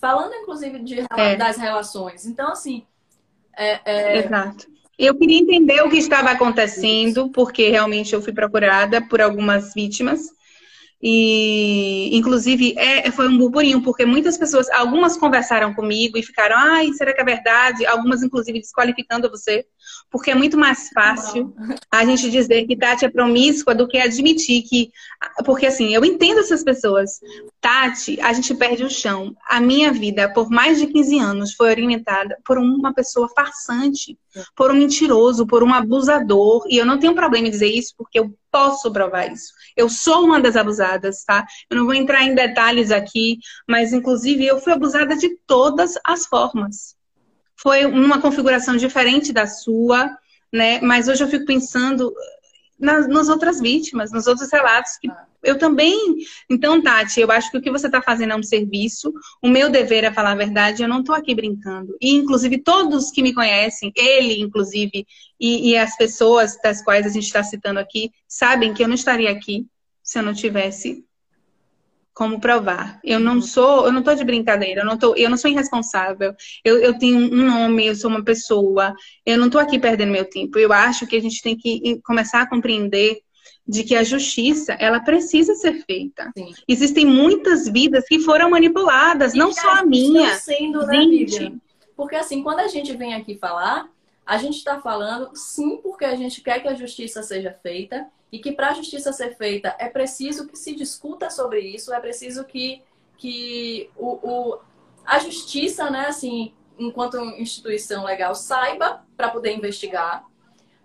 falando 0.00 0.34
inclusive 0.34 0.78
de, 0.78 1.04
é. 1.14 1.36
das 1.36 1.58
relações. 1.58 2.24
Então, 2.24 2.52
assim. 2.52 2.86
É, 3.54 3.80
é... 3.84 4.18
Exato. 4.18 4.66
Eu 4.98 5.14
queria 5.14 5.40
entender 5.40 5.82
o 5.82 5.90
que 5.90 5.98
estava 5.98 6.30
acontecendo, 6.30 7.28
porque 7.30 7.68
realmente 7.68 8.14
eu 8.14 8.22
fui 8.22 8.32
procurada 8.32 9.02
por 9.02 9.20
algumas 9.20 9.74
vítimas. 9.74 10.30
E, 11.02 12.16
inclusive, 12.16 12.74
é, 12.78 13.10
foi 13.10 13.26
um 13.26 13.36
burburinho, 13.36 13.82
porque 13.82 14.06
muitas 14.06 14.38
pessoas, 14.38 14.70
algumas 14.70 15.16
conversaram 15.16 15.74
comigo 15.74 16.16
e 16.16 16.22
ficaram, 16.22 16.56
ai, 16.56 16.92
será 16.92 17.12
que 17.12 17.20
é 17.20 17.24
verdade? 17.24 17.84
Algumas, 17.86 18.22
inclusive, 18.22 18.60
desqualificando 18.60 19.28
você, 19.28 19.66
porque 20.12 20.30
é 20.30 20.34
muito 20.34 20.58
mais 20.58 20.90
fácil 20.90 21.54
Não. 21.56 21.74
a 21.90 22.04
gente 22.04 22.30
dizer 22.30 22.66
que 22.66 22.76
Tati 22.76 23.06
é 23.06 23.08
promíscua 23.08 23.74
do 23.74 23.88
que 23.88 23.96
admitir 23.96 24.62
que. 24.62 24.92
Porque, 25.42 25.66
assim, 25.66 25.94
eu 25.94 26.04
entendo 26.04 26.40
essas 26.40 26.62
pessoas. 26.62 27.18
Tati, 27.60 28.20
a 28.20 28.32
gente 28.34 28.54
perde 28.54 28.84
o 28.84 28.90
chão. 28.90 29.34
A 29.48 29.58
minha 29.58 29.90
vida, 29.90 30.30
por 30.30 30.50
mais 30.50 30.78
de 30.78 30.86
15 30.86 31.18
anos, 31.18 31.54
foi 31.54 31.70
orientada 31.70 32.36
por 32.44 32.58
uma 32.58 32.92
pessoa 32.92 33.26
farsante, 33.34 34.18
por 34.54 34.70
um 34.70 34.74
mentiroso, 34.74 35.46
por 35.46 35.64
um 35.64 35.72
abusador. 35.72 36.66
E 36.68 36.76
eu 36.76 36.84
não 36.84 36.98
tenho 36.98 37.14
problema 37.14 37.48
em 37.48 37.50
dizer 37.50 37.70
isso, 37.70 37.94
porque 37.96 38.18
eu 38.18 38.34
posso 38.50 38.92
provar 38.92 39.32
isso. 39.32 39.50
Eu 39.74 39.88
sou 39.88 40.26
uma 40.26 40.38
das 40.38 40.56
abusadas, 40.56 41.24
tá? 41.24 41.46
Eu 41.70 41.78
não 41.78 41.86
vou 41.86 41.94
entrar 41.94 42.22
em 42.22 42.34
detalhes 42.34 42.90
aqui, 42.90 43.38
mas 43.66 43.94
inclusive 43.94 44.44
eu 44.44 44.60
fui 44.60 44.74
abusada 44.74 45.16
de 45.16 45.34
todas 45.46 45.94
as 46.04 46.26
formas. 46.26 47.00
Foi 47.62 47.84
uma 47.86 48.20
configuração 48.20 48.76
diferente 48.76 49.32
da 49.32 49.46
sua, 49.46 50.16
né? 50.52 50.80
Mas 50.80 51.08
hoje 51.08 51.22
eu 51.22 51.28
fico 51.28 51.46
pensando 51.46 52.12
nas, 52.78 53.06
nas 53.06 53.28
outras 53.28 53.60
vítimas, 53.60 54.10
nos 54.10 54.26
outros 54.26 54.50
relatos 54.50 54.96
que 55.00 55.08
eu 55.42 55.56
também. 55.56 56.16
Então, 56.50 56.82
Tati, 56.82 57.20
eu 57.20 57.30
acho 57.30 57.50
que 57.50 57.58
o 57.58 57.62
que 57.62 57.70
você 57.70 57.86
está 57.86 58.02
fazendo 58.02 58.32
é 58.32 58.36
um 58.36 58.42
serviço. 58.42 59.12
O 59.40 59.48
meu 59.48 59.70
dever 59.70 60.04
é 60.04 60.12
falar 60.12 60.32
a 60.32 60.36
verdade. 60.36 60.82
Eu 60.82 60.88
não 60.88 61.00
estou 61.00 61.14
aqui 61.14 61.34
brincando. 61.34 61.96
E, 62.00 62.10
inclusive, 62.10 62.58
todos 62.58 63.10
que 63.10 63.22
me 63.22 63.32
conhecem, 63.32 63.92
ele, 63.94 64.40
inclusive, 64.40 65.06
e, 65.40 65.70
e 65.70 65.76
as 65.76 65.96
pessoas 65.96 66.56
das 66.62 66.82
quais 66.82 67.06
a 67.06 67.10
gente 67.10 67.24
está 67.24 67.42
citando 67.42 67.78
aqui, 67.78 68.10
sabem 68.26 68.74
que 68.74 68.82
eu 68.82 68.88
não 68.88 68.94
estaria 68.94 69.30
aqui 69.30 69.66
se 70.02 70.18
eu 70.18 70.22
não 70.22 70.34
tivesse 70.34 71.04
como 72.14 72.40
provar. 72.40 73.00
Eu 73.02 73.18
não 73.18 73.40
sou, 73.40 73.86
eu 73.86 73.92
não 73.92 74.02
tô 74.02 74.14
de 74.14 74.24
brincadeira, 74.24 74.82
eu 74.82 74.84
não 74.84 74.98
tô, 74.98 75.14
eu 75.14 75.30
não 75.30 75.36
sou 75.36 75.50
irresponsável. 75.50 76.34
Eu, 76.64 76.78
eu 76.78 76.98
tenho 76.98 77.18
um 77.18 77.46
nome, 77.46 77.86
eu 77.86 77.94
sou 77.94 78.10
uma 78.10 78.22
pessoa. 78.22 78.94
Eu 79.24 79.38
não 79.38 79.48
tô 79.48 79.58
aqui 79.58 79.78
perdendo 79.78 80.12
meu 80.12 80.24
tempo. 80.24 80.58
Eu 80.58 80.72
acho 80.72 81.06
que 81.06 81.16
a 81.16 81.20
gente 81.20 81.42
tem 81.42 81.56
que 81.56 82.00
começar 82.04 82.42
a 82.42 82.48
compreender 82.48 83.20
de 83.66 83.84
que 83.84 83.94
a 83.94 84.02
justiça 84.02 84.74
ela 84.74 85.00
precisa 85.00 85.54
ser 85.54 85.84
feita. 85.84 86.30
Sim. 86.36 86.52
Existem 86.66 87.06
muitas 87.06 87.68
vidas 87.68 88.04
que 88.06 88.18
foram 88.18 88.50
manipuladas, 88.50 89.34
e 89.34 89.38
não 89.38 89.52
só 89.52 89.70
a 89.70 89.84
minha. 89.84 90.34
Sendo, 90.36 90.84
né. 90.86 91.04
Porque 91.96 92.16
assim, 92.16 92.42
quando 92.42 92.60
a 92.60 92.68
gente 92.68 92.94
vem 92.96 93.14
aqui 93.14 93.36
falar, 93.36 93.88
a 94.26 94.36
gente 94.36 94.56
está 94.56 94.80
falando 94.80 95.30
sim 95.34 95.78
porque 95.82 96.04
a 96.04 96.16
gente 96.16 96.40
quer 96.40 96.60
que 96.60 96.68
a 96.68 96.74
justiça 96.74 97.22
seja 97.22 97.56
feita 97.62 98.06
e 98.32 98.38
que 98.38 98.50
para 98.50 98.70
a 98.70 98.74
justiça 98.74 99.12
ser 99.12 99.36
feita 99.36 99.76
é 99.78 99.88
preciso 99.88 100.48
que 100.48 100.56
se 100.56 100.74
discuta 100.74 101.28
sobre 101.28 101.60
isso, 101.60 101.92
é 101.92 102.00
preciso 102.00 102.44
que, 102.44 102.82
que 103.18 103.90
o, 103.96 104.18
o 104.22 104.58
a 105.04 105.18
justiça, 105.18 105.90
né, 105.90 106.06
assim, 106.06 106.54
enquanto 106.78 107.18
instituição 107.18 108.04
legal, 108.04 108.34
saiba 108.34 109.04
para 109.16 109.28
poder 109.28 109.52
investigar. 109.52 110.24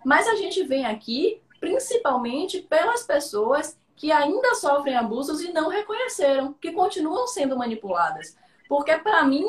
Mas 0.04 0.26
a 0.28 0.34
gente 0.34 0.62
vem 0.64 0.84
aqui 0.84 1.40
principalmente 1.60 2.60
pelas 2.60 3.02
pessoas 3.04 3.78
que 3.96 4.12
ainda 4.12 4.54
sofrem 4.54 4.96
abusos 4.96 5.40
e 5.40 5.52
não 5.52 5.68
reconheceram, 5.68 6.52
que 6.52 6.72
continuam 6.72 7.26
sendo 7.26 7.56
manipuladas. 7.56 8.36
Porque, 8.68 8.96
para 8.98 9.24
mim, 9.24 9.46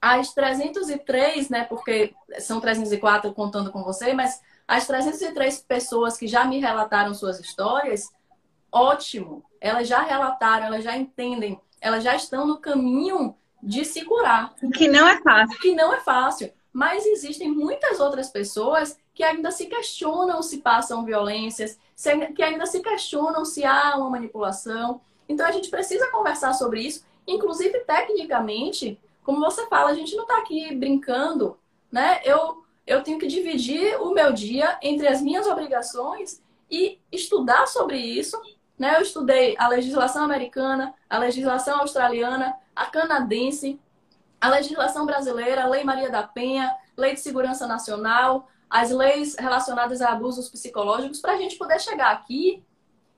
as 0.00 0.34
303, 0.34 1.48
né, 1.48 1.64
porque 1.64 2.12
são 2.40 2.60
304 2.60 3.32
contando 3.32 3.70
com 3.70 3.84
você, 3.84 4.12
mas 4.14 4.40
as 4.66 4.86
303 4.86 5.60
pessoas 5.60 6.16
que 6.16 6.26
já 6.26 6.44
me 6.44 6.58
relataram 6.58 7.14
suas 7.14 7.38
histórias, 7.40 8.08
ótimo. 8.70 9.44
Elas 9.60 9.86
já 9.86 10.00
relataram, 10.02 10.66
elas 10.66 10.84
já 10.84 10.96
entendem, 10.96 11.60
elas 11.80 12.02
já 12.02 12.16
estão 12.16 12.46
no 12.46 12.58
caminho 12.58 13.34
de 13.62 13.84
se 13.84 14.04
curar. 14.04 14.54
Que 14.74 14.88
não 14.88 15.06
é 15.06 15.20
fácil. 15.20 15.58
Que 15.60 15.74
não 15.74 15.92
é 15.92 16.00
fácil. 16.00 16.52
Mas 16.72 17.04
existem 17.04 17.50
muitas 17.50 18.00
outras 18.00 18.30
pessoas 18.30 18.98
que 19.14 19.22
ainda 19.22 19.50
se 19.50 19.66
questionam 19.66 20.42
se 20.42 20.58
passam 20.58 21.04
violências, 21.04 21.78
que 22.34 22.42
ainda 22.42 22.64
se 22.66 22.80
questionam 22.80 23.44
se 23.44 23.64
há 23.64 23.96
uma 23.96 24.10
manipulação. 24.10 25.00
Então 25.28 25.46
a 25.46 25.52
gente 25.52 25.68
precisa 25.68 26.10
conversar 26.10 26.54
sobre 26.54 26.80
isso, 26.80 27.04
inclusive 27.26 27.80
tecnicamente, 27.80 28.98
como 29.22 29.40
você 29.40 29.66
fala, 29.66 29.90
a 29.90 29.94
gente 29.94 30.16
não 30.16 30.22
está 30.22 30.38
aqui 30.38 30.74
brincando, 30.74 31.58
né? 31.90 32.20
Eu 32.24 32.61
eu 32.86 33.02
tenho 33.02 33.18
que 33.18 33.26
dividir 33.26 34.00
o 34.00 34.12
meu 34.12 34.32
dia 34.32 34.78
entre 34.82 35.06
as 35.06 35.20
minhas 35.20 35.46
obrigações 35.46 36.42
e 36.70 36.98
estudar 37.10 37.66
sobre 37.66 37.96
isso. 37.96 38.40
Né? 38.78 38.96
Eu 38.96 39.02
estudei 39.02 39.54
a 39.58 39.68
legislação 39.68 40.24
americana, 40.24 40.94
a 41.08 41.18
legislação 41.18 41.80
australiana, 41.80 42.54
a 42.74 42.86
canadense, 42.86 43.78
a 44.40 44.48
legislação 44.48 45.06
brasileira, 45.06 45.62
a 45.62 45.68
Lei 45.68 45.84
Maria 45.84 46.10
da 46.10 46.22
Penha, 46.22 46.74
Lei 46.96 47.14
de 47.14 47.20
Segurança 47.20 47.66
Nacional, 47.66 48.48
as 48.68 48.90
leis 48.90 49.36
relacionadas 49.36 50.00
a 50.00 50.10
abusos 50.10 50.48
psicológicos, 50.48 51.20
para 51.20 51.34
a 51.34 51.36
gente 51.36 51.56
poder 51.56 51.80
chegar 51.80 52.10
aqui 52.10 52.64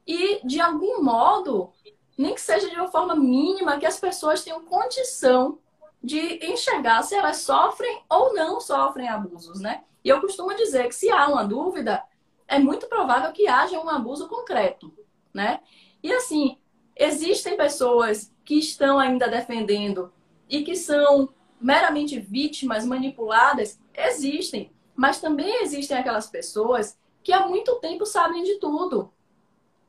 e, 0.07 0.47
de 0.47 0.61
algum 0.61 1.03
modo, 1.03 1.73
nem 2.19 2.35
que 2.35 2.41
seja 2.41 2.69
de 2.69 2.77
uma 2.77 2.89
forma 2.89 3.15
mínima, 3.15 3.79
que 3.79 3.87
as 3.87 3.99
pessoas 3.99 4.43
tenham 4.43 4.65
condição 4.65 5.59
de 6.05 6.47
enxergar 6.47 7.03
se 7.03 7.15
elas 7.15 7.39
sofrem 7.39 8.03
ou 8.11 8.35
não 8.35 8.61
sofrem 8.61 9.09
abusos, 9.09 9.61
né? 9.61 9.83
E 10.05 10.11
eu 10.11 10.21
costumo 10.21 10.55
dizer 10.55 10.87
que 10.87 10.95
se 10.95 11.11
há 11.11 11.27
uma 11.27 11.45
dúvida, 11.45 12.05
é 12.47 12.59
muito 12.59 12.87
provável 12.87 13.33
que 13.33 13.49
haja 13.49 13.81
um 13.81 13.89
abuso 13.89 14.29
concreto, 14.29 14.93
né? 15.33 15.61
E 16.03 16.13
assim, 16.13 16.59
existem 16.95 17.57
pessoas 17.57 18.31
que 18.45 18.59
estão 18.59 18.99
ainda 18.99 19.29
defendendo 19.29 20.13
e 20.49 20.63
que 20.63 20.77
são 20.77 21.31
meramente 21.59 22.21
vítimas 22.21 22.85
manipuladas, 22.85 23.81
existem, 23.95 24.71
mas 24.95 25.21
também 25.21 25.63
existem 25.63 25.97
aquelas 25.97 26.29
pessoas 26.29 26.99
que 27.23 27.33
há 27.33 27.49
muito 27.49 27.77
tempo 27.77 28.05
sabem 28.05 28.43
de 28.43 28.57
tudo, 28.57 29.11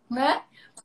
né? 0.10 0.44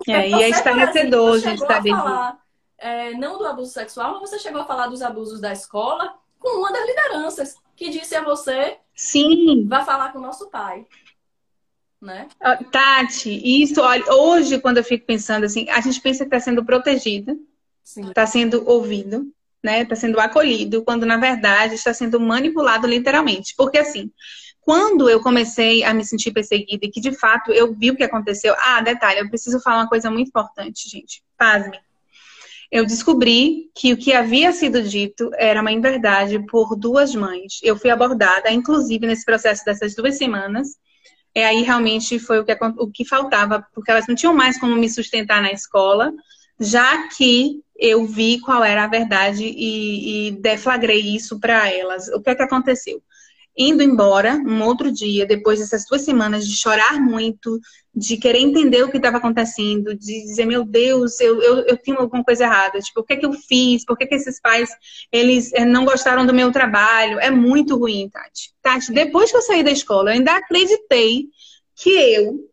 É, 0.08 0.28
e 0.28 0.42
é 0.42 0.48
estarrecedor, 0.48 1.38
gente, 1.38 1.60
saber 1.60 1.90
falar, 1.90 2.40
é, 2.80 3.12
não 3.12 3.38
do 3.38 3.46
abuso 3.46 3.72
sexual, 3.72 4.12
mas 4.12 4.30
você 4.30 4.38
chegou 4.38 4.62
a 4.62 4.66
falar 4.66 4.88
dos 4.88 5.02
abusos 5.02 5.40
da 5.40 5.52
escola 5.52 6.14
com 6.38 6.58
uma 6.58 6.72
das 6.72 6.86
lideranças 6.86 7.54
que 7.76 7.90
disse 7.90 8.14
a 8.16 8.24
você, 8.24 8.78
sim, 8.94 9.66
vai 9.68 9.84
falar 9.84 10.12
com 10.12 10.18
o 10.18 10.22
nosso 10.22 10.48
pai. 10.48 10.86
Né? 12.00 12.28
Tati, 12.72 13.62
isso, 13.62 13.80
olha, 13.82 14.02
hoje 14.10 14.58
quando 14.58 14.78
eu 14.78 14.84
fico 14.84 15.04
pensando 15.04 15.44
assim, 15.44 15.68
a 15.68 15.80
gente 15.82 16.00
pensa 16.00 16.24
que 16.24 16.34
está 16.34 16.40
sendo 16.40 16.64
protegida, 16.64 17.36
está 17.84 18.26
sendo 18.26 18.66
ouvido, 18.66 19.30
né? 19.62 19.82
Está 19.82 19.94
sendo 19.94 20.18
acolhido, 20.18 20.82
quando 20.82 21.04
na 21.04 21.18
verdade 21.18 21.74
está 21.74 21.92
sendo 21.92 22.18
manipulado 22.18 22.86
literalmente. 22.86 23.54
Porque 23.54 23.76
assim, 23.76 24.10
quando 24.60 25.10
eu 25.10 25.20
comecei 25.20 25.84
a 25.84 25.92
me 25.92 26.04
sentir 26.04 26.32
perseguida 26.32 26.86
e 26.86 26.90
que 26.90 27.00
de 27.00 27.12
fato 27.12 27.52
eu 27.52 27.74
vi 27.74 27.90
o 27.90 27.96
que 27.96 28.04
aconteceu, 28.04 28.54
ah, 28.58 28.80
detalhe, 28.80 29.20
eu 29.20 29.28
preciso 29.28 29.60
falar 29.60 29.82
uma 29.82 29.88
coisa 29.88 30.10
muito 30.10 30.28
importante, 30.28 30.88
gente. 30.88 31.22
Pasme. 31.36 31.78
Eu 32.70 32.86
descobri 32.86 33.70
que 33.74 33.92
o 33.92 33.96
que 33.96 34.12
havia 34.12 34.52
sido 34.52 34.82
dito 34.82 35.30
era 35.34 35.60
uma 35.60 35.72
inverdade 35.72 36.38
por 36.46 36.76
duas 36.76 37.14
mães. 37.14 37.58
Eu 37.62 37.76
fui 37.76 37.90
abordada, 37.90 38.50
inclusive, 38.50 39.06
nesse 39.06 39.24
processo 39.24 39.64
dessas 39.64 39.94
duas 39.94 40.16
semanas. 40.16 40.68
E 41.34 41.40
aí 41.40 41.62
realmente 41.62 42.18
foi 42.18 42.38
o 42.38 42.44
que, 42.44 42.56
o 42.78 42.90
que 42.90 43.04
faltava, 43.04 43.64
porque 43.74 43.90
elas 43.90 44.06
não 44.06 44.14
tinham 44.14 44.34
mais 44.34 44.58
como 44.58 44.76
me 44.76 44.88
sustentar 44.88 45.42
na 45.42 45.52
escola, 45.52 46.12
já 46.58 47.08
que 47.08 47.60
eu 47.76 48.04
vi 48.04 48.38
qual 48.40 48.62
era 48.62 48.84
a 48.84 48.88
verdade 48.88 49.44
e, 49.44 50.28
e 50.28 50.30
deflagrei 50.32 51.00
isso 51.14 51.40
para 51.40 51.68
elas. 51.72 52.08
O 52.08 52.20
que 52.20 52.30
é 52.30 52.34
que 52.34 52.42
aconteceu? 52.42 53.02
Indo 53.56 53.82
embora 53.82 54.34
um 54.46 54.62
outro 54.62 54.90
dia, 54.92 55.26
depois 55.26 55.58
dessas 55.58 55.84
duas 55.88 56.02
semanas 56.02 56.46
de 56.46 56.56
chorar 56.56 57.00
muito, 57.00 57.58
de 57.94 58.16
querer 58.16 58.38
entender 58.38 58.82
o 58.82 58.90
que 58.90 58.96
estava 58.96 59.18
acontecendo, 59.18 59.94
de 59.94 60.22
dizer, 60.22 60.46
meu 60.46 60.64
Deus, 60.64 61.20
eu, 61.20 61.42
eu, 61.42 61.56
eu 61.66 61.76
tenho 61.76 61.98
alguma 61.98 62.24
coisa 62.24 62.44
errada. 62.44 62.78
Tipo, 62.78 63.00
o 63.00 63.04
que 63.04 63.14
é 63.14 63.16
que 63.16 63.26
eu 63.26 63.32
fiz? 63.32 63.84
Por 63.84 63.96
que, 63.96 64.06
que 64.06 64.14
esses 64.14 64.40
pais, 64.40 64.70
eles 65.12 65.52
eh, 65.52 65.64
não 65.64 65.84
gostaram 65.84 66.24
do 66.24 66.34
meu 66.34 66.52
trabalho? 66.52 67.18
É 67.18 67.30
muito 67.30 67.76
ruim, 67.76 68.08
Tati. 68.08 68.52
Tati, 68.62 68.92
depois 68.92 69.30
que 69.30 69.36
eu 69.36 69.42
saí 69.42 69.62
da 69.62 69.70
escola, 69.70 70.10
eu 70.10 70.14
ainda 70.14 70.36
acreditei 70.36 71.26
que 71.74 71.90
eu 71.90 72.49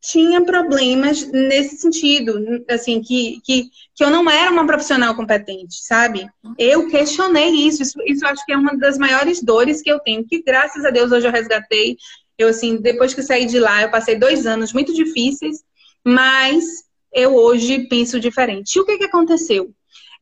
tinha 0.00 0.42
problemas 0.42 1.30
nesse 1.30 1.76
sentido, 1.76 2.64
assim, 2.68 3.02
que, 3.02 3.40
que, 3.44 3.68
que 3.94 4.02
eu 4.02 4.08
não 4.08 4.28
era 4.30 4.50
uma 4.50 4.66
profissional 4.66 5.14
competente, 5.14 5.84
sabe? 5.84 6.26
Eu 6.58 6.88
questionei 6.88 7.50
isso, 7.50 7.82
isso, 7.82 7.98
isso 8.06 8.26
acho 8.26 8.44
que 8.46 8.52
é 8.52 8.56
uma 8.56 8.76
das 8.76 8.96
maiores 8.96 9.42
dores 9.42 9.82
que 9.82 9.90
eu 9.90 10.00
tenho, 10.00 10.24
que 10.24 10.42
graças 10.42 10.84
a 10.84 10.90
Deus 10.90 11.12
hoje 11.12 11.26
eu 11.26 11.32
resgatei. 11.32 11.96
Eu, 12.38 12.48
assim, 12.48 12.78
depois 12.78 13.12
que 13.12 13.22
saí 13.22 13.44
de 13.44 13.58
lá, 13.58 13.82
eu 13.82 13.90
passei 13.90 14.16
dois 14.16 14.46
anos 14.46 14.72
muito 14.72 14.94
difíceis, 14.94 15.62
mas 16.02 16.64
eu 17.12 17.34
hoje 17.34 17.86
penso 17.88 18.18
diferente. 18.18 18.76
E 18.76 18.80
o 18.80 18.86
que, 18.86 18.96
que 18.96 19.04
aconteceu? 19.04 19.70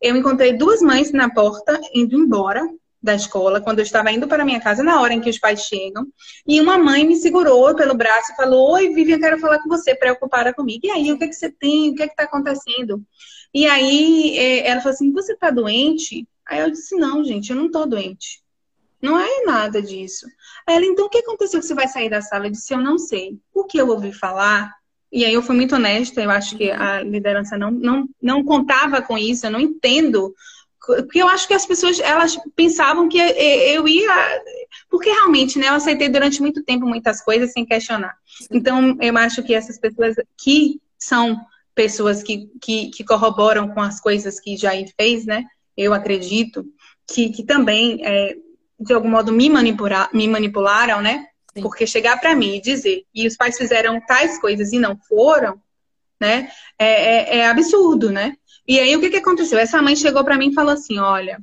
Eu 0.03 0.17
encontrei 0.17 0.53
duas 0.55 0.83
mães 0.83 1.13
na 1.13 1.31
porta, 1.31 1.81
indo 1.95 2.17
embora, 2.17 2.69
da 3.01 3.15
escola, 3.15 3.61
quando 3.61 3.79
eu 3.79 3.85
estava 3.85 4.11
indo 4.11 4.27
para 4.27 4.45
minha 4.45 4.61
casa, 4.61 4.83
na 4.83 5.01
hora 5.01 5.15
em 5.15 5.20
que 5.20 5.31
os 5.31 5.39
pais 5.39 5.62
chegam, 5.62 6.07
e 6.47 6.61
uma 6.61 6.77
mãe 6.77 7.07
me 7.07 7.16
segurou 7.16 7.75
pelo 7.75 7.95
braço 7.95 8.33
e 8.33 8.37
falou: 8.37 8.73
Oi, 8.73 8.93
Vivian, 8.93 9.20
quero 9.20 9.39
falar 9.39 9.61
com 9.61 9.69
você, 9.69 9.95
preocupada 9.95 10.53
comigo. 10.53 10.87
E 10.87 10.91
aí, 10.91 11.12
o 11.12 11.19
que, 11.19 11.25
é 11.25 11.29
que 11.29 11.35
você 11.35 11.51
tem? 11.51 11.91
O 11.91 11.95
que 11.95 12.03
é 12.03 12.07
está 12.07 12.25
acontecendo? 12.25 13.03
E 13.55 13.66
aí, 13.66 14.37
é, 14.37 14.69
ela 14.69 14.81
falou 14.81 14.95
assim: 14.95 15.12
Você 15.12 15.33
está 15.33 15.51
doente? 15.51 16.27
Aí 16.47 16.61
eu 16.61 16.70
disse: 16.70 16.97
Não, 16.97 17.25
gente, 17.25 17.51
eu 17.51 17.57
não 17.57 17.66
estou 17.66 17.87
doente. 17.87 18.43
Não 19.01 19.19
é 19.19 19.45
nada 19.45 19.81
disso. 19.81 20.27
Aí 20.66 20.75
ela, 20.75 20.85
então, 20.85 21.07
o 21.07 21.09
que 21.09 21.19
aconteceu 21.19 21.61
que 21.61 21.66
você 21.66 21.75
vai 21.75 21.87
sair 21.87 22.11
da 22.11 22.20
sala? 22.20 22.47
Eu 22.47 22.51
disse: 22.51 22.75
Eu 22.75 22.81
não 22.81 22.99
sei. 22.99 23.39
O 23.55 23.65
que 23.65 23.79
eu 23.79 23.89
ouvi 23.89 24.12
falar 24.12 24.77
e 25.11 25.25
aí 25.25 25.33
eu 25.33 25.43
fui 25.43 25.57
muito 25.57 25.75
honesta, 25.75 26.20
eu 26.20 26.31
acho 26.31 26.57
que 26.57 26.70
a 26.70 27.03
liderança 27.03 27.57
não, 27.57 27.70
não, 27.70 28.09
não 28.20 28.45
contava 28.45 29.01
com 29.01 29.16
isso, 29.16 29.47
eu 29.47 29.51
não 29.51 29.59
entendo 29.61 30.35
porque 30.87 31.21
eu 31.21 31.29
acho 31.29 31.47
que 31.47 31.55
as 31.55 31.67
pessoas 31.67 31.99
elas 32.01 32.39
pensavam 32.55 33.09
que 33.09 33.19
eu 33.19 33.87
ia 33.87 34.43
porque 34.89 35.11
realmente 35.11 35.59
né 35.59 35.69
eu 35.69 35.75
aceitei 35.75 36.09
durante 36.09 36.41
muito 36.41 36.63
tempo 36.63 36.87
muitas 36.87 37.21
coisas 37.21 37.53
sem 37.53 37.67
questionar 37.67 38.17
então 38.51 38.97
eu 39.01 39.17
acho 39.19 39.43
que 39.43 39.55
essas 39.55 39.79
pessoas 39.79 40.15
que 40.37 40.81
são 40.99 41.37
pessoas 41.75 42.23
que, 42.23 42.51
que, 42.61 42.91
que 42.91 43.05
corroboram 43.05 43.69
com 43.69 43.81
as 43.81 44.01
coisas 44.01 44.41
que 44.41 44.57
Jair 44.57 44.91
fez 44.99 45.27
né 45.27 45.45
eu 45.77 45.93
acredito 45.93 46.65
que, 47.07 47.31
que 47.31 47.45
também 47.45 48.01
é, 48.05 48.37
de 48.81 48.93
algum 48.93 49.09
modo 49.09 49.33
me, 49.33 49.49
manipular, 49.49 50.09
me 50.13 50.29
manipularam 50.29 51.01
né 51.01 51.27
Sim. 51.55 51.63
porque 51.63 51.87
chegar 51.87 52.21
para 52.21 52.35
mim 52.35 52.57
e 52.57 52.61
dizer 52.61 53.03
que 53.13 53.27
os 53.27 53.37
pais 53.37 53.57
fizeram 53.57 54.01
tais 54.07 54.41
coisas 54.41 54.73
e 54.73 54.79
não 54.79 54.97
foram 55.09 55.61
né 56.21 56.51
é, 56.79 56.87
é, 56.87 57.39
é 57.39 57.47
absurdo 57.49 58.11
né 58.11 58.37
e 58.69 58.78
aí, 58.78 58.95
o 58.95 59.01
que, 59.01 59.11
que 59.11 59.16
aconteceu? 59.16 59.59
Essa 59.59 59.81
mãe 59.81 59.97
chegou 59.97 60.23
para 60.23 60.36
mim 60.36 60.51
e 60.51 60.55
falou 60.55 60.73
assim: 60.73 60.99
olha. 60.99 61.39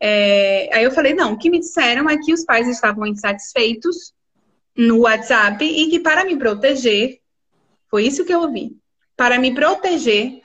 É... 0.00 0.70
Aí 0.72 0.84
eu 0.84 0.92
falei: 0.92 1.12
não, 1.14 1.32
o 1.32 1.38
que 1.38 1.50
me 1.50 1.58
disseram 1.58 2.08
é 2.08 2.16
que 2.16 2.32
os 2.32 2.44
pais 2.44 2.68
estavam 2.68 3.06
insatisfeitos 3.06 4.14
no 4.76 5.00
WhatsApp 5.00 5.64
e 5.64 5.90
que 5.90 5.98
para 5.98 6.24
me 6.24 6.36
proteger, 6.36 7.18
foi 7.90 8.04
isso 8.04 8.24
que 8.24 8.32
eu 8.32 8.42
ouvi, 8.42 8.76
para 9.16 9.38
me 9.38 9.52
proteger, 9.52 10.40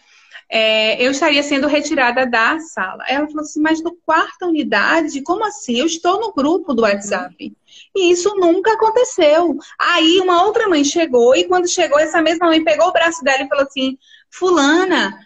é, 0.50 1.04
eu 1.04 1.12
estaria 1.12 1.42
sendo 1.44 1.68
retirada 1.68 2.26
da 2.26 2.60
sala. 2.60 3.04
Ela 3.08 3.28
falou 3.28 3.42
assim, 3.42 3.62
mas 3.62 3.82
no 3.82 3.96
quarta 4.06 4.46
unidade, 4.46 5.22
como 5.22 5.46
assim? 5.46 5.80
Eu 5.80 5.86
estou 5.86 6.20
no 6.20 6.34
grupo 6.34 6.74
do 6.74 6.84
WhatsApp. 6.84 7.56
E 7.96 8.12
isso 8.12 8.36
nunca 8.36 8.74
aconteceu. 8.74 9.56
Aí 9.80 10.20
uma 10.20 10.44
outra 10.44 10.68
mãe 10.68 10.84
chegou, 10.84 11.36
e 11.36 11.46
quando 11.46 11.68
chegou, 11.68 12.00
essa 12.00 12.22
mesma 12.22 12.48
mãe 12.48 12.64
pegou 12.64 12.88
o 12.88 12.92
braço 12.92 13.24
dela 13.24 13.44
e 13.44 13.48
falou 13.48 13.64
assim: 13.64 13.98
Fulana, 14.30 15.18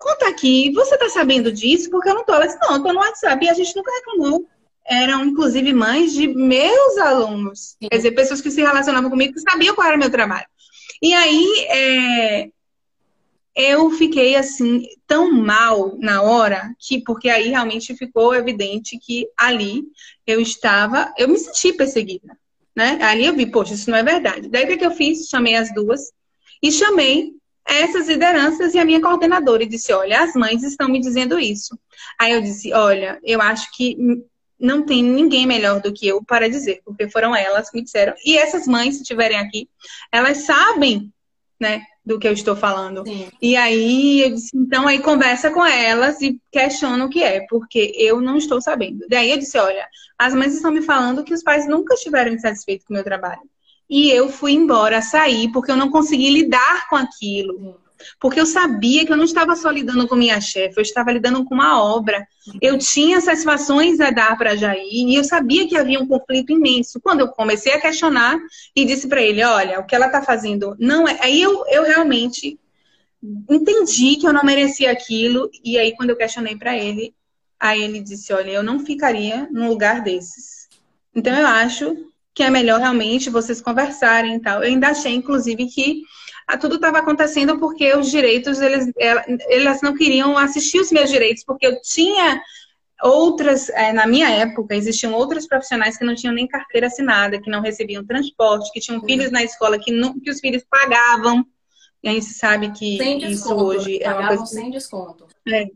conta 0.00 0.28
aqui, 0.28 0.72
você 0.72 0.96
tá 0.96 1.08
sabendo 1.10 1.52
disso? 1.52 1.90
Porque 1.90 2.08
eu 2.08 2.14
não 2.14 2.24
tô. 2.24 2.32
Ela 2.32 2.46
disse, 2.46 2.58
não, 2.60 2.76
eu 2.76 2.82
tô 2.82 2.92
no 2.92 2.98
WhatsApp 2.98 3.44
e 3.44 3.50
a 3.50 3.54
gente 3.54 3.76
nunca 3.76 3.92
reclamou. 3.92 4.48
Eram, 4.84 5.24
inclusive, 5.24 5.72
mães 5.74 6.12
de 6.12 6.26
meus 6.26 6.96
alunos. 6.98 7.76
Quer 7.78 7.96
dizer, 7.96 8.12
pessoas 8.12 8.40
que 8.40 8.50
se 8.50 8.62
relacionavam 8.62 9.10
comigo 9.10 9.34
que 9.34 9.40
sabiam 9.40 9.74
qual 9.74 9.86
era 9.86 9.96
o 9.96 10.00
meu 10.00 10.10
trabalho. 10.10 10.46
E 11.02 11.12
aí, 11.12 11.66
é, 11.68 12.48
eu 13.54 13.90
fiquei, 13.90 14.36
assim, 14.36 14.86
tão 15.06 15.30
mal 15.30 15.96
na 15.98 16.22
hora, 16.22 16.74
que 16.78 16.98
porque 17.04 17.28
aí 17.28 17.50
realmente 17.50 17.94
ficou 17.94 18.34
evidente 18.34 18.98
que 18.98 19.28
ali 19.36 19.82
eu 20.26 20.40
estava, 20.40 21.12
eu 21.18 21.28
me 21.28 21.38
senti 21.38 21.74
perseguida. 21.74 22.36
Né? 22.74 22.98
Ali 23.02 23.26
eu 23.26 23.34
vi, 23.34 23.46
poxa, 23.46 23.74
isso 23.74 23.90
não 23.90 23.98
é 23.98 24.02
verdade. 24.02 24.48
Daí 24.48 24.64
o 24.64 24.66
que, 24.66 24.78
que 24.78 24.86
eu 24.86 24.92
fiz? 24.92 25.28
Chamei 25.28 25.56
as 25.56 25.72
duas 25.74 26.10
e 26.62 26.72
chamei 26.72 27.34
essas 27.66 28.08
lideranças 28.08 28.74
e 28.74 28.78
a 28.78 28.84
minha 28.84 29.00
coordenadora 29.00 29.62
e 29.62 29.68
disse: 29.68 29.92
Olha, 29.92 30.22
as 30.22 30.34
mães 30.34 30.62
estão 30.62 30.88
me 30.88 31.00
dizendo 31.00 31.38
isso. 31.38 31.78
Aí 32.18 32.32
eu 32.32 32.40
disse: 32.40 32.72
Olha, 32.72 33.18
eu 33.22 33.40
acho 33.40 33.70
que 33.76 33.96
não 34.58 34.84
tem 34.84 35.02
ninguém 35.02 35.46
melhor 35.46 35.80
do 35.80 35.92
que 35.92 36.06
eu 36.06 36.22
para 36.22 36.48
dizer, 36.48 36.82
porque 36.84 37.08
foram 37.08 37.34
elas 37.34 37.70
que 37.70 37.78
me 37.78 37.84
disseram. 37.84 38.14
E 38.24 38.36
essas 38.36 38.66
mães, 38.66 38.96
se 38.96 39.02
estiverem 39.02 39.38
aqui, 39.38 39.68
elas 40.12 40.38
sabem, 40.38 41.10
né, 41.58 41.82
do 42.04 42.18
que 42.18 42.26
eu 42.26 42.32
estou 42.32 42.56
falando. 42.56 43.04
Sim. 43.06 43.28
E 43.40 43.56
aí 43.56 44.22
eu 44.22 44.30
disse: 44.30 44.50
Então, 44.54 44.86
aí 44.86 44.98
conversa 45.00 45.50
com 45.50 45.64
elas 45.64 46.20
e 46.20 46.40
questiona 46.50 47.04
o 47.04 47.08
que 47.08 47.22
é, 47.22 47.46
porque 47.48 47.92
eu 47.96 48.20
não 48.20 48.36
estou 48.36 48.60
sabendo. 48.60 49.06
Daí 49.08 49.30
eu 49.30 49.38
disse: 49.38 49.58
Olha, 49.58 49.86
as 50.18 50.34
mães 50.34 50.54
estão 50.54 50.70
me 50.70 50.82
falando 50.82 51.24
que 51.24 51.34
os 51.34 51.42
pais 51.42 51.68
nunca 51.68 51.94
estiveram 51.94 52.32
insatisfeitos 52.32 52.86
com 52.86 52.92
o 52.92 52.96
meu 52.96 53.04
trabalho. 53.04 53.42
E 53.90 54.08
eu 54.08 54.28
fui 54.28 54.52
embora, 54.52 55.02
saí, 55.02 55.50
porque 55.50 55.72
eu 55.72 55.76
não 55.76 55.90
consegui 55.90 56.30
lidar 56.30 56.88
com 56.88 56.94
aquilo. 56.94 57.76
Porque 58.20 58.40
eu 58.40 58.46
sabia 58.46 59.04
que 59.04 59.12
eu 59.12 59.16
não 59.16 59.24
estava 59.24 59.56
só 59.56 59.68
lidando 59.68 60.06
com 60.06 60.14
minha 60.14 60.40
chefe, 60.40 60.78
eu 60.78 60.82
estava 60.82 61.12
lidando 61.12 61.44
com 61.44 61.54
uma 61.54 61.82
obra. 61.82 62.26
Eu 62.62 62.78
tinha 62.78 63.20
satisfações 63.20 64.00
a 64.00 64.10
dar 64.10 64.38
para 64.38 64.56
Jair 64.56 64.88
e 64.90 65.14
eu 65.16 65.24
sabia 65.24 65.68
que 65.68 65.76
havia 65.76 66.00
um 66.00 66.06
conflito 66.06 66.52
imenso. 66.52 67.00
Quando 67.00 67.20
eu 67.20 67.28
comecei 67.28 67.72
a 67.72 67.80
questionar 67.80 68.38
e 68.74 68.84
disse 68.84 69.08
para 69.08 69.20
ele: 69.20 69.42
Olha, 69.42 69.80
o 69.80 69.84
que 69.84 69.94
ela 69.94 70.06
está 70.06 70.22
fazendo 70.22 70.76
não 70.78 71.06
é. 71.06 71.18
Aí 71.20 71.42
eu, 71.42 71.64
eu 71.68 71.82
realmente 71.82 72.58
entendi 73.50 74.16
que 74.16 74.26
eu 74.26 74.32
não 74.32 74.44
merecia 74.44 74.90
aquilo. 74.90 75.50
E 75.64 75.78
aí, 75.78 75.94
quando 75.96 76.10
eu 76.10 76.16
questionei 76.16 76.56
para 76.56 76.76
ele, 76.78 77.14
aí 77.58 77.82
ele 77.82 78.00
disse: 78.00 78.32
Olha, 78.32 78.50
eu 78.50 78.62
não 78.62 78.80
ficaria 78.80 79.48
num 79.50 79.68
lugar 79.68 80.02
desses. 80.02 80.68
Então, 81.14 81.36
eu 81.36 81.46
acho 81.46 82.09
que 82.34 82.42
é 82.42 82.50
melhor 82.50 82.80
realmente 82.80 83.30
vocês 83.30 83.60
conversarem 83.60 84.36
e 84.36 84.40
tal. 84.40 84.62
Eu 84.62 84.68
ainda 84.68 84.88
achei, 84.88 85.14
inclusive, 85.14 85.66
que 85.66 86.02
tudo 86.60 86.76
estava 86.76 86.98
acontecendo 86.98 87.58
porque 87.58 87.94
os 87.94 88.10
direitos, 88.10 88.60
eles, 88.60 88.90
elas 88.96 89.82
não 89.82 89.94
queriam 89.94 90.36
assistir 90.36 90.80
os 90.80 90.90
meus 90.90 91.10
direitos, 91.10 91.44
porque 91.44 91.66
eu 91.66 91.80
tinha 91.80 92.40
outras, 93.02 93.68
é, 93.70 93.92
na 93.92 94.06
minha 94.06 94.28
época, 94.28 94.74
existiam 94.74 95.12
outros 95.12 95.46
profissionais 95.46 95.96
que 95.96 96.04
não 96.04 96.14
tinham 96.14 96.34
nem 96.34 96.46
carteira 96.46 96.86
assinada, 96.86 97.40
que 97.40 97.50
não 97.50 97.60
recebiam 97.62 98.04
transporte, 98.04 98.70
que 98.72 98.80
tinham 98.80 99.02
filhos 99.02 99.30
na 99.30 99.42
escola 99.42 99.78
que, 99.78 99.92
não, 99.92 100.18
que 100.18 100.30
os 100.30 100.40
filhos 100.40 100.64
pagavam. 100.68 101.44
E 102.02 102.08
aí 102.08 102.22
se 102.22 102.34
sabe 102.34 102.70
que 102.72 102.98
isso 103.24 103.54
hoje 103.54 104.02
é 104.02 104.12
uma 104.12 104.28
coisa. 104.28 104.46
sem 104.46 104.70
desconto. 104.70 105.26
É. 105.48 105.66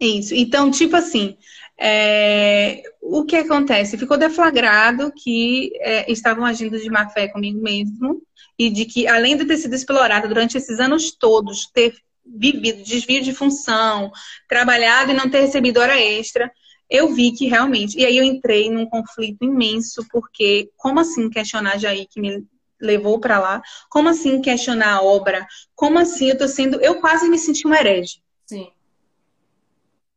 Isso. 0.00 0.34
Então, 0.34 0.70
tipo 0.70 0.96
assim, 0.96 1.36
É, 1.78 2.82
o 3.02 3.24
que 3.24 3.36
acontece? 3.36 3.98
Ficou 3.98 4.16
deflagrado 4.16 5.12
que 5.12 5.72
é, 5.80 6.10
estavam 6.10 6.44
agindo 6.44 6.78
de 6.78 6.88
má 6.88 7.08
fé 7.08 7.28
comigo 7.28 7.60
mesmo 7.60 8.22
e 8.58 8.70
de 8.70 8.84
que, 8.84 9.06
além 9.06 9.36
de 9.36 9.44
ter 9.44 9.56
sido 9.56 9.74
explorada 9.74 10.28
durante 10.28 10.56
esses 10.56 10.78
anos 10.78 11.10
todos, 11.10 11.66
ter 11.66 11.94
vivido 12.24 12.82
desvio 12.82 13.22
de 13.22 13.34
função, 13.34 14.10
trabalhado 14.48 15.10
e 15.10 15.14
não 15.14 15.28
ter 15.28 15.40
recebido 15.40 15.80
hora 15.80 16.00
extra, 16.00 16.50
eu 16.88 17.12
vi 17.12 17.32
que 17.32 17.46
realmente. 17.46 17.98
E 17.98 18.06
aí 18.06 18.16
eu 18.16 18.24
entrei 18.24 18.70
num 18.70 18.86
conflito 18.86 19.44
imenso, 19.44 20.06
porque 20.10 20.70
como 20.76 21.00
assim 21.00 21.28
questionar 21.28 21.78
Jair 21.78 22.06
que 22.08 22.20
me 22.20 22.46
levou 22.80 23.18
para 23.18 23.38
lá? 23.38 23.62
Como 23.88 24.08
assim 24.08 24.40
questionar 24.40 24.94
a 24.94 25.02
obra? 25.02 25.46
Como 25.74 25.98
assim 25.98 26.28
eu 26.30 26.38
tô 26.38 26.46
sendo. 26.46 26.80
Eu 26.80 27.00
quase 27.00 27.28
me 27.28 27.38
senti 27.38 27.66
uma 27.66 27.76
herege. 27.76 28.22
Sim. 28.46 28.68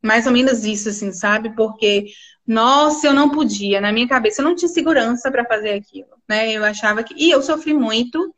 Mais 0.08 0.26
ou 0.26 0.32
menos 0.32 0.64
isso, 0.64 0.88
assim, 0.88 1.12
sabe? 1.12 1.54
Porque, 1.54 2.06
nossa, 2.48 3.08
eu 3.08 3.14
não 3.14 3.30
podia. 3.30 3.82
Na 3.82 3.92
minha 3.92 4.08
cabeça, 4.08 4.42
eu 4.42 4.46
não 4.46 4.56
tinha 4.56 4.70
segurança 4.70 5.30
para 5.30 5.44
fazer 5.44 5.72
aquilo, 5.72 6.08
né? 6.28 6.54
Eu 6.54 6.64
achava 6.64 7.04
que. 7.04 7.14
E 7.18 7.30
eu 7.30 7.42
sofri 7.42 7.74
muito. 7.74 8.34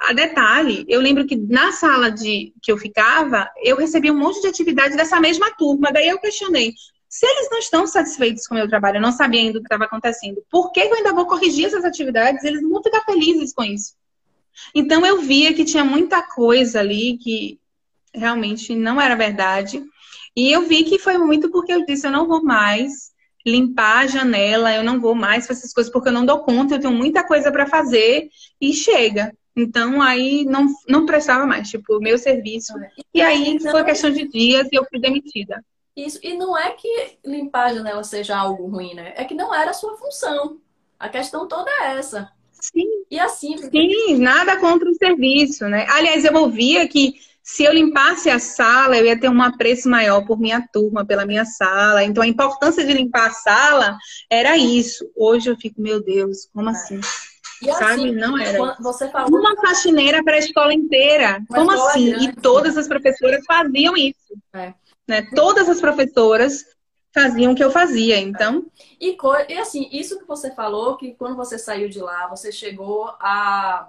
A 0.00 0.12
detalhe, 0.12 0.84
eu 0.88 1.00
lembro 1.00 1.24
que 1.24 1.36
na 1.36 1.70
sala 1.70 2.10
de 2.10 2.52
que 2.60 2.72
eu 2.72 2.76
ficava, 2.76 3.48
eu 3.62 3.76
recebia 3.76 4.12
um 4.12 4.18
monte 4.18 4.40
de 4.40 4.48
atividade 4.48 4.96
dessa 4.96 5.20
mesma 5.20 5.48
turma. 5.52 5.92
Daí 5.92 6.08
eu 6.08 6.18
questionei, 6.18 6.72
se 7.08 7.24
eles 7.24 7.48
não 7.50 7.58
estão 7.58 7.86
satisfeitos 7.86 8.48
com 8.48 8.56
o 8.56 8.58
meu 8.58 8.66
trabalho, 8.66 8.96
eu 8.96 9.02
não 9.02 9.12
sabia 9.12 9.40
ainda 9.40 9.58
o 9.58 9.62
que 9.62 9.66
estava 9.66 9.84
acontecendo, 9.84 10.42
por 10.50 10.72
que 10.72 10.80
eu 10.80 10.94
ainda 10.94 11.12
vou 11.12 11.26
corrigir 11.26 11.66
essas 11.66 11.84
atividades? 11.84 12.42
Eles 12.42 12.62
não 12.62 12.70
vão 12.70 12.82
ficar 12.82 13.02
felizes 13.02 13.52
com 13.52 13.62
isso. 13.62 13.94
Então 14.74 15.06
eu 15.06 15.20
via 15.20 15.54
que 15.54 15.64
tinha 15.64 15.84
muita 15.84 16.20
coisa 16.22 16.80
ali 16.80 17.16
que 17.18 17.60
realmente 18.14 18.74
não 18.74 19.00
era 19.00 19.14
verdade. 19.14 19.84
E 20.36 20.50
eu 20.50 20.62
vi 20.62 20.84
que 20.84 20.98
foi 20.98 21.18
muito 21.18 21.50
porque 21.50 21.72
eu 21.72 21.84
disse, 21.84 22.06
eu 22.06 22.10
não 22.10 22.26
vou 22.26 22.42
mais 22.42 23.12
limpar 23.44 24.04
a 24.04 24.06
janela, 24.06 24.74
eu 24.74 24.84
não 24.84 25.00
vou 25.00 25.14
mais 25.14 25.46
fazer 25.46 25.60
essas 25.60 25.74
coisas 25.74 25.92
porque 25.92 26.08
eu 26.08 26.12
não 26.12 26.24
dou 26.24 26.40
conta, 26.40 26.74
eu 26.74 26.80
tenho 26.80 26.92
muita 26.92 27.26
coisa 27.26 27.50
para 27.50 27.66
fazer 27.66 28.28
e 28.60 28.72
chega. 28.72 29.32
Então 29.54 30.00
aí 30.00 30.44
não, 30.44 30.66
não 30.88 31.04
prestava 31.04 31.46
mais, 31.46 31.68
tipo, 31.68 31.98
meu 32.00 32.16
serviço. 32.16 32.72
E 33.12 33.20
aí 33.20 33.48
então... 33.48 33.70
foi 33.70 33.84
questão 33.84 34.10
de 34.10 34.26
dias 34.26 34.68
e 34.72 34.76
eu 34.76 34.86
fui 34.88 34.98
demitida. 34.98 35.62
Isso, 35.94 36.18
e 36.22 36.34
não 36.34 36.56
é 36.56 36.70
que 36.70 37.18
limpar 37.24 37.66
a 37.66 37.74
janela 37.74 38.02
seja 38.02 38.36
algo 38.36 38.66
ruim, 38.66 38.94
né? 38.94 39.12
É 39.14 39.24
que 39.24 39.34
não 39.34 39.54
era 39.54 39.72
a 39.72 39.74
sua 39.74 39.96
função. 39.98 40.58
A 40.98 41.08
questão 41.08 41.46
toda 41.46 41.70
é 41.82 41.98
essa. 41.98 42.30
Sim. 42.52 42.86
E 43.10 43.18
assim. 43.18 43.58
Sim, 43.58 44.16
nada 44.18 44.58
contra 44.58 44.88
o 44.88 44.94
serviço, 44.94 45.68
né? 45.68 45.84
Aliás, 45.90 46.24
eu 46.24 46.34
ouvia 46.34 46.88
que 46.88 47.16
se 47.42 47.64
eu 47.64 47.72
limpasse 47.72 48.30
a 48.30 48.38
sala, 48.38 48.96
eu 48.96 49.04
ia 49.04 49.18
ter 49.18 49.28
um 49.28 49.42
apreço 49.42 49.88
maior 49.88 50.24
por 50.24 50.38
minha 50.38 50.66
turma, 50.72 51.04
pela 51.04 51.26
minha 51.26 51.44
sala. 51.44 52.04
Então, 52.04 52.22
a 52.22 52.26
importância 52.26 52.84
de 52.84 52.92
limpar 52.92 53.26
a 53.26 53.32
sala 53.32 53.96
era 54.30 54.56
isso. 54.56 55.10
Hoje 55.16 55.50
eu 55.50 55.56
fico, 55.56 55.80
meu 55.80 56.02
Deus, 56.02 56.48
como 56.54 56.68
é. 56.68 56.72
assim? 56.72 57.00
E 57.60 57.72
Sabe? 57.72 57.84
Assim, 57.84 58.12
não 58.12 58.38
era. 58.38 58.76
Você 58.80 59.08
falou... 59.10 59.40
Uma 59.40 59.56
faxineira 59.56 60.22
para 60.22 60.36
a 60.36 60.38
escola 60.38 60.72
inteira. 60.72 61.44
Uma 61.50 61.58
como 61.58 61.70
assim? 61.72 62.10
Grande, 62.10 62.24
e 62.26 62.32
todas 62.36 62.76
as 62.76 62.86
professoras 62.86 63.44
faziam 63.44 63.96
isso. 63.96 64.36
É. 64.52 64.74
Né? 65.08 65.22
Todas 65.34 65.68
as 65.68 65.80
professoras 65.80 66.64
faziam 67.12 67.52
o 67.52 67.54
que 67.54 67.62
eu 67.62 67.70
fazia, 67.70 68.18
então. 68.18 68.66
E, 69.00 69.16
e 69.48 69.58
assim, 69.58 69.88
isso 69.92 70.18
que 70.18 70.26
você 70.26 70.50
falou, 70.52 70.96
que 70.96 71.14
quando 71.14 71.36
você 71.36 71.58
saiu 71.58 71.88
de 71.88 72.00
lá, 72.00 72.26
você 72.28 72.50
chegou 72.50 73.08
a 73.20 73.88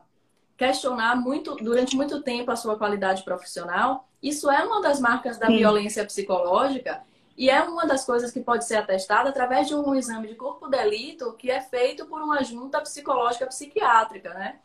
questionar 0.63 1.17
muito, 1.17 1.55
durante 1.55 1.93
muito 1.93 2.21
tempo 2.21 2.49
a 2.49 2.55
sua 2.55 2.77
qualidade 2.77 3.21
profissional, 3.23 4.07
isso 4.21 4.49
é 4.49 4.63
uma 4.63 4.81
das 4.81 4.97
marcas 4.97 5.37
da 5.37 5.47
Sim. 5.47 5.57
violência 5.57 6.05
psicológica 6.05 7.01
e 7.37 7.49
é 7.49 7.61
uma 7.63 7.85
das 7.85 8.05
coisas 8.05 8.31
que 8.31 8.39
pode 8.39 8.63
ser 8.63 8.77
atestada 8.77 9.27
através 9.27 9.67
de 9.67 9.75
um 9.75 9.93
exame 9.93 10.29
de 10.29 10.35
corpo 10.35 10.69
delito 10.69 11.33
que 11.33 11.51
é 11.51 11.59
feito 11.59 12.05
por 12.05 12.21
uma 12.21 12.41
junta 12.45 12.79
psicológica 12.79 13.45
psiquiátrica, 13.45 14.33
né? 14.33 14.55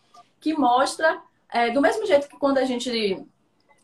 Que 0.40 0.56
mostra, 0.56 1.20
é, 1.52 1.70
do 1.70 1.80
mesmo 1.80 2.06
jeito 2.06 2.28
que 2.28 2.38
quando 2.38 2.58
a 2.58 2.64
gente 2.64 3.26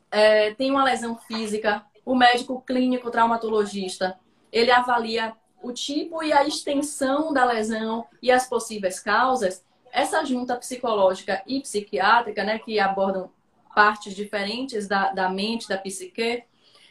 é, 0.08 0.54
tem 0.54 0.70
uma 0.70 0.84
lesão 0.84 1.16
física, 1.16 1.84
o 2.04 2.14
médico 2.14 2.62
clínico 2.64 3.10
traumatologista, 3.10 4.16
ele 4.52 4.70
avalia 4.70 5.34
o 5.60 5.72
tipo 5.72 6.22
e 6.22 6.32
a 6.32 6.46
extensão 6.46 7.32
da 7.32 7.44
lesão 7.44 8.06
e 8.22 8.30
as 8.30 8.48
possíveis 8.48 9.00
causas, 9.00 9.64
essa 9.94 10.24
junta 10.24 10.56
psicológica 10.56 11.40
e 11.46 11.60
psiquiátrica, 11.60 12.42
né, 12.42 12.58
que 12.58 12.80
abordam 12.80 13.30
partes 13.72 14.14
diferentes 14.14 14.88
da, 14.88 15.12
da 15.12 15.28
mente, 15.28 15.68
da 15.68 15.78
psique, 15.78 16.42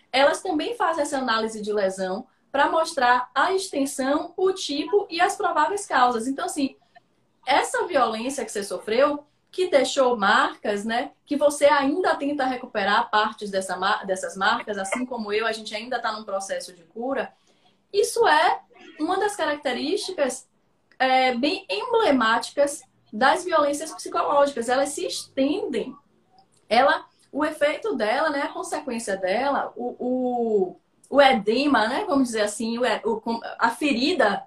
elas 0.10 0.42
também 0.42 0.76
fazem 0.78 1.02
essa 1.02 1.18
análise 1.18 1.62
de 1.62 1.74
lesão 1.74 2.26
para 2.50 2.70
mostrar 2.70 3.30
a 3.36 3.52
extensão, 3.54 4.34
o 4.38 4.54
tipo 4.54 5.06
e 5.10 5.20
as 5.20 5.36
prováveis 5.36 5.86
causas. 5.86 6.28
Então, 6.28 6.46
assim, 6.46 6.78
essa 7.46 7.86
violência 7.86 8.46
que 8.46 8.52
você 8.52 8.64
sofreu 8.64 9.26
que 9.52 9.70
deixou 9.70 10.16
marcas, 10.18 10.86
né? 10.86 11.12
Que 11.26 11.36
você 11.36 11.66
ainda 11.66 12.16
tenta 12.16 12.46
recuperar 12.46 13.10
partes 13.12 13.52
dessa, 13.52 13.76
dessas 14.06 14.38
marcas, 14.38 14.78
assim 14.78 15.06
como 15.06 15.32
eu, 15.32 15.46
a 15.46 15.52
gente 15.52 15.76
ainda 15.76 15.98
está 15.98 16.12
num 16.12 16.24
processo 16.24 16.74
de 16.74 16.84
cura. 16.84 17.34
Isso 17.92 18.26
é 18.28 18.62
uma 19.00 19.20
das 19.20 19.36
características 19.36 20.48
é, 20.98 21.36
bem 21.36 21.66
emblemáticas 21.70 22.82
das 23.14 23.46
violências 23.46 23.94
psicológicas. 23.94 24.68
Elas 24.68 24.90
se 24.90 25.06
estendem. 25.06 25.96
Ela, 26.68 27.06
o 27.32 27.46
efeito 27.46 27.96
dela, 27.96 28.32
né? 28.32 28.42
A 28.42 28.48
consequência 28.48 29.16
dela, 29.16 29.72
o, 29.76 29.96
o, 30.00 30.80
o 31.08 31.22
edema, 31.22 31.88
né? 31.88 32.06
Vamos 32.08 32.30
dizer 32.30 32.42
assim, 32.42 32.80
o, 32.80 33.22
a 33.60 33.70
ferida, 33.70 34.44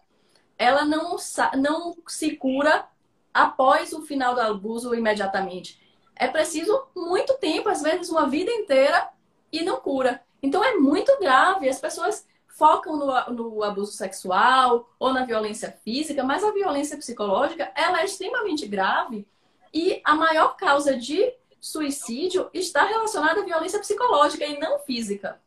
ela 0.58 0.84
não, 0.84 1.16
não 1.56 1.96
se 2.08 2.34
cura 2.34 2.88
após 3.32 3.92
o 3.92 4.02
final 4.02 4.34
do 4.34 4.40
abuso 4.40 4.92
imediatamente. 4.92 5.80
É 6.16 6.26
preciso 6.26 6.88
muito 6.96 7.34
tempo, 7.34 7.68
às 7.68 7.82
vezes 7.82 8.08
uma 8.08 8.28
vida 8.28 8.50
inteira, 8.50 9.10
e 9.52 9.62
não 9.62 9.76
cura. 9.76 10.22
Então 10.42 10.64
é 10.64 10.74
muito 10.74 11.16
grave. 11.20 11.68
As 11.68 11.78
pessoas 11.78 12.26
focam 12.56 12.96
no, 12.96 13.34
no, 13.34 13.62
abuso 13.62 13.92
sexual 13.92 14.88
ou 14.98 15.12
na 15.12 15.26
violência 15.26 15.70
física, 15.84 16.24
mas 16.24 16.42
a 16.42 16.52
violência 16.52 16.96
psicológica 16.96 17.70
ela 17.74 18.00
é 18.00 18.04
extremamente 18.06 18.66
grave 18.66 19.28
e 19.72 20.00
a 20.02 20.14
maior 20.14 20.56
causa 20.56 20.96
de 20.96 21.34
suicídio 21.60 22.48
está 22.54 22.84
relacionada 22.84 23.42
à 23.42 23.44
violência 23.44 23.78
psicológica 23.78 24.46
e 24.46 24.58
não 24.58 24.78
física, 24.78 25.38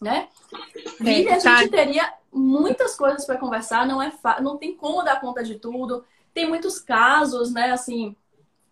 né? 0.00 0.28
E 1.00 1.28
a 1.28 1.38
gente 1.38 1.70
teria 1.70 2.12
muitas 2.32 2.96
coisas 2.96 3.24
para 3.24 3.38
conversar, 3.38 3.86
não 3.86 4.02
é 4.02 4.12
não 4.40 4.56
tem 4.56 4.74
como 4.74 5.02
dar 5.02 5.20
conta 5.20 5.44
de 5.44 5.54
tudo. 5.54 6.04
Tem 6.34 6.48
muitos 6.48 6.80
casos, 6.80 7.52
né, 7.52 7.70
assim, 7.70 8.16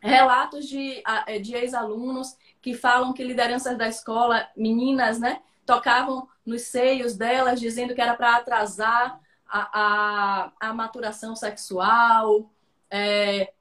relatos 0.01 0.67
de, 0.67 1.01
é, 1.27 1.39
de 1.39 1.55
ex-alunos 1.55 2.37
que 2.61 2.75
falam 2.75 3.13
que 3.13 3.23
lideranças 3.23 3.79
da 3.79 3.87
escola, 3.87 4.49
meninas, 4.57 5.21
né, 5.21 5.43
tocavam 5.65 6.27
nos 6.49 6.63
seios 6.63 7.15
delas, 7.15 7.61
dizendo 7.61 7.95
que 7.95 8.01
era 8.01 8.15
para 8.15 8.37
atrasar 8.37 9.21
a, 9.47 9.81
a, 9.81 10.53
a, 10.59 10.73
maturação 10.73 11.37
sexual, 11.37 12.51
é, 12.91 13.53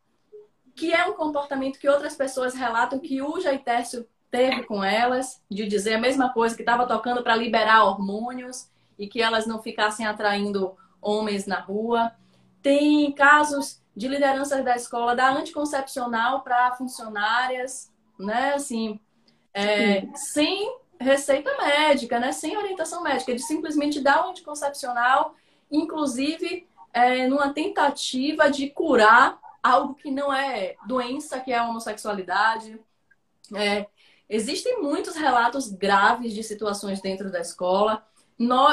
que 0.73 0.93
é 0.93 1.05
um 1.05 1.13
comportamento 1.13 1.79
que 1.79 1.89
outras 1.89 2.15
pessoas 2.15 2.53
relatam 2.53 2.99
que 2.99 3.21
o 3.21 3.41
Jair 3.41 3.61
Tércio 3.61 4.07
teve 4.31 4.63
com 4.63 4.83
elas, 4.83 5.41
de 5.51 5.67
dizer 5.67 5.95
a 5.95 5.99
mesma 5.99 6.31
coisa, 6.31 6.55
que 6.55 6.61
estava 6.61 6.87
tocando 6.87 7.21
para 7.21 7.35
liberar 7.35 7.83
hormônios 7.83 8.69
e 8.97 9.07
que 9.07 9.21
elas 9.21 9.45
não 9.45 9.61
ficassem 9.61 10.05
atraindo 10.05 10.75
homens 11.01 11.45
na 11.45 11.59
rua. 11.59 12.13
Tem 12.61 13.11
casos 13.11 13.81
de 13.95 14.07
lideranças 14.07 14.63
da 14.63 14.75
escola 14.75 15.13
da 15.13 15.29
anticoncepcional 15.31 16.41
para 16.41 16.75
funcionárias, 16.75 17.91
né? 18.17 18.53
Assim, 18.53 18.99
é, 19.53 20.07
sem 20.15 20.77
receita 20.99 21.55
médica, 21.57 22.19
né? 22.19 22.31
Sem 22.31 22.57
orientação 22.57 23.01
médica, 23.03 23.33
de 23.33 23.41
simplesmente 23.41 23.99
dar 24.01 24.25
o 24.25 24.29
anticoncepcional, 24.29 25.35
inclusive 25.71 26.67
é, 26.93 27.27
numa 27.27 27.53
tentativa 27.53 28.49
de 28.49 28.69
curar 28.69 29.39
algo 29.61 29.95
que 29.95 30.09
não 30.09 30.33
é 30.33 30.75
doença, 30.87 31.39
que 31.39 31.51
é 31.51 31.57
a 31.57 31.67
homossexualidade. 31.67 32.79
É, 33.55 33.87
existem 34.29 34.81
muitos 34.81 35.15
relatos 35.15 35.69
graves 35.71 36.33
de 36.33 36.43
situações 36.43 37.01
dentro 37.01 37.31
da 37.31 37.39
escola. 37.39 38.05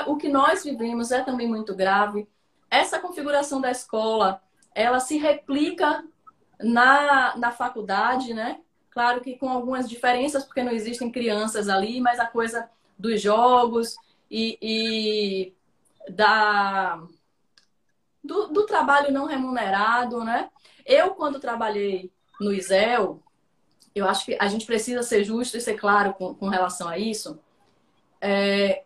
O 0.06 0.16
que 0.16 0.28
nós 0.28 0.64
vivemos 0.64 1.10
é 1.10 1.22
também 1.22 1.48
muito 1.48 1.74
grave. 1.74 2.28
Essa 2.70 2.98
configuração 2.98 3.60
da 3.60 3.70
escola 3.70 4.42
ela 4.74 4.98
se 4.98 5.16
replica 5.16 6.05
na, 6.60 7.36
na 7.36 7.52
faculdade, 7.52 8.34
né? 8.34 8.60
Claro 8.94 9.20
que 9.20 9.36
com 9.36 9.48
algumas 9.48 9.88
diferenças, 9.88 10.44
porque 10.44 10.62
não 10.62 10.70
existem 10.70 11.10
crianças 11.10 11.68
ali, 11.68 12.00
mas 12.00 12.20
a 12.20 12.26
coisa 12.26 12.70
dos 12.96 13.20
jogos 13.20 13.96
e, 14.30 14.56
e 14.62 15.52
da, 16.12 17.02
do, 18.22 18.46
do, 18.46 18.64
trabalho 18.64 19.12
não 19.12 19.26
remunerado, 19.26 20.22
né? 20.22 20.48
Eu, 20.86 21.10
quando 21.10 21.40
trabalhei 21.40 22.12
no 22.40 22.52
ISEL, 22.52 23.20
eu 23.92 24.08
acho 24.08 24.26
que 24.26 24.36
a 24.40 24.46
gente 24.46 24.64
precisa 24.64 25.02
ser 25.02 25.24
justo 25.24 25.56
e 25.56 25.60
ser 25.60 25.74
claro 25.74 26.14
com, 26.14 26.32
com 26.32 26.48
relação 26.48 26.88
a 26.88 26.96
isso. 26.96 27.40
É, 28.20 28.84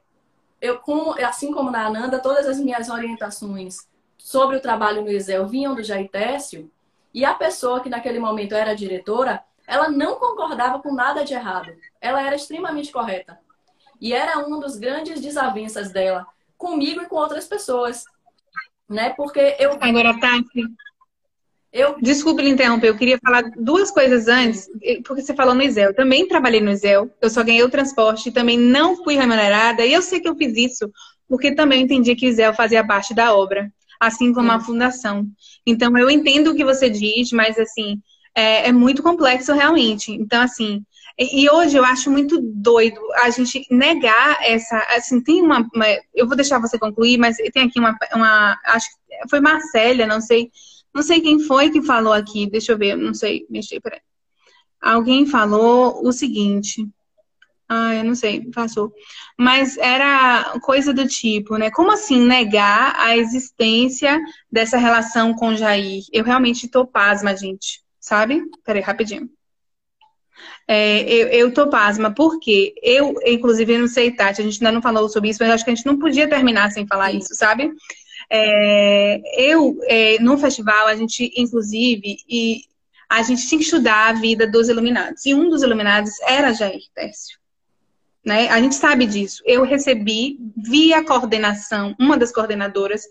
eu, 0.58 0.78
como, 0.78 1.12
assim 1.22 1.52
como 1.52 1.70
na 1.70 1.86
Ananda, 1.86 2.18
todas 2.18 2.46
as 2.46 2.58
minhas 2.58 2.88
orientações 2.88 3.86
sobre 4.16 4.56
o 4.56 4.60
trabalho 4.62 5.02
no 5.02 5.10
ISEL 5.10 5.46
vinham 5.46 5.74
do 5.74 5.82
Jair 5.82 6.10
Técio, 6.10 6.70
e 7.12 7.26
a 7.26 7.34
pessoa 7.34 7.80
que 7.80 7.90
naquele 7.90 8.18
momento 8.18 8.54
era 8.54 8.74
diretora, 8.74 9.44
ela 9.68 9.88
não 9.88 10.16
concordava 10.16 10.80
com 10.80 10.92
nada 10.92 11.24
de 11.24 11.34
errado. 11.34 11.70
Ela 12.00 12.22
era 12.22 12.34
extremamente 12.34 12.90
correta. 12.90 13.38
E 14.00 14.12
era 14.12 14.38
um 14.38 14.58
dos 14.58 14.76
grandes 14.76 15.20
desavenças 15.20 15.92
dela 15.92 16.26
comigo 16.56 17.02
e 17.02 17.06
com 17.06 17.16
outras 17.16 17.46
pessoas. 17.46 18.04
Né? 18.88 19.10
Porque 19.10 19.56
eu. 19.58 19.78
Agora, 19.80 20.18
Tati. 20.18 20.64
Eu... 21.70 22.00
Desculpe 22.00 22.40
lhe 22.40 22.48
interromper, 22.48 22.88
eu 22.88 22.96
queria 22.96 23.18
falar 23.22 23.42
duas 23.54 23.90
coisas 23.90 24.26
antes, 24.26 24.66
porque 25.06 25.20
você 25.20 25.34
falou 25.34 25.54
no 25.54 25.62
ISEL. 25.62 25.90
Eu 25.90 25.94
também 25.94 26.26
trabalhei 26.26 26.62
no 26.62 26.70
ISEL, 26.70 27.10
eu 27.20 27.28
só 27.28 27.44
ganhei 27.44 27.62
o 27.62 27.68
transporte, 27.68 28.32
também 28.32 28.58
não 28.58 28.96
fui 29.04 29.16
remunerada, 29.16 29.84
e 29.84 29.92
eu 29.92 30.00
sei 30.00 30.18
que 30.18 30.26
eu 30.26 30.34
fiz 30.34 30.56
isso 30.56 30.90
porque 31.28 31.54
também 31.54 31.82
entendi 31.82 32.16
que 32.16 32.26
o 32.26 32.30
ISEL 32.30 32.54
fazia 32.54 32.84
parte 32.84 33.14
da 33.14 33.34
obra, 33.34 33.70
assim 34.00 34.32
como 34.32 34.50
a 34.50 34.58
fundação. 34.58 35.26
Então, 35.66 35.96
eu 35.98 36.08
entendo 36.08 36.50
o 36.50 36.54
que 36.54 36.64
você 36.64 36.88
diz, 36.88 37.30
mas 37.32 37.58
assim, 37.58 38.00
é, 38.38 38.68
é 38.68 38.72
muito 38.72 39.02
complexo 39.02 39.52
realmente. 39.52 40.12
Então, 40.12 40.40
assim, 40.40 40.84
e 41.18 41.50
hoje 41.50 41.76
eu 41.76 41.84
acho 41.84 42.08
muito 42.08 42.40
doido 42.40 43.00
a 43.16 43.30
gente 43.30 43.66
negar 43.68 44.38
essa. 44.42 44.78
Assim, 44.96 45.20
tem 45.20 45.42
uma. 45.42 45.68
uma 45.74 45.86
eu 46.14 46.28
vou 46.28 46.36
deixar 46.36 46.60
você 46.60 46.78
concluir, 46.78 47.18
mas 47.18 47.36
tem 47.52 47.64
aqui 47.64 47.80
uma. 47.80 47.96
uma 48.14 48.56
acho 48.66 48.86
que 48.88 49.28
foi 49.28 49.40
Marcélia, 49.40 50.06
não 50.06 50.20
sei. 50.20 50.52
Não 50.94 51.02
sei 51.02 51.20
quem 51.20 51.40
foi 51.40 51.70
que 51.70 51.82
falou 51.82 52.12
aqui. 52.12 52.48
Deixa 52.48 52.72
eu 52.72 52.78
ver, 52.78 52.96
não 52.96 53.12
sei. 53.12 53.44
Mexer, 53.50 53.80
peraí. 53.80 54.00
Alguém 54.80 55.26
falou 55.26 56.06
o 56.06 56.12
seguinte. 56.12 56.88
Ah, 57.68 57.96
eu 57.96 58.04
não 58.04 58.14
sei, 58.14 58.48
passou. 58.52 58.92
Mas 59.36 59.76
era 59.76 60.58
coisa 60.62 60.94
do 60.94 61.06
tipo, 61.08 61.56
né? 61.56 61.70
Como 61.70 61.90
assim 61.90 62.24
negar 62.24 62.94
a 62.96 63.16
existência 63.16 64.18
dessa 64.50 64.78
relação 64.78 65.34
com 65.34 65.56
Jair? 65.56 66.04
Eu 66.12 66.24
realmente 66.24 66.68
tô 66.68 66.86
pasma, 66.86 67.36
gente. 67.36 67.82
Sabe? 68.08 68.42
Peraí, 68.64 68.80
rapidinho. 68.80 69.28
É, 70.66 71.02
eu, 71.02 71.28
eu 71.28 71.52
tô 71.52 71.68
pasma, 71.68 72.10
porque 72.10 72.72
eu, 72.82 73.14
inclusive, 73.26 73.74
eu 73.74 73.80
não 73.80 73.86
sei, 73.86 74.10
Tati, 74.10 74.40
a 74.40 74.44
gente 74.44 74.64
ainda 74.64 74.72
não 74.72 74.80
falou 74.80 75.10
sobre 75.10 75.28
isso, 75.28 75.38
mas 75.42 75.50
acho 75.50 75.62
que 75.62 75.70
a 75.70 75.74
gente 75.74 75.84
não 75.84 75.98
podia 75.98 76.26
terminar 76.26 76.70
sem 76.70 76.86
falar 76.86 77.10
Sim. 77.10 77.18
isso, 77.18 77.34
sabe? 77.34 77.70
É, 78.30 79.20
eu, 79.36 79.78
é, 79.82 80.18
no 80.20 80.38
festival, 80.38 80.86
a 80.86 80.96
gente, 80.96 81.30
inclusive, 81.36 82.16
e 82.26 82.62
a 83.10 83.22
gente 83.22 83.46
tinha 83.46 83.58
que 83.58 83.66
estudar 83.66 84.08
a 84.08 84.12
vida 84.14 84.50
dos 84.50 84.70
iluminados. 84.70 85.26
E 85.26 85.34
um 85.34 85.50
dos 85.50 85.62
iluminados 85.62 86.18
era 86.22 86.54
Jair 86.54 86.80
Tércio. 86.94 87.38
Né? 88.24 88.48
A 88.48 88.58
gente 88.58 88.74
sabe 88.74 89.04
disso. 89.04 89.42
Eu 89.44 89.64
recebi, 89.64 90.38
via 90.56 91.04
coordenação, 91.04 91.94
uma 91.98 92.16
das 92.16 92.32
coordenadoras, 92.32 93.02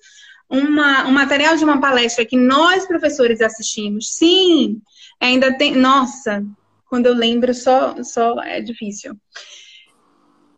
uma, 0.50 1.06
um 1.06 1.12
material 1.12 1.58
de 1.58 1.64
uma 1.64 1.80
palestra 1.80 2.26
que 2.26 2.38
nós, 2.38 2.86
professores, 2.88 3.42
assistimos. 3.42 4.14
Sim, 4.14 4.82
ainda 5.20 5.58
tem. 5.58 5.76
Nossa, 5.76 6.46
quando 6.86 7.08
eu 7.08 7.14
lembro, 7.14 7.54
só, 7.54 8.02
só 8.04 8.42
é 8.42 8.62
difícil. 8.62 9.16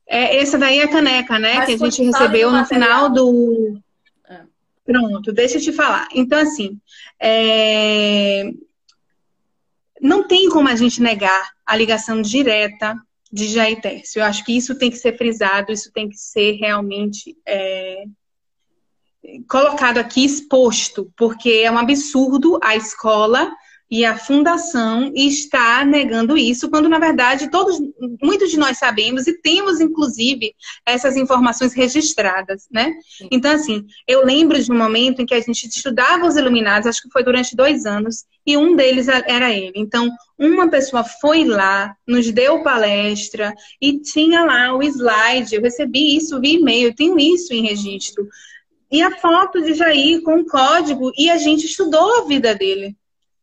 É, 0.08 0.38
essa 0.38 0.58
daí 0.58 0.80
é 0.80 0.84
a 0.84 0.88
caneca, 0.88 1.38
né? 1.38 1.56
Mas 1.56 1.66
que 1.66 1.74
a 1.74 1.78
gente 1.78 2.04
recebeu 2.04 2.52
no 2.52 2.66
final 2.66 3.10
do. 3.10 3.80
É. 4.28 4.42
Pronto, 4.86 5.32
deixa 5.32 5.58
eu 5.58 5.62
te 5.62 5.72
falar. 5.72 6.08
Então, 6.14 6.40
assim, 6.40 6.80
é... 7.20 8.52
não 10.02 10.28
tem 10.28 10.50
como 10.50 10.68
a 10.68 10.76
gente 10.76 11.02
negar 11.02 11.52
a 11.66 11.76
ligação 11.76 12.22
direta 12.22 12.96
de 13.32 13.48
Jair 13.48 13.80
Tércio. 13.82 14.20
Eu 14.20 14.26
acho 14.26 14.44
que 14.44 14.58
isso 14.58 14.76
tem 14.76 14.90
que 14.90 14.98
ser 14.98 15.16
frisado, 15.16 15.72
isso 15.72 15.92
tem 15.92 16.10
que 16.10 16.18
ser 16.18 16.54
realmente 16.54 17.38
é... 17.46 18.04
colocado 19.48 19.98
aqui, 19.98 20.24
exposto, 20.24 21.12
porque 21.18 21.62
é 21.64 21.72
um 21.72 21.78
absurdo 21.78 22.60
a 22.62 22.76
escola 22.76 23.52
e 23.92 24.06
a 24.06 24.16
fundação 24.16 25.12
está 25.16 25.84
negando 25.84 26.38
isso, 26.38 26.70
quando 26.70 26.88
na 26.88 27.00
verdade 27.00 27.50
todos, 27.50 27.80
muitos 28.22 28.52
de 28.52 28.58
nós 28.58 28.78
sabemos 28.78 29.26
e 29.26 29.42
temos 29.42 29.82
inclusive 29.82 30.54
essas 30.86 31.18
informações 31.18 31.74
registradas, 31.74 32.68
né? 32.72 32.94
Então 33.32 33.52
assim, 33.52 33.86
eu 34.08 34.24
lembro 34.24 34.62
de 34.62 34.72
um 34.72 34.78
momento 34.78 35.22
em 35.22 35.26
que 35.26 35.34
a 35.34 35.40
gente 35.40 35.66
estudava 35.66 36.28
os 36.28 36.38
iluminados, 36.38 36.88
acho 36.88 37.02
que 37.02 37.12
foi 37.12 37.24
durante 37.24 37.56
dois 37.56 37.86
anos, 37.88 38.26
e 38.46 38.56
um 38.56 38.76
deles 38.76 39.08
era 39.08 39.52
ele. 39.52 39.74
Então 39.76 40.08
uma 40.38 40.70
pessoa 40.70 41.04
foi 41.04 41.44
lá, 41.44 41.96
nos 42.08 42.32
deu 42.32 42.62
palestra 42.62 43.54
e 43.82 44.00
tinha 44.00 44.44
lá 44.44 44.74
o 44.74 44.84
slide. 44.84 45.56
Eu 45.56 45.62
recebi 45.62 46.16
isso 46.16 46.40
via 46.40 46.60
e-mail, 46.60 46.96
tenho 46.96 47.20
isso 47.20 47.54
em 47.54 47.64
registro. 47.64 48.28
E 48.92 49.02
a 49.02 49.16
foto 49.18 49.62
de 49.62 49.74
Jair 49.74 50.22
com 50.24 50.40
o 50.40 50.46
código, 50.46 51.12
e 51.18 51.30
a 51.30 51.38
gente 51.38 51.66
estudou 51.66 52.22
a 52.22 52.26
vida 52.26 52.56
dele 52.56 52.96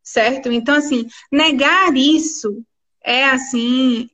certo? 0.07 0.53
Então, 0.53 0.77
assim, 0.77 1.09
negar 1.33 1.95
isso 1.97 2.65
é 3.03 3.25
assim, 3.25 4.09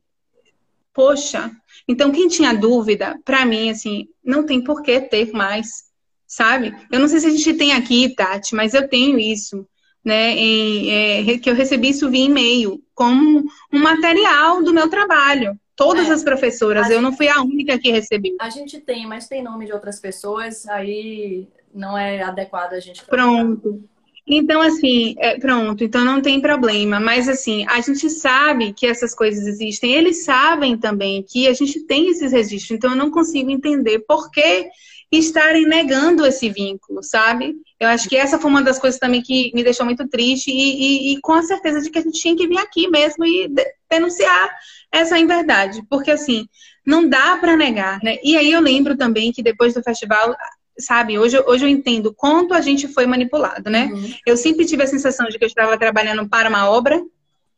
poxa. 0.94 1.54
Então, 1.86 2.10
quem 2.10 2.28
tinha 2.28 2.54
dúvida, 2.54 3.20
para 3.24 3.44
mim, 3.44 3.68
assim, 3.70 4.08
não 4.24 4.44
tem 4.44 4.64
por 4.64 4.82
que 4.82 4.98
ter 5.02 5.30
mais, 5.32 5.84
sabe? 6.26 6.74
Eu 6.90 6.98
não 6.98 7.08
sei 7.08 7.20
se 7.20 7.26
a 7.26 7.30
gente 7.30 7.54
tem 7.54 7.74
aqui, 7.74 8.14
Tati, 8.14 8.54
mas 8.54 8.72
eu 8.72 8.88
tenho 8.88 9.18
isso, 9.18 9.68
né? 10.02 10.30
Em, 10.30 11.34
é, 11.34 11.38
que 11.38 11.50
eu 11.50 11.54
recebi 11.54 11.90
isso 11.90 12.08
via 12.08 12.24
e-mail, 12.24 12.82
como 12.94 13.44
um 13.70 13.78
material 13.78 14.62
do 14.62 14.72
meu 14.72 14.88
trabalho. 14.88 15.58
Todas 15.82 16.08
é, 16.08 16.12
as 16.12 16.22
professoras, 16.22 16.88
eu 16.90 17.02
não 17.02 17.12
fui 17.12 17.28
a 17.28 17.40
única 17.42 17.76
que 17.76 17.90
recebi. 17.90 18.36
A 18.40 18.48
gente 18.48 18.78
tem, 18.78 19.04
mas 19.04 19.26
tem 19.26 19.42
nome 19.42 19.66
de 19.66 19.72
outras 19.72 19.98
pessoas, 19.98 20.66
aí 20.68 21.48
não 21.74 21.98
é 21.98 22.22
adequado 22.22 22.74
a 22.74 22.80
gente. 22.80 23.04
Pronto. 23.04 23.82
Então, 24.24 24.60
assim, 24.60 25.16
é, 25.18 25.36
pronto, 25.40 25.82
então 25.82 26.04
não 26.04 26.22
tem 26.22 26.40
problema. 26.40 27.00
Mas, 27.00 27.28
assim, 27.28 27.66
a 27.68 27.80
gente 27.80 28.08
sabe 28.08 28.72
que 28.72 28.86
essas 28.86 29.12
coisas 29.12 29.44
existem, 29.44 29.92
eles 29.92 30.24
sabem 30.24 30.78
também 30.78 31.24
que 31.24 31.48
a 31.48 31.52
gente 31.52 31.80
tem 31.84 32.08
esses 32.08 32.30
registros, 32.30 32.70
então 32.70 32.90
eu 32.90 32.96
não 32.96 33.10
consigo 33.10 33.50
entender 33.50 33.98
por 34.06 34.30
que 34.30 34.68
estarem 35.10 35.66
negando 35.66 36.24
esse 36.24 36.48
vínculo, 36.48 37.02
sabe? 37.02 37.54
Eu 37.78 37.88
acho 37.88 38.08
que 38.08 38.16
essa 38.16 38.38
foi 38.38 38.50
uma 38.50 38.62
das 38.62 38.78
coisas 38.78 38.98
também 38.98 39.20
que 39.20 39.52
me 39.54 39.62
deixou 39.62 39.84
muito 39.84 40.08
triste 40.08 40.50
e, 40.50 40.54
e, 40.54 41.12
e 41.12 41.20
com 41.20 41.32
a 41.32 41.42
certeza 41.42 41.82
de 41.82 41.90
que 41.90 41.98
a 41.98 42.02
gente 42.02 42.18
tinha 42.18 42.34
que 42.34 42.46
vir 42.46 42.56
aqui 42.56 42.88
mesmo 42.88 43.24
e 43.26 43.52
denunciar 43.92 44.50
essa 44.90 45.18
inverdade, 45.18 45.82
porque, 45.88 46.10
assim, 46.10 46.46
não 46.84 47.08
dá 47.08 47.36
para 47.36 47.56
negar, 47.56 48.00
né? 48.02 48.18
E 48.22 48.36
aí 48.36 48.52
eu 48.52 48.60
lembro 48.60 48.96
também 48.96 49.32
que 49.32 49.42
depois 49.42 49.74
do 49.74 49.82
festival 49.82 50.36
sabe, 50.78 51.18
hoje, 51.18 51.38
hoje 51.46 51.64
eu 51.64 51.68
entendo 51.68 52.14
quanto 52.14 52.54
a 52.54 52.60
gente 52.60 52.88
foi 52.88 53.06
manipulado, 53.06 53.70
né? 53.70 53.90
Uhum. 53.92 54.14
Eu 54.26 54.36
sempre 54.36 54.64
tive 54.64 54.82
a 54.82 54.86
sensação 54.86 55.26
de 55.28 55.38
que 55.38 55.44
eu 55.44 55.48
estava 55.48 55.78
trabalhando 55.78 56.28
para 56.28 56.48
uma 56.48 56.68
obra, 56.68 57.00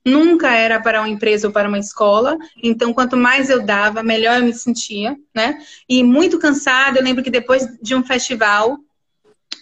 nunca 0.05 0.51
era 0.51 0.81
para 0.81 1.01
uma 1.01 1.09
empresa 1.09 1.47
ou 1.47 1.53
para 1.53 1.69
uma 1.69 1.79
escola. 1.79 2.37
Então, 2.63 2.93
quanto 2.93 3.17
mais 3.17 3.49
eu 3.49 3.63
dava, 3.63 4.03
melhor 4.03 4.39
eu 4.39 4.45
me 4.45 4.53
sentia, 4.53 5.17
né? 5.35 5.59
E 5.89 6.03
muito 6.03 6.39
cansada, 6.39 6.99
eu 6.99 7.05
lembro 7.05 7.23
que 7.23 7.31
depois 7.31 7.67
de 7.81 7.95
um 7.95 8.05
festival, 8.05 8.77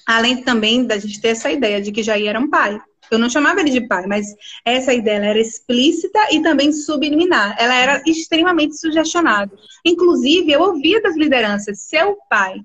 além 0.07 0.43
também 0.43 0.85
da 0.85 0.99
gente 0.99 1.21
ter 1.21 1.29
essa 1.29 1.51
ideia 1.51 1.81
de 1.81 1.93
que 1.93 2.03
Jair 2.03 2.29
era 2.29 2.41
um 2.41 2.51
pai. 2.51 2.81
Eu 3.15 3.19
não 3.19 3.31
chamava 3.31 3.61
ele 3.61 3.71
de 3.71 3.87
pai, 3.87 4.07
mas 4.07 4.35
essa 4.65 4.93
ideia 4.93 5.25
era 5.25 5.39
explícita 5.39 6.19
e 6.31 6.43
também 6.43 6.73
subliminar. 6.73 7.57
Ela 7.59 7.75
era 7.75 8.03
extremamente 8.07 8.79
sugestionada. 8.79 9.53
Inclusive, 9.85 10.53
eu 10.53 10.63
ouvia 10.63 11.01
das 11.01 11.17
lideranças, 11.17 11.81
seu 11.83 12.17
pai, 12.29 12.63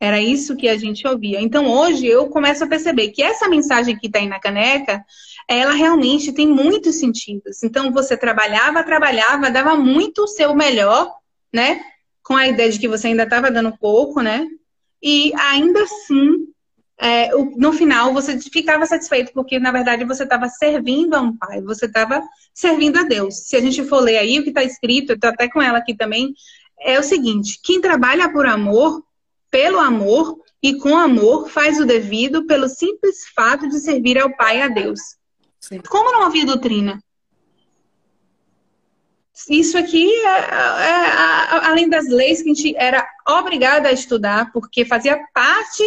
era 0.00 0.20
isso 0.20 0.56
que 0.56 0.68
a 0.68 0.76
gente 0.76 1.06
ouvia. 1.06 1.40
Então 1.40 1.66
hoje 1.66 2.06
eu 2.06 2.28
começo 2.28 2.62
a 2.62 2.68
perceber 2.68 3.08
que 3.08 3.22
essa 3.22 3.48
mensagem 3.48 3.98
que 3.98 4.06
está 4.06 4.20
aí 4.20 4.28
na 4.28 4.38
caneca, 4.38 5.04
ela 5.48 5.72
realmente 5.72 6.32
tem 6.32 6.46
muitos 6.46 6.96
sentidos. 6.96 7.62
Então 7.62 7.92
você 7.92 8.16
trabalhava, 8.16 8.84
trabalhava, 8.84 9.50
dava 9.50 9.74
muito 9.74 10.22
o 10.22 10.28
seu 10.28 10.54
melhor, 10.54 11.12
né? 11.52 11.80
Com 12.22 12.36
a 12.36 12.46
ideia 12.46 12.70
de 12.70 12.78
que 12.78 12.86
você 12.86 13.08
ainda 13.08 13.24
estava 13.24 13.50
dando 13.50 13.76
pouco, 13.76 14.20
né? 14.20 14.46
E 15.02 15.32
ainda 15.34 15.82
assim, 15.82 16.46
é, 17.00 17.30
no 17.56 17.72
final 17.72 18.12
você 18.12 18.38
ficava 18.40 18.84
satisfeito, 18.84 19.32
porque 19.32 19.58
na 19.58 19.70
verdade 19.70 20.04
você 20.04 20.24
estava 20.24 20.48
servindo 20.48 21.14
a 21.14 21.20
um 21.20 21.36
pai, 21.36 21.60
você 21.62 21.86
estava 21.86 22.22
servindo 22.52 22.98
a 22.98 23.04
Deus. 23.04 23.46
Se 23.46 23.56
a 23.56 23.60
gente 23.60 23.84
for 23.84 24.00
ler 24.00 24.18
aí 24.18 24.38
o 24.38 24.42
que 24.42 24.48
está 24.48 24.64
escrito, 24.64 25.10
eu 25.10 25.14
estou 25.14 25.30
até 25.30 25.48
com 25.48 25.62
ela 25.62 25.78
aqui 25.78 25.96
também, 25.96 26.34
é 26.80 26.98
o 26.98 27.02
seguinte: 27.02 27.60
quem 27.62 27.80
trabalha 27.80 28.30
por 28.32 28.46
amor 28.46 29.02
pelo 29.50 29.78
amor 29.78 30.38
e 30.62 30.76
com 30.78 30.96
amor 30.96 31.48
faz 31.48 31.78
o 31.78 31.86
devido 31.86 32.46
pelo 32.46 32.68
simples 32.68 33.28
fato 33.34 33.68
de 33.68 33.78
servir 33.78 34.18
ao 34.18 34.34
Pai 34.36 34.58
e 34.58 34.62
a 34.62 34.68
Deus. 34.68 35.00
Sim. 35.60 35.80
Como 35.88 36.12
não 36.12 36.22
havia 36.22 36.44
doutrina? 36.44 37.02
Isso 39.48 39.78
aqui, 39.78 40.12
é, 40.12 40.26
é, 40.26 40.30
é, 40.30 41.66
além 41.66 41.88
das 41.88 42.08
leis 42.08 42.42
que 42.42 42.50
a 42.50 42.54
gente 42.54 42.76
era 42.76 43.08
obrigada 43.26 43.88
a 43.88 43.92
estudar, 43.92 44.52
porque 44.52 44.84
fazia 44.84 45.18
parte. 45.32 45.84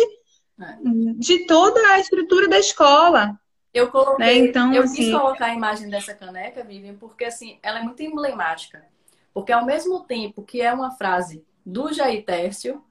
De 1.17 1.45
toda 1.45 1.79
a 1.91 1.99
estrutura 1.99 2.47
da 2.47 2.59
escola. 2.59 3.39
Eu 3.73 3.89
coloquei, 3.89 4.41
né? 4.41 4.47
então, 4.49 4.73
eu 4.73 4.83
assim... 4.83 4.95
quis 4.95 5.11
colocar 5.11 5.45
a 5.45 5.53
imagem 5.53 5.89
dessa 5.89 6.13
caneca, 6.13 6.63
Vivian, 6.63 6.95
porque 6.95 7.25
assim, 7.25 7.57
ela 7.63 7.79
é 7.79 7.83
muito 7.83 8.01
emblemática. 8.03 8.85
Porque 9.33 9.51
ao 9.51 9.65
mesmo 9.65 10.01
tempo 10.01 10.43
que 10.43 10.61
é 10.61 10.73
uma 10.73 10.91
frase 10.91 11.45
do 11.65 11.93
Jair 11.93 12.25
Tércio, 12.25 12.83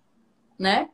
né? 0.58 0.88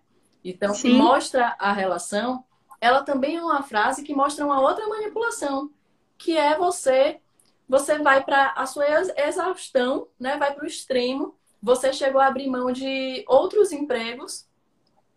Então, 0.44 0.74
Sim. 0.74 0.94
mostra 0.94 1.54
a 1.58 1.72
relação. 1.72 2.44
Ela 2.80 3.02
também 3.02 3.36
é 3.36 3.42
uma 3.42 3.62
frase 3.62 4.02
que 4.02 4.14
mostra 4.14 4.44
uma 4.44 4.60
outra 4.60 4.88
manipulação, 4.88 5.70
que 6.18 6.36
é 6.36 6.56
você 6.56 7.20
você 7.68 7.98
vai 7.98 8.22
para 8.22 8.52
a 8.52 8.64
sua 8.64 8.86
exaustão, 9.16 10.06
né? 10.18 10.36
Vai 10.36 10.54
para 10.54 10.64
o 10.64 10.66
extremo. 10.66 11.34
Você 11.60 11.92
chegou 11.92 12.20
a 12.20 12.26
abrir 12.26 12.48
mão 12.48 12.70
de 12.70 13.24
outros 13.26 13.72
empregos, 13.72 14.46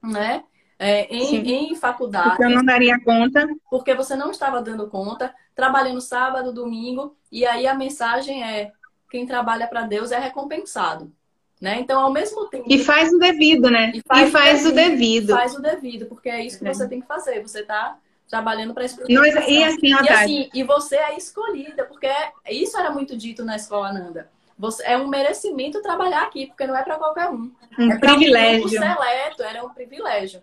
né? 0.01 0.43
É, 0.81 1.13
em, 1.13 1.71
em 1.71 1.75
faculdade. 1.75 2.29
Porque 2.29 2.45
eu 2.45 2.49
não 2.49 2.63
daria 2.63 2.97
conta. 3.03 3.45
Porque 3.69 3.93
você 3.93 4.15
não 4.15 4.31
estava 4.31 4.61
dando 4.61 4.87
conta, 4.87 5.35
trabalhando 5.53 5.99
sábado, 5.99 6.53
domingo, 6.53 7.17
e 7.29 7.45
aí 7.45 7.67
a 7.67 7.75
mensagem 7.75 8.41
é: 8.41 8.71
quem 9.11 9.25
trabalha 9.25 9.67
para 9.67 9.81
Deus 9.81 10.11
é 10.11 10.17
recompensado. 10.17 11.11
Né? 11.59 11.77
Então, 11.81 11.99
ao 11.99 12.09
mesmo 12.09 12.47
tempo. 12.47 12.63
E 12.69 12.79
faz 12.79 13.11
o 13.11 13.19
devido, 13.19 13.69
né? 13.69 13.91
E 13.93 14.01
faz, 14.01 14.29
e 14.29 14.31
faz 14.31 14.65
o, 14.65 14.71
devido, 14.71 14.71
o 14.71 14.75
devido. 14.75 15.33
Faz 15.33 15.55
o 15.55 15.61
devido, 15.61 16.05
porque 16.05 16.29
é 16.29 16.45
isso 16.45 16.57
que 16.57 16.65
é. 16.65 16.73
você 16.73 16.87
tem 16.87 17.01
que 17.01 17.07
fazer. 17.07 17.41
Você 17.41 17.59
está 17.59 17.97
trabalhando 18.29 18.73
para 18.73 18.85
isso. 18.85 19.01
E 19.09 19.17
assim, 19.17 19.87
e 19.89 19.93
assim, 19.93 20.49
e 20.53 20.63
você 20.63 20.95
é 20.95 21.17
escolhida, 21.17 21.83
porque 21.83 22.07
isso 22.49 22.77
era 22.77 22.91
muito 22.91 23.17
dito 23.17 23.43
na 23.43 23.57
escola 23.57 23.91
Nanda. 23.91 24.29
Você, 24.57 24.83
é 24.83 24.97
um 24.97 25.07
merecimento 25.07 25.81
trabalhar 25.81 26.23
aqui, 26.23 26.45
porque 26.47 26.67
não 26.67 26.77
é 26.77 26.83
para 26.83 26.97
qualquer 26.97 27.29
um. 27.29 27.51
Um 27.77 27.91
é 27.91 27.97
privilégio. 27.97 28.65
Um 28.65 28.69
seleto, 28.69 29.43
era 29.43 29.65
um 29.65 29.69
privilégio. 29.69 30.41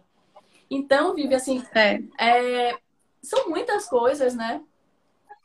Então, 0.70 1.14
Vive, 1.14 1.34
assim, 1.34 1.62
é. 1.74 2.00
É, 2.18 2.78
são 3.22 3.48
muitas 3.48 3.88
coisas, 3.88 4.34
né? 4.34 4.60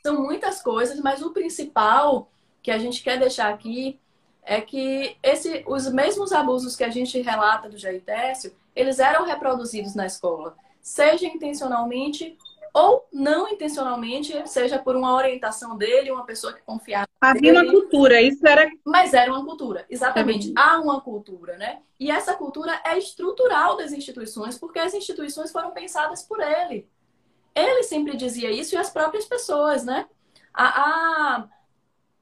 São 0.03 0.21
muitas 0.23 0.61
coisas, 0.61 0.99
mas 0.99 1.21
o 1.21 1.31
principal 1.31 2.29
que 2.61 2.71
a 2.71 2.77
gente 2.77 3.03
quer 3.03 3.19
deixar 3.19 3.53
aqui 3.53 3.99
é 4.43 4.59
que 4.59 5.15
esse, 5.21 5.63
os 5.67 5.91
mesmos 5.91 6.31
abusos 6.31 6.75
que 6.75 6.83
a 6.83 6.89
gente 6.89 7.21
relata 7.21 7.69
do 7.69 7.77
Jair 7.77 8.01
Técio, 8.01 8.53
eles 8.75 8.99
eram 8.99 9.25
reproduzidos 9.25 9.93
na 9.93 10.05
escola 10.05 10.55
seja 10.81 11.27
intencionalmente 11.27 12.37
ou 12.73 13.07
não 13.11 13.49
intencionalmente, 13.49 14.47
seja 14.47 14.79
por 14.79 14.95
uma 14.95 15.13
orientação 15.13 15.77
dele, 15.77 16.11
uma 16.11 16.25
pessoa 16.25 16.53
que 16.53 16.61
confiava. 16.61 17.05
Havia 17.19 17.53
uma 17.53 17.69
cultura, 17.69 18.21
isso 18.21 18.45
era. 18.47 18.69
Mas 18.85 19.13
era 19.13 19.31
uma 19.31 19.43
cultura, 19.43 19.85
exatamente. 19.89 20.53
Há 20.55 20.79
uma 20.79 21.01
cultura, 21.01 21.57
né? 21.57 21.81
E 21.99 22.09
essa 22.09 22.33
cultura 22.33 22.81
é 22.85 22.97
estrutural 22.97 23.75
das 23.75 23.91
instituições, 23.91 24.57
porque 24.57 24.79
as 24.79 24.93
instituições 24.93 25.51
foram 25.51 25.71
pensadas 25.71 26.23
por 26.23 26.39
ele. 26.39 26.87
Ele 27.53 27.83
sempre 27.83 28.15
dizia 28.15 28.49
isso 28.49 28.75
e 28.75 28.77
as 28.77 28.89
próprias 28.89 29.25
pessoas, 29.25 29.83
né? 29.83 30.07
A, 30.53 30.81
a, 30.81 31.49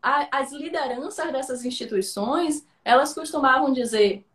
a, 0.02 0.40
as 0.40 0.52
lideranças 0.52 1.32
dessas 1.32 1.64
instituições, 1.64 2.66
elas 2.84 3.14
costumavam 3.14 3.72
dizer: 3.72 4.26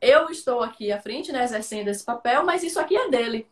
eu 0.00 0.28
estou 0.30 0.60
aqui 0.62 0.90
à 0.90 1.00
frente, 1.00 1.30
né, 1.30 1.44
exercendo 1.44 1.86
esse 1.86 2.04
papel, 2.04 2.44
mas 2.44 2.64
isso 2.64 2.80
aqui 2.80 2.96
é 2.96 3.08
dele. 3.08 3.46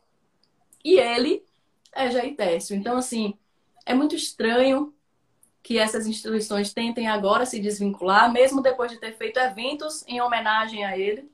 E 0.84 0.98
ele 0.98 1.44
é 1.92 2.10
Jair 2.10 2.36
Técio. 2.36 2.76
Então, 2.76 2.96
assim, 2.96 3.34
é 3.84 3.94
muito 3.94 4.14
estranho 4.14 4.94
que 5.62 5.78
essas 5.78 6.06
instituições 6.06 6.72
tentem 6.72 7.08
agora 7.08 7.44
se 7.44 7.60
desvincular, 7.60 8.32
mesmo 8.32 8.62
depois 8.62 8.90
de 8.90 8.98
ter 8.98 9.12
feito 9.16 9.38
eventos 9.38 10.04
em 10.06 10.20
homenagem 10.20 10.84
a 10.84 10.96
ele, 10.96 11.30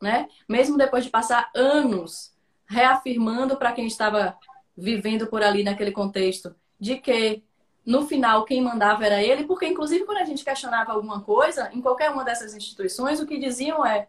né? 0.00 0.28
Mesmo 0.48 0.78
depois 0.78 1.04
de 1.04 1.10
passar 1.10 1.50
anos 1.54 2.32
reafirmando 2.66 3.56
para 3.56 3.72
quem 3.72 3.86
estava 3.86 4.38
vivendo 4.76 5.26
por 5.26 5.42
ali 5.42 5.62
naquele 5.62 5.92
contexto 5.92 6.54
de 6.78 6.96
que 6.96 7.42
no 7.84 8.06
final 8.06 8.44
quem 8.44 8.62
mandava 8.62 9.04
era 9.04 9.22
ele, 9.22 9.44
porque 9.44 9.66
inclusive 9.66 10.04
quando 10.04 10.18
a 10.18 10.24
gente 10.24 10.44
questionava 10.44 10.92
alguma 10.92 11.20
coisa, 11.20 11.70
em 11.72 11.80
qualquer 11.80 12.10
uma 12.10 12.24
dessas 12.24 12.54
instituições, 12.54 13.20
o 13.20 13.26
que 13.26 13.38
diziam 13.38 13.84
é 13.84 14.08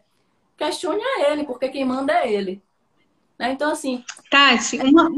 questione 0.56 1.02
a 1.02 1.30
ele, 1.30 1.44
porque 1.44 1.68
quem 1.68 1.84
manda 1.84 2.12
é 2.12 2.32
ele. 2.32 2.62
Né? 3.42 3.52
Então, 3.52 3.72
assim. 3.72 4.04
Tati, 4.30 4.78
uma, 4.78 5.10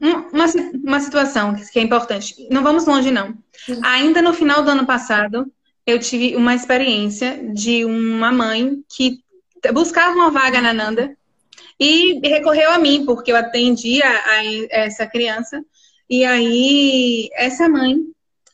uma, 0.00 0.46
uma 0.82 1.00
situação 1.00 1.54
que 1.54 1.78
é 1.78 1.82
importante. 1.82 2.34
Não 2.50 2.62
vamos 2.62 2.86
longe, 2.86 3.10
não. 3.10 3.34
Sim. 3.64 3.80
Ainda 3.84 4.22
no 4.22 4.32
final 4.32 4.62
do 4.62 4.70
ano 4.70 4.86
passado, 4.86 5.52
eu 5.86 5.98
tive 5.98 6.34
uma 6.34 6.54
experiência 6.54 7.52
de 7.52 7.84
uma 7.84 8.32
mãe 8.32 8.82
que 8.88 9.20
buscava 9.72 10.14
uma 10.14 10.30
vaga 10.30 10.60
na 10.60 10.72
Nanda 10.72 11.16
e 11.78 12.18
recorreu 12.26 12.72
a 12.72 12.78
mim, 12.78 13.04
porque 13.04 13.30
eu 13.30 13.36
atendia 13.36 14.04
a 14.04 14.44
essa 14.70 15.06
criança 15.06 15.62
e 16.10 16.24
aí, 16.24 17.28
essa 17.34 17.68
mãe 17.68 17.98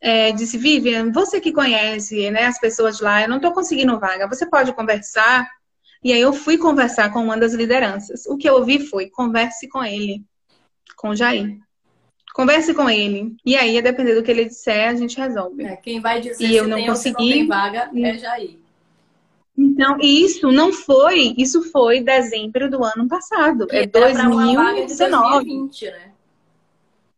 é, 0.01 0.33
disse, 0.33 0.59
Vivian, 0.59 1.13
você 1.13 1.41
que 1.41 1.53
conhece 1.53 2.29
né, 2.31 2.47
as 2.47 2.59
pessoas 2.59 2.99
lá, 2.99 3.23
eu 3.23 3.29
não 3.29 3.37
estou 3.37 3.53
conseguindo 3.53 3.99
vaga, 4.01 4.27
você 4.27 4.45
pode 4.45 4.73
conversar? 4.73 5.49
E 6.05 6.13
aí 6.13 6.21
eu 6.21 6.35
fui 6.35 6.59
conversar 6.59 7.11
com 7.11 7.21
uma 7.21 7.37
das 7.37 7.55
lideranças. 7.55 8.27
O 8.27 8.37
que 8.37 8.47
eu 8.47 8.57
ouvi 8.57 8.79
foi, 8.79 9.09
converse 9.09 9.67
com 9.67 9.83
ele, 9.83 10.23
com 10.97 11.09
o 11.09 11.17
Jair. 11.17 11.59
Converse 12.35 12.75
com 12.75 12.91
ele. 12.91 13.35
E 13.47 13.57
aí, 13.57 13.79
a 13.79 13.81
depender 13.81 14.15
do 14.15 14.23
que 14.23 14.31
ele 14.31 14.45
disser, 14.45 14.91
a 14.91 14.95
gente 14.95 15.17
resolve. 15.17 15.65
É, 15.65 15.77
quem 15.77 16.01
vai 16.01 16.21
dizer 16.21 16.45
e 16.45 16.49
se 16.49 16.55
eu 16.57 16.69
não 16.69 16.77
tem 16.77 16.87
consegui... 16.87 17.25
não 17.25 17.33
tem 17.33 17.47
vaga 17.47 17.91
é 17.97 18.19
Jair. 18.19 18.59
Então, 19.57 19.97
isso 20.01 20.51
não 20.53 20.73
foi, 20.73 21.33
isso 21.39 21.63
foi 21.71 22.01
dezembro 22.01 22.69
do 22.69 22.85
ano 22.85 23.09
passado. 23.09 23.67
É 23.71 23.87
2019. 23.87 24.87
2020, 24.87 25.85
né? 25.87 26.11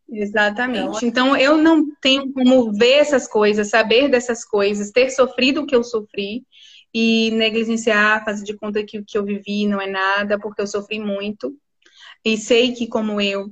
Exatamente. 0.09 1.05
Então, 1.05 1.35
então, 1.35 1.37
eu 1.37 1.57
não 1.57 1.85
tenho 2.01 2.33
como 2.33 2.73
ver 2.73 2.99
essas 2.99 3.27
coisas, 3.27 3.69
saber 3.69 4.09
dessas 4.09 4.45
coisas, 4.45 4.93
ter 4.93 5.11
sofrido 5.11 5.63
o 5.63 5.67
que 5.67 5.75
eu 5.75 5.83
sofri 5.83 6.45
e 6.93 7.31
negligenciar, 7.33 8.25
fazer 8.25 8.45
de 8.45 8.57
conta 8.57 8.83
que 8.85 8.99
o 8.99 9.05
que 9.05 9.19
eu 9.19 9.25
vivi 9.25 9.67
não 9.67 9.81
é 9.81 9.87
nada, 9.87 10.39
porque 10.39 10.63
eu 10.63 10.67
sofri 10.67 10.99
muito. 10.99 11.55
E 12.25 12.37
sei 12.37 12.73
que, 12.73 12.87
como 12.87 13.21
eu, 13.21 13.51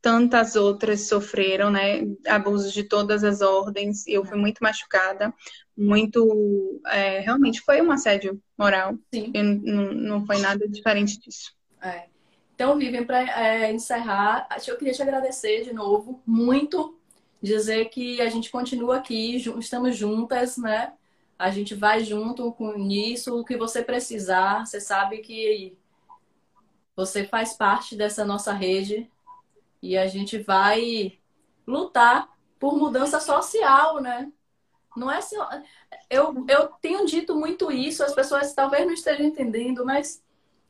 tantas 0.00 0.56
outras 0.56 1.08
sofreram, 1.08 1.70
né? 1.70 2.02
Abusos 2.26 2.72
de 2.72 2.82
todas 2.84 3.24
as 3.24 3.40
ordens. 3.40 4.06
Eu 4.06 4.24
fui 4.24 4.38
muito 4.38 4.58
machucada, 4.60 5.32
muito. 5.76 6.80
É, 6.86 7.20
realmente 7.20 7.60
foi 7.60 7.80
um 7.82 7.90
assédio 7.90 8.40
moral. 8.56 8.96
Sim. 9.12 9.30
Eu, 9.34 9.44
não, 9.44 9.92
não 9.92 10.26
foi 10.26 10.38
nada 10.38 10.66
diferente 10.68 11.20
disso. 11.20 11.52
É. 11.82 12.06
Então, 12.54 12.76
Vivian, 12.76 13.04
para 13.04 13.20
é, 13.40 13.72
encerrar, 13.72 14.48
eu 14.66 14.76
queria 14.76 14.92
te 14.92 15.00
agradecer 15.00 15.62
de 15.62 15.72
novo, 15.72 16.20
muito, 16.26 16.98
dizer 17.40 17.84
que 17.84 18.20
a 18.20 18.28
gente 18.28 18.50
continua 18.50 18.96
aqui, 18.96 19.36
estamos 19.36 19.96
juntas, 19.96 20.56
né? 20.56 20.92
A 21.38 21.50
gente 21.50 21.74
vai 21.74 22.02
junto 22.02 22.52
com 22.52 22.76
isso, 22.90 23.38
o 23.38 23.44
que 23.44 23.56
você 23.56 23.82
precisar, 23.82 24.66
você 24.66 24.80
sabe 24.80 25.18
que 25.18 25.78
você 26.96 27.24
faz 27.24 27.54
parte 27.54 27.94
dessa 27.94 28.24
nossa 28.24 28.52
rede 28.52 29.08
e 29.80 29.96
a 29.96 30.06
gente 30.06 30.38
vai 30.38 31.16
lutar 31.66 32.28
por 32.58 32.76
mudança 32.76 33.20
social, 33.20 34.00
né? 34.00 34.32
Não 34.96 35.10
é 35.10 35.20
só. 35.20 35.48
Eu, 36.10 36.44
eu 36.48 36.66
tenho 36.80 37.06
dito 37.06 37.36
muito 37.36 37.70
isso, 37.70 38.02
as 38.02 38.14
pessoas 38.14 38.52
talvez 38.52 38.84
não 38.84 38.92
estejam 38.92 39.26
entendendo, 39.26 39.84
mas 39.84 40.20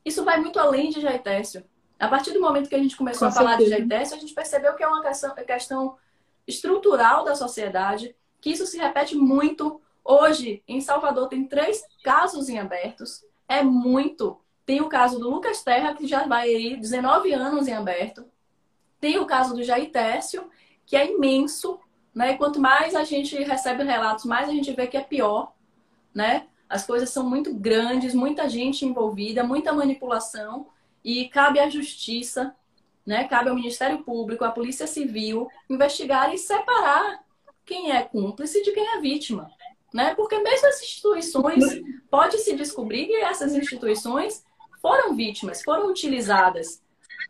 isso 0.04 0.24
vai 0.24 0.38
muito 0.38 0.58
além 0.58 0.90
de 0.90 1.00
Jaitécio. 1.00 1.64
A 1.98 2.08
partir 2.08 2.32
do 2.32 2.40
momento 2.40 2.68
que 2.68 2.74
a 2.74 2.78
gente 2.78 2.96
começou 2.96 3.26
Com 3.26 3.32
a 3.32 3.32
falar 3.32 3.56
certeza. 3.56 3.76
de 3.76 3.82
GTS, 3.82 4.14
a 4.14 4.18
gente 4.18 4.34
percebeu 4.34 4.74
que 4.74 4.82
é 4.82 4.86
uma 4.88 5.02
questão, 5.02 5.34
questão 5.34 5.96
estrutural 6.46 7.24
da 7.24 7.34
sociedade, 7.34 8.14
que 8.40 8.50
isso 8.50 8.66
se 8.66 8.78
repete 8.78 9.16
muito. 9.16 9.80
Hoje, 10.10 10.62
em 10.66 10.80
Salvador, 10.80 11.28
tem 11.28 11.44
três 11.44 11.84
casos 12.02 12.48
em 12.48 12.58
abertos. 12.58 13.22
É 13.46 13.62
muito. 13.62 14.40
Tem 14.64 14.80
o 14.80 14.88
caso 14.88 15.18
do 15.18 15.28
Lucas 15.28 15.62
Terra, 15.62 15.92
que 15.92 16.06
já 16.06 16.26
vai 16.26 16.48
aí 16.48 16.76
19 16.78 17.30
anos 17.34 17.68
em 17.68 17.74
aberto. 17.74 18.24
Tem 18.98 19.18
o 19.18 19.26
caso 19.26 19.54
do 19.54 19.62
Jair 19.62 19.92
Técio, 19.92 20.48
que 20.86 20.96
é 20.96 21.12
imenso. 21.12 21.78
Né? 22.14 22.38
Quanto 22.38 22.58
mais 22.58 22.94
a 22.94 23.04
gente 23.04 23.36
recebe 23.44 23.84
relatos, 23.84 24.24
mais 24.24 24.48
a 24.48 24.52
gente 24.52 24.72
vê 24.72 24.86
que 24.86 24.96
é 24.96 25.02
pior. 25.02 25.52
Né? 26.14 26.46
As 26.70 26.86
coisas 26.86 27.10
são 27.10 27.28
muito 27.28 27.52
grandes, 27.52 28.14
muita 28.14 28.48
gente 28.48 28.86
envolvida, 28.86 29.44
muita 29.44 29.74
manipulação. 29.74 30.68
E 31.04 31.28
cabe 31.28 31.60
à 31.60 31.68
justiça, 31.68 32.56
né? 33.04 33.24
cabe 33.28 33.50
ao 33.50 33.54
Ministério 33.54 34.02
Público, 34.02 34.42
à 34.42 34.50
Polícia 34.50 34.86
Civil, 34.86 35.50
investigar 35.68 36.32
e 36.32 36.38
separar 36.38 37.22
quem 37.66 37.92
é 37.92 38.02
cúmplice 38.02 38.62
de 38.62 38.72
quem 38.72 38.88
é 38.88 39.00
vítima. 39.02 39.50
Né? 39.92 40.14
Porque 40.14 40.38
mesmo 40.38 40.68
as 40.68 40.82
instituições, 40.82 41.82
pode 42.10 42.38
se 42.38 42.54
descobrir 42.54 43.06
que 43.06 43.16
essas 43.16 43.54
instituições 43.54 44.44
foram 44.82 45.14
vítimas, 45.14 45.62
foram 45.62 45.88
utilizadas 45.88 46.82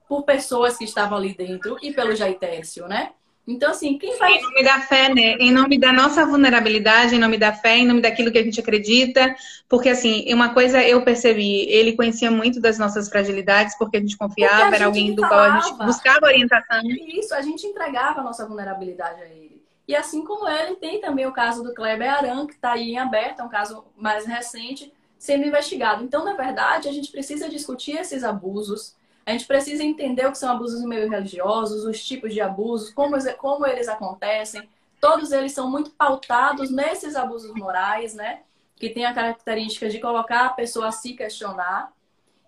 por 0.08 0.24
pessoas 0.24 0.76
que 0.76 0.84
estavam 0.84 1.18
ali 1.18 1.34
dentro 1.34 1.76
e 1.82 1.92
pelo 1.92 2.16
Jair 2.16 2.38
Tércio, 2.38 2.88
né? 2.88 3.12
Então, 3.48 3.70
assim, 3.70 3.96
quem 3.96 4.14
vai. 4.18 4.34
Em 4.34 4.42
nome 4.42 4.62
da 4.62 4.80
fé, 4.80 5.08
né? 5.08 5.32
Em 5.40 5.50
nome 5.50 5.78
da 5.78 5.90
nossa 5.90 6.26
vulnerabilidade, 6.26 7.14
em 7.14 7.18
nome 7.18 7.38
da 7.38 7.50
fé, 7.50 7.78
em 7.78 7.86
nome 7.86 8.02
daquilo 8.02 8.30
que 8.30 8.36
a 8.36 8.42
gente 8.42 8.60
acredita. 8.60 9.34
Porque, 9.66 9.88
assim, 9.88 10.30
uma 10.34 10.52
coisa 10.52 10.82
eu 10.84 11.02
percebi, 11.02 11.62
ele 11.70 11.94
conhecia 11.94 12.30
muito 12.30 12.60
das 12.60 12.78
nossas 12.78 13.08
fragilidades, 13.08 13.76
porque 13.78 13.96
a 13.96 14.00
gente 14.00 14.18
confiava, 14.18 14.54
a 14.54 14.64
gente 14.66 14.74
era 14.74 14.84
alguém 14.84 15.14
do 15.14 15.26
qual 15.26 15.40
a 15.40 15.60
gente 15.60 15.78
buscava 15.78 16.26
orientação. 16.26 16.82
Isso, 17.06 17.34
a 17.34 17.40
gente 17.40 17.66
entregava 17.66 18.20
a 18.20 18.22
nossa 18.22 18.46
vulnerabilidade 18.46 19.22
a 19.22 19.26
ele. 19.26 19.47
E 19.88 19.96
assim 19.96 20.22
como 20.22 20.46
ele, 20.46 20.76
tem 20.76 21.00
também 21.00 21.26
o 21.26 21.32
caso 21.32 21.62
do 21.62 21.72
Kleber 21.72 22.12
Aran, 22.12 22.46
que 22.46 22.52
está 22.52 22.72
aí 22.72 22.90
em 22.90 22.98
aberto, 22.98 23.40
é 23.40 23.42
um 23.42 23.48
caso 23.48 23.86
mais 23.96 24.26
recente, 24.26 24.92
sendo 25.18 25.46
investigado. 25.46 26.04
Então, 26.04 26.26
na 26.26 26.34
verdade, 26.34 26.90
a 26.90 26.92
gente 26.92 27.10
precisa 27.10 27.48
discutir 27.48 27.96
esses 27.96 28.22
abusos, 28.22 28.94
a 29.24 29.32
gente 29.32 29.46
precisa 29.46 29.82
entender 29.82 30.26
o 30.26 30.30
que 30.30 30.36
são 30.36 30.52
abusos 30.52 30.82
no 30.82 30.88
meio 30.88 31.08
religiosos, 31.08 31.84
os 31.84 32.04
tipos 32.04 32.34
de 32.34 32.40
abusos, 32.40 32.92
como, 32.92 33.16
como 33.38 33.66
eles 33.66 33.88
acontecem. 33.88 34.68
Todos 35.00 35.32
eles 35.32 35.52
são 35.52 35.70
muito 35.70 35.90
pautados 35.92 36.70
nesses 36.70 37.16
abusos 37.16 37.54
morais, 37.54 38.14
né? 38.14 38.42
Que 38.76 38.90
tem 38.90 39.06
a 39.06 39.14
característica 39.14 39.88
de 39.88 40.00
colocar 40.00 40.44
a 40.46 40.50
pessoa 40.50 40.88
a 40.88 40.92
se 40.92 41.14
questionar. 41.14 41.92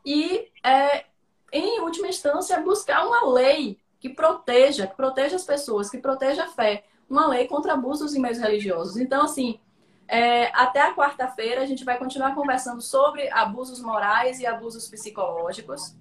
E, 0.05 0.49
é, 0.62 1.07
em 1.53 1.81
última 1.81 2.09
instância, 2.09 2.61
buscar 2.61 3.07
uma 3.07 3.31
lei 3.33 3.79
que 3.99 4.11
proteja, 4.11 4.87
que 4.87 4.97
proteja 4.97 5.37
as 5.37 5.45
pessoas, 5.45 5.89
que 5.89 5.99
proteja 5.99 6.45
a 6.45 6.49
fé. 6.49 6.85
Uma 7.11 7.27
lei 7.27 7.49
contra 7.49 7.74
abusos 7.74 8.15
em 8.15 8.20
meios 8.20 8.39
religiosos. 8.39 8.97
Então, 8.97 9.24
assim, 9.24 9.59
é, 10.07 10.47
até 10.55 10.81
a 10.81 10.95
quarta-feira 10.95 11.62
a 11.62 11.66
gente 11.66 11.85
vai 11.85 11.99
continuar 11.99 12.35
conversando 12.35 12.81
sobre 12.81 13.31
abusos 13.31 13.81
morais 13.81 14.41
e 14.41 14.47
abusos 14.47 14.89
psicológicos. 14.89 15.97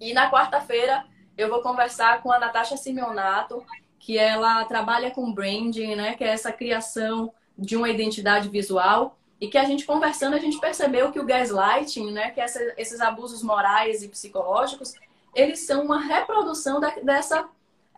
E 0.00 0.12
na 0.12 0.30
quarta-feira 0.30 1.04
eu 1.36 1.48
vou 1.48 1.62
conversar 1.62 2.20
com 2.20 2.32
a 2.32 2.38
Natasha 2.40 2.76
Simeonato, 2.76 3.64
que 3.98 4.18
ela 4.18 4.64
trabalha 4.64 5.12
com 5.12 5.32
branding, 5.32 5.94
né? 5.94 6.14
Que 6.14 6.24
é 6.24 6.28
essa 6.28 6.50
criação 6.50 7.32
de 7.56 7.76
uma 7.76 7.88
identidade 7.88 8.48
visual. 8.48 9.16
E 9.40 9.46
que 9.46 9.56
a 9.56 9.64
gente 9.64 9.86
conversando, 9.86 10.34
a 10.34 10.40
gente 10.40 10.58
percebeu 10.58 11.12
que 11.12 11.20
o 11.20 11.24
gaslighting, 11.24 12.10
né? 12.10 12.30
Que 12.30 12.40
essa, 12.40 12.60
esses 12.76 13.00
abusos 13.00 13.40
morais 13.40 14.02
e 14.02 14.08
psicológicos, 14.08 14.94
eles 15.32 15.60
são 15.60 15.84
uma 15.84 16.00
reprodução 16.00 16.80
da, 16.80 16.90
dessa 16.96 17.48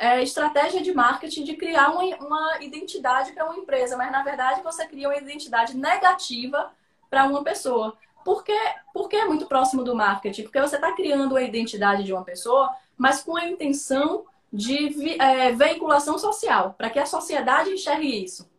é, 0.00 0.22
estratégia 0.22 0.80
de 0.80 0.94
marketing 0.94 1.44
de 1.44 1.54
criar 1.54 1.90
uma, 1.90 2.02
uma 2.24 2.62
identidade 2.62 3.32
para 3.32 3.44
uma 3.44 3.58
empresa. 3.58 3.98
Mas, 3.98 4.10
na 4.10 4.22
verdade, 4.22 4.62
você 4.62 4.86
cria 4.86 5.08
uma 5.08 5.18
identidade 5.18 5.76
negativa 5.76 6.72
para 7.10 7.26
uma 7.26 7.44
pessoa. 7.44 7.98
Por 8.24 8.42
que, 8.42 8.58
porque 8.94 9.14
é 9.14 9.26
muito 9.26 9.44
próximo 9.44 9.84
do 9.84 9.94
marketing? 9.94 10.44
Porque 10.44 10.58
você 10.58 10.76
está 10.76 10.92
criando 10.92 11.36
a 11.36 11.42
identidade 11.42 12.02
de 12.02 12.14
uma 12.14 12.24
pessoa, 12.24 12.74
mas 12.96 13.22
com 13.22 13.36
a 13.36 13.46
intenção 13.46 14.24
de 14.50 15.20
é, 15.20 15.52
veiculação 15.52 16.18
social, 16.18 16.74
para 16.78 16.88
que 16.88 16.98
a 16.98 17.04
sociedade 17.04 17.68
enxergue 17.68 18.24
isso. 18.24 18.50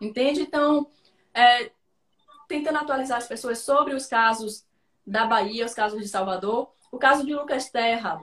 Entende? 0.00 0.40
Então, 0.40 0.86
é, 1.34 1.70
tentando 2.48 2.78
atualizar 2.78 3.18
as 3.18 3.28
pessoas 3.28 3.58
sobre 3.58 3.94
os 3.94 4.06
casos 4.06 4.64
da 5.06 5.26
Bahia, 5.26 5.66
os 5.66 5.74
casos 5.74 6.00
de 6.00 6.08
Salvador. 6.08 6.70
O 6.90 6.98
caso 6.98 7.24
de 7.24 7.34
Lucas 7.34 7.68
Terra 7.68 8.18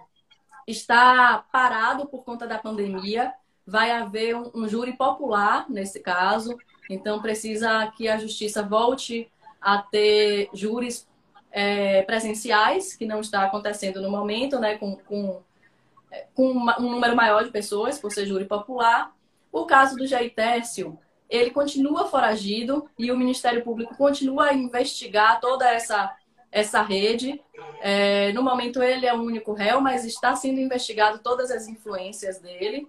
está 0.68 1.46
parado 1.52 2.06
por 2.08 2.24
conta 2.24 2.46
da 2.46 2.60
pandemia. 2.60 3.34
Vai 3.66 3.92
haver 3.92 4.36
um, 4.36 4.52
um 4.54 4.68
júri 4.68 4.94
popular 4.94 5.66
nesse 5.70 6.02
caso. 6.02 6.58
Então, 6.90 7.22
precisa 7.22 7.88
que 7.96 8.08
a 8.08 8.18
justiça 8.18 8.62
volte 8.62 9.32
a 9.62 9.82
ter 9.82 10.50
júris 10.54 11.08
é, 11.52 12.04
presenciais, 12.04 12.96
que 12.96 13.06
não 13.06 13.22
está 13.22 13.44
acontecendo 13.44 14.02
no 14.02 14.12
momento, 14.12 14.60
né, 14.60 14.78
com, 14.78 14.96
com, 14.98 15.42
é, 16.12 16.28
com 16.36 16.52
um 16.52 16.92
número 16.92 17.16
maior 17.16 17.44
de 17.44 17.52
pessoas, 17.52 17.98
por 17.98 18.12
ser 18.12 18.26
júri 18.26 18.46
popular. 18.46 19.14
O 19.52 19.66
caso 19.66 19.96
do 19.96 20.06
Jair 20.06 20.34
Tércio, 20.34 21.00
ele 21.30 21.52
continua 21.52 22.08
foragido 22.08 22.90
e 22.98 23.12
o 23.12 23.18
Ministério 23.18 23.64
Público 23.64 23.96
continua 23.98 24.46
a 24.46 24.54
investigar 24.54 25.40
toda 25.40 25.70
essa, 25.70 26.16
essa 26.60 26.82
rede. 26.82 27.42
É, 27.82 28.32
no 28.34 28.44
momento, 28.44 28.82
ele 28.82 29.06
é 29.06 29.14
o 29.14 29.22
único 29.22 29.54
réu, 29.54 29.80
mas 29.82 30.06
está 30.06 30.36
sendo 30.36 30.60
investigado 30.60 31.20
todas 31.20 31.52
as 31.52 31.68
influências 31.68 32.40
dele. 32.40 32.88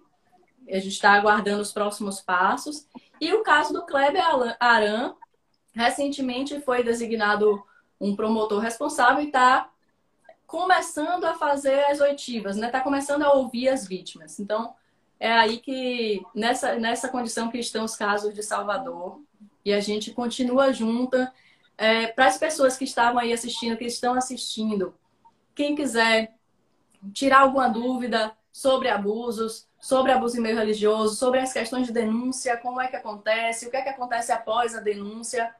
A 0.68 0.76
gente 0.76 0.88
está 0.88 1.12
aguardando 1.12 1.62
os 1.62 1.72
próximos 1.72 2.20
passos. 2.20 2.86
E 3.20 3.32
o 3.32 3.42
caso 3.42 3.72
do 3.72 3.84
Kleber 3.84 4.22
Aran, 4.60 5.14
recentemente 5.72 6.60
foi 6.60 6.82
designado 6.82 7.62
um 8.00 8.14
promotor 8.14 8.60
responsável 8.60 9.22
e 9.22 9.26
está 9.26 9.70
começando 10.46 11.24
a 11.24 11.34
fazer 11.34 11.84
as 11.84 12.00
oitivas, 12.00 12.56
né? 12.56 12.66
Está 12.66 12.80
começando 12.80 13.22
a 13.22 13.32
ouvir 13.32 13.68
as 13.68 13.86
vítimas. 13.86 14.38
Então, 14.40 14.74
é 15.20 15.30
aí 15.32 15.58
que, 15.58 16.22
nessa, 16.34 16.76
nessa 16.76 17.08
condição 17.08 17.50
que 17.50 17.58
estão 17.58 17.84
os 17.84 17.96
casos 17.96 18.32
de 18.32 18.42
Salvador, 18.42 19.20
e 19.64 19.72
a 19.72 19.80
gente 19.80 20.12
continua 20.12 20.72
junta. 20.72 21.32
É, 21.78 22.08
Para 22.08 22.26
as 22.26 22.36
pessoas 22.36 22.76
que 22.76 22.84
estavam 22.84 23.20
aí 23.20 23.32
assistindo, 23.32 23.76
que 23.76 23.84
estão 23.84 24.14
assistindo, 24.14 24.94
quem 25.54 25.74
quiser 25.74 26.34
tirar 27.14 27.40
alguma 27.40 27.68
dúvida 27.68 28.36
sobre 28.52 28.88
abusos, 28.88 29.68
sobre 29.80 30.10
abuso 30.10 30.36
em 30.36 30.40
meio 30.40 30.56
religioso, 30.56 31.14
sobre 31.14 31.38
as 31.38 31.52
questões 31.52 31.86
de 31.86 31.92
denúncia, 31.92 32.56
como 32.56 32.80
é 32.80 32.88
que 32.88 32.96
acontece, 32.96 33.66
o 33.66 33.70
que 33.70 33.76
é 33.76 33.82
que 33.82 33.88
acontece 33.88 34.32
após 34.32 34.74
a 34.74 34.80
denúncia, 34.80 35.54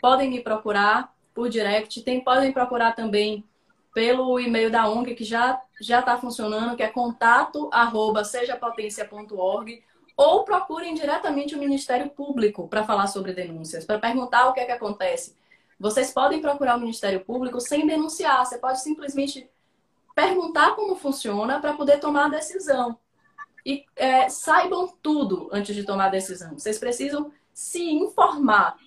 podem 0.00 0.30
me 0.30 0.40
procurar 0.40 1.12
por 1.34 1.48
direct, 1.48 2.00
tem, 2.02 2.20
podem 2.22 2.52
procurar 2.52 2.92
também 2.92 3.44
pelo 3.92 4.38
e-mail 4.38 4.70
da 4.70 4.88
ONG 4.88 5.14
que 5.14 5.24
já 5.24 5.60
já 5.80 6.00
está 6.00 6.16
funcionando, 6.16 6.76
que 6.76 6.82
é 6.82 6.88
contato 6.88 7.68
arroba 7.72 8.24
sejapotencia.org 8.24 9.82
ou 10.16 10.44
procurem 10.44 10.94
diretamente 10.94 11.56
o 11.56 11.58
Ministério 11.58 12.08
Público 12.08 12.68
para 12.68 12.84
falar 12.84 13.08
sobre 13.08 13.32
denúncias, 13.32 13.84
para 13.84 13.98
perguntar 13.98 14.48
o 14.48 14.52
que 14.52 14.60
é 14.60 14.64
que 14.64 14.72
acontece. 14.72 15.34
Vocês 15.84 16.10
podem 16.10 16.40
procurar 16.40 16.76
o 16.76 16.80
Ministério 16.80 17.22
Público 17.22 17.60
sem 17.60 17.86
denunciar, 17.86 18.42
você 18.42 18.56
pode 18.56 18.80
simplesmente 18.80 19.50
perguntar 20.14 20.74
como 20.74 20.96
funciona 20.96 21.60
para 21.60 21.74
poder 21.74 22.00
tomar 22.00 22.24
a 22.24 22.30
decisão. 22.30 22.98
E 23.66 23.84
é, 23.94 24.30
saibam 24.30 24.96
tudo 25.02 25.50
antes 25.52 25.76
de 25.76 25.84
tomar 25.84 26.06
a 26.06 26.08
decisão. 26.08 26.58
Vocês 26.58 26.78
precisam 26.78 27.30
se 27.52 27.82
informar 27.82 28.78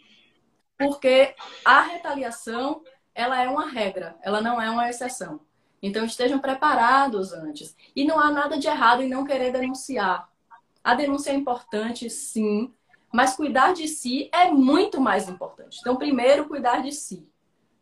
porque 0.75 1.35
a 1.63 1.81
retaliação 1.81 2.81
ela 3.13 3.43
é 3.43 3.47
uma 3.47 3.69
regra, 3.69 4.17
ela 4.23 4.41
não 4.41 4.59
é 4.59 4.67
uma 4.67 4.89
exceção. 4.89 5.39
Então 5.79 6.03
estejam 6.03 6.39
preparados 6.39 7.31
antes. 7.31 7.75
E 7.95 8.05
não 8.05 8.19
há 8.19 8.31
nada 8.31 8.57
de 8.57 8.65
errado 8.65 9.03
em 9.03 9.09
não 9.09 9.23
querer 9.23 9.51
denunciar. 9.51 10.27
A 10.83 10.95
denúncia 10.95 11.29
é 11.29 11.35
importante, 11.35 12.09
sim, 12.09 12.73
mas 13.11 13.35
cuidar 13.35 13.73
de 13.73 13.87
si 13.87 14.29
é 14.33 14.51
muito 14.51 14.99
mais 14.99 15.29
importante. 15.29 15.77
Então, 15.79 15.95
primeiro, 15.95 16.47
cuidar 16.47 16.81
de 16.81 16.91
si, 16.91 17.27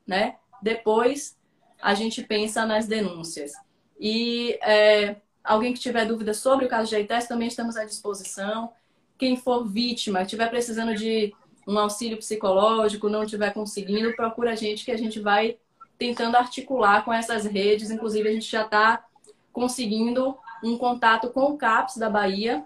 né? 0.05 0.35
Depois, 0.61 1.37
a 1.81 1.93
gente 1.93 2.23
pensa 2.23 2.65
nas 2.65 2.87
denúncias. 2.87 3.53
E 3.99 4.57
é, 4.61 5.17
alguém 5.43 5.73
que 5.73 5.79
tiver 5.79 6.05
dúvida 6.05 6.33
sobre 6.33 6.65
o 6.65 6.69
caso 6.69 6.89
de 6.89 6.95
AITES, 6.95 7.27
também 7.27 7.47
estamos 7.47 7.75
à 7.77 7.85
disposição. 7.85 8.71
Quem 9.17 9.35
for 9.37 9.65
vítima, 9.65 10.21
estiver 10.21 10.49
precisando 10.49 10.95
de 10.95 11.33
um 11.67 11.77
auxílio 11.79 12.17
psicológico, 12.17 13.09
não 13.09 13.23
estiver 13.23 13.53
conseguindo, 13.53 14.15
procura 14.15 14.51
a 14.51 14.55
gente 14.55 14.85
que 14.85 14.91
a 14.91 14.97
gente 14.97 15.19
vai 15.19 15.57
tentando 15.97 16.35
articular 16.35 17.03
com 17.03 17.11
essas 17.11 17.45
redes. 17.45 17.89
Inclusive, 17.89 18.29
a 18.29 18.31
gente 18.31 18.49
já 18.49 18.63
está 18.63 19.05
conseguindo 19.51 20.37
um 20.63 20.77
contato 20.77 21.29
com 21.29 21.45
o 21.45 21.57
CAPS 21.57 21.97
da 21.97 22.09
Bahia 22.09 22.63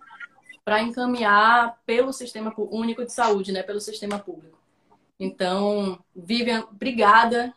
para 0.69 0.83
encaminhar 0.83 1.79
pelo 1.83 2.13
Sistema 2.13 2.53
Único 2.55 3.03
de 3.03 3.11
Saúde, 3.11 3.51
né? 3.51 3.63
pelo 3.63 3.81
sistema 3.81 4.19
público. 4.19 4.55
Então, 5.19 5.99
Vivian, 6.15 6.63
obrigada 6.69 7.51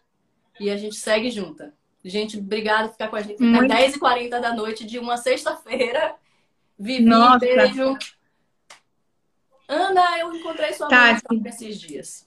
e 0.58 0.70
a 0.70 0.78
gente 0.78 0.96
segue 0.96 1.30
junta. 1.30 1.74
Gente, 2.02 2.38
obrigada 2.38 2.88
por 2.88 2.92
ficar 2.92 3.08
com 3.08 3.16
a 3.16 3.20
gente 3.20 3.42
Muito... 3.42 3.70
até 3.70 3.86
10h40 3.86 4.30
da 4.40 4.54
noite 4.54 4.86
de 4.86 4.98
uma 4.98 5.18
sexta-feira. 5.18 6.14
Vivi, 6.78 7.04
Nossa. 7.04 7.40
beijo. 7.40 7.98
Ana, 9.68 10.18
eu 10.18 10.34
encontrei 10.34 10.72
sua 10.72 10.88
Tati. 10.88 11.22
mãe 11.30 11.42
esses 11.44 11.78
dias. 11.78 12.26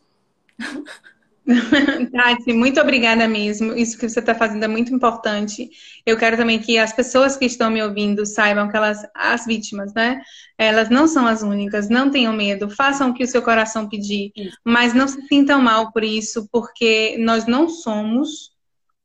Tati, 2.12 2.54
muito 2.54 2.82
obrigada 2.82 3.28
mesmo. 3.28 3.74
Isso 3.74 3.98
que 3.98 4.10
você 4.10 4.20
está 4.20 4.34
fazendo 4.34 4.64
é 4.64 4.68
muito 4.68 4.94
importante. 4.94 5.70
Eu 6.06 6.18
quero 6.18 6.36
também 6.36 6.60
que 6.60 6.78
as 6.78 6.92
pessoas 6.92 7.38
que 7.38 7.46
estão 7.46 7.70
me 7.70 7.84
ouvindo 7.84 8.26
saibam 8.26 8.68
que 8.68 8.76
elas, 8.76 9.06
as 9.14 9.46
vítimas, 9.46 9.94
né? 9.94 10.22
Elas 10.58 10.90
não 10.90 11.08
são 11.08 11.28
as 11.28 11.44
únicas, 11.44 11.88
não 11.88 12.10
tenham 12.10 12.34
medo, 12.34 12.70
façam 12.70 13.12
o 13.12 13.14
que 13.14 13.24
o 13.24 13.28
seu 13.28 13.42
coração 13.42 13.88
pedir, 13.88 14.32
isso. 14.36 14.58
mas 14.64 14.94
não 14.94 15.08
se 15.08 15.22
sintam 15.28 15.62
mal 15.62 15.92
por 15.92 16.04
isso, 16.04 16.48
porque 16.52 17.18
nós 17.20 17.46
não 17.46 17.70
somos 17.70 18.52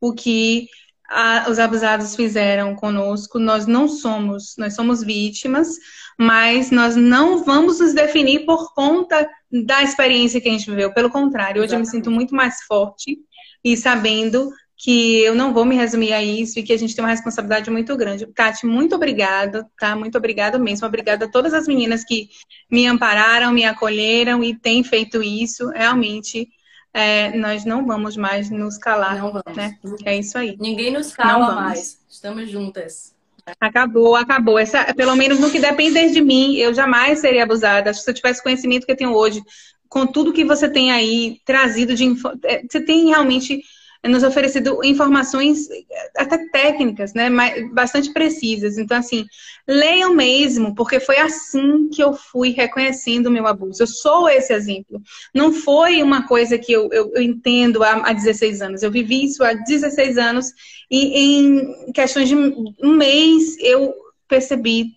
o 0.01 0.15
que 0.15 0.67
a, 1.11 1.47
os 1.51 1.59
abusados 1.59 2.15
fizeram 2.15 2.77
conosco, 2.77 3.39
nós 3.39 3.67
não 3.67 3.89
somos, 3.89 4.55
nós 4.57 4.75
somos 4.75 5.03
vítimas, 5.03 5.69
mas 6.17 6.71
nós 6.71 6.95
não 6.95 7.43
vamos 7.45 7.81
nos 7.81 7.93
definir 7.93 8.47
por 8.47 8.73
conta 8.73 9.29
da 9.51 9.83
experiência 9.83 10.41
que 10.41 10.49
a 10.49 10.53
gente 10.53 10.71
viveu. 10.71 10.95
Pelo 10.95 11.11
contrário, 11.11 11.61
hoje 11.61 11.75
Exatamente. 11.75 11.89
eu 11.89 11.93
me 11.95 12.05
sinto 12.05 12.11
muito 12.11 12.35
mais 12.35 12.63
forte 12.63 13.19
e 13.65 13.77
sabendo 13.77 14.51
que 14.83 15.21
eu 15.21 15.35
não 15.35 15.53
vou 15.53 15.65
me 15.65 15.77
resumir 15.77 16.13
a 16.13 16.23
isso 16.23 16.59
e 16.59 16.63
que 16.63 16.73
a 16.73 16.79
gente 16.79 16.95
tem 16.95 17.05
uma 17.05 17.11
responsabilidade 17.11 17.71
muito 17.71 17.95
grande. 17.97 18.27
Tati, 18.27 18.65
muito 18.65 18.95
obrigada, 18.95 19.69
tá? 19.79 19.95
Muito 19.95 20.17
obrigada 20.17 20.59
mesmo. 20.59 20.87
Obrigada 20.87 21.27
a 21.27 21.31
todas 21.31 21.53
as 21.53 21.67
meninas 21.67 22.03
que 22.03 22.31
me 22.71 22.87
ampararam, 22.87 23.53
me 23.53 23.65
acolheram 23.65 24.43
e 24.43 24.59
têm 24.59 24.83
feito 24.83 25.23
isso. 25.23 25.69
Realmente, 25.69 26.49
é, 26.93 27.37
nós 27.37 27.65
não 27.65 27.87
vamos 27.87 28.17
mais 28.17 28.51
nos 28.51 28.77
calar, 28.77 29.19
não 29.19 29.33
vamos. 29.33 29.57
né? 29.57 29.79
É 30.05 30.17
isso 30.17 30.37
aí. 30.37 30.57
Ninguém 30.59 30.93
nos 30.93 31.13
cala 31.13 31.55
mais. 31.55 32.01
Estamos 32.09 32.51
juntas. 32.51 33.15
Acabou, 33.61 34.17
acabou. 34.17 34.59
Essa, 34.59 34.93
pelo 34.95 35.17
menos 35.17 35.39
no 35.41 35.51
que 35.51 35.59
depender 35.59 36.11
de 36.11 36.21
mim, 36.21 36.57
eu 36.57 36.75
jamais 36.75 37.21
seria 37.21 37.45
abusada. 37.45 37.93
Se 37.93 38.09
eu 38.09 38.15
tivesse 38.15 38.43
conhecimento 38.43 38.87
que 38.87 38.93
eu 38.93 38.97
tenho 38.97 39.15
hoje, 39.15 39.43
com 39.89 40.07
tudo 40.07 40.33
que 40.33 40.45
você 40.45 40.69
tem 40.69 40.93
aí 40.93 41.41
trazido 41.45 41.95
de. 41.95 42.15
É, 42.45 42.63
você 42.69 42.81
tem 42.81 43.09
realmente 43.09 43.63
nos 44.03 44.23
oferecido 44.23 44.83
informações 44.83 45.69
até 46.17 46.39
técnicas, 46.51 47.13
né, 47.13 47.29
bastante 47.73 48.13
precisas. 48.13 48.79
Então, 48.79 48.97
assim, 48.97 49.27
leiam 49.69 50.15
mesmo, 50.15 50.75
porque 50.75 50.99
foi 50.99 51.19
assim 51.19 51.89
que 51.91 52.03
eu 52.03 52.15
fui 52.15 52.51
reconhecendo 52.51 53.27
o 53.27 53.31
meu 53.31 53.47
abuso. 53.47 53.83
Eu 53.83 53.87
sou 53.87 54.29
esse 54.29 54.55
exemplo. 54.55 55.03
Não 55.35 55.53
foi 55.53 56.03
uma 56.03 56.27
coisa 56.27 56.57
que 56.59 56.73
eu, 56.73 56.89
eu, 56.93 57.13
eu 57.15 57.23
entendo 57.23 57.85
há, 57.85 58.09
há 58.09 58.13
16 58.13 58.63
anos. 58.63 58.83
Eu 58.83 58.91
vivi 58.91 59.25
isso 59.25 59.45
há 59.45 59.53
16 59.53 60.17
anos 60.17 60.47
e 60.91 61.21
em 61.21 61.93
questões 61.93 62.29
de 62.29 62.35
um 62.35 62.97
mês 62.97 63.57
eu 63.59 63.95
percebi 64.27 64.93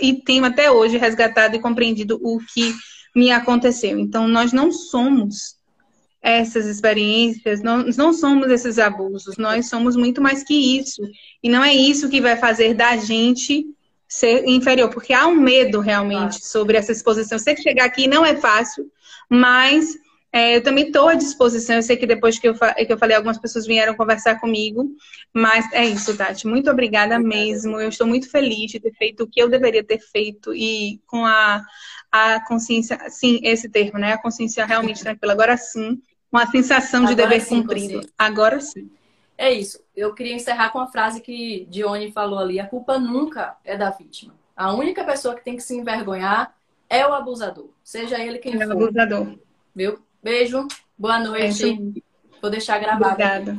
e 0.00 0.12
tenho 0.12 0.44
até 0.44 0.70
hoje 0.70 0.96
resgatado 0.96 1.56
e 1.56 1.60
compreendido 1.60 2.20
o 2.22 2.38
que 2.38 2.72
me 3.14 3.30
aconteceu. 3.30 3.98
Então, 3.98 4.26
nós 4.28 4.52
não 4.52 4.70
somos 4.70 5.53
essas 6.24 6.64
experiências, 6.64 7.60
não, 7.60 7.84
não 7.98 8.14
somos 8.14 8.50
esses 8.50 8.78
abusos, 8.78 9.36
nós 9.36 9.68
somos 9.68 9.94
muito 9.94 10.22
mais 10.22 10.42
que 10.42 10.54
isso. 10.78 11.02
E 11.42 11.50
não 11.50 11.62
é 11.62 11.74
isso 11.74 12.08
que 12.08 12.18
vai 12.18 12.34
fazer 12.34 12.72
da 12.72 12.96
gente 12.96 13.66
ser 14.08 14.48
inferior, 14.48 14.88
porque 14.88 15.12
há 15.12 15.26
um 15.26 15.34
medo 15.34 15.80
realmente 15.80 16.38
claro. 16.38 16.44
sobre 16.44 16.78
essa 16.78 16.92
exposição. 16.92 17.36
Eu 17.36 17.42
sei 17.42 17.54
que 17.54 17.62
chegar 17.62 17.84
aqui 17.84 18.08
não 18.08 18.24
é 18.24 18.34
fácil, 18.36 18.90
mas 19.28 19.98
é, 20.32 20.56
eu 20.56 20.62
também 20.62 20.86
estou 20.86 21.08
à 21.08 21.14
disposição. 21.14 21.76
Eu 21.76 21.82
sei 21.82 21.94
que 21.98 22.06
depois 22.06 22.38
que 22.38 22.48
eu, 22.48 22.54
que 22.54 22.92
eu 22.92 22.98
falei, 22.98 23.16
algumas 23.16 23.38
pessoas 23.38 23.66
vieram 23.66 23.94
conversar 23.94 24.40
comigo, 24.40 24.88
mas 25.30 25.70
é 25.74 25.84
isso, 25.84 26.16
Tati. 26.16 26.46
Muito 26.46 26.70
obrigada 26.70 27.18
mesmo. 27.18 27.78
Eu 27.78 27.90
estou 27.90 28.06
muito 28.06 28.30
feliz 28.30 28.70
de 28.70 28.80
ter 28.80 28.94
feito 28.94 29.24
o 29.24 29.26
que 29.26 29.42
eu 29.42 29.50
deveria 29.50 29.84
ter 29.84 29.98
feito 29.98 30.54
e 30.54 31.02
com 31.06 31.26
a, 31.26 31.62
a 32.10 32.40
consciência, 32.48 32.98
sim, 33.10 33.40
esse 33.42 33.68
termo, 33.68 33.98
né? 33.98 34.14
A 34.14 34.22
consciência 34.22 34.64
realmente 34.64 35.00
tranquila. 35.04 35.34
Agora 35.34 35.56
sim, 35.58 36.00
com 36.34 36.38
a 36.38 36.46
sensação 36.48 37.04
de 37.04 37.12
Agora 37.12 37.28
dever 37.28 37.40
sim, 37.42 37.62
cumprido. 37.62 38.02
Você. 38.02 38.08
Agora 38.18 38.60
sim. 38.60 38.90
É 39.38 39.52
isso. 39.52 39.78
Eu 39.94 40.12
queria 40.12 40.34
encerrar 40.34 40.70
com 40.70 40.80
a 40.80 40.88
frase 40.88 41.20
que 41.20 41.64
Dione 41.70 42.10
falou 42.10 42.40
ali: 42.40 42.58
a 42.58 42.66
culpa 42.66 42.98
nunca 42.98 43.56
é 43.64 43.76
da 43.76 43.90
vítima. 43.90 44.34
A 44.56 44.72
única 44.72 45.04
pessoa 45.04 45.36
que 45.36 45.44
tem 45.44 45.54
que 45.54 45.62
se 45.62 45.76
envergonhar 45.76 46.52
é 46.90 47.06
o 47.06 47.14
abusador, 47.14 47.68
seja 47.84 48.18
ele 48.18 48.38
quem 48.38 48.54
é 48.54 48.56
for. 48.56 48.64
É 48.64 48.66
o 48.66 48.72
abusador. 48.72 49.38
Viu? 49.72 50.00
Beijo, 50.20 50.66
boa 50.98 51.20
noite. 51.20 51.70
É 51.70 52.00
Vou 52.42 52.50
deixar 52.50 52.80
gravado. 52.80 53.12
Obrigada. 53.12 53.56